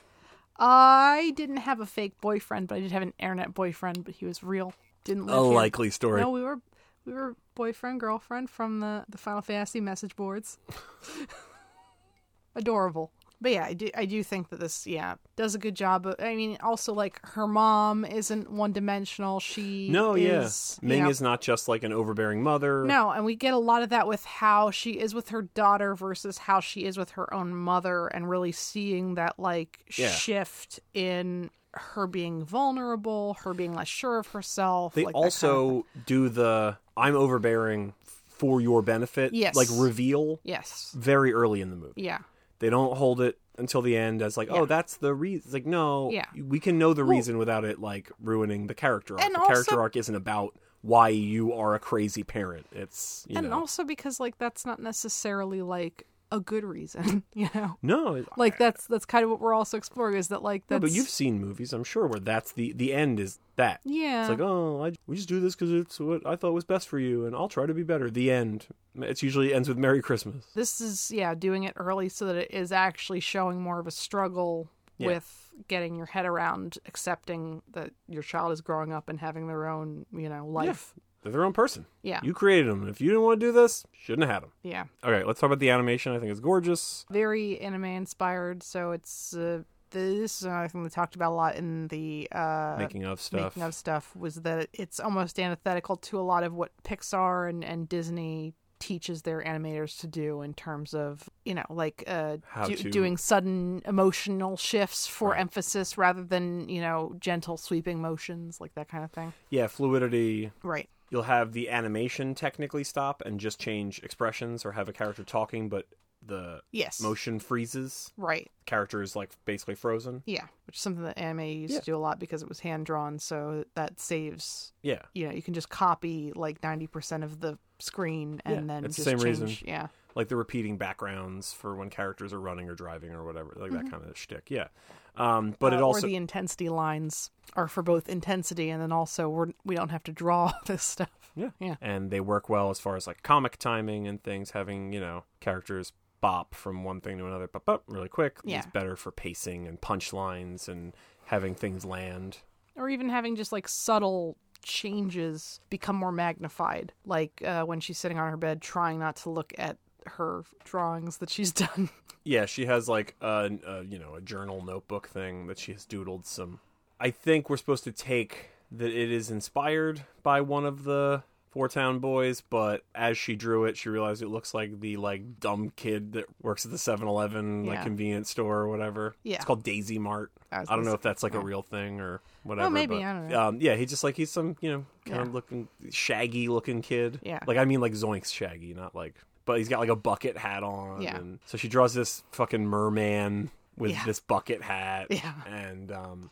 I 0.57 1.33
didn't 1.35 1.57
have 1.57 1.79
a 1.79 1.85
fake 1.85 2.19
boyfriend, 2.21 2.67
but 2.67 2.75
I 2.75 2.79
did 2.81 2.91
have 2.91 3.01
an 3.01 3.13
internet 3.17 3.53
boyfriend, 3.53 4.03
but 4.05 4.15
he 4.15 4.25
was 4.25 4.43
real. 4.43 4.73
Didn't 5.03 5.25
live 5.25 5.37
A 5.37 5.43
here. 5.45 5.53
likely 5.55 5.89
story. 5.89 6.21
No, 6.21 6.29
we 6.29 6.41
were 6.43 6.59
we 7.05 7.13
were 7.13 7.35
boyfriend 7.55 7.99
girlfriend 7.99 8.49
from 8.49 8.79
the 8.79 9.05
the 9.09 9.17
Final 9.17 9.41
Fantasy 9.41 9.81
message 9.81 10.15
boards. 10.15 10.59
Adorable. 12.55 13.11
But 13.41 13.51
yeah, 13.53 13.65
I 13.65 13.73
do 13.73 13.89
I 13.95 14.05
do 14.05 14.23
think 14.23 14.49
that 14.49 14.59
this 14.59 14.85
yeah 14.85 15.15
does 15.35 15.55
a 15.55 15.57
good 15.57 15.75
job. 15.75 16.05
Of, 16.05 16.15
I 16.19 16.35
mean, 16.35 16.57
also 16.61 16.93
like 16.93 17.19
her 17.29 17.47
mom 17.47 18.05
isn't 18.05 18.51
one 18.51 18.71
dimensional. 18.71 19.39
She 19.39 19.89
no, 19.89 20.13
yeah. 20.15 20.41
is, 20.43 20.77
you 20.81 20.89
Ming 20.89 21.03
know, 21.03 21.09
is 21.09 21.21
not 21.21 21.41
just 21.41 21.67
like 21.67 21.83
an 21.83 21.91
overbearing 21.91 22.43
mother. 22.43 22.83
no, 22.85 23.09
and 23.09 23.25
we 23.25 23.35
get 23.35 23.53
a 23.55 23.57
lot 23.57 23.81
of 23.81 23.89
that 23.89 24.07
with 24.07 24.23
how 24.25 24.69
she 24.69 24.91
is 24.99 25.15
with 25.15 25.29
her 25.29 25.41
daughter 25.41 25.95
versus 25.95 26.37
how 26.37 26.59
she 26.59 26.85
is 26.85 26.97
with 26.99 27.09
her 27.11 27.33
own 27.33 27.55
mother, 27.55 28.07
and 28.07 28.29
really 28.29 28.51
seeing 28.51 29.15
that 29.15 29.39
like 29.39 29.79
Yeah. 29.97 30.09
shift 30.11 30.79
in 30.93 31.49
her 31.73 32.05
being 32.05 32.43
vulnerable, 32.45 33.37
her 33.43 33.53
being 33.53 33.73
less 33.73 33.87
sure 33.87 34.19
of 34.19 34.27
herself. 34.27 34.93
They 34.93 35.05
like 35.05 35.13
that 35.13 35.19
kind 35.19 35.25
of 35.25 35.33
also 35.33 35.85
do 36.05 36.29
the 36.29 36.77
I'm 36.95 37.15
overbearing 37.15 37.93
for 38.27 38.59
your 38.61 38.81
benefit, 38.81 39.33
Yes. 39.33 39.55
like 39.55 39.67
reveal 39.71 40.39
yes, 40.43 40.93
very 40.95 41.33
early 41.33 41.61
in 41.61 41.69
the 41.69 41.75
movie. 41.75 42.01
yeah, 42.01 42.19
They 42.61 42.69
don't 42.69 42.95
hold 42.95 43.19
it 43.21 43.39
until 43.57 43.81
the 43.81 43.97
end 43.97 44.21
as 44.21 44.37
like, 44.37 44.49
oh, 44.51 44.55
Yeah. 44.55 44.61
oh, 44.61 44.65
that's 44.65 44.95
the 44.97 45.13
reason. 45.13 45.51
Like, 45.51 45.65
no, 45.65 46.09
Yeah. 46.11 46.25
we 46.45 46.59
can 46.59 46.77
know 46.79 46.93
the 46.93 47.03
Well- 47.03 47.17
reason 47.17 47.37
without 47.37 47.65
it 47.65 47.79
like 47.81 48.11
ruining 48.21 48.67
the 48.67 48.73
character 48.75 49.19
arc. 49.19 49.29
The 49.29 49.37
also- 49.39 49.51
character 49.51 49.81
arc 49.81 49.95
isn't 49.97 50.15
about 50.15 50.55
why 50.81 51.09
you 51.09 51.53
are 51.53 51.73
a 51.75 51.79
crazy 51.79 52.23
parent. 52.23 52.67
It's 52.71 53.25
you 53.27 53.37
and 53.37 53.49
know, 53.49 53.59
also 53.59 53.83
because 53.83 54.19
like 54.19 54.37
that's 54.37 54.65
not 54.65 54.79
necessarily 54.79 55.61
like 55.61 56.05
a 56.31 56.39
good 56.39 56.63
reason, 56.63 57.23
you 57.33 57.49
know. 57.53 57.77
No, 57.81 58.23
Like 58.37 58.57
that's 58.57 58.87
that's 58.87 59.05
kind 59.05 59.23
of 59.23 59.29
what 59.29 59.39
we're 59.39 59.53
also 59.53 59.77
exploring 59.77 60.17
is 60.17 60.29
that 60.29 60.41
like 60.43 60.63
No, 60.69 60.79
but 60.79 60.91
you've 60.91 61.09
seen 61.09 61.39
movies, 61.41 61.73
I'm 61.73 61.83
sure, 61.83 62.07
where 62.07 62.19
that's 62.19 62.51
the 62.53 62.73
the 62.73 62.93
end 62.93 63.19
is 63.19 63.39
that. 63.57 63.81
yeah 63.83 64.21
It's 64.21 64.29
like, 64.29 64.39
oh, 64.39 64.85
I, 64.85 64.93
we 65.07 65.15
just 65.17 65.27
do 65.29 65.39
this 65.39 65.55
because 65.55 65.71
it's 65.71 65.99
what 65.99 66.25
I 66.25 66.35
thought 66.35 66.53
was 66.53 66.63
best 66.65 66.87
for 66.87 66.99
you, 66.99 67.25
and 67.25 67.35
I'll 67.35 67.49
try 67.49 67.65
to 67.65 67.73
be 67.73 67.83
better. 67.83 68.09
The 68.09 68.31
end. 68.31 68.67
It's 68.95 69.23
usually 69.23 69.53
ends 69.53 69.67
with 69.69 69.77
Merry 69.77 70.01
Christmas. 70.01 70.45
this 70.55 70.81
is 70.81 71.11
yeah 71.11 71.33
doing 71.35 71.63
it 71.63 71.73
early 71.77 72.09
so 72.09 72.25
that 72.25 72.35
it 72.35 72.51
is 72.51 72.71
actually 72.71 73.19
showing 73.19 73.61
more 73.61 73.79
of 73.79 73.87
a 73.87 73.91
struggle 73.91 74.69
Yeah. 74.97 75.07
with 75.07 75.37
getting 75.67 75.95
your 75.95 76.07
head 76.07 76.25
around 76.25 76.77
accepting 76.85 77.61
that 77.73 77.91
your 78.07 78.23
child 78.23 78.51
is 78.51 78.61
growing 78.61 78.91
up 78.93 79.09
and 79.09 79.19
having 79.19 79.47
their 79.47 79.67
own 79.67 80.05
you 80.13 80.27
know 80.29 80.45
life 80.47 80.93
They're 81.23 81.31
their 81.31 81.45
own 81.45 81.53
person. 81.53 81.85
yeah 82.01 82.19
You 82.23 82.33
created 82.33 82.67
them. 82.71 82.87
If 82.87 82.99
you 83.01 83.07
didn't 83.09 83.23
want 83.23 83.39
to 83.39 83.45
do 83.45 83.51
this, 83.51 83.85
shouldn't 83.93 84.27
have 84.27 84.33
had 84.35 84.43
them. 84.43 84.51
yeah 84.63 84.85
Okay, 85.03 85.23
let's 85.23 85.39
talk 85.39 85.47
about 85.47 85.59
the 85.59 85.69
animation. 85.69 86.13
I 86.13 86.19
think 86.19 86.31
it's 86.31 86.39
gorgeous. 86.39 87.05
very 87.09 87.59
anime 87.59 87.85
inspired 87.85 88.63
so 88.63 88.91
it's 88.91 89.35
uh, 89.35 89.63
this 89.91 90.37
is 90.39 90.43
another 90.45 90.69
thing 90.69 90.81
we 90.83 90.89
talked 90.89 91.15
about 91.15 91.31
a 91.31 91.35
lot 91.35 91.55
in 91.55 91.87
the 91.89 92.27
uh 92.31 92.75
Making 92.79 93.03
of 93.05 93.19
stuff. 93.19 93.41
making 93.41 93.63
of 93.63 93.75
stuff 93.75 94.15
was 94.15 94.35
that 94.35 94.69
it's 94.73 94.99
almost 94.99 95.37
antithetical 95.39 95.97
to 95.97 96.17
a 96.19 96.21
lot 96.21 96.43
of 96.43 96.53
what 96.53 96.71
Pixar 96.83 97.49
and, 97.49 97.63
and 97.63 97.89
Disney 97.89 98.53
teaches 98.79 99.21
their 99.21 99.43
animators 99.43 99.99
to 99.99 100.07
do 100.07 100.41
in 100.41 100.53
terms 100.55 100.95
of 100.95 101.29
you 101.45 101.53
know 101.53 101.65
like 101.69 102.03
uh 102.07 102.37
do- 102.65 102.75
to- 102.75 102.89
doing 102.89 103.15
sudden 103.15 103.81
emotional 103.85 104.57
shifts 104.57 105.05
for 105.05 105.31
Right. 105.31 105.41
emphasis 105.41 105.97
rather 105.99 106.23
than 106.23 106.67
you 106.67 106.81
know 106.81 107.13
gentle 107.19 107.57
sweeping 107.57 108.01
motions 108.01 108.59
like 108.59 108.73
that 108.75 108.87
kind 108.87 109.03
of 109.03 109.11
thing 109.11 109.33
Yeah, 109.51 109.67
fluidity. 109.67 110.51
right 110.63 110.89
You'll 111.11 111.23
have 111.23 111.51
the 111.53 111.69
animation 111.69 112.33
technically 112.33 112.83
stop 112.83 113.21
and 113.25 113.39
just 113.39 113.59
change 113.59 113.99
expressions, 114.01 114.65
or 114.65 114.71
have 114.71 114.89
a 114.89 114.93
character 114.93 115.23
talking, 115.23 115.69
but 115.69 115.85
the 116.23 116.61
yes 116.71 117.01
motion 117.01 117.39
freezes. 117.39 118.11
right 118.15 118.51
Character 118.67 119.01
is 119.01 119.15
like 119.15 119.31
basically 119.45 119.73
frozen. 119.73 120.21
yeah 120.27 120.45
which 120.67 120.75
is 120.75 120.81
something 120.83 121.03
that 121.03 121.17
anime 121.17 121.39
used 121.39 121.73
Yeah. 121.73 121.79
to 121.79 121.85
do 121.87 121.95
a 121.95 121.97
lot 121.97 122.19
because 122.19 122.43
it 122.43 122.47
was 122.47 122.59
hand 122.59 122.85
drawn 122.85 123.17
so 123.17 123.65
that 123.73 123.99
saves 123.99 124.71
Yeah, 124.83 125.01
you 125.15 125.27
know 125.27 125.33
you 125.33 125.41
can 125.41 125.55
just 125.55 125.69
copy 125.69 126.31
like 126.35 126.61
90% 126.61 127.23
of 127.23 127.39
the 127.39 127.57
screen 127.79 128.39
and 128.45 128.55
Yeah, 128.67 128.73
then 128.75 128.85
it's 128.85 128.97
the 128.97 129.01
same 129.03 129.17
change 129.17 129.39
reason. 129.41 129.67
yeah 129.67 129.87
like 130.13 130.27
the 130.27 130.35
repeating 130.35 130.77
backgrounds 130.77 131.53
for 131.53 131.75
when 131.75 131.89
characters 131.89 132.33
are 132.33 132.39
running 132.39 132.69
or 132.69 132.75
driving 132.75 133.11
or 133.13 133.23
whatever, 133.23 133.53
like 133.55 133.71
that 133.71 133.85
mm-hmm. 133.85 133.89
kind 133.89 134.03
of 134.07 134.15
shtick. 134.15 134.51
Yeah, 134.51 134.67
um, 135.15 135.55
but. 135.59 135.73
Uh, 135.73 135.77
it 135.77 135.81
also 135.81 136.07
or 136.07 136.09
the 136.09 136.15
intensity 136.15 136.69
lines 136.69 137.31
are 137.55 137.67
for 137.67 137.81
both 137.81 138.07
intensity 138.07 138.69
and 138.69 138.81
then 138.81 138.91
also 138.91 139.27
we're 139.27 139.47
we 139.65 139.75
don't 139.75 139.89
have 139.89 140.03
to 140.03 140.11
draw 140.11 140.51
this 140.65 140.83
stuff. 140.83 141.09
Yeah. 141.35 141.49
Yeah. 141.59 141.75
And 141.81 142.11
they 142.11 142.19
work 142.19 142.49
well 142.49 142.69
as 142.69 142.79
far 142.79 142.95
as 142.95 143.07
like 143.07 143.23
comic 143.23 143.57
timing 143.57 144.07
and 144.07 144.21
things, 144.21 144.51
having, 144.51 144.93
you 144.93 144.99
know, 144.99 145.23
characters 145.39 145.93
bop 146.19 146.53
from 146.53 146.83
one 146.83 147.01
thing 147.01 147.17
to 147.17 147.25
another, 147.25 147.47
pop 147.47 147.67
up 147.67 147.83
really 147.87 148.09
quick. 148.09 148.37
Yeah. 148.43 148.59
It's 148.59 148.67
better 148.67 148.95
for 148.95 149.11
pacing 149.11 149.67
and 149.67 149.79
punchlines 149.81 150.67
and 150.67 150.93
having 151.25 151.55
things 151.55 151.85
land. 151.85 152.39
Or 152.75 152.89
even 152.89 153.09
having 153.09 153.35
just 153.35 153.51
like 153.51 153.67
subtle 153.67 154.37
changes 154.63 155.59
become 155.69 155.95
more 155.95 156.11
magnified, 156.11 156.93
like 157.05 157.41
uh, 157.45 157.63
when 157.63 157.79
she's 157.79 157.97
sitting 157.97 158.19
on 158.19 158.29
her 158.29 158.37
bed 158.37 158.61
trying 158.61 158.99
not 158.99 159.15
to 159.17 159.29
look 159.29 159.53
at 159.57 159.77
her 160.05 160.43
drawings 160.63 161.17
that 161.17 161.29
she's 161.29 161.51
done. 161.51 161.89
Yeah, 162.23 162.45
she 162.45 162.65
has 162.65 162.87
like 162.87 163.15
a, 163.21 163.49
a 163.65 163.83
you 163.83 163.97
know, 163.99 164.15
a 164.15 164.21
journal 164.21 164.63
notebook 164.63 165.07
thing 165.07 165.47
that 165.47 165.57
she 165.59 165.71
has 165.73 165.85
doodled 165.85 166.25
some. 166.25 166.59
I 166.99 167.09
think 167.09 167.49
we're 167.49 167.57
supposed 167.57 167.83
to 167.85 167.91
take 167.91 168.49
that 168.71 168.91
it 168.91 169.11
is 169.11 169.31
inspired 169.31 170.03
by 170.23 170.41
one 170.41 170.65
of 170.65 170.83
the 170.83 171.23
Four 171.49 171.67
Town 171.67 171.99
Boys, 171.99 172.39
but 172.39 172.85
as 172.95 173.17
she 173.17 173.35
drew 173.35 173.65
it, 173.65 173.75
she 173.75 173.89
realized 173.89 174.21
it 174.21 174.29
looks 174.29 174.53
like 174.53 174.79
the 174.79 174.95
like 174.97 175.39
dumb 175.41 175.71
kid 175.75 176.13
that 176.13 176.25
works 176.41 176.63
at 176.63 176.71
the 176.71 176.77
7-Eleven 176.77 177.65
like 177.65 177.75
Yeah. 177.79 177.83
convenience 177.83 178.29
store 178.29 178.59
or 178.59 178.69
whatever. 178.69 179.15
Yeah. 179.23 179.35
It's 179.35 179.43
called 179.45 179.63
Daisy 179.63 179.99
Mart. 179.99 180.31
I 180.51 180.61
I, 180.61 180.63
don't 180.75 180.85
know 180.85 180.93
if 180.93 181.01
that's 181.01 181.23
like 181.23 181.33
a 181.33 181.39
real 181.39 181.61
thing 181.63 181.99
or 181.99 182.21
whatever. 182.43 182.69
maybe, 182.69 182.95
but, 182.97 183.03
I 183.03 183.13
don't 183.13 183.27
know. 183.29 183.41
Um, 183.47 183.57
yeah, 183.61 183.75
he's 183.75 183.89
just 183.89 184.03
like 184.03 184.15
he's 184.15 184.31
some 184.31 184.55
you 184.61 184.71
know 184.71 184.85
kind 185.05 185.17
Yeah. 185.17 185.21
of 185.23 185.33
looking 185.33 185.67
shaggy 185.89 186.47
looking 186.47 186.81
kid. 186.81 187.19
Yeah. 187.23 187.39
like 187.47 187.57
I 187.57 187.65
mean 187.65 187.81
like 187.81 187.93
Zoinks 187.93 188.31
shaggy, 188.31 188.73
not 188.73 188.95
like. 188.95 189.15
But 189.51 189.57
he's 189.57 189.67
got 189.67 189.79
like 189.81 189.89
a 189.89 189.95
bucket 189.97 190.37
hat 190.37 190.63
on. 190.63 191.01
Yeah. 191.01 191.17
And 191.17 191.39
so 191.45 191.57
she 191.57 191.67
draws 191.67 191.93
this 191.93 192.23
fucking 192.31 192.65
merman 192.65 193.51
with 193.77 193.91
Yeah. 193.91 194.05
this 194.05 194.21
bucket 194.21 194.61
hat. 194.61 195.07
Yeah. 195.09 195.33
And 195.45 195.91
um, 195.91 196.31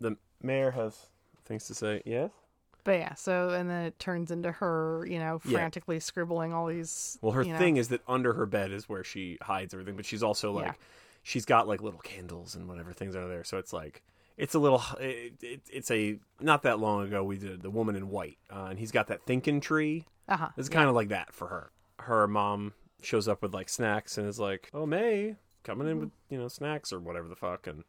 the 0.00 0.16
mayor 0.42 0.70
has 0.72 1.06
things 1.46 1.66
to 1.68 1.74
say. 1.74 2.02
Yes. 2.04 2.30
But 2.84 2.98
yeah, 2.98 3.14
so 3.14 3.48
and 3.48 3.70
then 3.70 3.86
it 3.86 3.98
turns 3.98 4.30
into 4.30 4.52
her, 4.52 5.06
you 5.08 5.18
know, 5.18 5.40
Yeah. 5.46 5.52
frantically 5.52 5.98
scribbling 5.98 6.52
all 6.52 6.66
these. 6.66 7.18
Well, 7.22 7.32
her 7.32 7.42
you 7.42 7.52
know- 7.54 7.58
thing 7.58 7.78
is 7.78 7.88
that 7.88 8.02
under 8.06 8.34
her 8.34 8.44
bed 8.44 8.70
is 8.70 8.86
where 8.86 9.02
she 9.02 9.38
hides 9.40 9.72
everything, 9.72 9.96
but 9.96 10.04
she's 10.04 10.22
also 10.22 10.52
like, 10.52 10.66
Yeah. 10.66 10.72
she's 11.22 11.46
got 11.46 11.66
like 11.66 11.80
little 11.82 12.00
candles 12.00 12.54
and 12.54 12.68
whatever 12.68 12.92
things 12.92 13.16
are 13.16 13.26
there. 13.26 13.44
So 13.44 13.56
it's 13.56 13.72
like, 13.72 14.02
it's 14.36 14.54
a 14.54 14.58
little, 14.58 14.82
it, 15.00 15.32
it, 15.40 15.60
it's 15.72 15.90
a, 15.90 16.18
not 16.40 16.64
that 16.64 16.78
long 16.78 17.06
ago 17.06 17.24
we 17.24 17.38
did 17.38 17.62
The 17.62 17.70
Woman 17.70 17.96
in 17.96 18.10
White, 18.10 18.36
uh, 18.54 18.66
and 18.70 18.78
he's 18.78 18.92
got 18.92 19.06
that 19.06 19.22
thinking 19.24 19.60
tree. 19.60 20.04
Uh 20.28 20.36
huh. 20.36 20.48
It's 20.58 20.68
kind 20.68 20.88
of 20.90 20.94
like 20.94 21.08
that 21.08 21.32
for 21.32 21.46
her. 21.48 21.70
Her 22.06 22.26
mom 22.26 22.72
shows 23.02 23.28
up 23.28 23.42
with 23.42 23.52
like 23.54 23.68
snacks 23.68 24.18
and 24.18 24.26
is 24.28 24.38
like, 24.40 24.70
"Oh 24.74 24.86
May, 24.86 25.36
coming 25.64 25.88
in 25.88 26.00
with 26.00 26.10
you 26.30 26.38
know 26.38 26.48
snacks 26.48 26.92
or 26.92 26.98
whatever 27.00 27.28
the 27.28 27.36
fuck," 27.36 27.66
and 27.66 27.84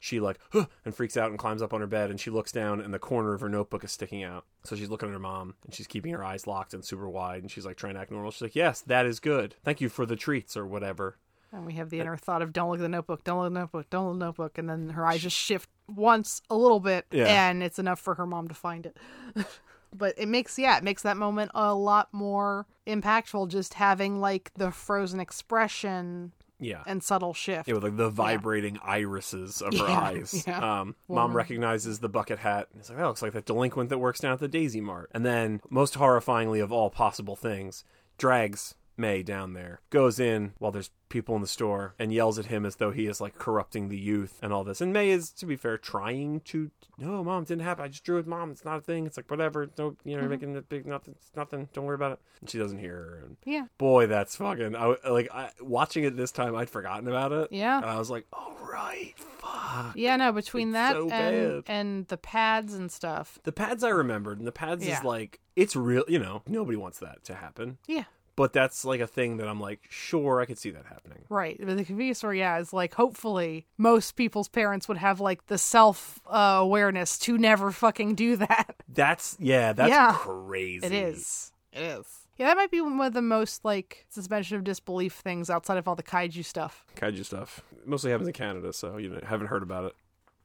she 0.00 0.18
like 0.20 0.38
huh, 0.50 0.66
and 0.84 0.94
freaks 0.94 1.16
out 1.16 1.30
and 1.30 1.38
climbs 1.38 1.62
up 1.62 1.72
on 1.72 1.80
her 1.80 1.86
bed 1.86 2.10
and 2.10 2.18
she 2.20 2.30
looks 2.30 2.50
down 2.52 2.80
and 2.80 2.92
the 2.92 2.98
corner 2.98 3.34
of 3.34 3.40
her 3.40 3.48
notebook 3.48 3.84
is 3.84 3.92
sticking 3.92 4.22
out. 4.22 4.44
So 4.64 4.74
she's 4.76 4.88
looking 4.88 5.08
at 5.08 5.12
her 5.12 5.18
mom 5.18 5.54
and 5.64 5.72
she's 5.74 5.86
keeping 5.86 6.12
her 6.12 6.24
eyes 6.24 6.46
locked 6.46 6.74
and 6.74 6.84
super 6.84 7.08
wide 7.08 7.42
and 7.42 7.50
she's 7.50 7.64
like 7.66 7.76
trying 7.76 7.94
to 7.94 8.00
act 8.00 8.10
normal. 8.10 8.30
She's 8.30 8.42
like, 8.42 8.56
"Yes, 8.56 8.80
that 8.82 9.06
is 9.06 9.20
good. 9.20 9.54
Thank 9.64 9.80
you 9.80 9.88
for 9.88 10.06
the 10.06 10.16
treats 10.16 10.56
or 10.56 10.66
whatever." 10.66 11.18
And 11.54 11.66
we 11.66 11.74
have 11.74 11.90
the 11.90 11.98
uh, 12.00 12.04
inner 12.04 12.16
thought 12.16 12.40
of 12.40 12.52
don't 12.52 12.70
look 12.70 12.78
at 12.78 12.82
the 12.82 12.88
notebook, 12.88 13.24
don't 13.24 13.38
look 13.38 13.46
at 13.48 13.52
the 13.54 13.60
notebook, 13.60 13.90
don't 13.90 14.06
look 14.06 14.14
at 14.14 14.18
the 14.18 14.24
notebook, 14.26 14.58
and 14.58 14.68
then 14.70 14.88
her 14.90 15.04
eyes 15.06 15.20
just 15.22 15.36
shift 15.36 15.68
once 15.86 16.40
a 16.48 16.56
little 16.56 16.80
bit, 16.80 17.04
Yeah. 17.10 17.26
and 17.50 17.62
it's 17.62 17.78
enough 17.78 18.00
for 18.00 18.14
her 18.14 18.26
mom 18.26 18.48
to 18.48 18.54
find 18.54 18.86
it. 18.86 18.96
but 19.94 20.14
it 20.18 20.28
makes 20.28 20.58
yeah, 20.58 20.76
it 20.78 20.84
makes 20.84 21.02
that 21.02 21.16
moment 21.16 21.50
a 21.54 21.74
lot 21.74 22.08
more 22.12 22.66
impactful 22.86 23.48
just 23.48 23.74
having 23.74 24.20
like 24.20 24.50
the 24.56 24.70
frozen 24.70 25.20
expression 25.20 26.32
Yeah. 26.58 26.82
and 26.86 27.02
subtle 27.02 27.34
shift. 27.34 27.68
Yeah, 27.68 27.74
with 27.74 27.84
like 27.84 27.96
the 27.96 28.10
vibrating 28.10 28.78
irises 28.84 29.60
of 29.62 29.72
her 29.76 29.84
Yeah, 29.88 30.00
eyes. 30.00 30.44
yeah. 30.46 30.80
Um, 30.80 30.96
mom 31.08 31.36
recognizes 31.36 31.98
the 32.00 32.08
bucket 32.08 32.38
hat 32.40 32.68
and 32.72 32.82
is 32.82 32.90
like, 32.90 32.98
"Oh, 32.98 33.08
looks 33.08 33.22
like 33.22 33.32
that 33.32 33.44
delinquent 33.46 33.90
that 33.90 33.98
works 33.98 34.20
down 34.20 34.32
at 34.32 34.38
the 34.40 34.48
Daisy 34.48 34.80
Mart." 34.80 35.10
And 35.14 35.24
then, 35.24 35.60
most 35.70 35.94
horrifyingly 35.94 36.62
of 36.62 36.72
all 36.72 36.90
possible 36.90 37.36
things, 37.36 37.84
drags 38.18 38.74
May 38.96 39.22
down 39.22 39.54
there, 39.54 39.80
goes 39.90 40.20
in 40.20 40.52
while 40.58 40.72
there's 40.72 40.90
people 41.08 41.34
in 41.34 41.42
the 41.42 41.46
store, 41.46 41.94
and 41.98 42.12
yells 42.12 42.38
at 42.38 42.46
him 42.46 42.64
as 42.64 42.76
though 42.76 42.90
he 42.90 43.06
is 43.06 43.20
like 43.20 43.38
corrupting 43.38 43.88
the 43.88 43.98
youth 43.98 44.38
and 44.42 44.52
all 44.52 44.64
this. 44.64 44.80
And 44.80 44.92
May 44.92 45.10
is, 45.10 45.30
to 45.32 45.46
be 45.46 45.56
fair, 45.56 45.76
trying 45.78 46.40
to, 46.40 46.70
"No, 46.98 47.22
mom, 47.22 47.44
didn't 47.44 47.62
happen. 47.62 47.84
I 47.84 47.88
just 47.88 48.04
drew 48.04 48.18
it, 48.18 48.26
mom. 48.26 48.50
It's 48.50 48.64
not 48.64 48.78
a 48.78 48.80
thing. 48.80 49.06
It's 49.06 49.16
like 49.16 49.30
whatever. 49.30 49.68
No, 49.78 49.84
you 49.84 49.86
know, 49.86 49.96
you're 50.04 50.20
mm-hmm. 50.22 50.30
making 50.30 50.56
it 50.56 50.68
big. 50.68 50.86
Nothing. 50.86 51.14
It's 51.18 51.30
nothing. 51.36 51.68
Don't 51.72 51.84
worry 51.84 51.94
about 51.94 52.12
it." 52.12 52.18
And 52.40 52.50
she 52.50 52.58
doesn't 52.58 52.78
hear 52.78 52.94
her. 52.94 53.22
And 53.24 53.36
yeah. 53.44 53.66
boy, 53.78 54.06
that's 54.06 54.36
fucking. 54.36 54.76
I, 54.76 54.94
like 55.08 55.28
I, 55.32 55.50
watching 55.60 56.04
it 56.04 56.16
this 56.16 56.32
time, 56.32 56.54
I'd 56.54 56.70
forgotten 56.70 57.08
about 57.08 57.32
it. 57.32 57.48
Yeah. 57.50 57.78
And 57.78 57.86
I 57.86 57.98
was 57.98 58.10
like, 58.10 58.26
oh, 58.32 58.56
right, 58.72 59.14
fuck. 59.16 59.96
Yeah, 59.96 60.16
no, 60.16 60.32
between 60.32 60.68
It's 60.68 60.74
that 60.74 60.92
so 60.94 61.10
and 61.10 61.10
bad. 61.10 61.62
and 61.66 62.08
the 62.08 62.16
pads 62.16 62.74
and 62.74 62.90
stuff. 62.90 63.38
The 63.44 63.52
pads 63.52 63.84
I 63.84 63.90
remembered, 63.90 64.38
and 64.38 64.46
the 64.46 64.52
pads 64.52 64.84
Yeah. 64.84 64.98
is 64.98 65.04
like, 65.04 65.40
it's 65.56 65.76
real, 65.76 66.04
you 66.08 66.18
know, 66.18 66.42
nobody 66.46 66.76
wants 66.76 66.98
that 67.00 67.24
to 67.24 67.34
happen. 67.34 67.78
Yeah. 67.86 68.04
But 68.34 68.52
that's 68.54 68.84
like 68.84 69.00
a 69.00 69.06
thing 69.06 69.36
that 69.36 69.46
I'm 69.48 69.60
like, 69.60 69.80
sure, 69.90 70.40
I 70.40 70.46
could 70.46 70.56
see 70.58 70.70
that 70.70 70.86
happening. 70.86 71.18
Right. 71.28 71.58
But 71.62 71.76
the 71.76 71.84
convenience 71.84 72.18
store, 72.18 72.34
yeah, 72.34 72.58
is 72.58 72.72
like 72.72 72.94
hopefully 72.94 73.66
most 73.76 74.12
people's 74.16 74.48
parents 74.48 74.88
would 74.88 74.96
have 74.96 75.20
like 75.20 75.46
the 75.48 75.58
self 75.58 76.18
uh, 76.26 76.56
awareness 76.60 77.18
to 77.20 77.36
never 77.36 77.70
fucking 77.70 78.14
do 78.14 78.36
that. 78.36 78.76
That's, 78.88 79.36
yeah, 79.38 79.72
that's 79.74 79.90
Yeah. 79.90 80.12
crazy. 80.18 80.86
It 80.86 80.92
is. 80.92 81.52
It 81.72 81.82
is. 81.82 82.06
Yeah, 82.38 82.46
that 82.46 82.56
might 82.56 82.70
be 82.70 82.80
one 82.80 82.98
of 83.00 83.12
the 83.12 83.20
most 83.22 83.64
like 83.64 84.06
suspension 84.08 84.56
of 84.56 84.64
disbelief 84.64 85.12
things 85.14 85.50
outside 85.50 85.76
of 85.76 85.86
all 85.86 85.94
the 85.94 86.02
kaiju 86.02 86.44
stuff. 86.44 86.84
Kaiju 86.96 87.24
stuff. 87.26 87.60
Mostly 87.84 88.10
happens 88.10 88.28
in 88.28 88.32
Canada, 88.34 88.72
so 88.72 88.96
you 88.96 89.10
know, 89.10 89.20
haven't 89.26 89.48
heard 89.48 89.62
about 89.62 89.84
it. 89.84 89.92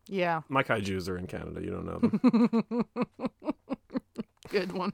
Yeah, 0.09 0.41
My 0.49 0.63
kaijus 0.63 1.09
are 1.09 1.17
in 1.17 1.27
Canada. 1.27 1.61
You 1.61 1.71
don't 1.71 1.85
know 1.85 1.99
them. 1.99 2.85
good 4.49 4.71
one. 4.73 4.93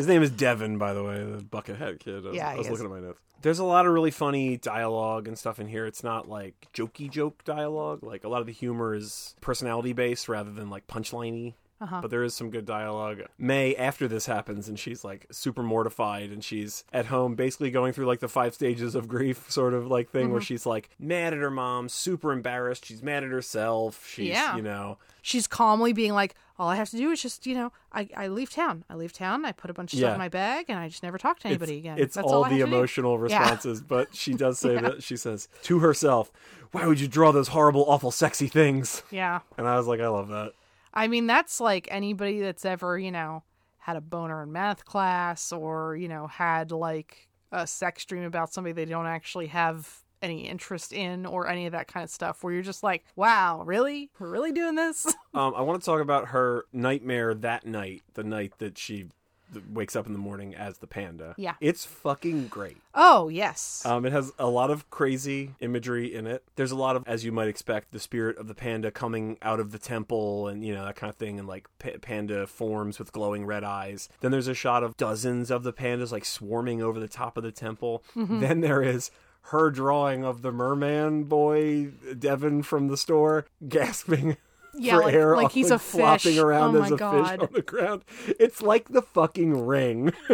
His 0.00 0.06
name 0.06 0.22
is 0.22 0.30
Devin, 0.30 0.78
by 0.78 0.94
the 0.94 1.04
way, 1.04 1.22
the 1.22 1.42
bucket 1.42 1.76
head 1.76 2.00
kid. 2.00 2.24
I 2.24 2.28
was, 2.28 2.34
Yeah, 2.34 2.48
I 2.48 2.56
was 2.56 2.70
looking 2.70 2.86
at 2.86 2.90
my 2.90 3.00
notes. 3.00 3.20
There's 3.42 3.58
a 3.58 3.64
lot 3.64 3.84
of 3.84 3.92
really 3.92 4.10
funny 4.10 4.56
dialogue 4.56 5.28
and 5.28 5.38
stuff 5.38 5.60
in 5.60 5.68
here. 5.68 5.84
It's 5.84 6.02
not 6.02 6.26
like 6.26 6.68
jokey 6.72 7.10
joke 7.10 7.44
dialogue. 7.44 8.02
Like 8.02 8.24
a 8.24 8.28
lot 8.30 8.40
of 8.40 8.46
the 8.46 8.52
humor 8.54 8.94
is 8.94 9.34
personality 9.42 9.92
based 9.92 10.26
rather 10.26 10.50
than 10.52 10.70
like 10.70 10.86
punchliney. 10.86 11.52
Uh-huh. 11.80 12.00
but 12.02 12.10
there 12.10 12.22
is 12.22 12.34
some 12.34 12.50
good 12.50 12.66
dialogue. 12.66 13.22
May, 13.38 13.74
after 13.74 14.06
this 14.06 14.26
happens, 14.26 14.68
and 14.68 14.78
she's 14.78 15.02
like 15.04 15.26
super 15.30 15.62
mortified, 15.62 16.30
and 16.30 16.44
she's 16.44 16.84
at 16.92 17.06
home 17.06 17.34
basically 17.34 17.70
going 17.70 17.92
through 17.92 18.06
like 18.06 18.20
the 18.20 18.28
five 18.28 18.54
stages 18.54 18.94
of 18.94 19.08
grief 19.08 19.50
sort 19.50 19.72
of 19.74 19.86
like 19.86 20.10
thing 20.10 20.24
Mm-hmm. 20.24 20.32
where 20.32 20.40
she's 20.42 20.66
like 20.66 20.90
mad 20.98 21.32
at 21.32 21.38
her 21.38 21.50
mom, 21.50 21.88
super 21.88 22.32
embarrassed, 22.32 22.84
she's 22.84 23.02
mad 23.02 23.24
at 23.24 23.30
herself, 23.30 24.06
she's, 24.06 24.28
Yeah. 24.28 24.56
you 24.56 24.62
know, 24.62 24.98
She's 25.22 25.46
calmly 25.46 25.92
being 25.92 26.14
like, 26.14 26.34
all 26.58 26.68
I 26.68 26.76
have 26.76 26.88
to 26.90 26.96
do 26.96 27.10
is 27.10 27.20
just, 27.20 27.46
you 27.46 27.54
know, 27.54 27.72
I, 27.92 28.08
I 28.16 28.28
leave 28.28 28.50
town. 28.50 28.84
I 28.88 28.94
leave 28.94 29.12
town. 29.12 29.44
I 29.44 29.52
put 29.52 29.70
a 29.70 29.74
bunch 29.74 29.92
of 29.92 29.98
Yeah. 29.98 30.06
stuff 30.08 30.14
in 30.14 30.18
my 30.18 30.30
bag, 30.30 30.66
and 30.68 30.78
I 30.78 30.88
just 30.88 31.02
never 31.02 31.18
talk 31.18 31.40
to 31.40 31.48
anybody 31.48 31.72
it's, 31.74 31.78
again. 31.80 31.98
It's 31.98 32.14
That's 32.14 32.26
all 32.26 32.44
I 32.44 32.48
the 32.48 32.58
to 32.60 32.64
do. 32.66 32.74
emotional 32.74 33.12
Yeah. 33.16 33.22
responses, 33.24 33.82
but 33.82 34.14
she 34.14 34.32
does 34.32 34.58
say 34.58 34.78
that 34.80 35.02
she 35.02 35.16
says 35.18 35.48
to 35.64 35.80
herself, 35.80 36.30
"Why 36.72 36.86
would 36.86 37.00
you 37.00 37.06
draw 37.08 37.32
those 37.32 37.48
horrible, 37.48 37.84
awful, 37.86 38.10
sexy 38.10 38.46
things?" 38.46 39.02
Yeah. 39.10 39.40
And 39.58 39.68
I 39.68 39.76
was 39.76 39.86
like, 39.86 40.00
I 40.00 40.08
love 40.08 40.28
that. 40.28 40.52
I 40.92 41.08
mean, 41.08 41.26
that's 41.26 41.60
like 41.60 41.88
anybody 41.90 42.40
that's 42.40 42.64
ever, 42.64 42.98
you 42.98 43.10
know, 43.10 43.44
had 43.78 43.96
a 43.96 44.00
boner 44.00 44.42
in 44.42 44.52
math 44.52 44.84
class 44.84 45.52
or, 45.52 45.96
you 45.96 46.08
know, 46.08 46.26
had 46.26 46.72
like 46.72 47.28
a 47.52 47.66
sex 47.66 48.04
dream 48.04 48.24
about 48.24 48.52
somebody 48.52 48.72
they 48.72 48.84
don't 48.84 49.06
actually 49.06 49.48
have 49.48 50.00
any 50.22 50.46
interest 50.46 50.92
in 50.92 51.24
or 51.26 51.48
any 51.48 51.66
of 51.66 51.72
that 51.72 51.88
kind 51.88 52.04
of 52.04 52.10
stuff 52.10 52.42
where 52.42 52.52
you're 52.52 52.62
just 52.62 52.82
like, 52.82 53.04
wow, 53.16 53.62
really? 53.64 54.10
We're 54.18 54.28
really 54.30 54.52
doing 54.52 54.74
this? 54.74 55.06
Um, 55.32 55.54
I 55.56 55.60
want 55.60 55.80
to 55.80 55.86
talk 55.86 56.00
about 56.00 56.30
her 56.30 56.64
nightmare 56.72 57.34
that 57.34 57.64
night, 57.64 58.02
the 58.14 58.24
night 58.24 58.54
that 58.58 58.76
she 58.76 59.06
wakes 59.72 59.96
up 59.96 60.06
in 60.06 60.12
the 60.12 60.18
morning 60.18 60.54
as 60.54 60.78
the 60.78 60.86
panda. 60.86 61.34
Yeah. 61.36 61.54
it's 61.60 61.84
fucking 61.84 62.48
great. 62.48 62.76
oh, 62.94 63.28
yes. 63.28 63.82
Um, 63.84 64.04
it 64.06 64.12
has 64.12 64.32
a 64.38 64.48
lot 64.48 64.70
of 64.70 64.90
crazy 64.90 65.54
imagery 65.60 66.14
in 66.14 66.26
it. 66.26 66.42
There's 66.56 66.70
a 66.72 66.76
lot 66.76 66.96
of, 66.96 67.04
as 67.06 67.24
you 67.24 67.32
might 67.32 67.48
expect, 67.48 67.92
the 67.92 68.00
spirit 68.00 68.36
of 68.38 68.48
the 68.48 68.54
panda 68.54 68.90
coming 68.90 69.38
out 69.42 69.60
of 69.60 69.72
the 69.72 69.78
temple 69.78 70.48
and, 70.48 70.64
you 70.64 70.74
know, 70.74 70.84
that 70.84 70.96
kind 70.96 71.10
of 71.10 71.16
thing, 71.16 71.38
and 71.38 71.46
like 71.48 71.68
pa- 71.78 71.98
panda 72.00 72.46
forms 72.46 72.98
with 72.98 73.12
glowing 73.12 73.46
red 73.46 73.64
eyes. 73.64 74.08
Then 74.20 74.30
there's 74.30 74.48
a 74.48 74.54
shot 74.54 74.82
of 74.82 74.96
dozens 74.96 75.50
of 75.50 75.62
the 75.62 75.72
pandas 75.72 76.12
like 76.12 76.24
swarming 76.24 76.82
over 76.82 76.98
the 77.00 77.08
top 77.08 77.36
of 77.36 77.42
the 77.42 77.52
temple. 77.52 78.02
Then 78.14 78.60
there 78.60 78.82
is 78.82 79.10
her 79.44 79.70
drawing 79.70 80.22
of 80.24 80.42
the 80.42 80.52
merman 80.52 81.24
boy, 81.24 81.92
Devin 82.18 82.62
from 82.62 82.88
the 82.88 82.96
store, 82.96 83.46
gasping. 83.68 84.36
Yeah, 84.74 84.96
for 84.96 85.02
like- 85.04 85.14
air, 85.14 85.36
like 85.36 85.52
he's 85.52 85.70
a 85.70 85.78
flopping 85.78 86.32
fish. 86.34 86.38
around 86.38 86.76
Oh 86.76 86.82
as 86.82 86.92
a 86.92 86.96
God. 86.96 87.28
fish 87.28 87.38
on 87.40 87.48
the 87.52 87.62
ground. 87.62 88.04
It's 88.38 88.62
like 88.62 88.88
the 88.88 89.02
fucking 89.02 89.66
ring. 89.66 90.12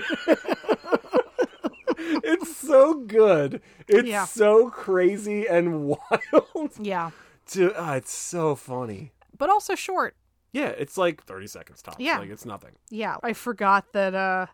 it's 1.99 2.57
so 2.57 2.95
good. 2.95 3.61
It's 3.89 4.09
Yeah. 4.09 4.25
so 4.25 4.71
crazy 4.71 5.47
and 5.47 5.85
wild. 5.87 6.73
yeah. 6.81 7.11
To, 7.49 7.73
ah, 7.77 7.95
it's 7.95 8.13
so 8.13 8.55
funny. 8.55 9.13
But 9.37 9.51
also 9.51 9.75
short. 9.75 10.17
Yeah, 10.53 10.69
it's 10.69 10.97
like 10.97 11.23
30 11.25 11.47
seconds 11.49 11.83
tops. 11.83 11.99
Yeah. 12.01 12.19
Like, 12.19 12.31
it's 12.31 12.47
nothing. 12.47 12.73
Yeah. 12.91 13.17
I 13.23 13.33
forgot 13.35 13.93
that, 13.93 14.15
uh, 14.15 14.47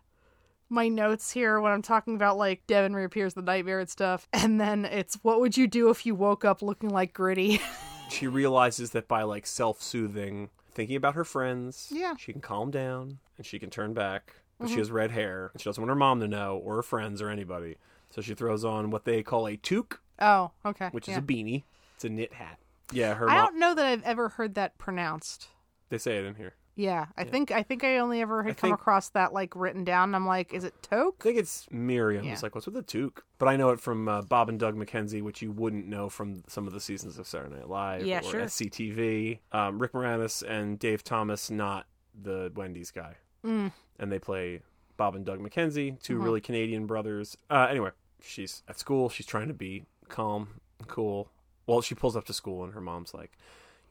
my 0.69 0.87
notes 0.87 1.31
here 1.31 1.59
when 1.59 1.71
I'm 1.71 1.81
talking 1.83 2.15
about 2.15 2.37
like 2.37 2.65
Devin 2.67 2.95
reappears 2.95 3.35
the 3.35 3.41
nightmare 3.43 3.79
and 3.79 3.89
stuff, 3.89 4.27
and 4.33 4.59
then 4.59 4.85
it's 4.85 5.19
what 5.21 5.39
would 5.39 5.55
you 5.55 5.67
do 5.67 5.89
if 5.91 6.03
you 6.05 6.15
woke 6.15 6.43
up 6.43 6.61
looking 6.63 6.89
like 6.89 7.13
Gritty? 7.13 7.61
She 8.13 8.27
realizes 8.27 8.91
that 8.91 9.07
by, 9.07 9.23
like, 9.23 9.45
self 9.45 9.81
soothing, 9.81 10.49
thinking 10.71 10.95
about 10.95 11.15
her 11.15 11.23
friends, 11.23 11.89
Yeah. 11.91 12.09
Mm-hmm. 12.11 12.15
she 12.17 12.31
can 12.33 12.41
calm 12.41 12.71
down 12.71 13.19
and 13.37 13.45
she 13.45 13.59
can 13.59 13.69
turn 13.69 13.93
back. 13.93 14.35
But 14.59 14.69
she 14.69 14.77
has 14.77 14.91
red 14.91 15.11
hair 15.11 15.49
and 15.51 15.59
she 15.61 15.65
doesn't 15.65 15.81
want 15.81 15.89
her 15.89 15.95
mom 15.95 16.21
to 16.21 16.27
know 16.27 16.57
or 16.57 16.75
her 16.77 16.83
friends 16.83 17.21
or 17.21 17.29
anybody. 17.29 17.75
So 18.11 18.21
she 18.21 18.33
throws 18.33 18.63
on 18.63 18.91
what 18.91 19.03
they 19.03 19.21
call 19.23 19.45
a 19.47 19.57
toque, 19.57 19.99
oh, 20.19 20.51
okay. 20.65 20.87
which 20.91 21.07
yeah. 21.07 21.15
is 21.15 21.17
a 21.17 21.21
beanie. 21.21 21.63
It's 21.95 22.05
a 22.05 22.09
knit 22.09 22.33
hat. 22.33 22.59
Yeah, 22.93 23.15
her 23.15 23.29
I 23.29 23.35
mom. 23.37 23.45
don't 23.45 23.59
know 23.59 23.75
that 23.75 23.85
I've 23.85 24.03
ever 24.03 24.29
heard 24.29 24.53
that 24.55 24.77
pronounced. 24.77 25.47
They 25.89 25.97
say 25.97 26.17
it 26.17 26.25
in 26.25 26.35
here. 26.35 26.53
Yeah, 26.75 27.05
I 27.15 27.23
think 27.23 27.51
I 27.51 27.61
think 27.61 27.83
I 27.83 27.97
only 27.99 28.19
ever 28.21 28.41
had 28.41 28.51
I 28.51 28.53
come 28.55 28.69
think- 28.69 28.79
across 28.79 29.09
that 29.09 29.31
like 29.31 29.55
written 29.55 29.83
down. 29.83 30.09
And 30.09 30.15
I'm 30.15 30.25
like, 30.25 30.53
is 30.53 30.63
it 30.63 30.73
Toke? 30.81 31.17
I 31.21 31.23
think 31.23 31.37
it's 31.37 31.67
Miriam. 31.69 32.25
Yeah. 32.25 32.31
It's 32.33 32.41
like, 32.41 32.55
what's 32.55 32.65
with 32.65 32.73
the 32.75 32.81
toque? 32.81 33.23
But 33.37 33.47
I 33.47 33.55
know 33.57 33.69
it 33.69 33.79
from 33.79 34.07
uh, 34.07 34.23
Bob 34.23 34.49
and 34.49 34.59
Doug 34.59 34.75
McKenzie, 34.75 35.21
which 35.21 35.41
you 35.41 35.51
wouldn't 35.51 35.87
know 35.87 36.09
from 36.09 36.43
some 36.47 36.65
of 36.65 36.73
the 36.73 36.79
seasons 36.79 37.19
of 37.19 37.27
Saturday 37.27 37.55
Night 37.55 37.69
Live 37.69 38.05
Yeah, 38.07 38.19
or 38.19 38.23
sure. 38.23 38.41
SCTV. 38.41 39.39
Um, 39.51 39.77
Rick 39.79 39.91
Moranis 39.93 40.41
and 40.47 40.79
Dave 40.79 41.03
Thomas, 41.03 41.51
not 41.51 41.85
the 42.19 42.51
Wendy's 42.55 42.89
guy. 42.91 43.17
Mm. 43.45 43.71
And 43.99 44.11
they 44.11 44.19
play 44.19 44.61
Bob 44.97 45.15
and 45.15 45.25
Doug 45.25 45.39
McKenzie, 45.39 46.01
2 46.01 46.17
Mhm. 46.17 46.23
really 46.23 46.41
Canadian 46.41 46.85
brothers. 46.87 47.37
Uh, 47.49 47.67
anyway, 47.69 47.89
she's 48.21 48.63
at 48.67 48.79
school. 48.79 49.09
She's 49.09 49.25
trying 49.27 49.47
to 49.47 49.53
be 49.53 49.85
calm, 50.09 50.59
and 50.79 50.87
cool. 50.87 51.29
Well, 51.67 51.81
she 51.81 51.93
pulls 51.95 52.15
up 52.15 52.25
to 52.25 52.33
school, 52.33 52.63
and 52.63 52.73
her 52.73 52.81
mom's 52.81 53.13
like, 53.13 53.37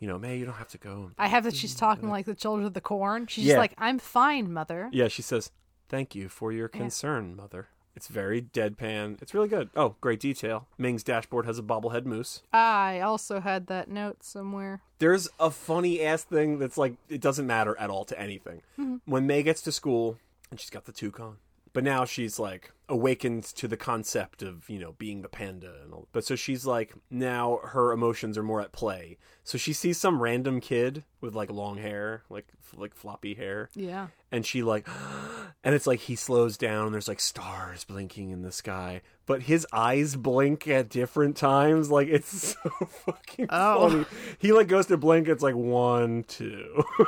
you 0.02 0.08
know, 0.08 0.18
Mei, 0.18 0.36
you 0.36 0.44
don't 0.44 0.54
have 0.56 0.66
to 0.70 0.78
go. 0.78 1.12
I 1.16 1.28
have 1.28 1.44
that 1.44 1.54
she's 1.54 1.74
talking 1.86 2.08
like 2.10 2.26
the 2.26 2.34
children 2.34 2.66
of 2.66 2.74
the 2.74 2.80
corn. 2.80 3.28
She's 3.28 3.44
Yeah. 3.44 3.52
just 3.52 3.58
like, 3.58 3.74
I'm 3.78 4.00
fine, 4.00 4.52
mother. 4.52 4.88
Yeah, 4.92 5.06
she 5.06 5.22
says, 5.22 5.52
"Thank 5.88 6.16
you 6.16 6.28
for 6.28 6.50
your 6.50 6.66
concern, 6.66 7.36
mother." 7.36 7.68
It's 7.94 8.08
very 8.08 8.42
deadpan. 8.42 9.22
It's 9.22 9.32
really 9.32 9.46
good. 9.46 9.70
Oh, 9.76 9.94
great 10.00 10.18
detail. 10.18 10.66
Ming's 10.76 11.04
dashboard 11.04 11.46
has 11.46 11.58
a 11.58 11.62
bobblehead 11.62 12.04
moose. 12.04 12.42
I 12.52 12.98
also 13.00 13.38
had 13.38 13.68
that 13.68 13.88
note 13.88 14.24
somewhere. 14.24 14.80
There's 14.98 15.28
a 15.38 15.50
funny 15.52 16.00
ass 16.00 16.24
thing 16.24 16.58
that's 16.58 16.76
like 16.78 16.94
it 17.08 17.20
doesn't 17.20 17.46
matter 17.46 17.78
at 17.78 17.88
all 17.88 18.04
to 18.06 18.18
anything. 18.18 18.62
Mm-hmm. 18.80 18.96
When 19.04 19.26
Mei 19.28 19.44
gets 19.44 19.62
to 19.62 19.72
school 19.72 20.18
and 20.50 20.58
she's 20.58 20.70
got 20.70 20.86
the 20.86 20.92
toucan, 20.92 21.36
but 21.74 21.84
now 21.84 22.04
she's 22.04 22.40
like 22.40 22.72
awakened 22.92 23.42
to 23.44 23.66
the 23.66 23.76
concept 23.76 24.42
of 24.42 24.68
you 24.68 24.78
know 24.78 24.92
being 24.98 25.22
the 25.22 25.28
panda 25.28 25.72
and 25.82 25.92
all. 25.92 26.08
But 26.12 26.24
so 26.24 26.36
she's 26.36 26.66
like 26.66 26.92
now 27.10 27.60
her 27.64 27.92
emotions 27.92 28.36
are 28.38 28.42
more 28.42 28.60
at 28.60 28.72
play. 28.72 29.18
So 29.44 29.58
she 29.58 29.72
sees 29.72 29.98
some 29.98 30.22
random 30.22 30.60
kid 30.60 31.04
with 31.20 31.34
like 31.34 31.50
long 31.50 31.78
hair, 31.78 32.22
like 32.30 32.46
like 32.76 32.94
floppy 32.94 33.34
hair, 33.34 33.68
Yeah. 33.74 34.06
and 34.30 34.46
she 34.46 34.62
like 34.62 34.88
and 35.64 35.74
it's 35.74 35.86
like 35.86 36.00
he 36.00 36.16
slows 36.16 36.56
down 36.56 36.86
and 36.86 36.94
there's 36.94 37.08
like 37.08 37.20
stars 37.20 37.84
blinking 37.84 38.30
in 38.30 38.40
the 38.42 38.52
sky 38.52 39.02
but 39.26 39.42
his 39.42 39.66
eyes 39.72 40.16
blink 40.16 40.66
at 40.66 40.88
different 40.88 41.36
times 41.36 41.90
like 41.90 42.08
it's 42.08 42.28
so 42.62 42.70
fucking 43.04 43.46
Oh. 43.50 43.90
funny 43.90 44.04
he 44.38 44.52
like 44.52 44.68
goes 44.68 44.86
to 44.86 44.96
blink 44.96 45.28
it's 45.28 45.42
like 45.42 45.54
one 45.54 46.24
two 46.26 46.82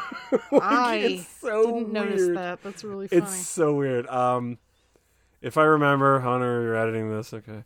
Like, 0.52 0.62
I 0.62 0.96
it's 0.96 1.28
so 1.40 1.64
didn't 1.78 1.92
notice 1.92 2.28
that. 2.34 2.62
That's 2.62 2.84
really 2.84 3.08
funny. 3.08 3.22
it's 3.22 3.34
so 3.46 3.74
weird 3.74 4.06
um 4.08 4.58
if 5.44 5.56
i 5.58 5.62
remember 5.62 6.20
hunter 6.20 6.62
you're 6.62 6.76
editing 6.76 7.10
this 7.10 7.32
okay. 7.34 7.64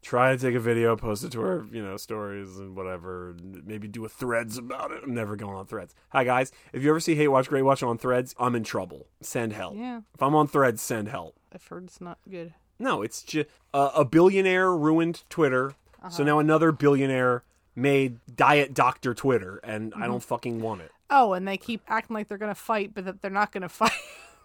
Try 0.00 0.36
to 0.36 0.40
take 0.40 0.54
a 0.54 0.60
video 0.60 0.94
post 0.94 1.24
it 1.24 1.32
to 1.32 1.40
our 1.42 1.66
you 1.72 1.82
know 1.84 1.96
stories 1.96 2.56
and 2.58 2.76
whatever 2.76 3.30
and 3.30 3.66
maybe 3.66 3.88
do 3.88 4.04
a 4.04 4.08
threads 4.08 4.56
about 4.56 4.92
it. 4.92 5.00
I'm 5.02 5.12
never 5.12 5.34
going 5.34 5.56
on 5.56 5.66
threads. 5.66 5.92
Hi 6.10 6.22
guys. 6.22 6.52
If 6.72 6.84
you 6.84 6.90
ever 6.90 7.00
see 7.00 7.16
hate 7.16 7.26
watch 7.28 7.48
great 7.48 7.62
watch 7.62 7.82
on 7.82 7.98
threads 7.98 8.32
i'm 8.38 8.54
in 8.54 8.62
trouble. 8.62 9.08
Send 9.20 9.52
help. 9.52 9.74
Yeah, 9.76 10.02
if 10.14 10.22
i'm 10.22 10.36
on 10.36 10.46
threads 10.46 10.80
send 10.82 11.08
help. 11.08 11.34
I've 11.52 11.66
heard 11.66 11.84
it's 11.84 12.00
not 12.00 12.18
good. 12.30 12.54
no 12.78 13.02
it's 13.02 13.22
just 13.24 13.48
uh, 13.74 13.90
a 13.94 14.04
billionaire 14.04 14.72
ruined 14.72 15.24
twitter. 15.28 15.70
Uh-huh. 16.00 16.10
so 16.10 16.22
now 16.22 16.38
another 16.38 16.70
billionaire 16.70 17.42
made 17.74 18.18
diet 18.34 18.74
doctor 18.74 19.14
twitter 19.14 19.58
and 19.64 19.90
Mm-hmm. 19.92 20.02
i 20.02 20.06
don't 20.06 20.22
fucking 20.22 20.60
want 20.60 20.82
it. 20.82 20.92
Oh, 21.10 21.32
and 21.32 21.48
they 21.48 21.56
keep 21.56 21.80
acting 21.88 22.14
like 22.14 22.28
they're 22.28 22.38
gonna 22.38 22.54
fight, 22.54 22.92
but 22.94 23.04
that 23.06 23.20
they're 23.22 23.30
not 23.32 23.50
gonna 23.50 23.68
fight. 23.82 23.90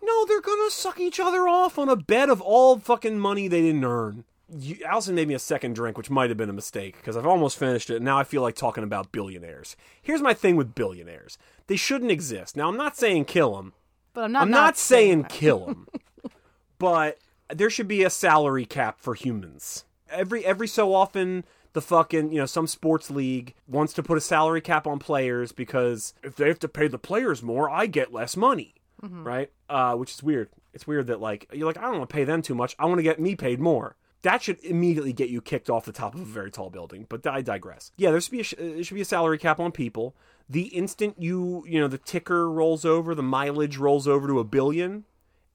No, 0.04 0.26
they're 0.26 0.42
gonna 0.42 0.70
suck 0.70 1.00
each 1.00 1.20
other 1.20 1.48
off 1.48 1.80
on 1.80 1.88
a 1.88 1.96
bed 1.96 2.30
of 2.30 2.42
all 2.42 2.78
fucking 2.78 3.20
money 3.20 3.48
they 3.48 3.62
didn't 3.62 3.86
earn. 3.86 4.26
You, 4.50 4.78
Allison 4.86 5.16
made 5.16 5.30
me 5.30 5.34
a 5.34 5.40
second 5.40 5.76
drink, 5.76 5.98
which 5.98 6.10
might 6.10 6.30
have 6.30 6.38
been 6.38 6.50
a 6.50 6.54
mistake 6.54 6.98
because 6.98 7.16
I've 7.16 7.26
almost 7.26 7.58
finished 7.58 7.90
it. 7.90 7.98
And 7.98 8.06
now 8.06 8.20
I 8.20 8.26
feel 8.26 8.42
like 8.42 8.56
talking 8.56 8.84
about 8.84 9.14
billionaires. 9.14 9.78
Here's 10.02 10.22
my 10.22 10.34
thing 10.34 10.58
with 10.58 10.76
billionaires: 10.76 11.38
they 11.68 11.78
shouldn't 11.78 12.12
exist. 12.12 12.58
Now 12.58 12.68
I'm 12.68 12.78
not 12.78 12.98
saying 12.98 13.26
kill 13.26 13.56
them. 13.56 13.74
But 14.14 14.26
I'm 14.26 14.32
not. 14.34 14.42
I'm 14.44 14.52
not, 14.52 14.78
saying 14.78 15.24
that. 15.24 15.32
kill 15.32 15.66
them, 15.66 15.88
but 16.78 17.18
there 17.50 17.70
should 17.70 17.88
be 17.88 18.04
a 18.04 18.10
salary 18.10 18.66
cap 18.66 19.00
for 19.00 19.16
humans. 19.16 19.86
Every 20.10 20.46
every 20.46 20.68
so 20.68 20.94
often, 20.94 21.46
the 21.72 21.82
fucking 21.82 22.32
you 22.32 22.40
know 22.40 22.46
some 22.46 22.68
sports 22.68 23.10
league 23.10 23.56
wants 23.68 23.94
to 23.94 24.04
put 24.04 24.18
a 24.18 24.22
salary 24.22 24.62
cap 24.62 24.86
on 24.86 25.00
players 25.00 25.52
because 25.52 26.14
if 26.24 26.36
they 26.36 26.48
have 26.48 26.60
to 26.60 26.68
pay 26.68 26.88
the 26.88 27.00
players 27.00 27.42
more, 27.42 27.70
I 27.70 27.88
get 27.88 28.14
less 28.14 28.38
money, 28.38 28.76
Mm-hmm. 29.04 29.24
right? 29.24 29.52
Uh, 29.70 29.96
which 29.96 30.12
is 30.12 30.24
weird. 30.24 30.50
It's 30.74 30.88
weird 30.88 31.08
that 31.08 31.20
like 31.20 31.50
you're 31.52 31.68
like 31.68 31.78
I 31.78 31.82
don't 31.82 31.98
want 31.98 32.10
to 32.10 32.14
pay 32.14 32.24
them 32.24 32.42
too 32.42 32.56
much. 32.56 32.76
I 32.80 32.86
want 32.86 33.00
to 33.00 33.04
get 33.04 33.20
me 33.20 33.36
paid 33.36 33.60
more. 33.60 33.96
That 34.22 34.42
should 34.42 34.64
immediately 34.64 35.12
get 35.12 35.30
you 35.30 35.42
kicked 35.42 35.70
off 35.70 35.84
the 35.84 35.92
top 35.92 36.16
of 36.16 36.22
a 36.22 36.26
very 36.26 36.50
tall 36.50 36.70
building. 36.70 37.06
But 37.10 37.28
I 37.28 37.42
digress. 37.42 37.92
Yeah, 37.98 38.12
there 38.12 38.22
should 38.22 38.32
be 38.32 38.40
a, 38.40 38.44
sh- 38.44 38.54
uh, 38.54 38.64
there 38.64 38.84
should 38.84 38.96
be 38.96 39.02
a 39.02 39.06
salary 39.06 39.38
cap 39.38 39.60
on 39.60 39.74
people. 39.74 40.16
The 40.50 40.68
instant 40.68 41.16
you 41.20 41.66
you 41.68 41.80
know 41.80 41.88
the 41.90 41.98
ticker 41.98 42.50
rolls 42.50 42.86
over, 42.86 43.14
the 43.14 43.24
mileage 43.24 43.78
rolls 43.78 44.08
over 44.08 44.28
to 44.28 44.40
a 44.40 44.46
billion, 44.46 45.04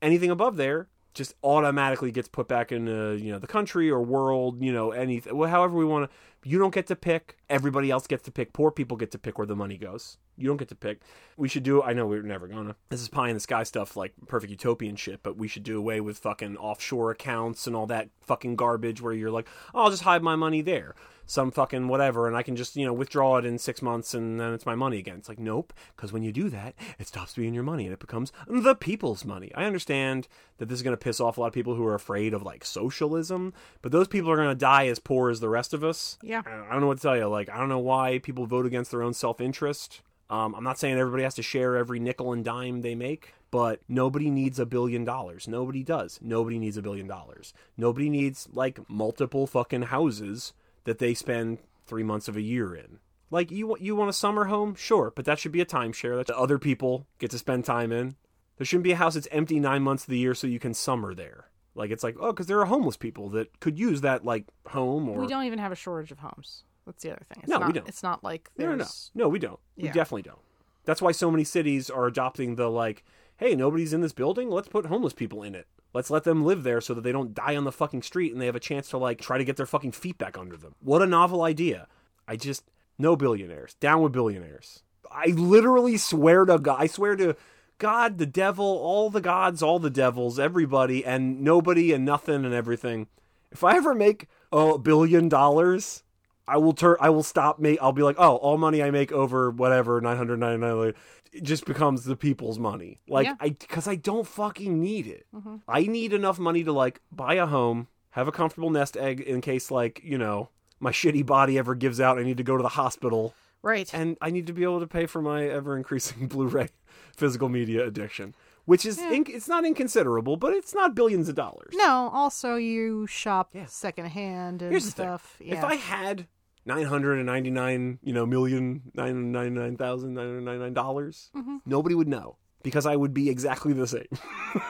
anything 0.02 0.30
above 0.30 0.56
there 0.56 0.88
just 1.14 1.34
automatically 1.42 2.12
gets 2.12 2.28
put 2.28 2.46
back 2.46 2.70
into 2.70 3.08
uh, 3.08 3.12
you 3.12 3.32
know 3.32 3.38
the 3.38 3.46
country 3.46 3.90
or 3.90 4.00
world 4.02 4.62
you 4.62 4.72
know 4.72 4.92
anything 4.92 5.36
well, 5.36 5.50
however 5.50 5.74
we 5.74 5.84
want 5.84 6.08
to 6.08 6.16
you 6.48 6.58
don't 6.58 6.74
get 6.74 6.86
to 6.86 6.96
pick 6.96 7.36
everybody 7.50 7.90
else 7.90 8.06
gets 8.06 8.24
to 8.24 8.30
pick 8.30 8.52
poor 8.52 8.70
people 8.70 8.96
get 8.96 9.10
to 9.10 9.18
pick 9.18 9.38
where 9.38 9.46
the 9.46 9.56
money 9.56 9.76
goes 9.76 10.16
You 10.36 10.46
don't 10.48 10.56
get 10.56 10.68
to 10.68 10.74
pick. 10.76 11.00
We 11.36 11.48
should 11.48 11.64
do. 11.64 11.82
I 11.82 11.92
know 11.94 12.06
we're 12.06 12.22
never 12.22 12.46
gonna. 12.46 12.76
This 12.90 13.00
is 13.00 13.08
pie 13.08 13.28
in 13.28 13.34
the 13.34 13.40
sky 13.40 13.64
stuff, 13.64 13.96
like 13.96 14.12
perfect 14.28 14.50
utopian 14.52 14.96
shit. 14.96 15.22
But 15.22 15.36
we 15.36 15.48
should 15.48 15.64
do 15.64 15.76
away 15.76 16.00
with 16.00 16.18
fucking 16.18 16.56
offshore 16.56 17.10
accounts 17.10 17.66
and 17.66 17.74
all 17.74 17.86
that 17.88 18.08
fucking 18.20 18.54
garbage 18.56 19.00
where 19.02 19.12
you're 19.12 19.32
like, 19.32 19.48
oh, 19.74 19.84
I'll 19.84 19.90
just 19.90 20.04
hide 20.04 20.22
my 20.22 20.36
money 20.36 20.62
there, 20.62 20.94
some 21.26 21.50
fucking 21.50 21.88
whatever, 21.88 22.28
and 22.28 22.36
I 22.36 22.42
can 22.44 22.54
just 22.54 22.76
you 22.76 22.86
know 22.86 22.92
withdraw 22.92 23.38
it 23.38 23.44
in 23.44 23.58
six 23.58 23.82
months 23.82 24.14
and 24.14 24.38
then 24.38 24.52
it's 24.54 24.66
my 24.66 24.76
money 24.76 24.98
again. 24.98 25.16
It's 25.18 25.28
like 25.28 25.40
nope, 25.40 25.72
because 25.96 26.12
when 26.12 26.22
you 26.22 26.30
do 26.32 26.48
that, 26.50 26.74
it 27.00 27.08
stops 27.08 27.34
being 27.34 27.54
your 27.54 27.64
money 27.64 27.84
and 27.84 27.92
it 27.92 27.98
becomes 27.98 28.32
the 28.46 28.76
people's 28.76 29.24
money. 29.24 29.50
I 29.56 29.64
understand 29.64 30.28
that 30.58 30.68
this 30.68 30.78
is 30.78 30.82
gonna 30.84 30.96
piss 30.96 31.18
off 31.20 31.36
a 31.36 31.40
lot 31.40 31.48
of 31.48 31.52
people 31.52 31.74
who 31.74 31.86
are 31.86 31.94
afraid 31.96 32.32
of 32.32 32.42
like 32.44 32.64
socialism, 32.64 33.52
but 33.82 33.90
those 33.90 34.08
people 34.08 34.30
are 34.30 34.36
gonna 34.36 34.54
die 34.54 34.86
as 34.86 35.00
poor 35.00 35.30
as 35.30 35.40
the 35.40 35.48
rest 35.48 35.74
of 35.74 35.82
us. 35.82 36.16
Yeah. 36.22 36.37
I 36.46 36.72
don't 36.72 36.80
know 36.80 36.86
what 36.86 36.98
to 36.98 37.02
tell 37.02 37.16
you. 37.16 37.26
Like, 37.26 37.48
I 37.50 37.58
don't 37.58 37.68
know 37.68 37.78
why 37.78 38.18
people 38.18 38.46
vote 38.46 38.66
against 38.66 38.90
their 38.90 39.02
own 39.02 39.14
self 39.14 39.40
interest. 39.40 40.02
Um, 40.30 40.54
I'm 40.54 40.64
not 40.64 40.78
saying 40.78 40.98
everybody 40.98 41.22
has 41.22 41.34
to 41.36 41.42
share 41.42 41.76
every 41.76 41.98
nickel 41.98 42.32
and 42.32 42.44
dime 42.44 42.82
they 42.82 42.94
make, 42.94 43.32
but 43.50 43.80
nobody 43.88 44.30
needs 44.30 44.58
a 44.58 44.66
billion 44.66 45.04
dollars. 45.04 45.48
Nobody 45.48 45.82
does. 45.82 46.18
Nobody 46.22 46.58
needs 46.58 46.76
a 46.76 46.82
billion 46.82 47.06
dollars. 47.06 47.54
Nobody 47.76 48.10
needs, 48.10 48.46
like, 48.52 48.78
multiple 48.90 49.46
fucking 49.46 49.82
houses 49.82 50.52
that 50.84 50.98
they 50.98 51.14
spend 51.14 51.58
three 51.86 52.02
months 52.02 52.28
of 52.28 52.36
a 52.36 52.42
year 52.42 52.74
in. 52.74 52.98
Like, 53.30 53.50
you, 53.50 53.76
you 53.80 53.96
want 53.96 54.10
a 54.10 54.14
summer 54.14 54.46
home? 54.46 54.74
Sure, 54.74 55.12
but 55.14 55.24
that 55.24 55.38
should 55.38 55.52
be 55.52 55.60
a 55.60 55.66
timeshare 55.66 56.16
that 56.16 56.30
other 56.34 56.58
people 56.58 57.06
get 57.18 57.30
to 57.30 57.38
spend 57.38 57.64
time 57.64 57.92
in. 57.92 58.16
There 58.58 58.64
shouldn't 58.64 58.84
be 58.84 58.92
a 58.92 58.96
house 58.96 59.14
that's 59.14 59.28
empty 59.30 59.60
nine 59.60 59.82
months 59.82 60.04
of 60.04 60.10
the 60.10 60.18
year 60.18 60.34
so 60.34 60.46
you 60.46 60.58
can 60.58 60.74
summer 60.74 61.14
there. 61.14 61.48
Like, 61.78 61.90
it's 61.90 62.02
like, 62.02 62.16
oh, 62.20 62.32
because 62.32 62.46
there 62.46 62.60
are 62.60 62.66
homeless 62.66 62.96
people 62.96 63.30
that 63.30 63.60
could 63.60 63.78
use 63.78 64.00
that, 64.00 64.24
like, 64.24 64.44
home 64.66 65.08
or. 65.08 65.20
We 65.20 65.28
don't 65.28 65.44
even 65.44 65.60
have 65.60 65.72
a 65.72 65.76
shortage 65.76 66.10
of 66.10 66.18
homes. 66.18 66.64
That's 66.84 67.02
the 67.02 67.12
other 67.12 67.24
thing. 67.28 67.42
It's 67.42 67.48
No, 67.48 67.58
we 67.58 67.66
not, 67.66 67.74
don't. 67.74 67.88
It's 67.88 68.02
not 68.02 68.24
like 68.24 68.50
No, 68.58 68.70
no, 68.70 68.74
no. 68.76 68.86
No, 69.14 69.28
we 69.28 69.38
don't. 69.38 69.60
We 69.76 69.84
definitely 69.84 70.22
don't. 70.22 70.40
That's 70.84 71.02
why 71.02 71.12
so 71.12 71.30
many 71.30 71.44
cities 71.44 71.90
are 71.90 72.06
adopting 72.06 72.56
the 72.56 72.68
like, 72.68 73.04
hey, 73.36 73.54
nobody's 73.54 73.92
in 73.92 74.00
this 74.00 74.12
building. 74.12 74.50
Let's 74.50 74.68
put 74.68 74.86
homeless 74.86 75.12
people 75.12 75.42
in 75.42 75.54
it. 75.54 75.66
Let's 75.92 76.10
let 76.10 76.24
them 76.24 76.44
live 76.44 76.62
there 76.62 76.80
so 76.80 76.94
that 76.94 77.02
they 77.02 77.12
don't 77.12 77.34
die 77.34 77.56
on 77.56 77.64
the 77.64 77.72
fucking 77.72 78.02
street 78.02 78.32
and 78.32 78.40
they 78.40 78.46
have 78.46 78.56
a 78.56 78.60
chance 78.60 78.88
to 78.90 78.98
like 78.98 79.20
try 79.20 79.38
to 79.38 79.44
get 79.44 79.56
their 79.56 79.66
fucking 79.66 79.92
feet 79.92 80.18
back 80.18 80.38
under 80.38 80.56
them. 80.56 80.74
What 80.80 81.02
a 81.02 81.06
novel 81.06 81.42
idea. 81.42 81.88
I 82.26 82.36
just 82.36 82.64
no 82.98 83.16
billionaires. 83.16 83.74
Down 83.74 84.02
with 84.02 84.12
billionaires. 84.12 84.82
I 85.10 85.26
literally 85.28 85.96
swear 85.96 86.44
to 86.44 86.58
God, 86.58 86.76
I 86.80 86.86
swear 86.86 87.16
to 87.16 87.36
God, 87.78 88.18
the 88.18 88.26
devil, 88.26 88.64
all 88.64 89.08
the 89.10 89.20
gods, 89.20 89.62
all 89.62 89.78
the 89.78 89.90
devils, 89.90 90.38
everybody 90.38 91.04
and 91.04 91.40
nobody 91.42 91.92
and 91.92 92.04
nothing 92.04 92.44
and 92.44 92.52
everything. 92.52 93.06
If 93.50 93.64
I 93.64 93.76
ever 93.76 93.94
make 93.94 94.26
a 94.52 94.78
billion 94.78 95.28
dollars, 95.28 96.02
I 96.46 96.56
will 96.56 96.72
turn. 96.72 96.96
I 97.00 97.10
will 97.10 97.22
stop. 97.22 97.58
Make. 97.58 97.78
I'll 97.80 97.92
be 97.92 98.02
like, 98.02 98.16
oh, 98.18 98.36
all 98.36 98.58
money 98.58 98.82
I 98.82 98.90
make 98.90 99.12
over 99.12 99.50
whatever 99.50 100.00
nine 100.00 100.16
hundred 100.16 100.38
ninety 100.38 100.58
nine. 100.58 100.94
It 101.32 101.42
just 101.42 101.66
becomes 101.66 102.04
the 102.04 102.16
people's 102.16 102.58
money. 102.58 103.00
Like 103.06 103.26
Yeah. 103.26 103.34
I, 103.38 103.50
because 103.50 103.86
I 103.86 103.96
don't 103.96 104.26
fucking 104.26 104.80
need 104.80 105.06
it. 105.06 105.26
Mm-hmm. 105.34 105.56
I 105.68 105.82
need 105.82 106.12
enough 106.12 106.38
money 106.38 106.64
to 106.64 106.72
like 106.72 107.00
buy 107.12 107.34
a 107.34 107.46
home, 107.46 107.88
have 108.10 108.28
a 108.28 108.32
comfortable 108.32 108.70
nest 108.70 108.96
egg 108.96 109.20
in 109.20 109.40
case 109.40 109.70
like 109.70 110.00
you 110.02 110.18
know 110.18 110.48
my 110.80 110.90
shitty 110.90 111.24
body 111.24 111.58
ever 111.58 111.74
gives 111.74 112.00
out. 112.00 112.18
I 112.18 112.22
need 112.22 112.38
to 112.38 112.42
go 112.42 112.56
to 112.56 112.62
the 112.62 112.70
hospital, 112.70 113.34
Right. 113.62 113.92
and 113.92 114.16
I 114.20 114.30
need 114.30 114.46
to 114.46 114.52
be 114.52 114.62
able 114.62 114.80
to 114.80 114.86
pay 114.86 115.06
for 115.06 115.20
my 115.22 115.44
ever 115.46 115.76
increasing 115.76 116.26
Blu-ray 116.28 116.68
physical 117.16 117.48
media 117.48 117.84
addiction, 117.86 118.34
which 118.64 118.86
is 118.86 118.98
Yeah. 118.98 119.10
inc- 119.12 119.28
it's 119.28 119.48
not 119.48 119.64
inconsiderable, 119.64 120.36
but 120.36 120.52
it's 120.52 120.74
not 120.74 120.94
billions 120.94 121.28
of 121.28 121.34
dollars. 121.34 121.74
no, 121.76 122.10
also 122.12 122.56
you 122.56 123.06
shop 123.06 123.50
Yeah. 123.54 123.66
secondhand 123.66 124.62
and 124.62 124.70
Here's 124.70 124.86
the 124.86 124.92
thing. 124.92 125.04
stuff. 125.06 125.36
Yeah. 125.40 125.58
If 125.58 125.64
I 125.64 125.74
had 125.74 126.26
nine 126.64 126.84
hundred 126.86 127.14
and 127.18 127.26
ninety 127.26 127.50
nine, 127.50 127.98
you 128.02 128.12
know, 128.12 128.26
million 128.26 128.82
nine 128.94 129.32
ninety 129.32 129.50
nine 129.58 129.76
thousand 129.76 130.14
nine 130.14 130.26
hundred 130.26 130.40
ninety 130.42 130.60
nine 130.64 130.74
dollars, 130.74 131.30
Mm-hmm. 131.36 131.56
nobody 131.66 131.94
would 131.94 132.08
know 132.08 132.36
because 132.62 132.86
I 132.86 132.94
would 132.96 133.12
be 133.14 133.28
exactly 133.30 133.72
the 133.72 133.86
same. 133.86 134.08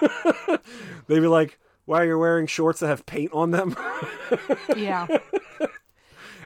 They'd 1.07 1.20
be 1.20 1.26
like, 1.26 1.59
"Why 1.86 2.03
are 2.03 2.07
you're 2.07 2.18
wearing 2.18 2.47
shorts 2.47 2.80
that 2.80 2.89
have 2.89 3.05
paint 3.07 3.32
on 3.32 3.51
them 3.51 3.74
yeah. 4.76 5.07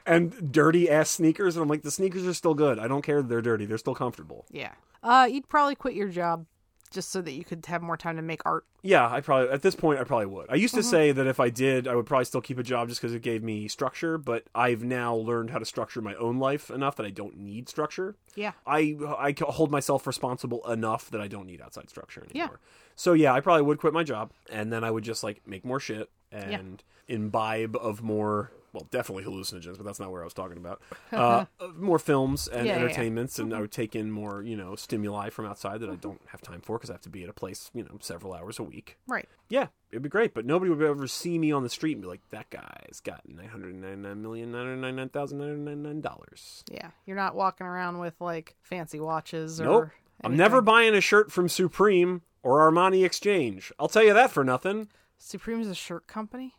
and 0.05 0.51
dirty 0.51 0.89
ass 0.89 1.09
sneakers?" 1.09 1.55
And 1.55 1.63
I'm 1.63 1.69
like, 1.69 1.81
"The 1.83 1.91
sneakers 1.91 2.25
are 2.27 2.33
still 2.33 2.53
good. 2.53 2.79
I 2.79 2.87
don't 2.87 3.01
care 3.03 3.21
that 3.21 3.27
they're 3.29 3.41
dirty. 3.41 3.65
They're 3.65 3.77
still 3.77 3.95
comfortable." 3.95 4.45
Yeah. 4.51 4.71
Uh, 5.01 5.27
you'd 5.29 5.49
probably 5.49 5.75
quit 5.75 5.93
your 5.95 6.07
job 6.09 6.45
just 6.91 7.09
so 7.09 7.21
that 7.23 7.31
you 7.31 7.43
could 7.43 7.65
have 7.65 7.81
more 7.81 7.97
time 7.97 8.15
to 8.17 8.21
make 8.21 8.39
art. 8.45 8.65
Yeah, 8.83 9.09
I 9.09 9.19
probably 9.21 9.49
at 9.49 9.63
this 9.63 9.73
point 9.75 9.99
I 9.99 10.03
probably 10.03 10.27
would. 10.27 10.47
I 10.49 10.53
Mm-hmm. 10.53 10.61
used 10.61 10.75
to 10.75 10.83
say 10.83 11.11
that 11.11 11.25
if 11.25 11.39
I 11.39 11.49
did, 11.49 11.87
I 11.87 11.95
would 11.95 12.05
probably 12.05 12.25
still 12.25 12.39
keep 12.41 12.59
a 12.59 12.63
job 12.63 12.87
just 12.87 13.01
because 13.01 13.15
it 13.15 13.23
gave 13.23 13.41
me 13.41 13.67
structure. 13.67 14.17
But 14.19 14.43
I've 14.53 14.83
now 14.83 15.15
learned 15.15 15.49
how 15.49 15.57
to 15.57 15.65
structure 15.65 16.01
my 16.01 16.13
own 16.15 16.37
life 16.37 16.69
enough 16.69 16.95
that 16.97 17.05
I 17.05 17.09
don't 17.09 17.35
need 17.37 17.67
structure. 17.67 18.15
Yeah. 18.35 18.51
I 18.67 18.95
I 19.17 19.33
hold 19.41 19.71
myself 19.71 20.05
responsible 20.05 20.69
enough 20.71 21.09
that 21.09 21.19
I 21.19 21.27
don't 21.27 21.47
need 21.47 21.61
outside 21.61 21.89
structure 21.89 22.21
anymore. 22.21 22.31
Yeah. 22.35 22.43
anymore. 22.43 22.59
So 22.95 23.13
yeah, 23.13 23.33
I 23.33 23.39
probably 23.39 23.63
would 23.63 23.79
quit 23.79 23.93
my 23.93 24.03
job 24.03 24.31
and 24.51 24.71
then 24.71 24.83
I 24.83 24.91
would 24.91 25.03
just 25.03 25.23
like 25.23 25.41
make 25.47 25.65
more 25.65 25.79
shit 25.79 26.09
and 26.31 26.83
imbibe 27.07 27.75
of 27.75 28.03
more. 28.03 28.51
Well, 28.73 28.87
definitely 28.89 29.23
hallucinogens, 29.23 29.77
but 29.77 29.85
that's 29.85 29.99
not 29.99 30.11
where 30.11 30.21
I 30.21 30.25
was 30.25 30.33
talking 30.33 30.57
about. 30.57 30.81
Uh, 31.13 31.45
more 31.77 31.99
films 31.99 32.47
and 32.47 32.65
Yeah, 32.65 32.73
yeah, 32.73 32.79
yeah. 32.79 32.85
entertainments, 32.85 33.37
and 33.37 33.53
I 33.53 33.61
would 33.61 33.71
take 33.71 33.95
in 33.95 34.09
more, 34.11 34.41
you 34.41 34.57
know, 34.57 34.75
stimuli 34.75 35.29
from 35.29 35.45
outside 35.45 35.79
that 35.81 35.89
I 35.91 35.95
don't 35.95 36.19
have 36.29 36.41
time 36.41 36.59
for 36.59 36.77
because 36.77 36.89
I 36.89 36.93
have 36.93 37.01
to 37.01 37.09
be 37.09 37.23
at 37.23 37.29
a 37.29 37.33
place, 37.33 37.69
you 37.73 37.83
know, 37.83 37.97
several 38.01 38.33
hours 38.33 38.57
a 38.57 38.63
week. 38.63 38.97
Right. 39.07 39.29
Yeah, 39.47 39.67
it'd 39.91 40.01
be 40.01 40.09
great, 40.09 40.33
but 40.33 40.45
nobody 40.45 40.71
would 40.71 40.81
ever 40.81 41.07
see 41.07 41.37
me 41.37 41.51
on 41.51 41.61
the 41.61 41.69
street 41.69 41.93
and 41.93 42.01
be 42.01 42.07
like, 42.07 42.21
"That 42.31 42.49
guy's 42.49 42.99
got 43.03 43.21
nine 43.29 43.47
hundred 43.49 43.75
ninety-nine 43.75 44.21
million 44.23 44.51
nine 44.51 44.61
hundred 44.61 44.77
ninety-nine 44.77 45.09
thousand 45.09 45.37
nine 45.37 45.49
hundred 45.49 45.65
ninety-nine 45.65 46.01
dollars." 46.01 46.63
Yeah. 46.71 46.89
You're 47.05 47.15
not 47.15 47.35
walking 47.35 47.67
around 47.67 47.99
with 47.99 48.19
like 48.19 48.55
fancy 48.63 48.99
watches 48.99 49.61
or. 49.61 49.65
Nope. 49.65 49.89
I'm 50.23 50.35
never 50.35 50.61
buying 50.61 50.95
a 50.95 51.01
shirt 51.01 51.31
from 51.31 51.47
Supreme 51.47 52.21
or 52.41 52.59
Armani 52.59 53.05
Exchange. 53.05 53.71
I'll 53.77 53.87
tell 53.89 54.03
you 54.03 54.13
that 54.13 54.31
for 54.31 54.43
nothing. 54.43 54.87
Supreme 55.19 55.61
is 55.61 55.67
a 55.67 55.75
shirt 55.75 56.07
company. 56.07 56.55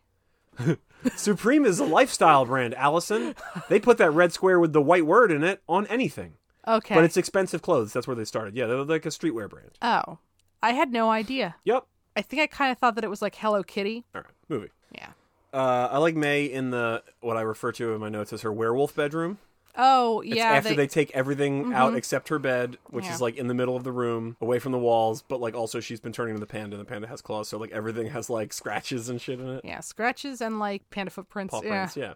Supreme 1.17 1.65
is 1.67 1.79
a 1.81 1.85
lifestyle 1.85 2.45
brand, 2.45 2.75
Allison. 2.75 3.35
They 3.69 3.79
put 3.79 3.99
that 3.99 4.11
red 4.11 4.33
square 4.33 4.59
with 4.59 4.73
the 4.73 4.83
white 4.83 5.07
word 5.07 5.31
in 5.31 5.43
it 5.45 5.63
on 5.69 5.87
anything. 5.87 6.35
Okay. 6.67 6.95
But 6.95 7.05
it's 7.05 7.17
expensive 7.17 7.63
clothes. 7.63 7.93
That's 7.93 8.07
where 8.07 8.17
they 8.17 8.25
started. 8.25 8.57
Yeah, 8.57 8.67
they're 8.67 8.85
like 8.85 9.07
a 9.07 9.11
streetwear 9.11 9.49
brand. 9.51 9.73
oh, 9.83 10.19
I 10.63 10.73
had 10.73 10.93
no 10.93 11.11
idea. 11.11 11.57
Yep. 11.65 11.87
I 12.17 12.23
think 12.23 12.41
I 12.41 12.47
kind 12.47 12.73
of 12.73 12.79
thought 12.79 12.95
that 12.95 13.05
it 13.05 13.11
was 13.11 13.21
like 13.21 13.35
Hello 13.35 13.63
Kitty. 13.63 14.05
All 14.15 14.23
right, 14.23 14.31
movie. 14.49 14.71
Yeah. 14.93 15.09
Uh, 15.53 15.89
I 15.91 15.99
like 15.99 16.17
Mei 16.17 16.47
in 16.47 16.71
the 16.71 17.03
what 17.21 17.37
I 17.37 17.43
refer 17.43 17.71
to 17.73 17.93
in 17.93 18.01
my 18.01 18.09
notes 18.09 18.33
as 18.33 18.43
her 18.43 18.53
werewolf 18.53 18.95
bedroom. 18.95 19.39
Oh 19.77 20.21
It's 20.21 20.37
yeah. 20.37 20.53
after 20.53 20.71
they, 20.71 20.77
they, 20.77 20.87
take 20.87 21.11
everything 21.13 21.65
mm-hmm. 21.65 21.73
out 21.75 21.95
except 21.95 22.29
her 22.29 22.39
bed, 22.39 22.79
which 22.91 23.05
Yeah. 23.07 23.15
is 23.15 23.21
like 23.21 23.37
in 23.37 23.49
the 23.49 23.55
middle 23.55 23.77
of 23.77 23.83
the 23.85 23.93
room, 23.93 24.37
away 24.41 24.59
from 24.59 24.73
the 24.73 24.79
walls. 24.79 25.23
But 25.23 25.41
like 25.41 25.55
also 25.55 25.81
she's 25.81 26.01
been 26.01 26.13
turning 26.13 26.35
into 26.35 26.41
the 26.41 26.47
panda, 26.51 26.77
and 26.77 26.81
the 26.85 26.89
panda 26.89 27.09
has 27.09 27.21
claws, 27.21 27.49
so 27.49 27.59
like 27.59 27.73
everything 27.73 28.09
has 28.09 28.31
like 28.31 28.53
scratches 28.53 29.09
and 29.09 29.21
shit 29.21 29.41
in 29.41 29.49
it. 29.49 29.65
yeah 29.65 29.81
scratches 29.81 30.41
and 30.41 30.59
like 30.59 30.89
panda 30.91 31.11
footprints. 31.11 31.53
paw 31.53 31.63
yeah. 31.63 31.89
Yeah, 31.97 32.15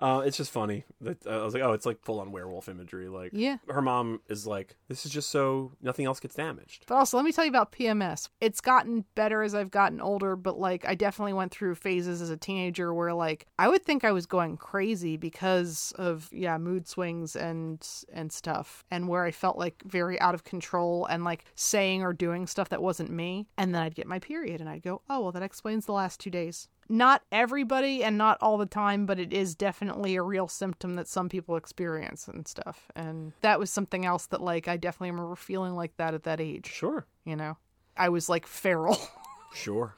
uh, 0.00 0.22
it's 0.24 0.36
just 0.36 0.50
funny 0.52 0.84
that 1.00 1.26
uh, 1.26 1.40
I 1.40 1.44
was 1.44 1.54
like, 1.54 1.62
oh, 1.62 1.72
it's 1.72 1.86
like 1.86 2.00
full 2.02 2.20
on 2.20 2.30
werewolf 2.32 2.68
imagery. 2.68 3.08
Like, 3.08 3.30
Yeah. 3.32 3.56
her 3.68 3.82
mom 3.82 4.20
is 4.28 4.46
like, 4.46 4.76
this 4.88 5.04
is 5.04 5.12
just 5.12 5.30
so 5.30 5.72
nothing 5.82 6.06
else 6.06 6.20
gets 6.20 6.34
damaged. 6.36 6.84
But 6.86 6.94
also, 6.96 7.16
let 7.16 7.24
me 7.26 7.32
tell 7.32 7.44
you 7.44 7.50
about 7.50 7.72
PMS. 7.72 8.28
It's 8.40 8.60
gotten 8.60 9.04
better 9.14 9.42
as 9.42 9.54
I've 9.54 9.70
gotten 9.70 10.00
older, 10.00 10.36
but 10.36 10.58
like 10.58 10.86
I 10.86 10.94
definitely 10.94 11.32
went 11.32 11.50
through 11.52 11.74
phases 11.74 12.22
as 12.22 12.30
a 12.30 12.36
teenager 12.36 12.94
where 12.94 13.12
like 13.12 13.46
I 13.58 13.68
would 13.68 13.82
think 13.84 14.04
I 14.04 14.12
was 14.12 14.26
going 14.26 14.56
crazy 14.56 15.16
because 15.16 15.92
of 15.96 16.28
yeah, 16.32 16.58
mood 16.58 16.86
swings 16.86 17.34
and 17.36 17.86
and 18.12 18.32
stuff 18.32 18.84
and 18.90 19.08
where 19.08 19.24
I 19.24 19.30
felt 19.30 19.58
like 19.58 19.82
very 19.84 20.20
out 20.20 20.34
of 20.34 20.44
control 20.44 21.06
and 21.06 21.24
like 21.24 21.44
saying 21.54 22.02
or 22.02 22.12
doing 22.12 22.46
stuff 22.46 22.68
that 22.68 22.82
wasn't 22.82 23.10
me, 23.10 23.48
and 23.56 23.74
then 23.74 23.82
I'd 23.82 23.94
get 23.94 24.06
my 24.06 24.18
period 24.18 24.60
and 24.60 24.68
I'd 24.70 24.82
go, 24.82 25.02
"Oh, 25.10 25.22
well 25.22 25.32
that 25.32 25.42
explains 25.42 25.86
the 25.86 25.92
last 25.92 26.20
2 26.20 26.30
days." 26.30 26.68
Not 26.88 27.22
everybody 27.30 28.02
and 28.02 28.16
not 28.16 28.38
all 28.40 28.56
the 28.56 28.66
time, 28.66 29.06
but 29.06 29.18
it 29.18 29.32
is 29.32 29.54
definitely 29.54 30.16
a 30.16 30.22
real 30.22 30.48
symptom 30.48 30.96
that 30.96 31.08
some 31.08 31.28
people 31.28 31.56
experience 31.56 32.28
and 32.28 32.48
stuff. 32.48 32.90
And 32.96 33.32
that 33.42 33.58
was 33.58 33.70
something 33.70 34.06
else 34.06 34.26
that 34.26 34.40
like 34.40 34.68
I 34.68 34.76
definitely 34.76 35.10
remember 35.10 35.36
feeling 35.36 35.74
like 35.74 35.96
that 35.96 36.14
at 36.14 36.24
that 36.24 36.40
age 36.40 36.66
Sure, 36.66 37.06
you 37.24 37.36
know 37.36 37.56
i 37.96 38.08
was 38.08 38.28
like 38.28 38.46
feral 38.46 38.96
sure. 39.54 39.96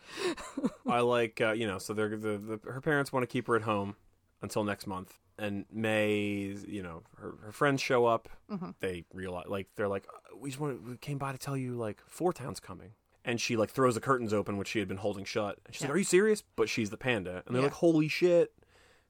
I 0.87 1.01
like 1.01 1.41
uh, 1.41 1.53
you 1.53 1.67
know, 1.67 1.79
so 1.79 1.93
they're 1.93 2.17
the, 2.17 2.39
the 2.39 2.61
her 2.71 2.81
parents 2.81 3.13
want 3.13 3.23
to 3.23 3.27
keep 3.27 3.47
her 3.47 3.57
at 3.57 3.63
home 3.63 3.97
until 4.43 4.65
next 4.65 4.87
month. 4.87 5.19
And 5.39 5.65
Mei, 5.73 6.55
you 6.67 6.83
know, 6.83 7.03
her, 7.17 7.35
her 7.45 7.53
friends 7.53 7.81
show 7.81 8.05
up. 8.05 8.29
Mm-hmm. 8.51 8.71
They 8.81 9.05
realize, 9.15 9.47
like, 9.49 9.69
they're 9.75 9.89
like, 9.89 10.07
"Uh, 10.07 10.37
we 10.37 10.51
just 10.51 10.61
want, 10.61 10.83
we 10.83 10.97
came 10.99 11.17
by 11.17 11.33
to 11.33 11.39
tell 11.39 11.57
you, 11.57 11.77
like, 11.77 12.03
Four 12.07 12.35
Town's 12.35 12.61
coming. 12.61 12.91
And 13.25 13.41
she 13.41 13.57
like 13.57 13.71
throws 13.71 13.95
the 13.95 14.01
curtains 14.01 14.33
open, 14.33 14.57
which 14.57 14.69
she 14.69 14.79
had 14.79 14.89
been 14.89 14.97
holding 14.97 15.25
shut. 15.25 15.59
And 15.67 15.75
she's 15.75 15.83
like, 15.83 15.91
"Are 15.91 15.97
you 15.99 16.05
serious?" 16.05 16.43
But 16.57 16.69
she's 16.71 16.89
the 16.91 16.97
panda, 16.97 17.43
and 17.47 17.55
they're 17.55 17.61
Yeah. 17.63 17.69
like, 17.69 17.75
"Holy 17.77 18.09
shit!" 18.09 18.53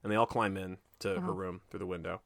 And 0.03 0.11
they 0.11 0.17
all 0.17 0.27
climb 0.27 0.57
in 0.57 0.79
to 1.01 1.13
Uh-huh. 1.17 1.27
her 1.29 1.33
room 1.33 1.61
through 1.71 1.79
the 1.79 1.87
window. 1.87 2.21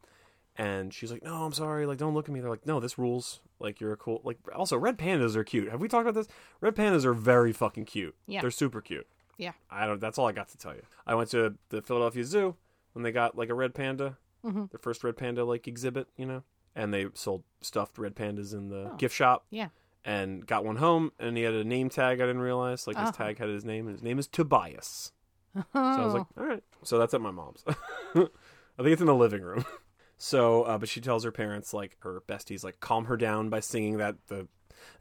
And 0.56 0.94
she's 0.94 1.10
like, 1.12 1.22
"No, 1.22 1.44
I'm 1.44 1.52
sorry. 1.52 1.84
Like, 1.84 1.98
don't 1.98 2.14
look 2.14 2.28
at 2.28 2.32
me." 2.32 2.40
They're 2.40 2.48
like, 2.50 2.64
"No, 2.66 2.80
this 2.80 2.96
rules. 2.98 3.40
Like, 3.58 3.80
you're 3.80 3.92
a 3.92 3.96
cool. 3.96 4.20
Like, 4.24 4.38
also, 4.54 4.76
red 4.78 4.96
pandas 4.98 5.36
are 5.36 5.44
cute. 5.44 5.68
Have 5.70 5.80
we 5.80 5.88
talked 5.88 6.08
about 6.08 6.14
this? 6.14 6.28
Red 6.60 6.74
pandas 6.76 7.04
are 7.04 7.12
very 7.14 7.52
fucking 7.52 7.84
cute. 7.86 8.14
Yeah. 8.26 8.40
they're 8.40 8.50
super 8.50 8.80
cute. 8.80 9.06
yeah 9.36 9.52
I 9.68 9.84
don't. 9.86 10.00
That's 10.00 10.16
all 10.16 10.28
I 10.28 10.32
got 10.32 10.48
to 10.50 10.56
tell 10.56 10.74
you. 10.74 10.82
I 11.08 11.14
went 11.16 11.28
to 11.30 11.56
the 11.70 11.82
Philadelphia 11.82 12.22
Zoo 12.24 12.54
when 12.92 13.02
they 13.02 13.10
got 13.10 13.36
like 13.36 13.48
a 13.48 13.54
red 13.54 13.74
panda, 13.74 14.16
Mhm. 14.44 14.70
the 14.70 14.78
first 14.78 15.02
red 15.02 15.16
panda 15.16 15.44
like 15.44 15.66
exhibit. 15.66 16.06
You 16.16 16.26
know, 16.26 16.42
and 16.76 16.94
they 16.94 17.08
sold 17.14 17.42
stuffed 17.60 17.98
red 17.98 18.14
pandas 18.14 18.54
in 18.54 18.68
the 18.68 18.90
Oh. 18.92 18.96
gift 18.96 19.14
shop. 19.14 19.44
Yeah. 19.50 19.70
And 20.06 20.46
got 20.46 20.64
one 20.66 20.76
home, 20.76 21.12
and 21.18 21.34
he 21.36 21.44
had 21.44 21.54
a 21.54 21.64
name 21.64 21.88
tag. 21.88 22.20
I 22.20 22.26
didn't 22.26 22.42
realize, 22.42 22.86
like 22.86 22.98
his 22.98 23.08
Oh. 23.08 23.12
tag 23.12 23.38
had 23.38 23.48
his 23.48 23.64
name, 23.64 23.86
and 23.86 23.94
his 23.96 24.02
name 24.02 24.18
is 24.18 24.26
Tobias. 24.26 25.12
So 25.54 25.62
I 25.72 26.04
was 26.04 26.14
like, 26.14 26.26
Oh. 26.36 26.40
all 26.42 26.46
right. 26.46 26.62
So 26.82 26.98
that's 26.98 27.14
at 27.14 27.20
my 27.22 27.30
mom's. 27.30 27.64
I 27.68 27.72
think 28.14 28.28
it's 28.92 29.00
in 29.00 29.06
the 29.06 29.14
living 29.14 29.42
room. 29.42 29.64
So, 30.16 30.62
uh, 30.62 30.78
but 30.78 30.88
she 30.88 31.00
tells 31.00 31.24
her 31.24 31.32
parents, 31.32 31.74
like 31.74 31.96
her 32.00 32.22
besties, 32.28 32.62
like 32.62 32.78
calm 32.78 33.06
her 33.06 33.16
down 33.16 33.48
by 33.50 33.58
singing 33.58 33.96
that 33.98 34.14
the 34.28 34.46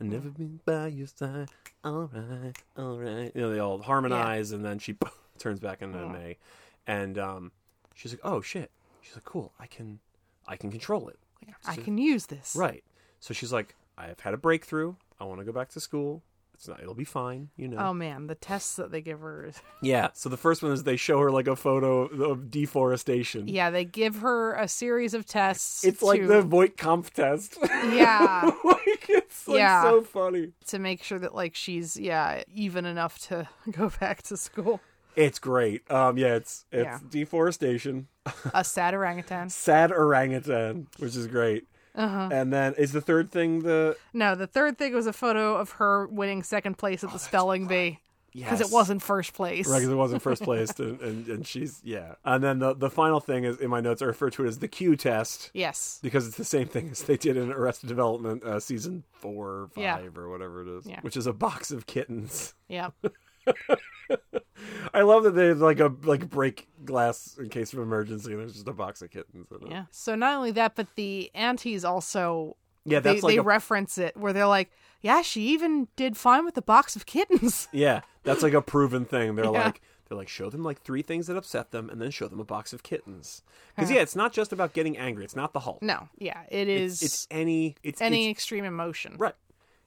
"I've 0.02 0.08
never 0.08 0.30
been 0.30 0.60
by 0.66 0.88
your 0.88 1.06
side." 1.08 1.50
All 1.84 2.10
right, 2.12 2.54
all 2.76 2.98
right. 2.98 3.32
You 3.36 3.42
know, 3.42 3.52
they 3.52 3.60
all 3.60 3.80
harmonize, 3.84 4.52
and 4.52 4.66
then 4.66 4.80
she 4.80 4.98
turns 5.38 5.60
back 5.60 5.84
into 5.84 6.00
Oh. 6.00 6.10
Mei, 6.10 6.40
and 6.88 7.20
um, 7.20 7.52
she's 7.94 8.12
like, 8.12 8.22
"Oh 8.24 8.42
shit!" 8.42 8.72
She's 9.02 9.14
like, 9.16 9.24
"Cool, 9.24 9.54
I 9.60 9.68
can, 9.68 10.00
I 10.48 10.58
can 10.58 10.72
control 10.72 11.08
it." 11.10 11.20
Like, 11.46 11.56
I 11.68 11.76
can 11.82 12.00
use 12.00 12.26
this. 12.26 12.56
Right. 12.58 12.84
So 13.20 13.36
she's 13.36 13.54
like, 13.54 13.76
"I 13.98 14.08
have 14.08 14.20
had 14.22 14.34
a 14.34 14.38
breakthrough. 14.38 14.96
I 15.20 15.26
want 15.26 15.40
to 15.40 15.46
go 15.46 15.52
back 15.52 15.70
to 15.70 15.80
school. 15.80 16.24
It's 16.56 16.68
not. 16.68 16.80
It'll 16.82 16.94
be 16.94 17.04
fine. 17.04 17.50
You 17.58 17.68
know." 17.68 17.78
Oh 17.78 17.94
man, 17.94 18.28
the 18.28 18.36
tests 18.36 18.76
that 18.76 18.92
they 18.92 19.02
give 19.02 19.20
her. 19.22 19.48
Is... 19.48 19.62
Yeah. 19.82 20.10
So 20.14 20.30
the 20.30 20.38
first 20.38 20.62
one 20.64 20.72
is 20.72 20.84
they 20.84 20.96
show 20.96 21.20
her 21.20 21.32
like 21.32 21.48
a 21.48 21.56
photo 21.56 22.04
of 22.06 22.50
deforestation. 22.52 23.48
Yeah, 23.48 23.70
they 23.70 23.86
give 23.86 24.18
her 24.18 24.54
a 24.56 24.68
series 24.68 25.14
of 25.14 25.26
tests. 25.26 25.84
It's 25.84 26.02
like 26.02 26.26
the 26.28 26.42
Voight-Kampff 26.42 27.10
test. 27.12 27.58
Yeah. 27.84 28.50
like 28.64 29.06
it's 29.10 29.48
like 29.48 29.58
Yeah. 29.60 29.84
so 29.84 30.02
funny. 30.04 30.52
to 30.68 30.80
make 30.80 31.04
sure 31.04 31.20
that 31.20 31.36
like 31.36 31.54
she's 31.56 31.98
yeah 32.00 32.44
even 32.54 32.86
enough 32.86 33.20
to 33.28 33.48
go 33.72 33.92
back 34.00 34.22
to 34.24 34.38
school. 34.38 34.80
It's 35.16 35.40
great. 35.40 35.90
Um 35.92 36.18
yeah, 36.18 36.36
it's 36.36 36.66
it's 36.72 36.86
Yeah. 36.86 37.00
deforestation. 37.10 38.08
A 38.54 38.64
sad 38.64 38.94
orangutan. 38.94 39.50
Sad 39.50 39.92
orangutan, 39.92 40.88
which 41.00 41.16
is 41.16 41.28
great. 41.28 41.68
Uh-huh. 41.96 42.30
And 42.32 42.52
then 42.52 42.74
is 42.78 42.92
the 42.92 43.02
third 43.02 43.32
thing 43.32 43.62
the 43.62 43.96
No, 44.14 44.34
the 44.36 44.48
third 44.48 44.78
thing 44.78 44.94
was 44.94 45.06
a 45.08 45.14
photo 45.14 45.56
of 45.56 45.72
her 45.74 46.08
winning 46.08 46.42
second 46.44 46.78
place 46.78 47.04
at 47.04 47.12
the 47.12 47.20
spelling 47.20 47.68
bee 47.68 48.00
because 48.34 48.60
Yes. 48.62 48.70
it 48.72 48.74
wasn't 48.74 49.04
first 49.04 49.34
place. 49.36 49.68
Right, 49.70 49.80
'cause 49.80 49.90
it 49.92 49.96
wasn't 49.96 50.24
first 50.24 50.42
place, 50.42 50.72
and, 50.80 51.00
and, 51.02 51.28
and 51.28 51.46
she's 51.46 51.82
yeah. 51.84 52.16
And 52.26 52.44
then 52.44 52.58
the 52.58 52.74
the 52.74 52.90
final 52.90 53.20
thing 53.20 53.44
is 53.44 53.58
in 53.58 53.70
my 53.70 53.80
notes 53.80 54.02
I 54.02 54.06
refer 54.06 54.32
to 54.32 54.44
it 54.46 54.48
as 54.48 54.58
the 54.58 54.68
Q 54.68 54.96
test 54.96 55.52
Yes. 55.54 56.00
because 56.02 56.28
it's 56.28 56.38
the 56.38 56.44
same 56.46 56.68
thing 56.68 56.90
as 56.90 57.04
they 57.04 57.16
did 57.16 57.38
in 57.38 57.52
Arrested 57.52 57.90
Development 57.90 58.44
uh, 58.44 58.60
season 58.60 59.04
four, 59.12 59.50
or 59.50 59.68
five, 59.76 59.84
Yeah. 59.84 60.00
or 60.16 60.30
whatever 60.30 60.64
it 60.64 60.68
is, 60.80 60.88
Yeah. 60.88 61.00
which 61.02 61.16
is 61.16 61.28
a 61.28 61.34
box 61.34 61.70
of 61.70 61.86
kittens. 61.86 62.56
Yeah. 62.68 62.90
I 64.94 65.02
love 65.02 65.24
that 65.24 65.32
they 65.32 65.48
have 65.48 65.60
like 65.60 65.80
a 65.80 65.94
like 66.04 66.30
break 66.30 66.68
glass 66.86 67.38
in 67.40 67.50
case 67.50 67.74
of 67.74 67.80
emergency. 67.80 68.32
and 68.32 68.42
There's 68.42 68.54
just 68.54 68.68
a 68.68 68.74
box 68.74 69.02
of 69.02 69.10
kittens. 69.12 69.48
In 69.52 69.68
it. 69.68 69.72
Yeah. 69.72 69.86
So 69.92 70.16
not 70.16 70.36
only 70.36 70.52
that, 70.52 70.76
but 70.76 70.88
the 70.96 71.32
aunties 71.34 71.84
also 71.84 72.58
yeah, 72.86 73.00
they, 73.00 73.22
like 73.22 73.34
they 73.34 73.38
a, 73.38 73.44
reference 73.44 73.98
it 73.98 74.16
where 74.18 74.34
they're 74.34 74.48
like, 74.48 74.72
"Yeah, 75.02 75.22
she 75.22 75.48
even 75.50 75.88
did 75.96 76.18
fine 76.18 76.46
with 76.46 76.56
the 76.56 76.62
box 76.62 76.96
of 76.96 77.06
kittens." 77.06 77.68
yeah, 77.74 78.02
that's 78.24 78.44
like 78.44 78.54
a 78.54 78.62
proven 78.62 79.06
thing. 79.06 79.36
They're 79.36 79.46
Yeah. 79.46 79.52
like 79.52 79.82
they're 80.08 80.18
like 80.18 80.28
show 80.30 80.50
them 80.50 80.64
like 80.64 80.82
three 80.82 81.02
things 81.02 81.28
that 81.28 81.38
upset 81.38 81.72
them, 81.72 81.90
and 81.90 82.02
then 82.02 82.12
show 82.12 82.28
them 82.28 82.40
a 82.40 82.46
box 82.46 82.74
of 82.74 82.84
kittens. 82.84 83.42
Because 83.76 83.90
yeah, 83.90 84.02
it's 84.02 84.16
not 84.16 84.34
just 84.34 84.52
about 84.52 84.74
getting 84.74 84.98
angry. 84.98 85.24
It's 85.24 85.36
not 85.36 85.54
the 85.54 85.62
Hulk. 85.62 85.82
No. 85.82 86.10
Yeah, 86.18 86.42
it 86.50 86.68
it's, 86.68 87.02
it's 87.02 87.28
any 87.32 87.76
it's 87.84 88.02
any 88.02 88.30
it's, 88.30 88.38
extreme 88.38 88.66
emotion. 88.66 89.16
right. 89.18 89.36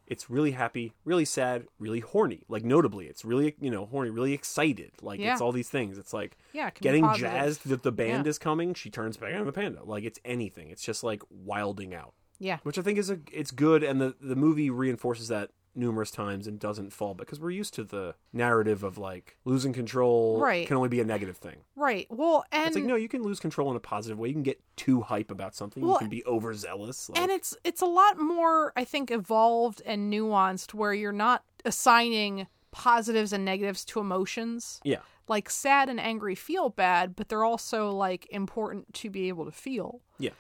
It's 0.06 0.30
really 0.30 0.52
happy, 0.52 0.92
really 1.04 1.24
sad, 1.24 1.66
really 1.78 2.00
horny. 2.00 2.44
Like 2.48 2.64
notably, 2.64 3.06
it's 3.06 3.24
really 3.24 3.54
you 3.60 3.70
know 3.70 3.86
horny, 3.86 4.10
really 4.10 4.32
excited. 4.32 4.92
Like 5.02 5.20
Yeah. 5.20 5.32
it's 5.32 5.40
all 5.40 5.52
these 5.52 5.68
things. 5.68 5.98
It's 5.98 6.12
like 6.12 6.36
Yeah, 6.52 6.68
it 6.68 6.74
getting 6.80 7.08
jazzed 7.14 7.66
that 7.68 7.82
the 7.82 7.92
band 7.92 8.24
Yeah. 8.26 8.30
is 8.30 8.38
coming. 8.38 8.74
She 8.74 8.90
turns 8.90 9.16
back 9.16 9.32
into 9.32 9.48
a 9.48 9.52
panda. 9.52 9.82
Like 9.84 10.04
it's 10.04 10.20
anything. 10.24 10.70
It's 10.70 10.82
just 10.82 11.02
like 11.02 11.22
wilding 11.30 11.94
out. 11.94 12.14
Yeah. 12.38 12.58
which 12.64 12.78
I 12.78 12.82
think 12.82 12.98
is 12.98 13.08
a 13.10 13.18
it's 13.32 13.50
good, 13.50 13.82
and 13.82 13.98
the 14.00 14.14
the 14.20 14.36
movie 14.36 14.68
reinforces 14.70 15.28
that 15.28 15.50
numerous 15.76 16.10
times 16.10 16.46
and 16.46 16.58
doesn't 16.58 16.92
fall 16.92 17.14
because 17.14 17.38
we're 17.38 17.50
used 17.50 17.74
to 17.74 17.84
the 17.84 18.14
narrative 18.32 18.82
of 18.82 18.98
like 18.98 19.36
losing 19.44 19.72
control 19.72 20.40
Right. 20.40 20.66
can 20.66 20.76
only 20.76 20.88
be 20.88 21.00
a 21.00 21.04
negative 21.04 21.36
thing. 21.36 21.58
Right. 21.74 22.06
Well, 22.10 22.44
and 22.50 22.68
It's 22.68 22.76
like 22.76 22.84
no, 22.84 22.96
you 22.96 23.08
can 23.08 23.22
lose 23.22 23.38
control 23.40 23.70
in 23.70 23.76
a 23.76 23.80
positive 23.80 24.18
way. 24.18 24.28
You 24.28 24.34
can 24.34 24.42
get 24.42 24.60
too 24.76 25.02
hype 25.02 25.30
about 25.30 25.54
something. 25.54 25.82
Well, 25.82 25.94
you 25.94 25.98
can 25.98 26.08
be 26.08 26.24
overzealous. 26.26 27.08
Like, 27.10 27.20
and 27.20 27.30
it's 27.30 27.56
it's 27.64 27.80
a 27.80 27.86
lot 27.86 28.18
more 28.18 28.72
i 28.76 28.84
think 28.84 29.10
evolved 29.10 29.82
and 29.84 30.12
nuanced 30.12 30.74
where 30.74 30.94
you're 30.94 31.12
not 31.12 31.42
assigning 31.64 32.46
positives 32.70 33.32
and 33.32 33.44
negatives 33.44 33.84
to 33.84 34.00
emotions 34.00 34.80
yeah, 34.84 34.98
like 35.28 35.48
sad 35.50 35.88
and 35.88 35.98
angry 36.00 36.34
feel 36.34 36.68
bad 36.68 37.16
but 37.16 37.28
they're 37.28 37.44
also 37.44 37.90
like 37.90 38.26
important 38.30 38.92
to 38.94 39.10
be 39.10 39.28
able 39.28 39.44
to 39.44 39.50
feel 39.50 40.00
yeah, 40.18 40.30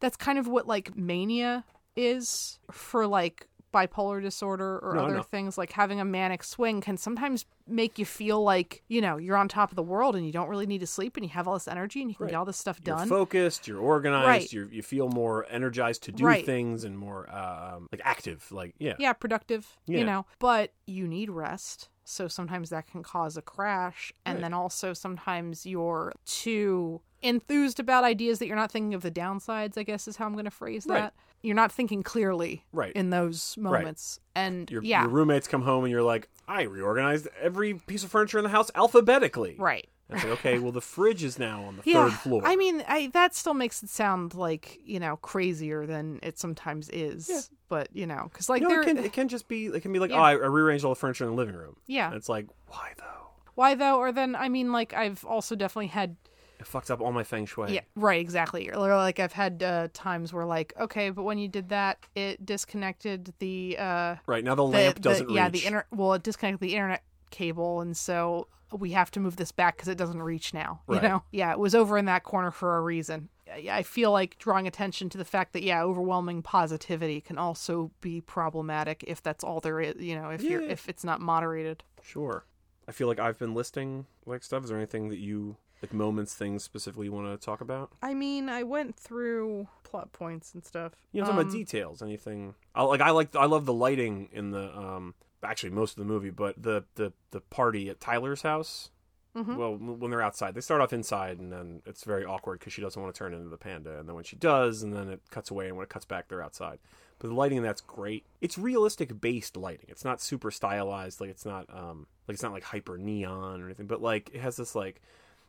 that's 0.00 0.16
kind 0.16 0.38
of 0.38 0.46
what 0.48 0.66
like 0.66 0.96
mania 0.96 1.64
is 1.96 2.58
for 2.70 3.06
like 3.06 3.46
bipolar 3.74 4.22
disorder 4.22 4.78
or 4.78 4.94
No, 4.94 5.04
other 5.06 5.22
things 5.22 5.58
like 5.58 5.72
having 5.72 6.00
a 6.00 6.04
manic 6.04 6.44
swing 6.44 6.80
can 6.80 6.96
sometimes 6.96 7.44
make 7.66 7.98
you 7.98 8.04
feel 8.04 8.42
like 8.42 8.82
you 8.88 9.00
know 9.00 9.16
you're 9.16 9.36
on 9.36 9.48
top 9.48 9.70
of 9.72 9.76
the 9.76 9.82
world 9.82 10.14
and 10.16 10.24
you 10.24 10.32
don't 10.32 10.48
really 10.48 10.66
need 10.66 10.78
to 10.80 10.86
sleep 10.86 11.16
and 11.16 11.24
you 11.26 11.30
have 11.30 11.48
all 11.48 11.54
this 11.54 11.66
energy 11.66 12.00
and 12.00 12.10
you 12.10 12.14
can 12.16 12.24
Right. 12.26 12.30
get 12.30 12.36
all 12.36 12.44
this 12.44 12.56
stuff 12.56 12.78
you're 12.84 12.94
done 12.96 13.08
focused. 13.08 13.66
You're 13.68 13.80
organized. 13.80 14.26
Right. 14.28 14.52
You're, 14.52 14.68
you 14.72 14.82
feel 14.82 15.08
more 15.08 15.44
energized 15.50 16.04
to 16.04 16.12
do 16.12 16.24
Right. 16.24 16.46
things 16.46 16.84
and 16.84 16.96
more 16.96 17.28
um, 17.34 17.88
like 17.90 18.00
active. 18.04 18.46
Like 18.52 18.74
yeah, 18.78 18.94
yeah 18.98 19.12
productive 19.12 19.66
Yeah. 19.86 19.98
you 19.98 20.04
know 20.06 20.26
but 20.38 20.72
you 20.86 21.08
need 21.08 21.30
rest 21.30 21.88
so 22.04 22.28
sometimes 22.28 22.68
that 22.70 22.86
can 22.86 23.02
cause 23.02 23.36
a 23.38 23.42
crash 23.42 24.12
and 24.26 24.42
then 24.44 24.52
also 24.52 24.92
sometimes 24.92 25.64
you're 25.64 26.12
too 26.26 27.00
enthused 27.24 27.80
about 27.80 28.04
ideas 28.04 28.38
that 28.38 28.46
you're 28.46 28.54
not 28.56 28.70
thinking 28.70 28.94
of 28.94 29.02
the 29.02 29.10
downsides 29.10 29.76
i 29.78 29.82
guess 29.82 30.06
is 30.06 30.16
how 30.16 30.26
i'm 30.26 30.34
going 30.34 30.44
to 30.44 30.50
phrase 30.50 30.84
Right. 30.86 30.98
that 31.00 31.14
you're 31.42 31.54
not 31.56 31.72
thinking 31.72 32.02
clearly 32.02 32.64
Right. 32.72 32.92
in 32.94 33.10
those 33.10 33.56
moments 33.58 34.20
and 34.34 34.70
Your, 34.70 34.82
yeah 34.82 35.02
your 35.02 35.10
roommates 35.10 35.48
come 35.48 35.62
home 35.62 35.84
and 35.84 35.90
you're 35.90 36.02
like, 36.02 36.28
I 36.48 36.62
reorganized 36.62 37.28
every 37.40 37.74
piece 37.74 38.04
of 38.04 38.10
furniture 38.10 38.38
in 38.38 38.44
the 38.44 38.50
house 38.50 38.70
alphabetically. 38.74 39.56
right 39.58 39.86
And 40.08 40.22
like, 40.22 40.32
okay, 40.38 40.58
well, 40.58 40.72
the 40.72 40.80
fridge 40.80 41.22
is 41.24 41.38
now 41.38 41.64
on 41.64 41.76
the 41.76 41.82
yeah 41.84 42.08
third 42.08 42.18
floor. 42.18 42.42
i 42.44 42.56
mean 42.56 42.82
I, 42.88 43.08
that 43.08 43.34
still 43.34 43.54
makes 43.54 43.82
it 43.82 43.88
sound 43.90 44.34
like 44.34 44.78
you 44.84 45.00
know 45.00 45.16
crazier 45.16 45.86
than 45.86 46.18
it 46.22 46.38
sometimes 46.38 46.88
is 46.90 47.28
Yeah. 47.30 47.40
but 47.68 47.88
you 47.94 48.06
know 48.06 48.28
because 48.30 48.48
like 48.48 48.62
no, 48.62 48.68
it 48.80 48.84
can, 48.84 48.98
it 48.98 49.12
can 49.12 49.28
just 49.28 49.48
be, 49.48 49.66
it 49.66 49.80
can 49.80 49.92
be 49.92 49.98
like, 49.98 50.10
Yeah. 50.10 50.18
oh, 50.20 50.22
I, 50.22 50.32
I 50.32 50.46
rearranged 50.46 50.84
all 50.84 50.92
the 50.94 51.00
furniture 51.00 51.24
in 51.24 51.30
the 51.30 51.36
living 51.36 51.54
room. 51.56 51.76
yeah 51.86 52.06
And 52.06 52.16
it's 52.16 52.28
like, 52.28 52.46
why 52.68 52.92
though? 52.96 53.28
why 53.54 53.74
though 53.74 53.98
or 53.98 54.10
then 54.12 54.34
i 54.34 54.48
mean 54.48 54.72
like 54.72 54.92
i've 54.94 55.24
also 55.24 55.54
definitely 55.54 55.86
had 55.88 56.16
It 56.60 56.66
fucked 56.66 56.90
up 56.90 57.00
all 57.00 57.12
my 57.12 57.24
feng 57.24 57.46
shui. 57.46 57.74
Yeah, 57.74 57.80
right, 57.96 58.20
exactly. 58.20 58.70
Or 58.70 58.94
like 58.96 59.18
I've 59.18 59.32
had 59.32 59.62
uh, 59.62 59.88
times 59.92 60.32
where 60.32 60.44
like, 60.44 60.72
okay, 60.78 61.10
but 61.10 61.24
when 61.24 61.38
you 61.38 61.48
did 61.48 61.68
that, 61.70 61.98
it 62.14 62.46
disconnected 62.46 63.34
the 63.38 63.76
uh 63.78 64.16
Right 64.26 64.44
now 64.44 64.54
the 64.54 64.62
the, 64.64 64.68
lamp 64.68 65.00
doesn't 65.00 65.30
yeah, 65.30 65.44
reach. 65.46 65.62
the 65.62 65.66
inter 65.66 65.84
well, 65.90 66.14
it 66.14 66.22
disconnected 66.22 66.60
the 66.60 66.74
internet 66.74 67.02
cable 67.30 67.80
and 67.80 67.96
so 67.96 68.46
we 68.72 68.92
have 68.92 69.10
to 69.12 69.20
move 69.20 69.36
this 69.36 69.52
back 69.52 69.78
cuz 69.78 69.88
it 69.88 69.98
doesn't 69.98 70.22
reach 70.22 70.54
now, 70.54 70.80
you 70.88 70.94
Right. 70.94 71.02
know. 71.02 71.22
Yeah, 71.32 71.50
it 71.52 71.58
was 71.58 71.74
over 71.74 71.98
in 71.98 72.04
that 72.06 72.22
corner 72.24 72.50
for 72.50 72.76
a 72.76 72.80
reason. 72.80 73.28
I 73.52 73.82
feel 73.82 74.10
like 74.10 74.38
drawing 74.38 74.66
attention 74.66 75.10
to 75.10 75.18
the 75.18 75.24
fact 75.24 75.52
that 75.52 75.62
yeah, 75.62 75.82
overwhelming 75.82 76.42
positivity 76.42 77.20
can 77.20 77.36
also 77.36 77.90
be 78.00 78.20
problematic 78.20 79.04
if 79.06 79.22
that's 79.22 79.44
all 79.44 79.60
there 79.60 79.80
is, 79.80 79.96
you 80.00 80.14
know, 80.16 80.30
if 80.30 80.42
you're 80.42 80.62
if 80.62 80.88
it's 80.88 81.04
not 81.04 81.20
moderated. 81.20 81.84
Sure. 82.02 82.46
I 82.88 82.92
feel 82.92 83.06
like 83.06 83.18
I've 83.18 83.38
been 83.38 83.54
listing 83.54 84.06
like 84.26 84.42
stuff. 84.42 84.64
Is 84.64 84.70
there 84.70 84.78
anything 84.78 85.08
that 85.10 85.18
you 85.18 85.56
like 85.84 85.92
moments, 85.94 86.34
things 86.34 86.62
specifically 86.64 87.06
you 87.06 87.12
want 87.12 87.38
to 87.40 87.44
talk 87.44 87.60
about? 87.60 87.92
I 88.02 88.14
mean, 88.14 88.48
I 88.48 88.62
went 88.62 88.96
through 88.96 89.68
plot 89.82 90.12
points 90.12 90.54
and 90.54 90.64
stuff. 90.64 90.92
You 91.12 91.20
know, 91.20 91.26
talking 91.26 91.40
Um, 91.40 91.46
about 91.46 91.52
details. 91.52 92.02
Anything? 92.02 92.54
I 92.74 92.82
like. 92.82 93.00
I 93.00 93.10
like. 93.10 93.34
I 93.36 93.44
love 93.46 93.66
the 93.66 93.74
lighting 93.74 94.28
in 94.32 94.50
the. 94.50 94.76
um 94.76 95.14
Actually, 95.42 95.70
most 95.70 95.90
of 95.92 95.96
the 95.98 96.06
movie, 96.06 96.30
but 96.30 96.62
the 96.62 96.84
the 96.94 97.12
the 97.30 97.40
party 97.40 97.90
at 97.90 98.00
Tyler's 98.00 98.42
house. 98.42 98.90
Mhm. 99.36 99.56
Well, 99.56 99.76
when 99.76 100.10
they're 100.12 100.22
outside, 100.22 100.54
they 100.54 100.60
start 100.62 100.80
off 100.80 100.92
inside, 100.92 101.38
and 101.40 101.52
then 101.52 101.82
it's 101.84 102.04
very 102.04 102.24
awkward 102.24 102.60
because 102.60 102.72
she 102.72 102.80
doesn't 102.80 103.00
want 103.02 103.12
to 103.14 103.18
turn 103.18 103.34
into 103.34 103.48
the 103.50 103.56
panda. 103.58 103.98
And 103.98 104.08
then 104.08 104.14
when 104.14 104.22
she 104.24 104.36
does, 104.36 104.82
and 104.82 104.94
then 104.94 105.08
it 105.08 105.20
cuts 105.30 105.50
away, 105.50 105.66
and 105.66 105.76
when 105.76 105.82
it 105.84 105.90
cuts 105.90 106.04
back, 106.06 106.28
they're 106.28 106.40
outside. 106.42 106.78
But 107.18 107.28
the 107.28 107.34
lighting 107.34 107.58
in 107.58 107.62
that's 107.64 107.80
great. 107.80 108.24
It's 108.40 108.56
realistic 108.56 109.20
based 109.20 109.56
lighting. 109.56 109.86
It's 109.88 110.04
not 110.04 110.20
super 110.20 110.50
stylized. 110.50 111.20
Like 111.20 111.30
it's 111.30 111.44
not 111.44 111.66
um 111.68 112.06
like 112.26 112.34
it's 112.34 112.42
not 112.42 112.52
like 112.52 112.62
hyper 112.64 112.96
neon 112.96 113.60
or 113.60 113.66
anything. 113.66 113.86
But 113.86 114.00
like 114.00 114.30
it 114.32 114.40
has 114.40 114.56
this 114.56 114.74
like 114.74 115.02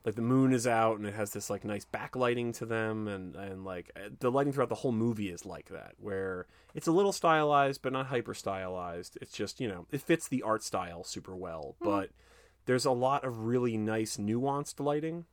like 0.05 0.15
the 0.15 0.21
moon 0.21 0.53
is 0.53 0.67
out 0.67 0.97
and 0.97 1.07
it 1.07 1.15
has 1.15 1.31
this 1.31 1.49
like 1.49 1.65
nice 1.65 1.85
backlighting 1.85 2.55
to 2.57 2.65
them 2.65 3.07
and 3.07 3.35
and 3.35 3.65
like 3.65 3.91
uh, 3.95 4.09
the 4.19 4.31
lighting 4.31 4.53
throughout 4.53 4.69
the 4.69 4.75
whole 4.75 4.91
movie 4.91 5.29
is 5.29 5.45
like 5.45 5.69
that 5.69 5.93
where 5.99 6.45
it's 6.75 6.87
a 6.87 6.91
little 6.91 7.11
stylized 7.11 7.81
but 7.81 7.91
not 7.91 8.05
hyper 8.05 8.33
stylized 8.33 9.17
it's 9.21 9.33
just 9.33 9.59
you 9.59 9.67
know 9.67 9.87
it 9.91 10.01
fits 10.01 10.27
the 10.27 10.43
art 10.43 10.63
style 10.63 11.03
super 11.03 11.35
well 11.35 11.75
but 11.81 12.11
there's 12.65 12.85
a 12.85 12.91
lot 12.91 13.23
of 13.23 13.45
really 13.45 13.77
nice 13.77 14.17
nuanced 14.17 14.79
lighting. 14.79 15.25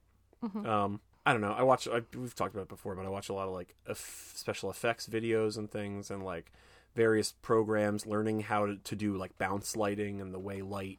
Um 0.66 1.00
i 1.24 1.32
don't 1.32 1.40
know. 1.40 1.52
I 1.52 1.62
watch 1.62 1.86
I, 1.86 2.00
we've 2.16 2.34
talked 2.34 2.54
about 2.54 2.62
it 2.62 2.68
before 2.68 2.94
but 2.96 3.06
i 3.06 3.08
watch 3.08 3.28
a 3.28 3.34
lot 3.34 3.46
of 3.46 3.54
like 3.54 3.74
eff- 3.88 4.32
special 4.34 4.70
effects 4.70 5.06
videos 5.06 5.56
and 5.56 5.70
things 5.70 6.10
and 6.10 6.24
like 6.24 6.50
various 6.94 7.32
programs 7.42 8.06
learning 8.06 8.40
how 8.40 8.66
to, 8.66 8.76
to 8.76 8.96
do 8.96 9.16
like 9.16 9.38
bounce 9.38 9.76
lighting 9.76 10.20
and 10.20 10.34
the 10.34 10.38
way 10.38 10.62
light 10.62 10.98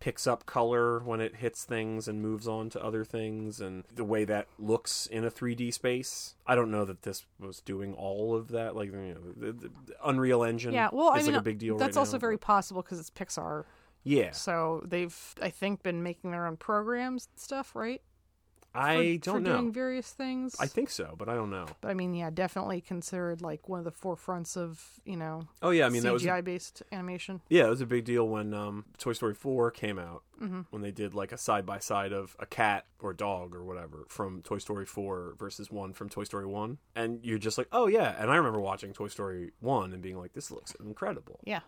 picks 0.00 0.26
up 0.26 0.46
color 0.46 0.98
when 1.00 1.20
it 1.20 1.36
hits 1.36 1.64
things 1.64 2.08
and 2.08 2.22
moves 2.22 2.48
on 2.48 2.70
to 2.70 2.82
other 2.82 3.04
things 3.04 3.60
and 3.60 3.84
the 3.94 4.04
way 4.04 4.24
that 4.24 4.46
looks 4.58 5.06
in 5.06 5.24
a 5.24 5.30
3D 5.30 5.72
space. 5.74 6.34
I 6.46 6.54
don't 6.54 6.70
know 6.70 6.84
that 6.86 7.02
this 7.02 7.26
was 7.38 7.60
doing 7.60 7.92
all 7.94 8.34
of 8.34 8.48
that 8.48 8.74
like 8.74 8.90
you 8.92 9.14
know 9.14 9.20
the, 9.36 9.52
the 9.52 9.70
Unreal 10.04 10.42
Engine 10.42 10.72
Yeah, 10.72 10.88
well, 10.92 11.10
I 11.10 11.18
mean, 11.18 11.26
like 11.26 11.36
a 11.36 11.42
big 11.42 11.58
deal 11.58 11.76
That's 11.76 11.96
right 11.96 12.00
also 12.00 12.16
now, 12.16 12.20
very 12.20 12.38
possible 12.38 12.82
because 12.82 12.98
it's 12.98 13.10
Pixar, 13.10 13.64
Yeah. 14.02 14.30
so 14.32 14.82
they've 14.86 15.34
I 15.42 15.50
think 15.50 15.82
been 15.82 16.02
making 16.02 16.30
their 16.30 16.46
own 16.46 16.56
programs 16.56 17.28
and 17.30 17.38
stuff, 17.38 17.76
right? 17.76 18.00
I 18.74 19.18
for, 19.18 19.24
don't 19.24 19.34
for 19.36 19.40
know. 19.40 19.56
doing 19.58 19.72
various 19.72 20.10
things. 20.10 20.56
I 20.60 20.66
think 20.66 20.90
so, 20.90 21.14
but 21.18 21.28
I 21.28 21.34
don't 21.34 21.50
know. 21.50 21.66
but 21.80 21.90
I 21.90 21.94
mean, 21.94 22.14
yeah, 22.14 22.30
definitely 22.30 22.80
considered 22.80 23.42
like 23.42 23.68
one 23.68 23.78
of 23.78 23.84
the 23.84 23.92
forefronts 23.92 24.56
of 24.56 25.00
you 25.04 25.16
know 25.16 25.42
Oh 25.62 25.70
yeah, 25.70 25.86
I 25.86 25.88
mean 25.88 26.02
that 26.02 26.12
was 26.12 26.22
CGI 26.24 26.44
based 26.44 26.82
animation. 26.92 27.40
Yeah, 27.48 27.66
it 27.66 27.70
was 27.70 27.80
a 27.80 27.86
big 27.86 28.04
deal 28.04 28.28
when 28.28 28.54
um, 28.54 28.84
Toy 28.98 29.12
Story 29.12 29.34
4 29.34 29.70
came 29.70 29.98
out. 29.98 30.22
Mm-hmm. 30.40 30.62
When 30.70 30.80
they 30.80 30.90
did 30.90 31.12
like 31.14 31.32
a 31.32 31.38
side 31.38 31.66
by 31.66 31.80
side 31.80 32.12
of 32.12 32.34
a 32.38 32.46
cat 32.46 32.86
or 32.98 33.12
dog 33.12 33.54
or 33.54 33.62
whatever 33.62 34.06
from 34.08 34.40
Toy 34.40 34.56
Story 34.56 34.86
4 34.86 35.34
versus 35.38 35.70
one 35.70 35.92
from 35.92 36.08
Toy 36.08 36.24
Story 36.24 36.46
1. 36.46 36.78
And 36.96 37.20
you're 37.22 37.38
just 37.38 37.58
like, 37.58 37.68
oh 37.72 37.88
yeah. 37.88 38.14
And 38.18 38.30
I 38.30 38.36
remember 38.36 38.58
watching 38.58 38.94
Toy 38.94 39.08
Story 39.08 39.50
1 39.60 39.92
and 39.92 40.00
being 40.00 40.16
like, 40.16 40.32
this 40.32 40.50
looks 40.50 40.74
incredible. 40.82 41.40
Yeah, 41.44 41.60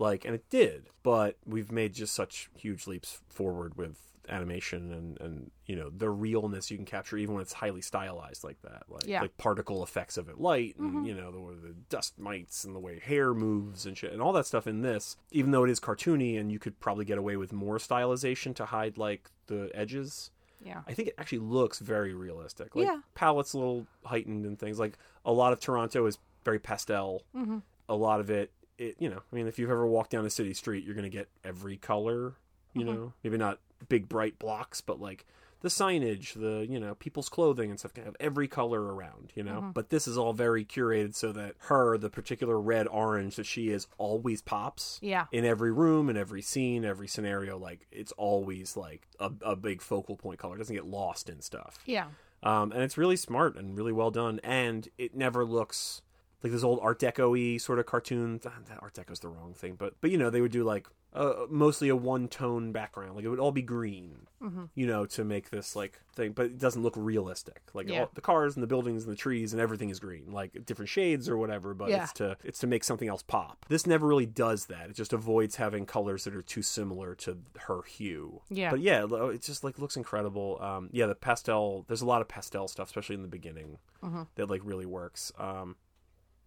Like, 0.00 0.24
and 0.24 0.34
it 0.34 0.48
did. 0.50 0.88
But 1.04 1.36
we've 1.46 1.70
made 1.70 1.92
just 1.94 2.14
such 2.14 2.50
huge 2.56 2.86
leaps 2.88 3.20
forward 3.28 3.76
with 3.76 3.98
animation 4.28 4.92
and, 4.92 5.20
and 5.20 5.50
you 5.66 5.74
know, 5.74 5.90
the 5.90 6.08
realness 6.08 6.70
you 6.70 6.76
can 6.76 6.86
capture 6.86 7.16
even 7.16 7.34
when 7.34 7.42
it's 7.42 7.52
highly 7.52 7.80
stylized 7.80 8.44
like 8.44 8.60
that. 8.62 8.84
Like, 8.88 9.06
Yeah. 9.06 9.22
like 9.22 9.36
particle 9.38 9.82
effects 9.82 10.16
of 10.16 10.28
it, 10.28 10.40
light 10.40 10.76
and, 10.78 11.04
you 11.06 11.14
know, 11.14 11.30
the, 11.32 11.68
the 11.68 11.74
dust 11.88 12.18
mites 12.18 12.62
and 12.64 12.74
the 12.74 12.78
way 12.78 13.00
hair 13.00 13.34
moves 13.34 13.86
and 13.86 13.98
shit 13.98 14.12
and 14.12 14.22
all 14.22 14.32
that 14.34 14.46
stuff 14.46 14.66
in 14.68 14.82
this, 14.82 15.16
even 15.32 15.50
though 15.50 15.64
it 15.64 15.70
is 15.70 15.80
cartoony 15.80 16.38
and 16.38 16.52
you 16.52 16.58
could 16.60 16.78
probably 16.80 17.04
get 17.04 17.18
away 17.18 17.36
with 17.36 17.52
more 17.52 17.78
stylization 17.78 18.54
to 18.54 18.64
hide 18.66 18.96
like 18.98 19.30
the 19.48 19.68
edges. 19.74 20.30
yeah, 20.64 20.82
I 20.86 20.92
think 20.94 21.08
it 21.08 21.14
actually 21.18 21.38
looks 21.38 21.78
very 21.80 22.14
realistic. 22.14 22.76
Like 22.76 22.86
Yeah. 22.86 23.00
palette's 23.14 23.54
a 23.54 23.58
little 23.58 23.86
heightened 24.04 24.44
and 24.46 24.58
things. 24.58 24.78
Like 24.78 24.96
a 25.24 25.32
lot 25.32 25.52
of 25.52 25.58
Toronto 25.60 26.06
is 26.06 26.18
very 26.44 26.58
pastel. 26.60 27.24
Mm-hmm. 27.34 27.58
A 27.88 27.94
lot 27.96 28.20
of 28.20 28.30
it, 28.30 28.52
it, 28.80 28.96
you 28.98 29.08
know, 29.08 29.20
I 29.30 29.36
mean, 29.36 29.46
if 29.46 29.58
you've 29.58 29.70
ever 29.70 29.86
walked 29.86 30.10
down 30.10 30.26
a 30.26 30.30
city 30.30 30.54
street, 30.54 30.84
you're 30.84 30.94
going 30.94 31.10
to 31.10 31.16
get 31.16 31.28
every 31.44 31.76
color. 31.76 32.34
You 32.72 32.84
know, 32.84 33.12
maybe 33.24 33.36
not 33.36 33.58
big 33.88 34.08
bright 34.08 34.38
blocks, 34.38 34.80
but 34.80 35.00
like 35.00 35.26
the 35.60 35.68
signage, 35.68 36.34
the 36.34 36.64
you 36.70 36.78
know, 36.78 36.94
people's 36.94 37.28
clothing 37.28 37.68
and 37.68 37.78
stuff 37.80 37.92
can 37.92 38.04
have 38.04 38.16
every 38.20 38.46
color 38.46 38.80
around. 38.94 39.32
You 39.34 39.42
know, 39.42 39.70
but 39.74 39.90
this 39.90 40.06
is 40.06 40.16
all 40.16 40.32
very 40.32 40.64
curated 40.64 41.16
so 41.16 41.32
that 41.32 41.56
her, 41.58 41.98
the 41.98 42.08
particular 42.08 42.60
red 42.60 42.86
orange 42.86 43.34
that 43.36 43.46
she 43.46 43.70
is, 43.70 43.88
always 43.98 44.40
pops 44.40 45.00
yeah, 45.02 45.26
in 45.32 45.44
every 45.44 45.72
room, 45.72 46.08
in 46.08 46.16
every 46.16 46.42
scene, 46.42 46.84
every 46.84 47.08
scenario. 47.08 47.58
Like 47.58 47.86
it's 47.90 48.12
always 48.12 48.76
like 48.76 49.08
a, 49.18 49.32
a 49.42 49.56
big 49.56 49.82
focal 49.82 50.16
point 50.16 50.38
color. 50.38 50.54
It 50.54 50.58
doesn't 50.58 50.76
get 50.76 50.86
lost 50.86 51.28
in 51.28 51.40
stuff. 51.40 51.80
yeah, 51.86 52.06
Um, 52.44 52.70
and 52.70 52.82
it's 52.82 52.96
really 52.96 53.16
smart 53.16 53.56
and 53.56 53.76
really 53.76 53.92
well 53.92 54.12
done. 54.12 54.38
And 54.44 54.88
it 54.96 55.16
never 55.16 55.44
looks 55.44 56.02
like 56.42 56.52
this 56.52 56.64
old 56.64 56.78
Art 56.82 56.98
Deco-y 57.00 57.58
sort 57.58 57.78
of 57.78 57.86
cartoon. 57.86 58.40
Art 58.80 58.94
Deco's 58.94 59.20
the 59.20 59.28
wrong 59.28 59.54
thing, 59.54 59.74
but 59.74 59.94
but 60.00 60.10
you 60.10 60.18
know 60.18 60.30
they 60.30 60.40
would 60.40 60.52
do 60.52 60.64
like 60.64 60.86
uh, 61.12 61.46
mostly 61.50 61.88
a 61.88 61.96
one 61.96 62.28
tone 62.28 62.70
background. 62.72 63.16
Like 63.16 63.24
it 63.24 63.28
would 63.28 63.40
all 63.40 63.50
be 63.52 63.62
green, 63.62 64.26
Mm-hmm. 64.40 64.64
you 64.76 64.86
know, 64.86 65.04
to 65.06 65.24
make 65.24 65.50
this 65.50 65.74
like 65.76 66.00
thing. 66.14 66.32
But 66.32 66.46
it 66.46 66.58
doesn't 66.58 66.82
look 66.82 66.94
realistic. 66.96 67.62
Like 67.74 67.88
Yeah. 67.88 68.02
all, 68.02 68.10
the 68.14 68.20
cars 68.20 68.54
and 68.56 68.62
the 68.62 68.68
buildings 68.68 69.02
and 69.04 69.12
the 69.12 69.16
trees 69.16 69.52
and 69.52 69.60
everything 69.60 69.90
is 69.90 69.98
green, 69.98 70.30
like 70.32 70.64
different 70.64 70.88
shades 70.88 71.28
or 71.28 71.36
whatever. 71.36 71.74
But 71.74 71.90
Yeah. 71.90 72.04
it's 72.04 72.12
to 72.14 72.36
it's 72.44 72.58
to 72.60 72.66
make 72.68 72.84
something 72.84 73.08
else 73.08 73.22
pop. 73.22 73.66
This 73.68 73.86
never 73.88 74.06
really 74.06 74.24
does 74.26 74.66
that. 74.66 74.88
It 74.88 74.94
just 74.96 75.12
avoids 75.12 75.56
having 75.56 75.84
colors 75.84 76.24
that 76.24 76.34
are 76.36 76.42
too 76.42 76.62
similar 76.62 77.14
to 77.16 77.38
her 77.66 77.82
hue. 77.82 78.40
Yeah. 78.48 78.70
But 78.70 78.80
yeah, 78.80 79.04
it 79.10 79.42
just 79.42 79.64
like 79.64 79.78
looks 79.80 79.96
incredible. 79.96 80.58
Um, 80.62 80.88
yeah, 80.92 81.06
the 81.06 81.14
pastel. 81.16 81.84
There's 81.88 82.02
a 82.02 82.06
lot 82.06 82.22
of 82.22 82.28
pastel 82.28 82.68
stuff, 82.68 82.86
especially 82.86 83.16
in 83.16 83.22
the 83.22 83.28
beginning, 83.28 83.78
Mm-hmm. 84.02 84.22
that 84.36 84.48
like 84.48 84.62
really 84.64 84.86
works. 84.86 85.32
Um, 85.38 85.76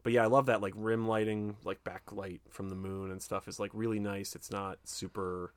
but 0.04 0.14
yeah, 0.14 0.24
I 0.24 0.28
love 0.28 0.46
that 0.48 0.62
like 0.62 0.74
rim 0.76 1.08
lighting, 1.08 1.56
like 1.64 1.84
backlight 1.84 2.42
from 2.50 2.70
the 2.70 2.76
moon 2.76 3.10
and 3.12 3.22
stuff 3.22 3.48
is 3.48 3.60
like 3.60 3.72
really 3.74 4.00
nice. 4.00 4.36
It's 4.36 4.52
not 4.52 4.78
super 4.86 5.54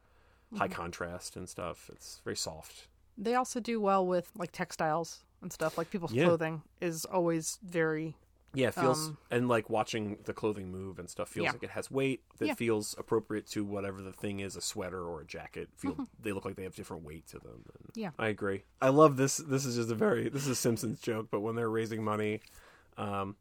high 0.54 0.66
Mm-hmm. 0.68 0.74
contrast 0.74 1.36
and 1.36 1.48
stuff. 1.48 1.90
It's 1.92 2.20
very 2.24 2.36
soft. 2.36 2.86
they 3.18 3.34
also 3.34 3.60
do 3.60 3.80
well 3.80 4.06
with 4.06 4.30
like 4.36 4.52
textiles 4.52 5.24
and 5.42 5.52
stuff. 5.52 5.76
Like 5.78 5.90
people's 5.90 6.12
Yeah. 6.12 6.24
clothing 6.26 6.62
is 6.80 7.04
always 7.06 7.58
very 7.64 8.14
Yeah, 8.54 8.70
feels 8.70 9.08
Um, 9.08 9.18
and 9.30 9.48
like 9.48 9.68
watching 9.68 10.18
the 10.24 10.32
clothing 10.32 10.70
move 10.70 10.98
and 10.98 11.10
stuff 11.10 11.28
feels 11.28 11.44
Yeah. 11.46 11.52
like 11.52 11.62
it 11.62 11.70
has 11.70 11.90
weight 11.90 12.22
that 12.38 12.46
Yeah. 12.46 12.54
feels 12.54 12.94
appropriate 12.96 13.46
to 13.48 13.64
whatever 13.64 14.00
the 14.00 14.12
thing 14.14 14.40
is, 14.40 14.56
a 14.56 14.60
sweater 14.62 15.02
or 15.04 15.20
a 15.20 15.26
jacket. 15.26 15.68
Feel 15.76 15.92
Mm-hmm. 15.92 16.04
they 16.22 16.32
look 16.32 16.44
like 16.46 16.56
they 16.56 16.62
have 16.62 16.74
different 16.74 17.02
weight 17.04 17.26
to 17.28 17.38
them. 17.38 17.64
And 17.74 17.90
Yeah. 17.94 18.10
I 18.18 18.28
agree. 18.28 18.62
I 18.80 18.88
love 18.90 19.16
this. 19.18 19.36
This 19.38 19.64
is 19.66 19.76
just 19.76 19.90
a 19.90 19.94
very 19.94 20.28
this 20.30 20.42
is 20.42 20.48
a 20.48 20.54
Simpsons 20.54 21.00
joke, 21.00 21.28
but 21.30 21.40
when 21.40 21.54
they're 21.56 21.68
raising 21.70 22.02
money, 22.04 22.40
um, 22.96 23.36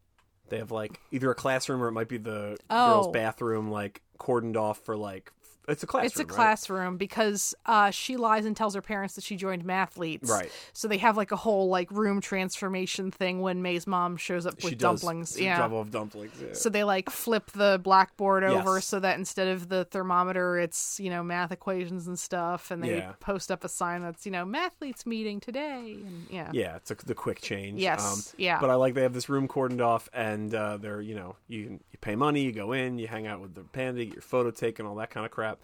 they 0.48 0.58
have 0.58 0.70
like 0.70 1.00
either 1.10 1.30
a 1.30 1.34
classroom 1.34 1.82
or 1.82 1.88
it 1.88 1.92
might 1.92 2.08
be 2.08 2.18
the 2.18 2.56
oh. 2.70 2.92
girls' 2.92 3.06
Oh. 3.08 3.12
bathroom, 3.12 3.70
like 3.70 4.02
cordoned 4.18 4.56
off 4.56 4.78
for 4.84 4.96
like 4.96 5.32
it's 5.68 5.82
a 5.82 5.86
classroom. 5.86 6.06
it's 6.06 6.16
a 6.20 6.22
right? 6.22 6.28
classroom 6.28 6.96
because 6.96 7.54
uh, 7.66 7.90
she 7.90 8.16
lies 8.16 8.44
and 8.46 8.56
tells 8.56 8.74
her 8.74 8.82
parents 8.82 9.14
that 9.16 9.24
she 9.24 9.36
joined 9.36 9.64
mathletes. 9.64 10.28
Right. 10.28 10.50
So 10.72 10.88
they 10.88 10.98
have 10.98 11.16
like 11.16 11.32
a 11.32 11.36
whole 11.36 11.68
like 11.68 11.90
room 11.90 12.20
transformation 12.20 13.10
thing 13.10 13.40
when 13.40 13.62
Mei's 13.62 13.86
mom 13.86 14.16
shows 14.16 14.46
up 14.46 14.60
She 14.60 14.68
with 14.70 14.78
dumplings. 14.78 15.38
Yeah. 15.40 15.56
drop 15.56 15.72
off 15.72 15.90
dumplings. 15.90 16.32
Yeah. 16.40 16.48
So 16.52 16.68
they 16.68 16.84
like 16.84 17.10
flip 17.10 17.50
the 17.52 17.80
blackboard 17.82 18.44
over 18.44 18.76
Yes. 18.76 18.84
so 18.86 19.00
that 19.00 19.18
instead 19.18 19.48
of 19.48 19.68
the 19.68 19.84
thermometer, 19.86 20.58
it's 20.58 21.00
you 21.00 21.10
know 21.10 21.22
math 21.22 21.50
equations 21.52 22.06
and 22.06 22.18
stuff, 22.18 22.70
and 22.70 22.82
they 22.82 22.98
Yeah. 22.98 23.12
post 23.20 23.50
up 23.50 23.64
a 23.64 23.68
sign 23.68 24.02
that's 24.02 24.24
you 24.26 24.32
know 24.32 24.44
mathletes 24.44 25.04
meeting 25.06 25.40
today, 25.40 25.96
and 26.06 26.26
yeah, 26.30 26.50
Yeah, 26.52 26.76
it's 26.76 26.90
a, 26.90 26.94
the 26.94 27.14
quick 27.14 27.40
change. 27.40 27.80
Yes, 27.80 28.04
Um, 28.32 28.34
yeah. 28.38 28.60
But 28.60 28.70
I 28.70 28.74
like 28.74 28.94
they 28.94 29.02
have 29.02 29.14
this 29.14 29.28
room 29.28 29.48
cordoned 29.48 29.80
off, 29.84 30.08
and 30.12 30.54
uh, 30.54 30.76
they're 30.76 31.00
you 31.00 31.14
know 31.14 31.36
you 31.48 31.64
can 31.64 31.72
you 31.92 31.98
pay 32.00 32.14
money, 32.16 32.42
you 32.42 32.52
go 32.52 32.72
in, 32.72 32.98
you 32.98 33.08
hang 33.08 33.26
out 33.26 33.40
with 33.40 33.54
the 33.54 33.62
panda, 33.62 34.04
get 34.04 34.14
your 34.14 34.22
photo 34.22 34.50
taken, 34.50 34.86
all 34.86 34.94
that 34.96 35.10
kind 35.10 35.26
of 35.26 35.32
crap. 35.32 35.55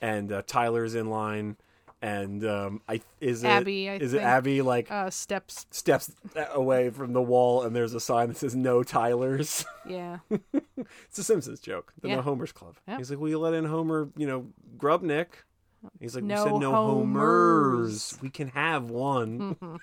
And 0.00 0.30
uh, 0.30 0.42
Tyler's 0.46 0.94
in 0.94 1.10
line, 1.10 1.56
and 2.00 2.44
um, 2.44 2.80
I 2.88 3.00
is 3.20 3.42
it 3.42 3.48
Abby, 3.48 3.90
I 3.90 3.96
is 3.96 4.12
it 4.12 4.18
think. 4.18 4.28
Abby 4.28 4.62
like 4.62 4.90
uh, 4.90 5.10
steps, 5.10 5.66
steps 5.70 6.12
away 6.54 6.90
from 6.90 7.12
the 7.12 7.22
wall, 7.22 7.64
and 7.64 7.74
there's 7.74 7.94
a 7.94 8.00
sign 8.00 8.28
that 8.28 8.36
says 8.36 8.54
"No 8.54 8.84
Tyler's." 8.84 9.64
yeah, 9.88 10.18
it's 10.30 11.18
a 11.18 11.24
Simpsons 11.24 11.58
joke, 11.60 11.92
the 12.00 12.08
Yeah. 12.08 12.16
No 12.16 12.22
Homers 12.22 12.52
Club. 12.52 12.76
Yep. 12.86 12.98
He's 12.98 13.10
like, 13.10 13.18
"Will 13.18 13.28
you 13.28 13.38
let 13.38 13.54
in 13.54 13.64
Homer? 13.64 14.10
You 14.16 14.26
know, 14.26 14.46
Grubnick." 14.76 15.26
He's 16.00 16.14
like, 16.14 16.24
No 16.24 16.44
"We 16.44 16.50
said 16.50 16.60
no 16.60 16.70
Homers." 16.72 18.14
Homers. 18.14 18.18
We 18.22 18.30
can 18.30 18.48
have 18.48 18.90
one." 18.90 19.56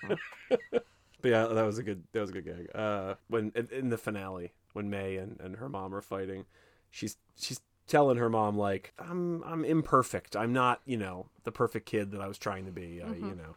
but 0.49 0.83
yeah, 1.23 1.47
that 1.47 1.65
was 1.65 1.77
a 1.77 1.83
good. 1.83 2.03
That 2.13 2.21
was 2.21 2.29
a 2.29 2.33
good 2.33 2.45
gag. 2.45 2.69
Uh, 2.73 3.15
when 3.27 3.51
in, 3.55 3.67
in 3.71 3.89
the 3.89 3.97
finale, 3.97 4.53
when 4.71 4.89
Mei 4.89 5.17
and, 5.17 5.39
and 5.41 5.57
her 5.57 5.67
mom 5.67 5.93
are 5.93 6.01
fighting, 6.01 6.45
she's 6.89 7.17
she's 7.37 7.59
telling 7.87 8.17
her 8.17 8.29
mom 8.29 8.57
like, 8.57 8.93
"I'm 8.99 9.43
I'm 9.43 9.63
imperfect. 9.65 10.35
I'm 10.35 10.53
not 10.53 10.81
you 10.85 10.97
know 10.97 11.27
the 11.43 11.51
perfect 11.51 11.85
kid 11.85 12.11
that 12.11 12.21
I 12.21 12.27
was 12.27 12.37
trying 12.37 12.65
to 12.65 12.71
be. 12.71 13.01
Uh, 13.01 13.07
Mm-hmm. 13.07 13.29
You 13.29 13.35
know," 13.35 13.55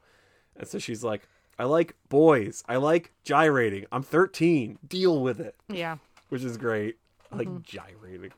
and 0.57 0.67
so 0.69 0.79
she's 0.79 1.03
like. 1.05 1.29
I 1.61 1.65
like 1.65 1.97
boys. 2.09 2.63
I 2.69 2.77
like 2.77 3.11
gyrating. 3.25 3.85
I'm 3.91 4.05
13. 4.05 4.79
Deal 4.87 5.21
with 5.21 5.41
it 5.41 5.57
yeah, 5.69 5.97
which 6.29 6.45
is 6.45 6.57
great. 6.57 6.99
I 7.33 7.37
like 7.37 7.49
Mm-hmm. 7.49 7.63
gyrating. 7.65 8.31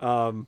Um, 0.00 0.46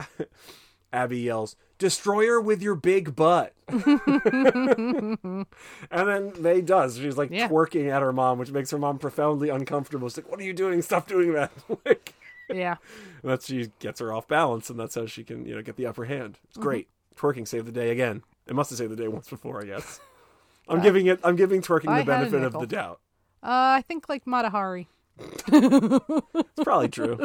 Abby 0.92 1.20
yells, 1.20 1.54
"Destroyer 1.78 2.40
with 2.40 2.60
your 2.60 2.74
big 2.74 3.14
butt!" 3.14 3.54
and 3.68 5.46
then 5.90 6.32
Mei 6.40 6.60
does. 6.60 6.96
She's 6.98 7.16
like 7.16 7.30
Yeah. 7.30 7.48
twerking 7.48 7.88
at 7.88 8.02
her 8.02 8.12
mom, 8.12 8.38
which 8.38 8.50
makes 8.50 8.70
her 8.70 8.78
mom 8.78 8.98
profoundly 8.98 9.48
uncomfortable. 9.48 10.08
She's 10.08 10.18
like, 10.18 10.30
"What 10.30 10.40
are 10.40 10.44
you 10.44 10.52
doing? 10.52 10.82
Stop 10.82 11.06
doing 11.06 11.32
that!" 11.34 11.52
like, 11.84 12.14
yeah, 12.50 12.76
and 13.22 13.30
that's 13.30 13.46
she 13.46 13.70
gets 13.78 14.00
her 14.00 14.12
off 14.12 14.26
balance, 14.28 14.70
and 14.70 14.78
that's 14.78 14.94
how 14.94 15.06
she 15.06 15.24
can 15.24 15.44
you 15.46 15.54
know 15.54 15.62
get 15.62 15.76
the 15.76 15.86
upper 15.86 16.04
hand. 16.04 16.34
Mm-hmm. 16.34 16.46
It's 16.48 16.56
great. 16.58 16.88
Twerking 17.16 17.46
saved 17.48 17.66
the 17.66 17.72
day 17.72 17.90
again. 17.90 18.22
It 18.46 18.54
must 18.54 18.70
have 18.70 18.78
saved 18.78 18.92
the 18.92 18.96
day 18.96 19.08
once 19.08 19.28
before, 19.28 19.60
I 19.60 19.66
guess. 19.66 20.00
I'm 20.68 20.80
giving 20.82 21.06
it. 21.06 21.20
I'm 21.24 21.36
giving 21.36 21.62
twerking 21.62 21.88
I 21.88 22.00
the 22.00 22.04
benefit 22.06 22.42
of 22.42 22.52
the 22.52 22.66
doubt. 22.66 23.00
uh, 23.42 23.46
I 23.78 23.82
think 23.86 24.08
like 24.08 24.26
Mata 24.26 24.50
Hari. 24.50 24.88
It's 25.50 26.62
probably 26.64 26.88
true. 26.88 27.18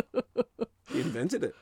he 0.91 1.01
invented 1.01 1.43
it. 1.43 1.55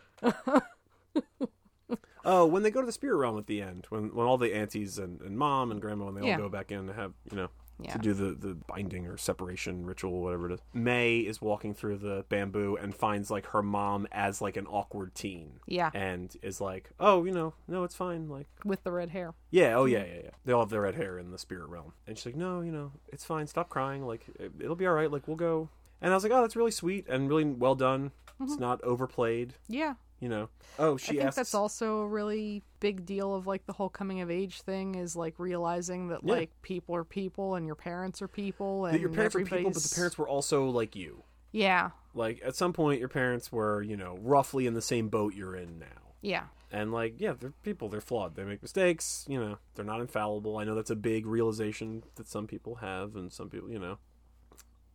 Oh, 2.23 2.45
when 2.45 2.61
they 2.61 2.69
go 2.69 2.81
to 2.81 2.85
the 2.85 2.91
spirit 2.91 3.17
realm 3.17 3.38
at 3.39 3.47
the 3.47 3.61
end, 3.63 3.88
when 3.89 4.13
when 4.13 4.27
all 4.27 4.38
the 4.38 4.53
aunties 4.53 4.99
and, 4.99 5.19
and 5.21 5.35
mom 5.38 5.71
and 5.71 5.81
grandma, 5.81 6.07
and 6.09 6.17
they 6.17 6.27
Yeah. 6.27 6.35
all 6.35 6.43
go 6.43 6.49
back 6.49 6.71
in 6.71 6.85
to 6.88 6.93
have 6.93 7.13
you 7.31 7.35
know 7.38 7.49
Yeah. 7.83 7.93
to 7.93 7.99
do 7.99 8.13
the 8.13 8.31
the 8.31 8.55
binding 8.55 9.07
or 9.07 9.17
separation 9.17 9.85
ritual, 9.85 10.21
whatever 10.21 10.49
it 10.49 10.53
is. 10.53 10.59
Mei 10.73 11.19
is 11.19 11.41
walking 11.41 11.73
through 11.73 11.97
the 11.97 12.25
bamboo 12.29 12.77
and 12.81 12.95
finds 12.95 13.31
like 13.31 13.47
her 13.47 13.63
mom 13.63 14.07
as 14.11 14.41
like 14.41 14.57
an 14.57 14.67
awkward 14.67 15.15
teen. 15.15 15.59
Yeah. 15.65 15.91
and 15.93 16.35
is 16.41 16.61
like, 16.61 16.91
oh, 16.99 17.23
you 17.23 17.31
know, 17.31 17.53
no, 17.67 17.83
it's 17.83 17.95
fine. 17.95 18.29
Like, 18.29 18.47
with 18.65 18.83
the 18.83 18.91
red 18.91 19.09
hair. 19.09 19.33
yeah, 19.49 19.75
oh 19.75 19.85
yeah, 19.85 20.03
yeah, 20.03 20.21
yeah. 20.23 20.29
They 20.45 20.53
all 20.53 20.61
have 20.61 20.69
their 20.69 20.81
red 20.81 20.95
hair 20.95 21.17
in 21.17 21.31
the 21.31 21.37
spirit 21.37 21.69
realm, 21.69 21.93
and 22.07 22.17
she's 22.17 22.25
like, 22.25 22.35
no, 22.35 22.61
you 22.61 22.71
know, 22.71 22.91
it's 23.11 23.23
fine. 23.23 23.47
Stop 23.47 23.69
crying. 23.69 24.05
Like, 24.05 24.25
it, 24.39 24.51
it'll 24.59 24.75
be 24.75 24.87
all 24.87 24.93
right. 24.93 25.11
Like, 25.11 25.27
we'll 25.27 25.37
go. 25.37 25.69
And 26.01 26.11
I 26.11 26.15
was 26.15 26.23
like, 26.23 26.31
oh, 26.33 26.41
that's 26.41 26.55
really 26.55 26.71
sweet 26.71 27.05
and 27.07 27.29
really 27.29 27.45
well 27.45 27.75
done. 27.75 28.11
It's 28.41 28.53
mm-hmm. 28.53 28.61
not 28.61 28.83
overplayed 28.83 29.53
Yeah, 29.67 29.95
you 30.22 30.30
know. 30.30 30.48
Oh, 30.80 30.95
she 30.95 31.10
I 31.10 31.11
think 31.15 31.23
asks. 31.26 31.35
that's 31.35 31.53
also 31.53 31.98
a 31.99 32.07
really 32.07 32.64
big 32.80 33.06
deal 33.06 33.35
of 33.35 33.45
like 33.48 33.65
the 33.65 33.73
whole 33.73 33.89
coming 33.89 34.22
of 34.22 34.31
age 34.31 34.61
thing 34.61 34.95
is 34.95 35.15
like 35.18 35.35
realizing 35.38 36.07
that 36.07 36.23
Yeah. 36.23 36.35
like 36.35 36.52
people 36.61 36.95
are 36.95 37.03
people 37.03 37.56
and 37.56 37.65
your 37.65 37.76
parents 37.76 38.22
are 38.22 38.30
people 38.30 38.85
and 38.85 38.95
that 38.95 39.02
your 39.02 39.10
parents 39.10 39.35
were 39.35 39.43
people, 39.43 39.72
but 39.72 39.84
the 39.84 39.93
parents 39.95 40.18
were 40.18 40.30
also 40.30 40.69
like 40.69 40.95
you. 40.95 41.23
Yeah, 41.52 41.89
Like 42.14 42.39
at 42.45 42.56
some 42.56 42.72
point, 42.72 43.02
your 43.02 43.10
parents 43.10 43.52
were, 43.52 43.81
you 43.81 43.98
know, 43.98 44.18
roughly 44.22 44.65
in 44.68 44.73
the 44.73 44.81
same 44.81 45.10
boat 45.10 45.34
you're 45.35 45.53
in 45.57 45.80
now. 45.80 46.14
yeah, 46.22 46.43
And 46.72 46.93
like, 46.93 47.15
yeah, 47.19 47.34
they're 47.38 47.52
people. 47.64 47.89
They're 47.89 47.99
flawed. 47.99 48.35
They 48.35 48.45
make 48.45 48.61
mistakes. 48.61 49.26
You 49.27 49.38
know, 49.38 49.57
they're 49.76 49.84
not 49.84 49.99
infallible. 49.99 50.56
I 50.57 50.64
know 50.64 50.76
that's 50.76 50.91
a 50.91 50.95
big 50.95 51.26
realization 51.26 52.03
that 52.15 52.30
some 52.30 52.48
people 52.48 52.76
have, 52.76 53.18
and 53.18 53.34
some 53.34 53.49
people, 53.49 53.69
you 53.69 53.80
know. 53.80 53.98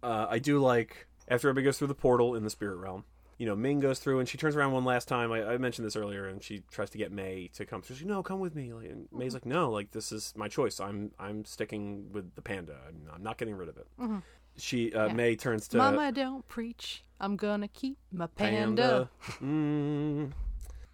Uh, 0.02 0.26
I 0.30 0.38
do 0.38 0.58
like 0.60 1.06
after 1.28 1.48
everybody 1.48 1.64
goes 1.66 1.76
through 1.78 1.88
the 1.88 1.94
portal 1.94 2.34
in 2.34 2.42
the 2.44 2.50
spirit 2.50 2.76
realm. 2.76 3.04
You 3.38 3.46
know, 3.46 3.54
Ming 3.54 3.80
goes 3.80 3.98
through 3.98 4.20
and 4.20 4.28
she 4.28 4.38
turns 4.38 4.56
around 4.56 4.72
one 4.72 4.84
last 4.84 5.08
time. 5.08 5.30
I, 5.30 5.44
I 5.44 5.58
mentioned 5.58 5.86
this 5.86 5.96
earlier, 5.96 6.26
and 6.26 6.42
she 6.42 6.62
tries 6.70 6.88
to 6.90 6.98
get 6.98 7.12
Mei 7.12 7.50
to 7.54 7.66
come. 7.66 7.82
She's 7.82 8.00
like, 8.00 8.06
"No, 8.06 8.22
come 8.22 8.40
with 8.40 8.54
me." 8.54 8.72
Like, 8.72 8.86
and 8.86 9.08
Mei's 9.12 9.34
like, 9.34 9.44
"No, 9.44 9.70
like 9.70 9.90
this 9.90 10.10
is 10.10 10.32
my 10.36 10.48
choice. 10.48 10.80
I'm 10.80 11.10
I'm 11.18 11.44
sticking 11.44 12.10
with 12.12 12.34
the 12.34 12.42
panda. 12.42 12.76
I'm, 12.88 13.02
I'm 13.14 13.22
not 13.22 13.36
getting 13.36 13.54
rid 13.54 13.68
of 13.68 13.76
it." 13.76 13.86
She 14.56 14.92
uh, 14.94 15.08
Yeah. 15.08 15.12
Mei 15.12 15.36
turns 15.36 15.68
to 15.68 15.76
Mama 15.76 16.12
don't 16.12 16.48
preach. 16.48 17.04
I'm 17.20 17.36
gonna 17.36 17.68
keep 17.68 17.98
my 18.10 18.26
panda. 18.26 19.10
Mm. 19.42 20.32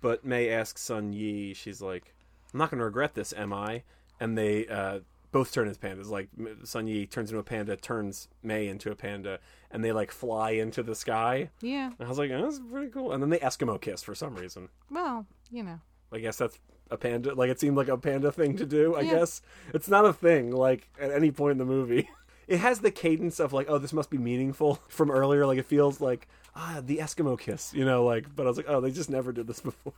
But 0.01 0.25
Mei 0.25 0.51
asks 0.51 0.83
Sun 0.83 1.13
Yee, 1.13 1.55
she's 1.55 1.81
like, 1.81 2.13
I'm 2.53 2.59
not 2.59 2.71
to 2.81 2.85
regret 2.85 3.15
this, 3.15 3.33
am 3.33 3.53
I? 3.53 3.85
And 4.19 4.37
they 4.37 4.67
uh, 4.67 5.01
both 5.33 5.53
turn 5.53 5.67
as 5.69 5.79
pandas. 5.79 6.09
Like, 6.09 6.29
Sun 6.65 6.87
Yee 6.87 7.07
turns 7.07 7.31
into 7.31 7.41
a 7.41 7.43
panda, 7.43 7.77
turns 7.77 8.29
Mei 8.43 8.69
into 8.69 8.91
a 8.91 8.95
panda, 8.95 9.39
and 9.71 9.83
they, 9.85 9.91
like, 9.93 10.11
fly 10.13 10.51
into 10.51 10.83
the 10.83 10.95
sky. 10.95 11.51
Yeah, 11.61 11.87
And 11.99 12.07
I 12.07 12.09
was 12.09 12.19
like, 12.19 12.31
oh, 12.31 12.43
that's 12.43 12.61
pretty 12.71 12.91
cool. 12.91 13.13
And 13.13 13.23
then 13.23 13.31
they 13.31 13.39
Eskimo 13.39 13.81
kiss 13.81 14.03
for 14.03 14.15
some 14.15 14.35
reason. 14.37 14.69
well, 14.91 15.27
you 15.51 15.63
know, 15.63 15.81
I 16.13 16.19
guess 16.19 16.37
that's 16.37 16.59
a 16.91 16.97
panda. 16.97 17.35
Like, 17.35 17.51
it 17.51 17.59
seemed 17.59 17.77
like 17.77 17.89
a 17.89 17.97
panda 17.99 18.31
thing 18.31 18.57
to 18.59 18.67
do, 18.67 18.95
I 18.95 19.01
Yeah. 19.01 19.15
guess. 19.15 19.43
It's 19.75 19.89
not 19.89 20.05
a 20.05 20.13
thing, 20.13 20.51
like, 20.53 20.89
at 21.01 21.11
any 21.11 21.31
point 21.31 21.53
in 21.53 21.59
the 21.59 21.65
movie. 21.65 22.09
It 22.49 22.59
has 22.59 22.81
the 22.81 22.91
cadence 22.91 23.39
of, 23.39 23.53
like, 23.53 23.67
oh, 23.71 23.79
this 23.79 23.93
must 23.93 24.11
be 24.11 24.19
meaningful 24.19 24.75
from 24.89 25.11
earlier. 25.13 25.47
Like, 25.47 25.59
it 25.59 25.65
feels 25.65 26.01
like, 26.01 26.27
ah, 26.57 26.83
the 26.85 26.99
Eskimo 26.99 27.39
kiss, 27.39 27.73
you 27.73 27.85
know, 27.85 28.05
like, 28.05 28.35
but 28.35 28.45
I 28.47 28.49
was 28.49 28.57
like, 28.57 28.67
oh, 28.69 28.81
they 28.81 28.91
just 28.91 29.09
never 29.09 29.31
did 29.33 29.47
this 29.47 29.61
before. 29.71 29.93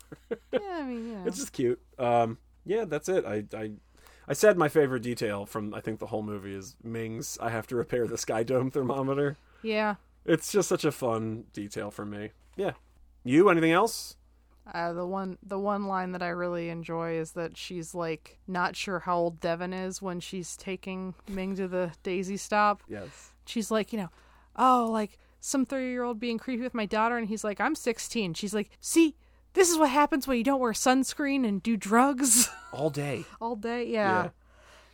yeah, 0.53 0.59
I 0.63 0.83
mean, 0.85 1.15
know. 1.15 1.23
it's 1.27 1.39
just 1.39 1.53
cute. 1.53 1.81
Um, 1.99 2.37
yeah, 2.67 2.85
that's 2.85 3.09
it. 3.09 3.25
I, 3.25 3.45
I, 3.57 3.71
I 4.29 4.33
said 4.33 4.57
my 4.57 4.69
favorite 4.69 5.03
detail 5.03 5.47
from, 5.47 5.75
I 5.75 5.81
think, 5.81 5.99
the 5.99 6.07
whole 6.07 6.23
movie 6.23 6.55
is 6.55 6.77
Ming's, 6.83 7.37
I 7.41 7.51
have 7.51 7.67
to 7.69 7.77
repair 7.77 8.07
the 8.07 8.19
Sky 8.19 8.43
Dome 8.43 8.71
thermometer. 8.71 9.37
yeah. 9.63 9.97
It's 10.27 10.51
just 10.51 10.71
such 10.71 10.87
a 10.87 10.93
fun 10.93 11.45
detail 11.53 11.91
for 11.91 12.07
me. 12.07 12.31
Yeah. 12.57 12.73
You, 13.25 13.51
anything 13.51 13.73
else? 13.73 14.17
Uh, 14.73 14.95
the 14.95 15.05
one 15.05 15.37
the 15.43 15.59
one 15.59 15.87
line 15.87 16.13
that 16.13 16.23
I 16.23 16.29
really 16.29 16.71
enjoy 16.71 17.19
is 17.19 17.33
that 17.33 17.59
she's 17.59 17.95
like 17.95 18.39
not 18.49 18.75
sure 18.75 19.01
how 19.01 19.19
old 19.19 19.39
Devon 19.41 19.75
is 19.75 20.01
when 20.01 20.21
she's 20.21 20.57
taking 20.57 21.13
Ming 21.29 21.55
to 21.57 21.69
the 21.69 21.93
Daisy 22.03 22.39
stop. 22.39 22.83
Yes. 22.89 23.33
She's 23.45 23.71
like, 23.71 23.93
you 23.93 23.99
know, 23.99 24.09
oh, 24.57 24.89
like 24.91 25.19
some 25.41 25.67
thirty 25.67 25.89
year 25.91 26.03
old 26.05 26.19
being 26.19 26.39
creepy 26.39 26.63
with 26.63 26.73
my 26.73 26.87
daughter, 26.87 27.19
and 27.19 27.29
he's 27.29 27.45
like, 27.45 27.61
I'm 27.61 27.75
sixteen. 27.75 28.33
She's 28.33 28.55
like, 28.55 28.71
see, 28.81 29.17
this 29.55 29.71
is 29.71 29.79
what 29.79 29.89
happens 29.91 30.29
when 30.29 30.37
you 30.39 30.45
don't 30.45 30.61
wear 30.61 30.73
sunscreen 30.73 31.47
and 31.47 31.63
do 31.63 31.77
drugs 31.77 32.49
All 32.73 32.91
day. 32.91 33.25
all 33.41 33.57
day. 33.57 33.87
Yeah. 33.89 34.25
Yeah. 34.25 34.31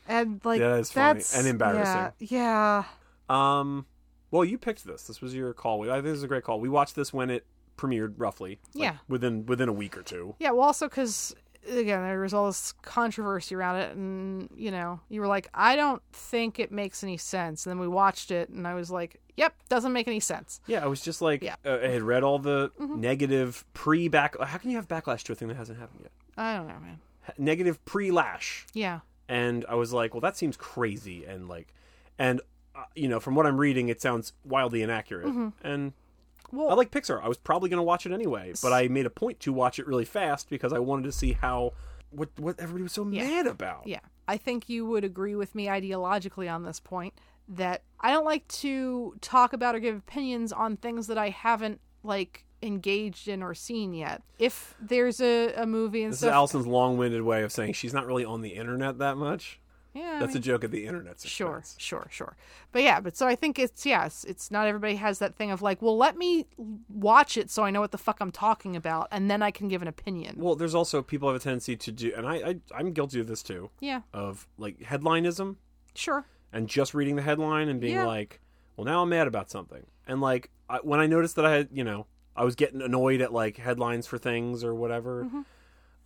And 0.08 0.40
like 0.44 0.60
Yeah, 0.60 0.76
it's 0.76 0.90
funny 0.92 1.18
that's 1.18 1.36
and 1.36 1.46
embarrassing. 1.46 2.12
Yeah, 2.18 2.84
yeah. 3.28 3.58
Um, 3.58 3.86
well, 4.30 4.44
you 4.44 4.58
picked 4.58 4.84
this. 4.84 5.04
This 5.06 5.20
was 5.20 5.34
your 5.34 5.52
call. 5.52 5.82
I 5.90 5.94
think 5.94 6.04
this 6.04 6.16
is 6.18 6.22
a 6.22 6.28
great 6.28 6.44
call. 6.44 6.60
We 6.60 6.68
watched 6.68 6.94
this 6.96 7.12
when 7.12 7.30
it 7.30 7.46
premiered, 7.76 8.14
roughly. 8.16 8.58
like, 8.74 8.82
Yeah. 8.82 8.96
Within 9.08 9.46
within 9.46 9.68
a 9.68 9.72
week 9.72 9.96
or 9.96 10.02
two. 10.02 10.34
Yeah, 10.38 10.50
well, 10.50 10.62
also 10.66 10.88
because 10.88 11.34
again, 11.68 12.02
there 12.02 12.20
was 12.20 12.34
all 12.34 12.46
this 12.46 12.72
controversy 12.82 13.54
around 13.54 13.76
it, 13.76 13.94
and 13.96 14.48
you 14.56 14.70
know, 14.70 15.00
you 15.08 15.20
were 15.20 15.26
like, 15.26 15.48
I 15.54 15.76
don't 15.76 16.02
think 16.12 16.58
it 16.58 16.70
makes 16.72 17.02
any 17.04 17.16
sense. 17.16 17.66
And 17.66 17.70
then 17.72 17.78
we 17.80 17.88
watched 17.88 18.30
it, 18.30 18.48
and 18.48 18.66
I 18.66 18.74
was 18.74 18.90
like, 18.90 19.20
Yep, 19.36 19.54
doesn't 19.70 19.92
make 19.94 20.06
any 20.06 20.20
sense. 20.20 20.60
Yeah, 20.66 20.82
I 20.84 20.86
was 20.86 21.00
just 21.00 21.22
like, 21.22 21.42
Yeah. 21.42 21.54
uh, 21.64 21.78
I 21.82 21.88
had 21.88 22.02
read 22.02 22.22
all 22.22 22.38
the 22.38 22.70
negative 22.78 23.64
pre 23.74 24.08
back. 24.08 24.38
How 24.40 24.58
can 24.58 24.70
you 24.70 24.76
have 24.76 24.88
backlash 24.88 25.22
to 25.24 25.32
a 25.32 25.34
thing 25.34 25.48
that 25.48 25.56
hasn't 25.56 25.78
happened 25.78 26.00
yet? 26.02 26.12
I 26.36 26.56
don't 26.56 26.68
know, 26.68 26.78
man. 26.80 27.00
Negative 27.38 27.82
pre 27.84 28.10
lash, 28.10 28.66
Yeah, 28.74 29.00
and 29.28 29.64
I 29.68 29.74
was 29.76 29.92
like, 29.92 30.14
well, 30.14 30.20
that 30.20 30.36
seems 30.36 30.56
crazy, 30.56 31.24
and 31.24 31.48
like, 31.48 31.72
and 32.18 32.40
uh, 32.74 32.84
you 32.94 33.08
know, 33.08 33.20
from 33.20 33.34
what 33.34 33.46
I'm 33.46 33.58
reading, 33.58 33.88
it 33.88 34.00
sounds 34.02 34.32
wildly 34.44 34.82
inaccurate. 34.82 35.52
And 35.62 35.92
well, 36.52 36.70
I 36.70 36.74
like 36.74 36.90
Pixar. 36.90 37.22
I 37.22 37.28
was 37.28 37.38
probably 37.38 37.68
going 37.70 37.78
to 37.78 37.82
watch 37.84 38.06
it 38.06 38.12
anyway, 38.12 38.52
but 38.62 38.72
I 38.72 38.88
made 38.88 39.06
a 39.06 39.10
point 39.10 39.40
to 39.40 39.52
watch 39.52 39.78
it 39.78 39.86
really 39.86 40.04
fast 40.04 40.48
because 40.50 40.72
I 40.72 40.78
wanted 40.78 41.04
to 41.04 41.12
see 41.12 41.32
how 41.32 41.72
what 42.10 42.28
what 42.38 42.58
everybody 42.58 42.82
was 42.82 42.92
so 42.92 43.06
Yeah. 43.08 43.24
mad 43.26 43.46
about. 43.46 43.86
yeah. 43.86 44.00
I 44.28 44.36
think 44.36 44.68
you 44.68 44.86
would 44.86 45.04
agree 45.04 45.34
with 45.34 45.54
me 45.54 45.66
ideologically 45.66 46.52
on 46.52 46.62
this 46.64 46.78
point 46.80 47.14
that 47.48 47.82
I 48.00 48.12
don't 48.12 48.24
like 48.24 48.46
to 48.48 49.14
talk 49.20 49.52
about 49.52 49.74
or 49.74 49.80
give 49.80 49.96
opinions 49.96 50.52
on 50.52 50.76
things 50.76 51.08
that 51.08 51.18
I 51.18 51.30
haven't 51.30 51.80
like 52.04 52.44
engaged 52.62 53.26
in 53.26 53.42
or 53.42 53.54
seen 53.54 53.92
yet. 53.94 54.22
If 54.38 54.74
there's 54.80 55.20
a, 55.20 55.52
a 55.54 55.66
movie 55.66 56.02
and 56.04 56.12
This 56.12 56.22
is 56.22 56.28
Allison's 56.28 56.66
long-winded 56.66 57.22
way 57.22 57.42
of 57.42 57.50
saying 57.52 57.72
she's 57.72 57.94
not 57.94 58.06
really 58.06 58.24
on 58.24 58.40
the 58.42 58.50
internet 58.50 58.98
that 58.98 59.16
much. 59.16 59.60
Yeah, 59.94 60.14
I 60.16 60.18
That's 60.20 60.34
mean- 60.34 60.38
a 60.38 60.44
joke 60.44 60.64
at 60.64 60.70
the 60.70 60.86
internet's 60.86 61.26
Sure, 61.28 61.58
expense. 61.58 61.76
sure, 61.78 62.06
sure. 62.10 62.36
But 62.72 62.82
yeah, 62.82 63.00
but 63.00 63.16
so 63.16 63.26
I 63.26 63.34
think 63.34 63.58
it's 63.58 63.84
yes, 63.84 64.24
it's 64.28 64.50
not 64.50 64.66
everybody 64.66 64.96
has 64.96 65.18
that 65.18 65.34
thing 65.36 65.50
of 65.50 65.62
like, 65.62 65.82
well, 65.82 65.96
let 65.96 66.16
me 66.16 66.46
watch 66.88 67.36
it 67.36 67.50
so 67.50 67.64
I 67.64 67.70
know 67.70 67.80
what 67.80 67.90
the 67.90 67.98
fuck 67.98 68.18
I'm 68.20 68.30
talking 68.32 68.76
about, 68.76 69.08
and 69.10 69.30
then 69.30 69.42
I 69.42 69.50
can 69.50 69.68
give 69.68 69.82
an 69.82 69.88
opinion. 69.88 70.36
Well, 70.38 70.54
there's 70.54 70.74
also 70.74 71.02
people 71.02 71.28
have 71.28 71.36
a 71.36 71.40
tendency 71.42 71.76
to 71.76 71.92
do, 71.92 72.12
and 72.16 72.26
I, 72.26 72.34
I 72.36 72.56
I'm 72.74 72.92
guilty 72.92 73.20
of 73.20 73.26
this 73.26 73.42
too, 73.42 73.70
yeah, 73.80 74.02
of 74.12 74.46
like 74.58 74.78
headlineism 74.80 75.56
sure. 75.94 76.24
and 76.52 76.68
just 76.68 76.94
reading 76.94 77.16
the 77.16 77.22
headline 77.22 77.68
and 77.68 77.80
being 77.80 77.94
Yeah. 77.94 78.06
like, 78.06 78.40
well, 78.76 78.84
now 78.84 79.02
I'm 79.02 79.08
mad 79.08 79.26
about 79.26 79.50
something. 79.50 79.86
And 80.06 80.20
like 80.20 80.50
I, 80.68 80.78
when 80.78 81.00
I 81.00 81.06
noticed 81.06 81.36
that 81.36 81.44
I 81.44 81.52
had, 81.52 81.68
you 81.72 81.84
know, 81.84 82.06
I 82.36 82.44
was 82.44 82.54
getting 82.54 82.80
annoyed 82.80 83.20
at 83.20 83.32
like 83.32 83.56
headlines 83.56 84.06
for 84.06 84.18
things 84.18 84.62
or 84.64 84.74
whatever. 84.74 85.24
Mm-hmm. 85.24 85.40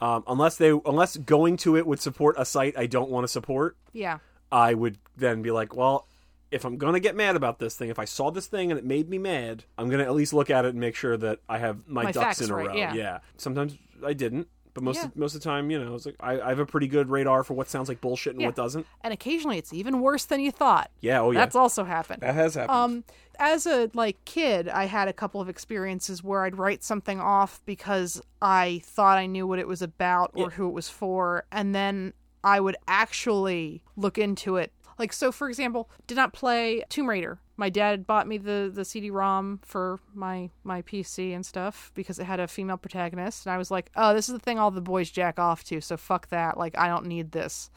Um, 0.00 0.24
unless 0.26 0.56
they, 0.56 0.70
unless 0.84 1.16
going 1.16 1.56
to 1.58 1.76
it 1.76 1.86
would 1.86 2.00
support 2.00 2.34
a 2.38 2.44
site 2.44 2.76
I 2.76 2.86
don't 2.86 3.10
want 3.10 3.24
to 3.24 3.28
support, 3.28 3.76
Yeah, 3.92 4.18
I 4.52 4.74
would 4.74 4.98
then 5.16 5.40
be 5.42 5.50
like, 5.50 5.74
well, 5.74 6.06
if 6.50 6.64
I'm 6.64 6.76
gonna 6.76 7.00
get 7.00 7.16
mad 7.16 7.36
about 7.36 7.58
this 7.58 7.76
thing, 7.76 7.88
if 7.90 7.98
I 7.98 8.04
saw 8.04 8.30
this 8.30 8.46
thing 8.46 8.70
and 8.70 8.78
it 8.78 8.84
made 8.84 9.08
me 9.08 9.18
mad, 9.18 9.64
I'm 9.78 9.88
gonna 9.88 10.04
at 10.04 10.14
least 10.14 10.32
look 10.32 10.50
at 10.50 10.64
it 10.64 10.68
and 10.68 10.78
make 10.80 10.94
sure 10.94 11.16
that 11.16 11.38
I 11.48 11.58
have 11.58 11.86
my, 11.88 12.04
My 12.04 12.12
ducks 12.12 12.40
in 12.40 12.50
a 12.50 12.54
right, 12.54 12.66
row. 12.68 12.74
yeah. 12.74 13.20
Sometimes 13.36 13.76
I 14.04 14.12
didn't, 14.12 14.48
but 14.74 14.82
most 14.82 14.96
Yeah. 14.96 15.04
of, 15.06 15.16
most 15.16 15.34
of 15.34 15.40
the 15.40 15.44
time, 15.48 15.70
you 15.70 15.82
know, 15.82 15.94
it's 15.94 16.04
like 16.06 16.16
I, 16.20 16.40
I 16.40 16.48
have 16.50 16.58
a 16.58 16.66
pretty 16.66 16.88
good 16.88 17.08
radar 17.08 17.42
for 17.44 17.54
what 17.54 17.68
sounds 17.68 17.88
like 17.88 18.00
bullshit 18.00 18.32
and 18.34 18.40
Yeah. 18.42 18.48
what 18.48 18.56
doesn't. 18.56 18.86
and 19.02 19.12
occasionally 19.14 19.56
it's 19.58 19.72
even 19.72 20.00
worse 20.00 20.24
than 20.26 20.40
you 20.40 20.50
thought. 20.50 20.90
Yeah, 21.00 21.20
oh 21.20 21.30
yeah, 21.30 21.38
That's 21.40 21.56
also 21.56 21.84
happened. 21.84 22.20
that 22.22 22.34
has 22.34 22.54
happened. 22.54 22.76
Um, 22.76 23.04
as 23.38 23.66
a 23.66 23.90
like 23.94 24.22
kid, 24.24 24.68
I 24.68 24.84
had 24.84 25.08
a 25.08 25.12
couple 25.12 25.40
of 25.40 25.48
experiences 25.48 26.22
where 26.22 26.44
I'd 26.44 26.58
write 26.58 26.82
something 26.84 27.20
off 27.20 27.60
because 27.64 28.20
I 28.42 28.82
thought 28.84 29.16
I 29.18 29.26
knew 29.26 29.46
what 29.46 29.58
it 29.58 29.66
was 29.68 29.80
about 29.82 30.32
or 30.34 30.44
Yeah. 30.44 30.50
who 30.56 30.68
it 30.68 30.72
was 30.72 30.88
for, 30.88 31.44
and 31.50 31.74
then 31.74 32.12
I 32.42 32.60
would 32.60 32.76
actually 32.86 33.82
look 33.96 34.18
into 34.18 34.56
it. 34.56 34.72
Like 34.98 35.12
so, 35.12 35.32
for 35.32 35.48
example, 35.48 35.88
did 36.06 36.16
not 36.16 36.32
play 36.32 36.84
Tomb 36.88 37.08
Raider. 37.08 37.38
My 37.56 37.70
dad 37.70 38.06
bought 38.06 38.26
me 38.26 38.38
the 38.38 38.70
the 38.72 38.84
CD-ROM 38.84 39.60
for 39.62 40.00
my 40.12 40.50
my 40.64 40.82
PC 40.82 41.34
and 41.34 41.46
stuff 41.46 41.92
because 41.94 42.18
it 42.18 42.24
had 42.24 42.40
a 42.40 42.48
female 42.48 42.76
protagonist, 42.76 43.46
and 43.46 43.52
I 43.52 43.58
was 43.58 43.70
like, 43.70 43.90
"Oh, 43.94 44.12
this 44.14 44.28
is 44.28 44.32
the 44.32 44.40
thing 44.40 44.58
all 44.58 44.70
the 44.70 44.80
boys 44.80 45.10
jack 45.10 45.38
off 45.38 45.64
to, 45.64 45.80
so 45.80 45.96
fuck 45.96 46.28
that. 46.28 46.58
Like, 46.58 46.76
I 46.76 46.88
don't 46.88 47.06
need 47.06 47.32
this." 47.32 47.70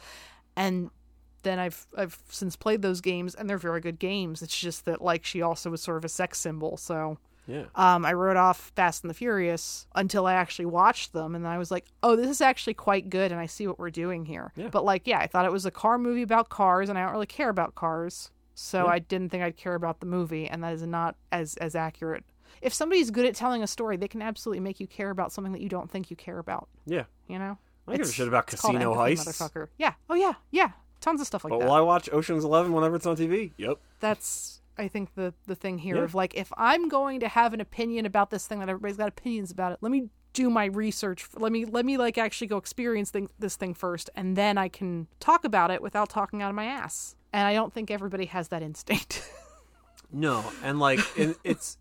And 0.55 0.89
then 1.43 1.59
I've 1.59 1.87
I've 1.95 2.19
since 2.29 2.55
played 2.55 2.81
those 2.81 3.01
games 3.01 3.35
and 3.35 3.49
they're 3.49 3.57
very 3.57 3.81
good 3.81 3.99
games. 3.99 4.41
It's 4.41 4.57
just 4.59 4.85
that 4.85 5.01
like 5.01 5.25
she 5.25 5.41
also 5.41 5.69
was 5.69 5.81
sort 5.81 5.97
of 5.97 6.05
a 6.05 6.09
sex 6.09 6.39
symbol. 6.39 6.77
So 6.77 7.17
yeah, 7.47 7.65
um, 7.75 8.05
I 8.05 8.13
wrote 8.13 8.35
off 8.35 8.71
Fast 8.75 9.03
and 9.03 9.09
the 9.09 9.13
Furious 9.13 9.87
until 9.95 10.25
I 10.25 10.33
actually 10.33 10.65
watched 10.65 11.13
them, 11.13 11.33
and 11.33 11.45
then 11.45 11.51
I 11.51 11.57
was 11.57 11.71
like, 11.71 11.85
oh, 12.03 12.15
this 12.15 12.27
is 12.27 12.41
actually 12.41 12.73
quite 12.73 13.09
good, 13.09 13.31
and 13.31 13.39
I 13.39 13.45
see 13.45 13.67
what 13.67 13.79
we're 13.79 13.89
doing 13.89 14.25
here. 14.25 14.51
Yeah. 14.55 14.67
But 14.69 14.83
like, 14.83 15.07
yeah, 15.07 15.19
I 15.19 15.27
thought 15.27 15.45
it 15.45 15.51
was 15.51 15.65
a 15.65 15.71
car 15.71 15.97
movie 15.97 16.23
about 16.23 16.49
cars, 16.49 16.89
and 16.89 16.97
I 16.97 17.03
don't 17.03 17.13
really 17.13 17.25
care 17.25 17.49
about 17.49 17.75
cars, 17.75 18.31
so 18.59 18.85
Yeah. 18.85 18.91
I 18.91 18.99
didn't 18.99 19.29
think 19.29 19.43
I'd 19.43 19.55
care 19.55 19.75
about 19.75 19.99
the 19.99 20.05
movie, 20.07 20.47
and 20.47 20.63
that 20.63 20.73
is 20.73 20.81
not 20.81 21.15
as 21.31 21.55
as 21.57 21.75
accurate. 21.75 22.23
If 22.61 22.73
somebody's 22.73 23.11
good 23.11 23.25
at 23.25 23.35
telling 23.35 23.61
a 23.61 23.67
story, 23.67 23.97
they 23.97 24.07
can 24.07 24.21
absolutely 24.21 24.61
make 24.61 24.79
you 24.79 24.87
care 24.87 25.11
about 25.11 25.31
something 25.31 25.53
that 25.53 25.61
you 25.61 25.69
don't 25.69 25.91
think 25.91 26.09
you 26.09 26.15
care 26.15 26.39
about. 26.39 26.67
yeah. 26.85 27.03
You 27.27 27.37
know? 27.39 27.57
I 27.87 27.97
give 27.97 28.07
a 28.07 28.11
shit 28.11 28.27
about 28.27 28.47
casino 28.47 28.93
heists. 28.95 29.27
motherfucker. 29.27 29.67
Yeah. 29.77 29.93
Oh 30.09 30.15
yeah. 30.15 30.33
Yeah. 30.51 30.71
Tons 31.01 31.21
of 31.21 31.27
stuff 31.27 31.43
like 31.43 31.51
But 31.51 31.59
that. 31.59 31.65
Well, 31.65 31.75
I 31.75 31.81
watch 31.81 32.09
Ocean's 32.11 32.43
Eleven 32.43 32.73
whenever 32.73 32.95
it's 32.95 33.05
on 33.05 33.15
TV? 33.15 33.51
Yep. 33.57 33.77
that's 33.99 34.61
I 34.77 34.87
think 34.87 35.13
the 35.15 35.33
the 35.45 35.55
thing 35.55 35.77
here 35.79 35.97
Yeah. 35.97 36.03
of 36.03 36.15
like 36.15 36.33
if 36.35 36.51
I'm 36.57 36.89
going 36.89 37.19
to 37.21 37.27
have 37.27 37.53
an 37.53 37.61
opinion 37.61 38.05
about 38.05 38.29
this 38.31 38.47
thing 38.47 38.59
that 38.59 38.69
everybody's 38.69 38.97
got 38.97 39.07
opinions 39.09 39.51
about 39.51 39.71
it, 39.73 39.77
let 39.81 39.91
me 39.91 40.09
do 40.37 40.51
my 40.51 40.65
research. 40.65 41.27
Let 41.35 41.51
me 41.51 41.65
let 41.65 41.83
me 41.83 41.97
like 41.97 42.17
actually 42.17 42.47
go 42.47 42.57
experience 42.57 43.09
thing, 43.09 43.29
this 43.39 43.55
thing 43.55 43.73
first, 43.73 44.09
and 44.15 44.35
then 44.35 44.57
I 44.57 44.69
can 44.69 45.07
talk 45.19 45.43
about 45.43 45.71
it 45.71 45.81
without 45.81 46.09
talking 46.09 46.43
out 46.43 46.49
of 46.49 46.55
my 46.55 46.65
ass. 46.65 47.15
And 47.33 47.47
I 47.47 47.53
don't 47.53 47.73
think 47.73 47.89
everybody 47.89 48.25
has 48.25 48.49
that 48.49 48.61
instinct. 48.61 49.29
No, 50.09 50.45
and 50.63 50.79
like 50.79 51.01
and 51.17 51.35
it's 51.43 51.77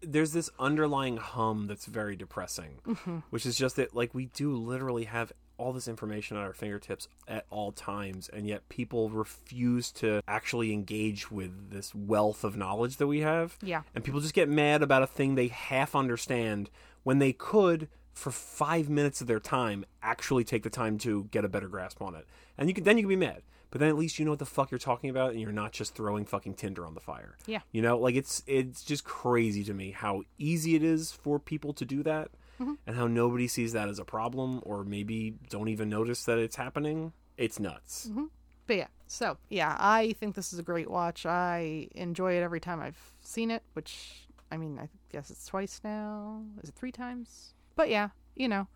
there's 0.00 0.32
this 0.32 0.50
underlying 0.58 1.16
hum 1.16 1.68
that's 1.68 1.86
very 1.86 2.16
depressing, 2.16 2.80
mm-hmm. 2.84 3.18
which 3.30 3.46
is 3.46 3.56
just 3.56 3.76
that 3.76 3.94
like 3.94 4.12
we 4.12 4.26
do 4.26 4.56
literally 4.56 5.04
have 5.04 5.32
all 5.58 5.72
this 5.72 5.86
information 5.86 6.36
at 6.36 6.42
our 6.42 6.52
fingertips 6.52 7.06
at 7.28 7.44
all 7.50 7.70
times, 7.70 8.28
and 8.32 8.48
yet 8.48 8.68
people 8.68 9.10
refuse 9.10 9.92
to 9.92 10.22
actually 10.26 10.72
engage 10.72 11.30
with 11.30 11.70
this 11.70 11.94
wealth 11.94 12.42
of 12.42 12.56
knowledge 12.56 12.96
that 12.96 13.06
we 13.06 13.20
have. 13.20 13.56
Yeah. 13.62 13.82
And 13.94 14.02
people 14.02 14.20
just 14.20 14.34
get 14.34 14.48
mad 14.48 14.82
about 14.82 15.04
a 15.04 15.06
thing 15.06 15.36
they 15.36 15.46
half 15.46 15.94
understand 15.94 16.68
when 17.02 17.18
they 17.18 17.32
could, 17.32 17.88
for 18.18 18.32
five 18.32 18.90
minutes 18.90 19.20
of 19.20 19.28
their 19.28 19.38
time, 19.38 19.84
actually 20.02 20.42
take 20.42 20.64
the 20.64 20.70
time 20.70 20.98
to 20.98 21.28
get 21.30 21.44
a 21.44 21.48
better 21.48 21.68
grasp 21.68 22.02
on 22.02 22.16
it. 22.16 22.26
And 22.58 22.68
you 22.68 22.74
can 22.74 22.82
then 22.82 22.98
you 22.98 23.04
can 23.04 23.08
be 23.08 23.16
mad. 23.16 23.42
But 23.70 23.80
then 23.80 23.90
at 23.90 23.96
least 23.96 24.18
you 24.18 24.24
know 24.24 24.32
what 24.32 24.38
the 24.38 24.46
fuck 24.46 24.70
you're 24.70 24.78
talking 24.78 25.10
about 25.10 25.32
and 25.32 25.40
you're 25.40 25.52
not 25.52 25.72
just 25.72 25.94
throwing 25.94 26.24
fucking 26.24 26.54
tinder 26.54 26.84
on 26.86 26.94
the 26.94 27.00
fire. 27.00 27.36
Yeah. 27.46 27.60
You 27.70 27.80
know, 27.80 27.96
like 27.98 28.16
it's 28.16 28.42
it's 28.46 28.82
just 28.82 29.04
crazy 29.04 29.62
to 29.64 29.72
me 29.72 29.92
how 29.92 30.22
easy 30.36 30.74
it 30.74 30.82
is 30.82 31.12
for 31.12 31.38
people 31.38 31.72
to 31.74 31.84
do 31.84 32.02
that 32.02 32.30
mm-hmm. 32.60 32.74
and 32.86 32.96
how 32.96 33.06
nobody 33.06 33.46
sees 33.46 33.72
that 33.74 33.88
as 33.88 33.98
a 33.98 34.04
problem 34.04 34.60
or 34.64 34.84
maybe 34.84 35.34
don't 35.48 35.68
even 35.68 35.88
notice 35.88 36.24
that 36.24 36.38
it's 36.38 36.56
happening. 36.56 37.12
It's 37.36 37.60
nuts. 37.60 38.08
Mm-hmm. 38.10 38.24
But 38.66 38.76
yeah, 38.76 38.86
so 39.06 39.36
yeah, 39.48 39.76
I 39.78 40.14
think 40.18 40.34
this 40.34 40.52
is 40.52 40.58
a 40.58 40.62
great 40.64 40.90
watch. 40.90 41.24
I 41.24 41.88
enjoy 41.94 42.32
it 42.32 42.42
every 42.42 42.60
time 42.60 42.80
I've 42.80 43.12
seen 43.20 43.50
it, 43.52 43.62
which 43.74 44.26
I 44.50 44.56
mean, 44.56 44.78
I 44.78 44.88
guess 45.12 45.30
it's 45.30 45.46
twice 45.46 45.80
now. 45.84 46.42
Is 46.62 46.70
it 46.70 46.74
three 46.74 46.92
times? 46.92 47.54
But 47.78 47.90
yeah, 47.90 48.08
you 48.34 48.48
know, 48.48 48.66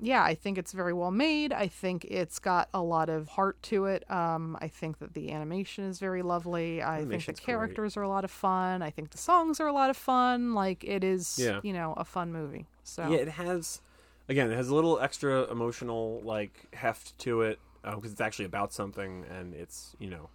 yeah, 0.00 0.24
I 0.24 0.34
think 0.34 0.58
it's 0.58 0.72
very 0.72 0.92
well 0.92 1.12
made. 1.12 1.52
I 1.52 1.68
think 1.68 2.04
it's 2.04 2.40
got 2.40 2.68
a 2.74 2.82
lot 2.82 3.08
of 3.08 3.28
heart 3.28 3.62
to 3.64 3.84
it. 3.86 4.10
Um, 4.10 4.58
I 4.60 4.66
think 4.66 4.98
that 4.98 5.14
the 5.14 5.30
animation 5.30 5.84
is 5.84 6.00
very 6.00 6.22
lovely. 6.22 6.82
I 6.82 6.96
think 6.96 6.96
the 7.10 7.14
Animation's 7.14 7.38
great. 7.38 7.46
characters 7.46 7.96
are 7.96 8.02
a 8.02 8.08
lot 8.08 8.24
of 8.24 8.30
fun. 8.32 8.82
I 8.82 8.90
think 8.90 9.10
the 9.10 9.18
songs 9.18 9.60
are 9.60 9.68
a 9.68 9.72
lot 9.72 9.88
of 9.88 9.96
fun. 9.96 10.52
Like 10.52 10.82
it 10.82 11.04
is, 11.04 11.38
Yeah. 11.38 11.60
you 11.62 11.72
know, 11.72 11.94
a 11.96 12.04
fun 12.04 12.32
movie. 12.32 12.66
So 12.82 13.08
Yeah, 13.08 13.18
it 13.18 13.28
has. 13.28 13.82
Again, 14.28 14.50
it 14.50 14.56
has 14.56 14.68
a 14.68 14.74
little 14.74 14.98
extra 14.98 15.44
emotional 15.44 16.20
like 16.24 16.66
heft 16.74 17.16
to 17.20 17.42
it 17.42 17.60
because 17.84 18.10
it's 18.10 18.20
actually 18.20 18.46
about 18.46 18.72
something 18.72 19.24
and 19.30 19.54
it's 19.54 19.94
you 20.00 20.10
know 20.10 20.28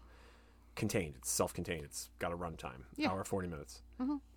contained. 0.75 1.15
It's 1.17 1.29
self-contained. 1.31 1.83
It's 1.83 2.09
got 2.19 2.31
a 2.31 2.37
runtime, 2.37 2.83
Yeah. 2.95 3.09
hour 3.11 3.25
forty 3.25 3.49
minutes. 3.49 3.81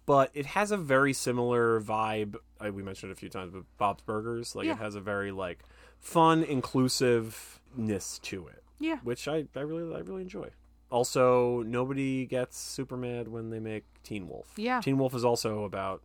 But 0.08 0.30
it 0.32 0.46
has 0.46 0.70
a 0.70 0.76
very 0.78 1.12
similar 1.12 1.80
vibe. 1.80 2.36
I, 2.58 2.70
we 2.70 2.82
mentioned 2.82 3.10
it 3.10 3.12
a 3.12 3.16
few 3.20 3.28
times, 3.28 3.52
but 3.52 3.64
Bob's 3.76 4.02
Burgers. 4.02 4.56
Like 4.56 4.64
Yeah. 4.66 4.72
it 4.72 4.78
has 4.78 4.94
a 4.94 5.00
very 5.00 5.30
like 5.30 5.58
fun, 6.00 6.42
inclusiveness 6.42 8.18
to 8.22 8.46
it, 8.48 8.62
yeah, 8.78 8.96
which 9.02 9.28
I, 9.28 9.44
I 9.54 9.60
really 9.60 9.94
I 9.94 9.98
really 10.00 10.22
enjoy. 10.22 10.48
Also, 10.90 11.62
nobody 11.64 12.24
gets 12.26 12.56
super 12.58 12.96
mad 12.96 13.28
when 13.28 13.50
they 13.50 13.60
make 13.60 13.84
Teen 14.02 14.26
Wolf. 14.28 14.52
Yeah. 14.56 14.80
Teen 14.80 14.96
Wolf 14.98 15.14
is 15.14 15.24
also 15.24 15.64
about 15.64 16.02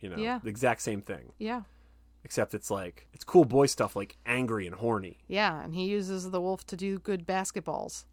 you 0.00 0.08
know 0.08 0.16
Yeah. 0.16 0.38
the 0.42 0.48
exact 0.48 0.82
same 0.82 1.00
thing 1.00 1.32
yeah, 1.38 1.62
except 2.24 2.54
it's 2.54 2.70
like 2.70 3.06
it's 3.12 3.24
cool 3.24 3.44
boy 3.44 3.66
stuff 3.66 3.94
like 3.96 4.16
angry 4.26 4.66
and 4.66 4.76
horny 4.76 5.18
yeah. 5.28 5.62
And 5.64 5.74
he 5.74 5.86
uses 5.86 6.30
the 6.30 6.40
wolf 6.40 6.66
to 6.66 6.76
do 6.76 6.98
good 6.98 7.26
basketballs. 7.26 8.04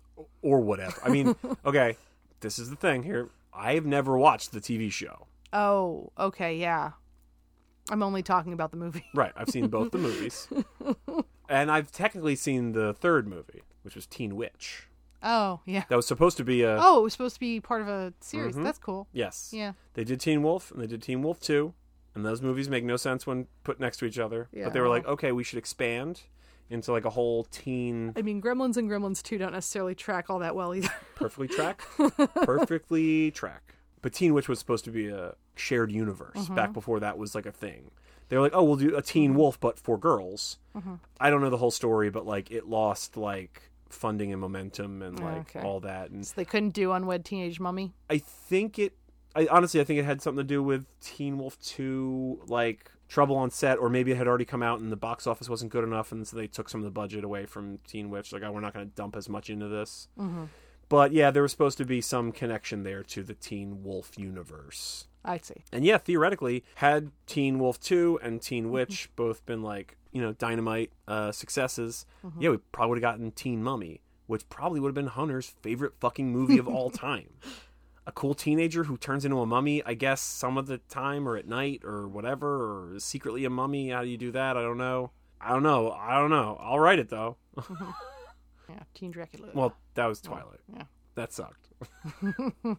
or 0.42 0.60
whatever 0.60 0.96
i 1.04 1.10
mean 1.10 1.36
okay 1.66 1.96
this 2.42 2.60
is 2.60 2.70
the 2.70 2.76
thing 2.76 3.02
here 3.04 3.30
i've 3.60 3.86
never 3.86 4.18
watched 4.18 4.52
the 4.52 4.60
tv 4.62 4.92
show 4.92 5.26
Oh, 5.52 6.12
okay, 6.20 6.56
yeah. 6.58 6.92
I'm 7.90 8.04
only 8.04 8.22
talking 8.22 8.54
about 8.54 8.70
the 8.72 8.78
movie. 8.78 9.04
right 9.16 9.34
i've 9.36 9.50
seen 9.50 9.68
both 9.68 9.92
the 9.92 9.98
movies 9.98 10.48
and 11.50 11.72
i've 11.72 11.92
technically 11.92 12.36
seen 12.36 12.72
the 12.74 12.94
third 12.94 13.28
movie 13.28 13.62
which 13.84 13.96
was 13.96 14.06
teen 14.06 14.36
witch 14.36 14.86
Oh, 15.22 15.60
yeah. 15.66 15.84
that 15.90 15.98
was 15.98 16.08
supposed 16.08 16.38
to 16.38 16.46
be 16.46 16.62
a 16.64 16.78
Oh, 16.82 17.00
it 17.00 17.04
was 17.04 17.12
supposed 17.14 17.34
to 17.36 17.40
be 17.42 17.60
part 17.60 17.82
of 17.82 17.90
a 17.90 18.14
series. 18.22 18.56
Mhm. 18.56 18.64
That's 18.64 18.80
cool. 18.80 19.08
yes 19.12 19.50
Yeah. 19.54 19.74
they 19.96 20.04
did 20.06 20.20
teen 20.22 20.44
wolf 20.44 20.72
and 20.72 20.82
they 20.82 20.88
did 20.88 21.02
teen 21.02 21.22
wolf 21.22 21.40
2 21.42 21.74
and 22.16 22.26
those 22.26 22.42
movies 22.42 22.70
make 22.70 22.84
no 22.86 22.96
sense 22.96 23.28
when 23.28 23.48
put 23.66 23.80
next 23.82 23.98
to 23.98 24.06
each 24.06 24.18
other 24.20 24.48
Yeah. 24.54 24.66
but 24.66 24.74
they 24.74 24.80
were 24.80 24.88
like 24.88 25.06
okay 25.06 25.32
we 25.34 25.44
should 25.44 25.58
expand 25.60 26.22
into 26.70 26.92
like 26.92 27.06
a 27.06 27.10
whole 27.10 27.46
teen 27.46 28.14
I 28.16 28.22
mean, 28.22 28.42
Gremlins 28.42 28.78
and 28.78 28.90
Gremlins 28.90 29.24
2 29.24 29.38
don't 29.38 29.54
necessarily 29.54 29.96
track 29.96 30.30
all 30.30 30.40
that 30.40 30.56
well 30.56 30.74
either. 30.76 30.90
perfectly 31.16 31.48
track 31.48 31.82
perfectly 32.44 33.32
track 33.32 33.76
but 34.02 34.14
teen 34.14 34.34
witch 34.34 34.48
was 34.48 34.60
supposed 34.60 34.86
to 34.86 34.92
be 34.92 35.08
a 35.08 35.34
shared 35.56 35.92
universe 35.92 36.36
Mm-hmm. 36.36 36.56
back 36.56 36.74
before 36.74 37.00
that 37.02 37.18
was 37.18 37.36
like 37.36 37.46
a 37.46 37.52
thing 37.52 37.92
they 38.30 38.38
were 38.38 38.44
like 38.44 38.54
oh 38.56 38.64
we'll 38.64 38.76
do 38.78 38.96
a 38.96 39.02
teen 39.02 39.36
wolf 39.36 39.60
but 39.60 39.78
for 39.80 39.98
girls 39.98 40.58
Mm-hmm. 40.76 40.96
i 41.20 41.30
don't 41.30 41.42
know 41.42 41.50
the 41.50 41.58
whole 41.58 41.72
story 41.72 42.10
but 42.10 42.26
like 42.26 42.52
it 42.52 42.68
lost 42.68 43.18
like 43.18 43.64
funding 43.90 44.32
and 44.32 44.40
momentum 44.40 45.02
and 45.02 45.20
like 45.20 45.56
Okay. 45.56 45.62
all 45.62 45.80
that 45.82 46.12
and 46.12 46.26
so 46.26 46.34
they 46.36 46.46
couldn't 46.46 46.70
do 46.76 46.92
Unwed 46.92 47.26
Teenage 47.26 47.60
Mummy. 47.60 47.94
i 48.10 48.18
think 48.20 48.78
it 48.80 48.94
i 49.36 49.48
honestly 49.50 49.82
i 49.82 49.84
think 49.84 50.00
it 50.00 50.06
had 50.06 50.22
something 50.22 50.38
to 50.46 50.48
do 50.48 50.62
with 50.64 50.86
teen 51.02 51.38
wolf 51.40 51.60
2 51.62 52.42
like 52.48 52.92
trouble 53.10 53.36
on 53.36 53.50
set 53.50 53.78
or 53.78 53.90
maybe 53.90 54.12
it 54.12 54.18
had 54.18 54.28
already 54.28 54.46
come 54.46 54.64
out 54.64 54.80
and 54.80 54.92
the 54.92 54.96
box 54.96 55.28
office 55.28 55.50
wasn't 55.50 55.72
good 55.72 55.84
enough 55.84 56.12
and 56.12 56.26
so 56.26 56.38
they 56.38 56.48
took 56.48 56.70
some 56.70 56.80
of 56.80 56.86
the 56.86 56.92
budget 56.92 57.24
away 57.24 57.46
from 57.46 57.80
teen 57.86 58.10
witch. 58.10 58.32
Like 58.32 58.44
oh 58.44 58.52
we're 58.52 58.62
not 58.62 58.74
going 58.74 58.88
to 58.88 58.96
dump 58.96 59.18
as 59.18 59.28
much 59.28 59.50
into 59.50 59.68
this. 59.68 60.08
Mm-hmm. 60.18 60.46
But 60.88 61.12
yeah 61.12 61.32
there 61.32 61.42
was 61.42 61.52
supposed 61.52 61.78
to 61.80 61.86
be 61.86 62.00
some 62.00 62.32
connection 62.32 62.84
there 62.84 63.04
to 63.04 63.24
the 63.24 63.34
teen 63.34 63.84
wolf 63.84 64.18
universe. 64.18 65.08
I 65.26 65.38
see. 65.40 65.66
and 65.74 65.84
yeah 65.84 65.98
theoretically 65.98 66.64
had 66.76 67.12
teen 67.26 67.60
wolf 67.60 67.78
2 67.82 68.20
and 68.24 68.42
teen 68.42 68.66
mm-hmm. 68.66 68.74
witch 68.74 69.10
both 69.18 69.46
been 69.46 69.62
like 69.62 69.98
you 70.14 70.22
know 70.22 70.32
dynamite 70.32 70.94
uh, 71.10 71.34
successes 71.34 72.06
mm-hmm. 72.26 72.42
yeah 72.42 72.50
we 72.52 72.58
probably 72.72 72.92
would 72.92 73.04
have 73.04 73.14
gotten 73.14 73.32
teen 73.32 73.62
mummy 73.62 74.02
which 74.28 74.48
probably 74.48 74.80
would 74.80 74.88
have 74.88 74.96
been 74.96 75.08
hunter's 75.08 75.54
favorite 75.62 75.94
fucking 76.00 76.32
movie 76.32 76.58
of 76.58 76.70
all 76.70 76.90
time 77.08 77.30
a 78.10 78.12
cool 78.12 78.34
teenager 78.34 78.86
who 78.86 78.98
turns 78.98 79.24
into 79.24 79.40
a 79.40 79.46
mummy 79.46 79.84
i 79.86 79.94
guess 79.94 80.20
some 80.20 80.58
of 80.58 80.66
the 80.66 80.80
time 80.90 81.28
or 81.30 81.38
at 81.38 81.48
night 81.48 81.82
or 81.86 82.08
whatever 82.08 82.88
or 82.90 82.96
is 82.96 83.04
secretly 83.04 83.46
a 83.46 83.50
mummy 83.50 83.90
how 83.90 84.02
do 84.02 84.08
you 84.10 84.18
do 84.18 84.32
that 84.32 84.58
i 84.58 84.62
don't 84.64 84.80
know 84.80 85.12
i 85.40 85.50
don't 85.50 85.62
know 85.62 85.92
i 85.92 86.18
don't 86.20 86.32
know 86.32 86.58
i'll 86.60 86.80
write 86.80 86.98
it 87.00 87.10
though 87.10 87.38
Yeah, 88.70 88.84
Teen 88.94 89.12
Dracula. 89.12 89.50
well 89.54 89.74
that 89.94 90.06
was 90.08 90.22
twilight 90.22 90.60
yeah. 90.76 90.84
that 91.16 91.32
sucked 91.34 91.70
nah 92.64 92.76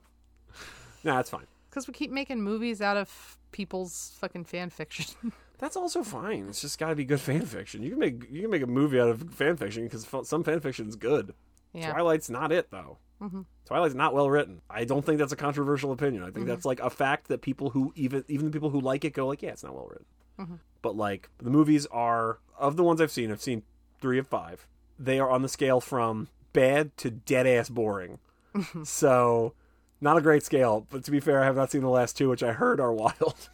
that's 1.05 1.31
fine 1.31 1.47
Because 1.69 1.87
we 1.87 1.95
keep 1.95 2.11
making 2.11 2.43
movies 2.43 2.81
out 2.83 2.97
of 2.97 3.39
people's 3.53 4.13
fucking 4.19 4.45
fan 4.45 4.71
fiction. 4.71 5.33
That's 5.59 5.77
also 5.77 6.03
fine. 6.03 6.47
It's 6.49 6.61
just 6.63 6.79
got 6.79 6.89
to 6.89 6.95
be 6.97 7.05
good 7.05 7.21
fan 7.21 7.45
fiction. 7.45 7.83
You 7.83 7.91
can 7.91 7.99
make 7.99 8.25
you 8.31 8.41
can 8.43 8.51
make 8.51 8.63
a 8.63 8.67
movie 8.67 8.99
out 8.99 9.09
of 9.11 9.31
fan 9.35 9.57
fiction 9.57 9.85
because 9.85 10.07
some 10.27 10.43
fan 10.43 10.61
fiction's 10.61 10.97
good. 10.97 11.35
yeah. 11.75 11.93
Twilight's 11.93 12.31
not 12.31 12.51
it 12.51 12.71
though. 12.71 12.99
Mm-hmm. 13.21 13.43
Twilight's 13.67 13.95
not 13.95 14.15
well 14.15 14.31
written. 14.31 14.63
I 14.69 14.85
don't 14.85 15.05
think 15.05 15.19
that's 15.19 15.33
a 15.33 15.37
controversial 15.37 15.93
opinion. 15.93 16.23
I 16.23 16.27
think 16.27 16.39
mm-hmm. 16.39 16.49
that's 16.49 16.65
like 16.65 16.81
a 16.81 16.91
fact 16.91 17.29
that 17.29 17.43
people 17.43 17.71
who 17.71 17.93
even 17.95 18.25
even 18.29 18.47
the 18.47 18.53
people 18.53 18.71
who 18.71 18.81
like 18.81 19.05
it 19.05 19.13
go 19.13 19.27
like, 19.27 19.43
yeah, 19.43 19.51
it's 19.51 19.63
not 19.63 19.75
well 19.75 19.89
written. 19.89 20.07
Mm-hmm. 20.39 20.55
But 20.83 20.97
like 20.97 21.29
the 21.39 21.51
movies 21.51 21.87
are 21.87 22.39
of 22.59 22.77
the 22.77 22.85
ones 22.85 23.01
I've 23.01 23.11
seen. 23.11 23.31
I've 23.31 23.43
seen 23.43 23.63
three 24.01 24.19
of 24.19 24.27
five. 24.27 24.67
They 24.99 25.19
are 25.19 25.31
on 25.31 25.43
the 25.43 25.49
scale 25.49 25.81
from 25.81 26.29
bad 26.53 26.97
to 26.99 27.11
dead 27.11 27.47
ass 27.47 27.69
boring. 27.69 28.19
so 28.85 29.55
not 30.01 30.17
a 30.17 30.23
great 30.23 30.43
scale. 30.43 30.87
But 30.91 31.05
to 31.05 31.11
be 31.11 31.21
fair, 31.21 31.41
I 31.43 31.45
have 31.45 31.57
not 31.57 31.71
seen 31.71 31.83
the 31.83 31.89
last 31.89 32.17
two, 32.17 32.29
which 32.29 32.43
I 32.43 32.53
heard 32.53 32.81
are 32.81 32.93
wild. 32.95 33.49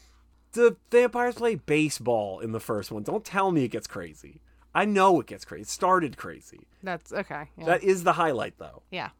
the 0.52 0.76
vampires 0.90 1.34
play 1.34 1.56
baseball 1.56 2.40
in 2.40 2.52
the 2.52 2.60
first 2.60 2.90
one. 2.90 3.02
Don't 3.02 3.24
tell 3.24 3.50
me 3.52 3.64
it 3.64 3.68
gets 3.68 3.86
crazy. 3.86 4.40
I 4.74 4.84
know 4.84 5.20
it 5.20 5.26
gets 5.26 5.44
crazy. 5.44 5.62
It 5.62 5.68
started 5.68 6.16
crazy. 6.16 6.66
That's 6.82 7.12
okay. 7.12 7.48
Yeah. 7.56 7.64
That 7.64 7.82
is 7.82 8.04
the 8.04 8.12
highlight, 8.12 8.58
though. 8.58 8.82
yeah. 8.90 9.10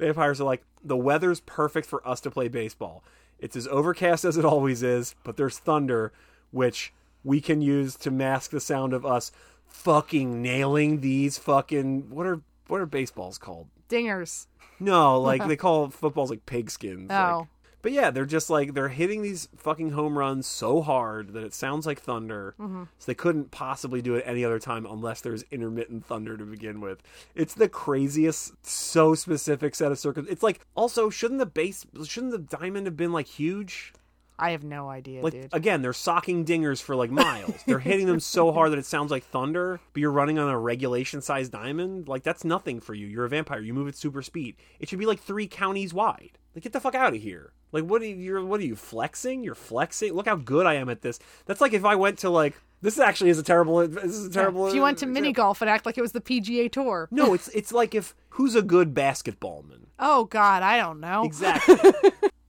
Vampires 0.00 0.40
are 0.40 0.44
like, 0.44 0.62
the 0.82 0.96
weather's 0.96 1.40
perfect 1.40 1.86
for 1.86 2.06
us 2.08 2.20
to 2.22 2.30
play 2.30 2.48
baseball. 2.48 3.04
It's 3.38 3.54
as 3.56 3.66
overcast 3.68 4.24
as 4.24 4.36
it 4.36 4.44
always 4.44 4.82
is, 4.82 5.14
but 5.24 5.36
there's 5.36 5.58
thunder, 5.58 6.12
which 6.50 6.92
we 7.22 7.40
can 7.40 7.60
use 7.62 7.94
to 7.96 8.10
mask 8.10 8.50
the 8.50 8.60
sound 8.60 8.92
of 8.92 9.04
us 9.06 9.30
fucking 9.66 10.42
nailing 10.42 11.00
these 11.00 11.38
fucking 11.38 12.10
what 12.10 12.26
are 12.26 12.40
what 12.66 12.80
are 12.80 12.86
baseballs 12.86 13.38
called? 13.38 13.68
Dingers. 13.88 14.46
No, 14.78 15.20
like 15.20 15.46
they 15.48 15.56
call 15.56 15.88
footballs 15.90 16.30
like 16.30 16.44
pigskins. 16.46 17.08
like- 17.10 17.18
Oh. 17.34 17.46
But 17.82 17.92
yeah, 17.92 18.10
they're 18.10 18.26
just 18.26 18.50
like 18.50 18.74
they're 18.74 18.88
hitting 18.88 19.22
these 19.22 19.48
fucking 19.56 19.90
home 19.90 20.18
runs 20.18 20.46
so 20.46 20.82
hard 20.82 21.32
that 21.32 21.42
it 21.42 21.54
sounds 21.54 21.86
like 21.86 22.00
thunder. 22.00 22.54
Mm-hmm. 22.58 22.84
So 22.98 23.06
they 23.06 23.14
couldn't 23.14 23.50
possibly 23.50 24.02
do 24.02 24.14
it 24.14 24.24
any 24.26 24.44
other 24.44 24.58
time 24.58 24.86
unless 24.86 25.20
there's 25.20 25.44
intermittent 25.50 26.06
thunder 26.06 26.36
to 26.36 26.44
begin 26.44 26.80
with. 26.80 27.02
It's 27.34 27.54
the 27.54 27.68
craziest, 27.68 28.66
so 28.66 29.14
specific 29.14 29.74
set 29.74 29.92
of 29.92 29.98
circles. 29.98 30.26
It's 30.28 30.42
like 30.42 30.60
also 30.74 31.10
shouldn't 31.10 31.40
the 31.40 31.46
base 31.46 31.86
shouldn't 32.04 32.32
the 32.32 32.56
diamond 32.56 32.86
have 32.86 32.96
been 32.96 33.12
like 33.12 33.26
huge? 33.26 33.92
I 34.40 34.50
have 34.52 34.64
no 34.64 34.88
idea, 34.88 35.22
Like 35.22 35.32
dude. 35.34 35.48
again, 35.52 35.82
they're 35.82 35.92
socking 35.92 36.44
dingers 36.44 36.82
for 36.82 36.96
like 36.96 37.10
miles. 37.10 37.54
they're 37.66 37.78
hitting 37.78 38.06
them 38.06 38.20
so 38.20 38.52
hard 38.52 38.72
that 38.72 38.78
it 38.78 38.86
sounds 38.86 39.10
like 39.10 39.24
thunder. 39.24 39.80
But 39.92 40.00
you're 40.00 40.10
running 40.10 40.38
on 40.38 40.48
a 40.48 40.58
regulation 40.58 41.20
sized 41.20 41.52
diamond. 41.52 42.08
Like 42.08 42.22
that's 42.22 42.44
nothing 42.44 42.80
for 42.80 42.94
you. 42.94 43.06
You're 43.06 43.24
a 43.26 43.28
vampire. 43.28 43.60
You 43.60 43.74
move 43.74 43.88
at 43.88 43.96
super 43.96 44.22
speed. 44.22 44.56
It 44.78 44.88
should 44.88 44.98
be 44.98 45.06
like 45.06 45.20
three 45.20 45.46
counties 45.46 45.92
wide. 45.94 46.38
Like 46.54 46.64
get 46.64 46.72
the 46.72 46.80
fuck 46.80 46.94
out 46.94 47.14
of 47.14 47.20
here. 47.22 47.52
Like 47.72 47.84
what 47.84 48.02
are 48.02 48.06
you? 48.06 48.44
What 48.44 48.60
are 48.60 48.64
you 48.64 48.74
flexing? 48.76 49.44
You're 49.44 49.54
flexing. 49.54 50.12
Look 50.14 50.26
how 50.26 50.36
good 50.36 50.66
I 50.66 50.74
am 50.74 50.88
at 50.88 51.02
this. 51.02 51.18
That's 51.46 51.60
like 51.60 51.72
if 51.72 51.84
I 51.84 51.94
went 51.94 52.18
to 52.20 52.30
like 52.30 52.60
this 52.82 52.98
actually 52.98 53.30
is 53.30 53.38
a 53.38 53.42
terrible. 53.42 53.86
This 53.86 54.04
is 54.16 54.26
a 54.26 54.30
terrible. 54.30 54.66
if 54.66 54.74
you 54.74 54.82
went 54.82 54.98
to 54.98 55.04
example. 55.04 55.22
mini 55.22 55.32
golf 55.32 55.60
and 55.60 55.70
act 55.70 55.84
like 55.86 55.98
it 55.98 56.00
was 56.02 56.12
the 56.12 56.20
PGA 56.20 56.72
Tour. 56.72 57.08
No, 57.12 57.34
it's 57.34 57.48
it's 57.48 57.70
like 57.72 57.94
if 57.94 58.14
who's 58.30 58.54
a 58.56 58.62
good 58.62 58.94
basketballman? 58.94 59.76
Oh 60.02 60.24
God, 60.24 60.62
I 60.62 60.78
don't 60.78 60.98
know. 60.98 61.24
Exactly. 61.24 61.76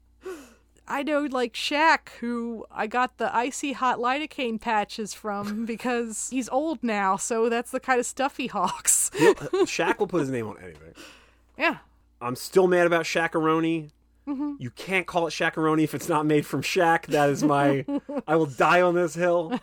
I 0.92 1.04
know 1.04 1.22
like 1.22 1.54
Shaq, 1.54 2.10
who 2.20 2.66
I 2.70 2.88
got 2.88 3.18
the 3.18 3.34
icy 3.36 3.72
hot 3.74 4.00
lidocaine 4.00 4.60
patches 4.60 5.14
from 5.14 5.66
because 5.74 6.30
he's 6.30 6.50
old 6.50 6.84
now, 6.84 7.16
so 7.18 7.50
that's 7.50 7.72
the 7.72 7.80
kind 7.80 8.00
of 8.00 8.06
stuff 8.06 8.38
he 8.38 8.48
hawks. 8.48 9.10
He'll- 9.18 9.34
Shaq 9.66 10.00
will 10.00 10.08
put 10.08 10.22
his 10.22 10.30
name 10.30 10.48
on 10.48 10.58
anything. 10.62 10.94
yeah. 11.58 11.78
I'm 12.22 12.36
still 12.36 12.68
mad 12.68 12.86
about 12.86 13.06
Shaqaroni. 13.06 13.90
Mm-hmm. 14.28 14.54
You 14.60 14.70
can't 14.70 15.08
call 15.08 15.26
it 15.26 15.32
Shaqaroni 15.32 15.84
if 15.84 15.96
it's 15.96 16.08
not 16.08 16.28
made 16.28 16.46
from 16.46 16.62
Shaq. 16.62 17.08
That 17.08 17.32
is 17.32 17.44
my. 17.44 17.84
I 18.28 18.36
will 18.36 18.46
die 18.46 18.82
on 18.84 18.94
this 18.94 19.16
hill. 19.16 19.60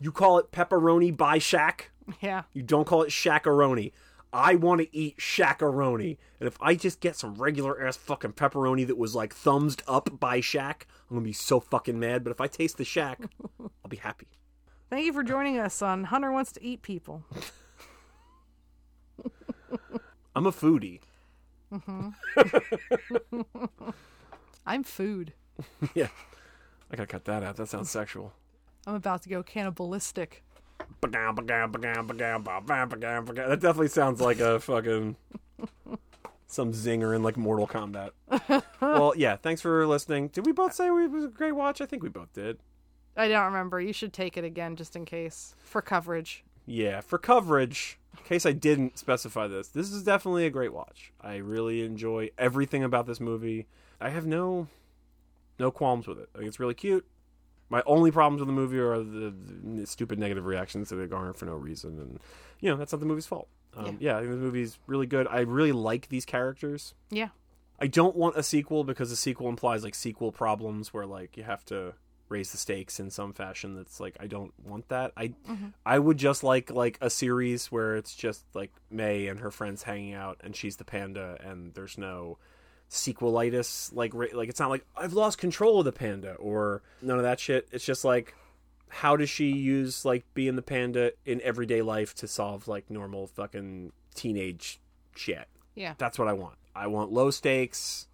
You 0.00 0.10
call 0.12 0.38
it 0.38 0.50
pepperoni 0.50 1.14
by 1.14 1.38
Shaq. 1.38 1.82
Yeah. 2.22 2.44
You 2.54 2.62
don't 2.62 2.86
call 2.86 3.02
it 3.02 3.10
Shaqaroni. 3.10 3.92
I 4.32 4.54
want 4.54 4.80
to 4.80 4.96
eat 4.96 5.18
Shaqaroni. 5.18 6.16
And 6.38 6.46
if 6.46 6.56
I 6.60 6.74
just 6.74 7.00
get 7.00 7.16
some 7.16 7.34
regular 7.34 7.84
ass 7.84 7.96
fucking 7.96 8.32
pepperoni 8.34 8.86
that 8.86 8.96
was 8.98 9.14
like 9.14 9.34
thumbs 9.34 9.76
up 9.88 10.20
by 10.20 10.40
Shaq, 10.40 10.82
I'm 11.08 11.16
going 11.16 11.22
to 11.22 11.28
be 11.28 11.32
so 11.32 11.60
fucking 11.60 11.98
mad. 11.98 12.22
But 12.24 12.30
if 12.30 12.40
I 12.40 12.46
taste 12.46 12.78
the 12.78 12.84
Shaq, 12.84 13.28
I'll 13.60 13.88
be 13.88 13.96
happy. 13.96 14.28
Thank 14.88 15.06
you 15.06 15.12
for 15.12 15.22
joining 15.22 15.58
us 15.58 15.82
on 15.82 16.04
Hunter 16.04 16.32
Wants 16.32 16.52
to 16.52 16.64
Eat 16.64 16.82
People. 16.82 17.24
I'm 20.34 20.46
a 20.46 20.52
foodie. 20.52 21.00
Mm-hmm. 21.72 22.10
I'm 24.66 24.84
food. 24.84 25.32
yeah. 25.94 26.08
I 26.90 26.96
got 26.96 27.02
to 27.04 27.06
cut 27.06 27.24
that 27.26 27.42
out. 27.42 27.56
That 27.56 27.68
sounds 27.68 27.90
sexual. 27.90 28.32
I'm 28.86 28.94
about 28.94 29.22
to 29.22 29.28
go 29.28 29.42
cannibalistic. 29.42 30.42
That 33.48 33.60
definitely 33.60 33.88
sounds 33.88 34.20
like 34.20 34.40
a 34.40 34.60
fucking 34.60 35.16
some 36.46 36.72
zinger 36.72 37.14
in 37.14 37.22
like 37.22 37.36
Mortal 37.36 37.66
Kombat. 37.66 38.10
well, 38.80 39.14
yeah. 39.16 39.36
Thanks 39.36 39.60
for 39.60 39.86
listening. 39.86 40.28
Did 40.28 40.46
we 40.46 40.52
both 40.52 40.74
say 40.74 40.88
it 40.88 41.10
was 41.10 41.24
a 41.24 41.28
great 41.28 41.52
watch? 41.52 41.80
I 41.80 41.86
think 41.86 42.02
we 42.02 42.08
both 42.08 42.32
did. 42.32 42.58
I 43.16 43.28
don't 43.28 43.46
remember. 43.46 43.80
You 43.80 43.92
should 43.92 44.12
take 44.12 44.36
it 44.36 44.44
again 44.44 44.76
just 44.76 44.96
in 44.96 45.04
case 45.04 45.54
for 45.62 45.82
coverage. 45.82 46.44
Yeah, 46.66 47.00
for 47.00 47.18
coverage, 47.18 47.98
in 48.16 48.24
case 48.24 48.46
I 48.46 48.52
didn't 48.52 48.98
specify 48.98 49.48
this, 49.48 49.68
this 49.68 49.90
is 49.90 50.02
definitely 50.04 50.46
a 50.46 50.50
great 50.50 50.72
watch. 50.72 51.12
I 51.20 51.36
really 51.36 51.84
enjoy 51.84 52.30
everything 52.38 52.84
about 52.84 53.06
this 53.06 53.20
movie. 53.20 53.66
I 54.00 54.10
have 54.10 54.26
no 54.26 54.68
no 55.58 55.70
qualms 55.70 56.06
with 56.06 56.18
it. 56.18 56.28
Think 56.34 56.46
it's 56.46 56.60
really 56.60 56.74
cute. 56.74 57.06
My 57.70 57.82
only 57.86 58.10
problems 58.10 58.40
with 58.40 58.48
the 58.48 58.52
movie 58.52 58.78
are 58.78 58.98
the, 58.98 59.32
the 59.64 59.86
stupid 59.86 60.18
negative 60.18 60.44
reactions 60.44 60.90
that 60.90 60.96
they 60.96 61.06
garnered 61.06 61.36
for 61.36 61.46
no 61.46 61.54
reason, 61.54 61.98
and 61.98 62.20
you 62.60 62.68
know 62.68 62.76
that's 62.76 62.92
not 62.92 63.00
the 63.00 63.06
movie's 63.06 63.26
fault. 63.26 63.48
Um, 63.76 63.96
yeah. 64.00 64.16
I 64.16 64.20
think 64.20 64.32
the 64.32 64.38
movie's 64.38 64.78
really 64.86 65.06
good. 65.06 65.26
I 65.28 65.40
really 65.40 65.72
like 65.72 66.08
these 66.08 66.24
characters. 66.24 66.94
Yeah. 67.10 67.28
I 67.78 67.86
don't 67.86 68.16
want 68.16 68.36
a 68.36 68.42
sequel 68.42 68.84
because 68.84 69.10
a 69.10 69.16
sequel 69.16 69.48
implies 69.48 69.84
like 69.84 69.94
sequel 69.94 70.32
problems 70.32 70.92
where 70.92 71.06
like 71.06 71.36
you 71.36 71.44
have 71.44 71.64
to 71.66 71.94
raise 72.28 72.52
the 72.52 72.58
stakes 72.58 73.00
in 73.00 73.10
some 73.10 73.32
fashion 73.32 73.74
that's 73.74 73.98
like 73.98 74.16
I 74.20 74.26
don't 74.26 74.52
want 74.64 74.88
that. 74.88 75.12
I 75.16 75.32
I 75.86 75.98
would 75.98 76.18
just 76.18 76.44
like 76.44 76.70
like 76.70 76.98
a 77.00 77.08
series 77.08 77.72
where 77.72 77.96
it's 77.96 78.14
just 78.14 78.44
like 78.54 78.72
Mei 78.90 79.28
and 79.28 79.40
her 79.40 79.50
friends 79.50 79.84
hanging 79.84 80.14
out 80.14 80.40
and 80.44 80.54
she's 80.54 80.76
the 80.76 80.84
panda 80.84 81.38
and 81.40 81.72
there's 81.74 81.96
no 81.96 82.38
sequelitis 82.90 83.94
like 83.94 84.12
like 84.14 84.48
it's 84.48 84.58
not 84.58 84.68
like 84.68 84.84
I've 84.96 85.12
lost 85.12 85.38
control 85.38 85.78
of 85.78 85.84
the 85.84 85.92
panda 85.92 86.34
or 86.34 86.82
none 87.00 87.18
of 87.18 87.22
that 87.22 87.38
shit. 87.38 87.68
It's 87.70 87.84
just 87.84 88.04
like 88.04 88.34
how 88.88 89.16
does 89.16 89.30
she 89.30 89.52
use 89.52 90.04
like 90.04 90.24
being 90.34 90.56
the 90.56 90.62
panda 90.62 91.12
in 91.24 91.40
everyday 91.42 91.82
life 91.82 92.14
to 92.16 92.26
solve 92.26 92.66
like 92.66 92.90
normal 92.90 93.28
fucking 93.28 93.92
teenage 94.14 94.80
shit? 95.14 95.46
Yeah. 95.76 95.94
That's 95.96 96.18
what 96.18 96.26
I 96.26 96.32
want. 96.32 96.56
I 96.74 96.88
want 96.88 97.12
low 97.12 97.30
stakes, 97.30 98.08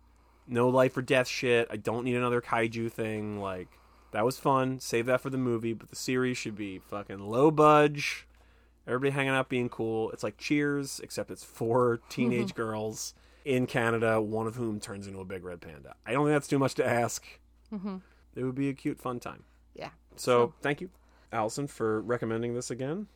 no 0.47 0.69
life 0.69 0.95
or 0.97 1.03
death 1.03 1.27
shit. 1.27 1.67
I 1.71 1.77
don't 1.77 2.05
need 2.05 2.17
another 2.17 2.43
kaiju 2.43 2.93
thing. 2.93 3.41
Like 3.41 3.69
that 4.13 4.27
was 4.27 4.39
fun. 4.39 4.79
Save 4.81 5.07
that 5.07 5.23
for 5.23 5.31
the 5.31 5.39
movie, 5.39 5.73
but 5.73 5.89
the 5.89 5.97
series 5.97 6.37
should 6.37 6.57
be 6.57 6.79
fucking 6.79 7.21
low 7.21 7.51
budge. 7.51 8.27
Everybody 8.87 9.11
hanging 9.11 9.33
out 9.33 9.49
being 9.49 9.71
cool. 9.71 10.11
It's 10.11 10.23
like 10.23 10.37
Cheers, 10.37 11.01
except 11.03 11.31
it's 11.31 11.43
four 11.43 12.01
teenage 12.11 12.49
mm-hmm. 12.49 12.61
girls 12.61 13.15
in 13.47 13.67
Canada, 13.67 14.21
one 14.21 14.49
of 14.49 14.57
whom 14.57 14.81
turns 14.81 15.07
into 15.07 15.21
a 15.21 15.25
big 15.25 15.45
red 15.45 15.61
panda. 15.61 15.95
I 16.05 16.13
don't 16.13 16.27
think 16.27 16.35
that's 16.35 16.49
too 16.49 16.59
much 16.59 16.75
to 16.75 16.85
ask. 16.87 17.25
It 17.73 18.43
would 18.43 18.55
be 18.57 18.69
a 18.69 18.75
cute, 18.75 18.99
fun 18.99 19.21
time. 19.21 19.45
Yeah. 19.75 19.91
So, 20.17 20.53
thank 20.63 20.81
you, 20.81 20.91
Allison, 21.33 21.67
for 21.69 22.01
recommending 22.03 22.55
this 22.55 22.71
again. 22.71 23.07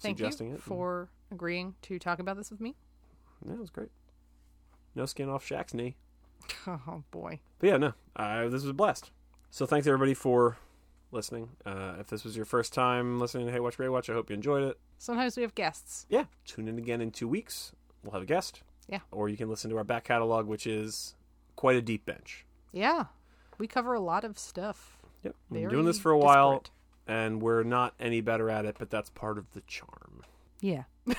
Thank 0.00 0.18
suggesting 0.18 0.48
you 0.50 0.54
it. 0.56 0.62
for 0.62 1.08
agreeing 1.32 1.74
to 1.82 1.98
talk 1.98 2.18
about 2.18 2.36
this 2.36 2.50
with 2.50 2.60
me. 2.60 2.76
Yeah, 3.46 3.54
it 3.54 3.58
was 3.58 3.70
great. 3.70 3.90
No 4.94 5.06
skin 5.06 5.28
off 5.28 5.48
Shaq's 5.48 5.74
knee. 5.74 5.96
Oh 6.66 7.02
boy. 7.10 7.40
But 7.58 7.66
yeah, 7.66 7.76
no, 7.78 7.94
uh, 8.16 8.44
this 8.44 8.62
was 8.62 8.68
a 8.68 8.74
blast. 8.74 9.10
So 9.50 9.66
thanks 9.66 9.86
everybody 9.86 10.14
for 10.14 10.56
listening. 11.10 11.50
Uh, 11.64 11.94
if 11.98 12.08
this 12.08 12.22
was 12.24 12.36
your 12.36 12.44
first 12.46 12.72
time 12.72 13.18
listening 13.18 13.46
to 13.46 13.52
Hate 13.52 13.60
Watch 13.60 13.76
Great 13.76 13.88
Watch, 13.88 14.08
I 14.08 14.12
hope 14.12 14.30
you 14.30 14.34
enjoyed 14.34 14.62
it. 14.62 14.78
Sometimes 14.98 15.36
we 15.36 15.42
have 15.42 15.54
guests. 15.54 16.06
Yeah, 16.08 16.24
tune 16.44 16.68
in 16.68 16.78
again 16.78 17.00
in 17.00 17.10
two 17.10 17.28
weeks. 17.28 17.72
We'll 18.02 18.12
have 18.12 18.22
a 18.22 18.26
guest. 18.26 18.62
Yeah. 18.88 19.00
Or 19.10 19.28
you 19.28 19.36
can 19.36 19.48
listen 19.48 19.70
to 19.70 19.76
our 19.76 19.84
back 19.84 20.04
catalog, 20.04 20.46
which 20.46 20.66
is 20.66 21.14
quite 21.56 21.76
a 21.76 21.82
deep 21.82 22.06
bench. 22.06 22.44
Yeah. 22.72 23.04
We 23.58 23.66
cover 23.66 23.92
a 23.94 24.00
lot 24.00 24.24
of 24.24 24.38
stuff. 24.38 24.98
Yep. 25.24 25.34
We've 25.50 25.62
been 25.62 25.70
doing 25.70 25.84
this 25.84 25.98
for 25.98 26.10
a 26.12 26.18
while, 26.18 26.60
disparate. 26.60 26.70
and 27.08 27.42
we're 27.42 27.64
not 27.64 27.94
any 27.98 28.20
better 28.20 28.48
at 28.48 28.64
it, 28.64 28.76
but 28.78 28.88
that's 28.90 29.10
part 29.10 29.36
of 29.38 29.52
the 29.52 29.60
charm. 29.62 30.22
Yeah. 30.60 30.84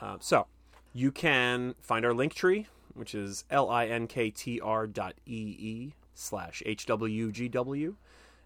Uh, 0.00 0.16
so 0.18 0.48
you 0.92 1.12
can 1.12 1.76
find 1.80 2.04
our 2.04 2.12
link 2.12 2.34
tree, 2.34 2.66
which 2.94 3.14
is 3.14 3.44
linktr 3.52 4.92
dot 4.92 5.14
ee 5.26 5.94
slash 6.12 6.60
hwgw. 6.66 7.94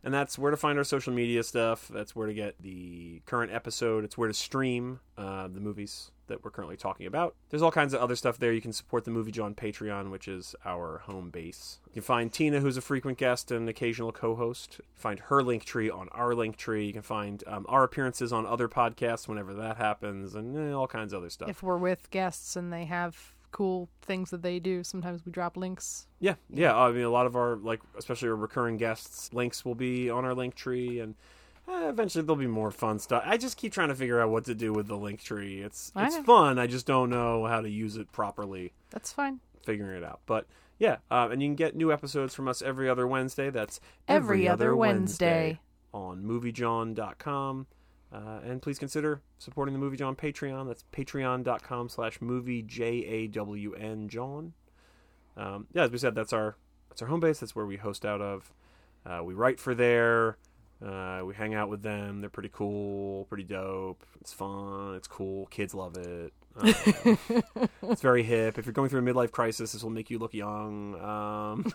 And 0.04 0.14
that's 0.14 0.38
where 0.38 0.50
to 0.50 0.56
find 0.58 0.76
our 0.76 0.84
social 0.84 1.14
media 1.14 1.42
stuff. 1.42 1.88
That's 1.88 2.14
where 2.14 2.26
to 2.26 2.34
get 2.34 2.54
the 2.60 3.22
current 3.24 3.52
episode. 3.52 4.04
It's 4.04 4.18
where 4.18 4.28
to 4.28 4.34
stream 4.34 5.00
uh, 5.16 5.48
the 5.48 5.60
movies 5.60 6.10
that 6.28 6.44
we're 6.44 6.50
currently 6.50 6.76
talking 6.76 7.06
about. 7.06 7.34
There's 7.50 7.62
all 7.62 7.70
kinds 7.70 7.94
of 7.94 8.00
other 8.00 8.16
stuff 8.16 8.38
there. 8.38 8.52
You 8.52 8.60
can 8.60 8.72
support 8.72 9.04
the 9.04 9.10
Movie 9.10 9.32
Jawn 9.32 9.54
Patreon, 9.54 10.10
which 10.10 10.28
is 10.28 10.54
our 10.64 10.98
home 11.04 11.30
base. 11.30 11.78
You 11.86 11.94
can 11.94 12.02
find 12.02 12.32
Tina, 12.32 12.60
who's 12.60 12.76
a 12.76 12.80
frequent 12.80 13.18
guest 13.18 13.50
and 13.50 13.68
occasional 13.68 14.12
co-host. 14.12 14.80
Find 14.94 15.20
her 15.20 15.42
link 15.42 15.64
tree 15.64 15.90
on 15.90 16.08
our 16.10 16.34
link 16.34 16.56
tree. 16.56 16.86
You 16.86 16.92
can 16.92 17.02
find 17.02 17.42
um, 17.46 17.66
our 17.68 17.84
appearances 17.84 18.32
on 18.32 18.46
other 18.46 18.68
podcasts 18.68 19.28
whenever 19.28 19.54
that 19.54 19.76
happens, 19.76 20.34
and 20.34 20.56
eh, 20.56 20.72
all 20.72 20.86
kinds 20.86 21.12
of 21.12 21.20
other 21.20 21.30
stuff. 21.30 21.48
If 21.48 21.62
we're 21.62 21.78
with 21.78 22.10
guests 22.10 22.56
and 22.56 22.72
they 22.72 22.84
have 22.84 23.34
cool 23.52 23.88
things 24.02 24.30
that 24.30 24.42
they 24.42 24.58
do, 24.58 24.84
sometimes 24.84 25.24
we 25.24 25.32
drop 25.32 25.56
links. 25.56 26.06
Yeah, 26.20 26.34
yeah. 26.50 26.76
I 26.76 26.92
mean, 26.92 27.04
a 27.04 27.10
lot 27.10 27.26
of 27.26 27.36
our 27.36 27.56
like, 27.56 27.80
especially 27.96 28.28
our 28.28 28.36
recurring 28.36 28.76
guests, 28.76 29.32
links 29.32 29.64
will 29.64 29.74
be 29.74 30.10
on 30.10 30.24
our 30.24 30.34
link 30.34 30.54
tree, 30.54 31.00
and 31.00 31.14
uh, 31.68 31.88
eventually 31.88 32.22
there'll 32.24 32.36
be 32.36 32.46
more 32.46 32.70
fun 32.70 32.98
stuff. 32.98 33.22
I 33.26 33.36
just 33.36 33.56
keep 33.56 33.72
trying 33.72 33.88
to 33.88 33.94
figure 33.94 34.20
out 34.20 34.30
what 34.30 34.44
to 34.44 34.54
do 34.54 34.72
with 34.72 34.86
the 34.88 34.96
link 34.96 35.22
tree. 35.22 35.60
It's 35.62 35.92
I 35.96 36.06
it's 36.06 36.16
know. 36.16 36.22
fun. 36.22 36.58
I 36.58 36.66
just 36.66 36.86
don't 36.86 37.10
know 37.10 37.46
how 37.46 37.60
to 37.60 37.68
use 37.68 37.96
it 37.96 38.12
properly. 38.12 38.72
That's 38.90 39.12
fine. 39.12 39.40
Figuring 39.64 39.96
it 39.96 40.04
out, 40.04 40.20
but 40.26 40.46
yeah. 40.78 40.98
Uh, 41.10 41.28
and 41.32 41.42
you 41.42 41.48
can 41.48 41.56
get 41.56 41.74
new 41.74 41.92
episodes 41.92 42.34
from 42.34 42.46
us 42.48 42.62
every 42.62 42.88
other 42.88 43.06
Wednesday. 43.06 43.50
That's 43.50 43.80
Every 44.06 44.46
other 44.48 44.76
Wednesday. 44.76 45.58
on 45.92 46.22
MovieJawn.com. 46.24 47.66
Uh, 48.12 48.38
and 48.44 48.62
please 48.62 48.78
consider 48.78 49.20
supporting 49.38 49.72
the 49.74 49.80
Movie 49.80 49.96
Jawn 49.96 50.14
Patreon. 50.14 50.68
That's 50.68 50.84
patreon.com 50.92 51.88
slash 51.88 52.20
movie 52.20 52.62
J-A-W-N 52.62 54.08
Jawn. 54.08 54.52
Um, 55.36 55.66
yeah, 55.72 55.82
as 55.84 55.90
we 55.90 55.98
said, 55.98 56.14
that's 56.14 56.32
our 56.32 56.56
that's 56.88 57.02
our 57.02 57.08
home 57.08 57.20
base. 57.20 57.40
That's 57.40 57.54
where 57.56 57.66
we 57.66 57.76
host 57.76 58.06
out 58.06 58.20
of. 58.22 58.52
Uh, 59.04 59.22
we 59.24 59.34
write 59.34 59.58
for 59.60 59.74
there. 59.74 60.38
Uh, 60.84 61.22
we 61.24 61.34
hang 61.34 61.54
out 61.54 61.68
with 61.70 61.82
them. 61.82 62.20
They're 62.20 62.28
pretty 62.30 62.50
cool, 62.52 63.24
pretty 63.24 63.44
dope. 63.44 64.04
It's 64.20 64.32
fun. 64.32 64.94
It's 64.94 65.08
cool. 65.08 65.46
Kids 65.46 65.74
love 65.74 65.96
it. 65.96 66.32
Uh, 66.54 66.72
it's 67.82 68.02
very 68.02 68.22
hip. 68.22 68.58
If 68.58 68.66
you're 68.66 68.72
going 68.74 68.88
through 68.90 69.00
a 69.00 69.02
midlife 69.14 69.30
crisis, 69.30 69.72
this 69.72 69.82
will 69.82 69.90
make 69.90 70.10
you 70.10 70.18
look 70.18 70.34
young. 70.34 70.94
Um, 71.00 71.72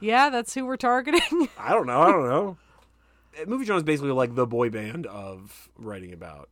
Yeah, 0.00 0.28
that's 0.30 0.52
who 0.54 0.66
we're 0.66 0.76
targeting. 0.76 1.48
I 1.58 1.70
don't 1.72 1.86
know. 1.86 2.00
I 2.02 2.10
don't 2.10 2.28
know. 2.28 2.56
Uh, 3.40 3.44
Movie 3.46 3.64
Jawn 3.64 3.76
is 3.78 3.82
basically 3.84 4.10
like 4.10 4.34
the 4.34 4.46
boy 4.46 4.70
band 4.70 5.06
of 5.06 5.68
writing 5.76 6.12
about 6.12 6.48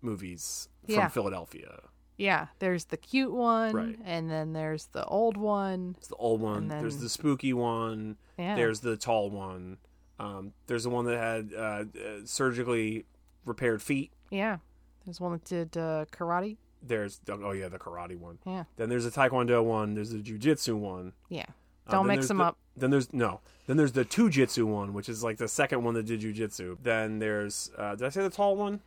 movies 0.00 0.68
from 0.86 0.94
Yeah. 0.94 1.08
Philadelphia. 1.08 1.80
yeah, 2.16 2.46
there's 2.60 2.84
the 2.86 2.96
cute 2.96 3.32
one, 3.32 3.72
Right. 3.74 3.98
and 4.04 4.30
then 4.30 4.52
there's 4.52 4.86
the 4.92 5.04
old 5.06 5.36
one. 5.36 5.96
It's 5.98 6.08
the 6.08 6.14
old 6.16 6.40
one. 6.40 6.68
Then- 6.68 6.80
There's 6.80 6.98
the 6.98 7.08
spooky 7.08 7.52
one. 7.52 8.16
Yeah. 8.38 8.54
There's 8.54 8.80
the 8.80 8.96
tall 8.96 9.30
one. 9.30 9.78
Um, 10.18 10.52
there's 10.66 10.84
the 10.84 10.90
one 10.90 11.04
that 11.06 11.18
had 11.18 11.50
uh, 11.56 11.60
uh, 11.60 11.84
surgically 12.24 13.04
repaired 13.44 13.82
feet. 13.82 14.12
Yeah. 14.30 14.58
There's 15.04 15.20
one 15.20 15.32
that 15.32 15.44
did 15.44 15.76
uh, 15.76 16.06
karate. 16.12 16.56
There's 16.82 17.20
oh 17.28 17.52
yeah, 17.52 17.68
the 17.68 17.78
karate 17.78 18.18
one. 18.18 18.38
Yeah. 18.46 18.64
Then 18.76 18.88
there's 18.88 19.04
the 19.04 19.10
taekwondo 19.10 19.62
one. 19.64 19.94
There's 19.94 20.10
the 20.10 20.18
jujitsu 20.18 20.76
one. 20.76 21.12
Yeah. 21.28 21.44
Uh, 21.86 21.92
Don't 21.92 22.06
mix 22.06 22.28
them 22.28 22.38
the- 22.38 22.44
up. 22.44 22.58
Then 22.76 22.90
there's 22.90 23.12
no. 23.12 23.40
Then 23.66 23.76
there's 23.76 23.92
the 23.92 24.04
two 24.04 24.28
jitsu 24.28 24.66
one, 24.66 24.92
which 24.94 25.08
is 25.08 25.22
like 25.22 25.38
the 25.38 25.48
second 25.48 25.84
one 25.84 25.94
that 25.94 26.06
did 26.06 26.20
jujitsu. 26.20 26.76
Then 26.82 27.18
there's 27.18 27.70
uh, 27.78 27.94
did 27.94 28.06
I 28.06 28.08
say 28.10 28.22
the 28.22 28.30
tall 28.30 28.56
one? 28.56 28.80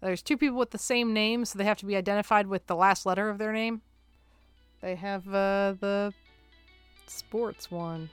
There's 0.00 0.22
two 0.22 0.36
people 0.36 0.58
with 0.58 0.70
the 0.70 0.78
same 0.78 1.12
name, 1.12 1.44
so 1.44 1.58
they 1.58 1.64
have 1.64 1.78
to 1.78 1.86
be 1.86 1.96
identified 1.96 2.46
with 2.46 2.66
the 2.66 2.76
last 2.76 3.06
letter 3.06 3.28
of 3.28 3.38
their 3.38 3.52
name. 3.52 3.80
They 4.80 4.94
have 4.94 5.26
uh, 5.28 5.74
the 5.80 6.12
sports 7.06 7.70
one. 7.70 8.10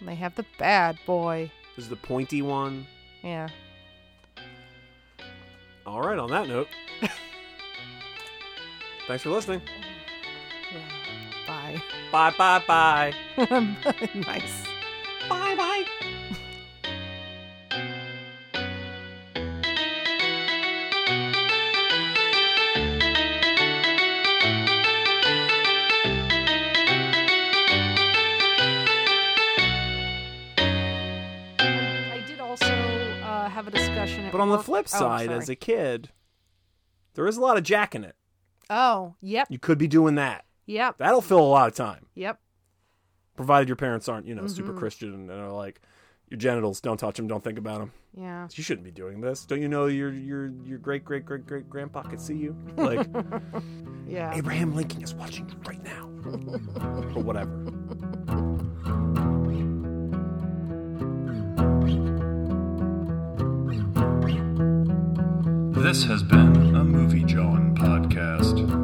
And 0.00 0.08
they 0.08 0.14
have 0.16 0.34
the 0.34 0.44
bad 0.58 0.98
boy. 1.06 1.50
This 1.76 1.84
is 1.84 1.88
the 1.88 1.96
pointy 1.96 2.42
one. 2.42 2.86
Yeah. 3.22 3.48
All 5.86 6.00
right, 6.00 6.18
on 6.18 6.30
that 6.30 6.48
note, 6.48 6.68
thanks 9.06 9.22
for 9.22 9.28
listening. 9.30 9.60
yeah. 10.72 10.80
Bye. 11.46 11.82
Bye, 12.10 12.32
bye, 12.38 12.62
bye. 12.66 13.12
nice. 14.14 14.64
On 34.50 34.56
the 34.56 34.62
flip 34.62 34.86
Oh, 34.88 34.98
side, 34.98 35.26
sorry. 35.26 35.38
as 35.38 35.48
a 35.48 35.56
kid, 35.56 36.10
there 37.14 37.26
is 37.26 37.36
a 37.36 37.40
lot 37.40 37.56
of 37.56 37.62
jack 37.62 37.94
in 37.94 38.04
it. 38.04 38.14
oh, 38.70 39.14
yep, 39.20 39.46
You 39.50 39.58
could 39.58 39.78
be 39.78 39.86
doing 39.88 40.14
that. 40.16 40.44
yep, 40.66 40.96
That'll 40.98 41.20
fill 41.20 41.40
a 41.40 41.46
lot 41.48 41.68
of 41.68 41.74
time, 41.74 42.06
yep. 42.14 42.38
provided 43.36 43.68
your 43.68 43.76
parents 43.76 44.08
aren't, 44.08 44.26
you 44.26 44.34
know, 44.34 44.46
super 44.46 44.72
Mhm. 44.72 44.78
Christian 44.78 45.12
and 45.14 45.30
are 45.30 45.50
like, 45.50 45.80
your 46.30 46.38
genitals, 46.38 46.80
don't 46.80 46.96
touch 46.96 47.16
them, 47.16 47.26
don't 47.28 47.44
think 47.44 47.58
about 47.58 47.80
them. 47.80 47.92
Yeah. 48.16 48.48
You 48.52 48.62
shouldn't 48.64 48.84
be 48.84 48.90
doing 48.90 49.20
this. 49.20 49.44
Don't 49.44 49.60
you 49.60 49.68
know 49.68 49.86
your 49.86 50.10
your 50.12 50.46
your 50.64 50.78
great 50.78 51.04
great 51.04 51.24
great 51.26 51.46
great 51.46 51.68
grandpa 51.68 52.02
could 52.02 52.20
see 52.20 52.34
you? 52.36 52.56
Like 52.76 53.06
Yeah. 54.08 54.32
Abraham 54.34 54.74
Lincoln 54.74 55.02
is 55.02 55.14
watching 55.14 55.48
you 55.48 55.56
right 55.66 55.82
now, 55.84 56.08
or 57.14 57.22
whatever. 57.22 57.52
This 65.84 66.04
has 66.04 66.22
been 66.22 66.74
a 66.74 66.82
Movie 66.82 67.24
Jawn 67.24 67.76
podcast. 67.76 68.83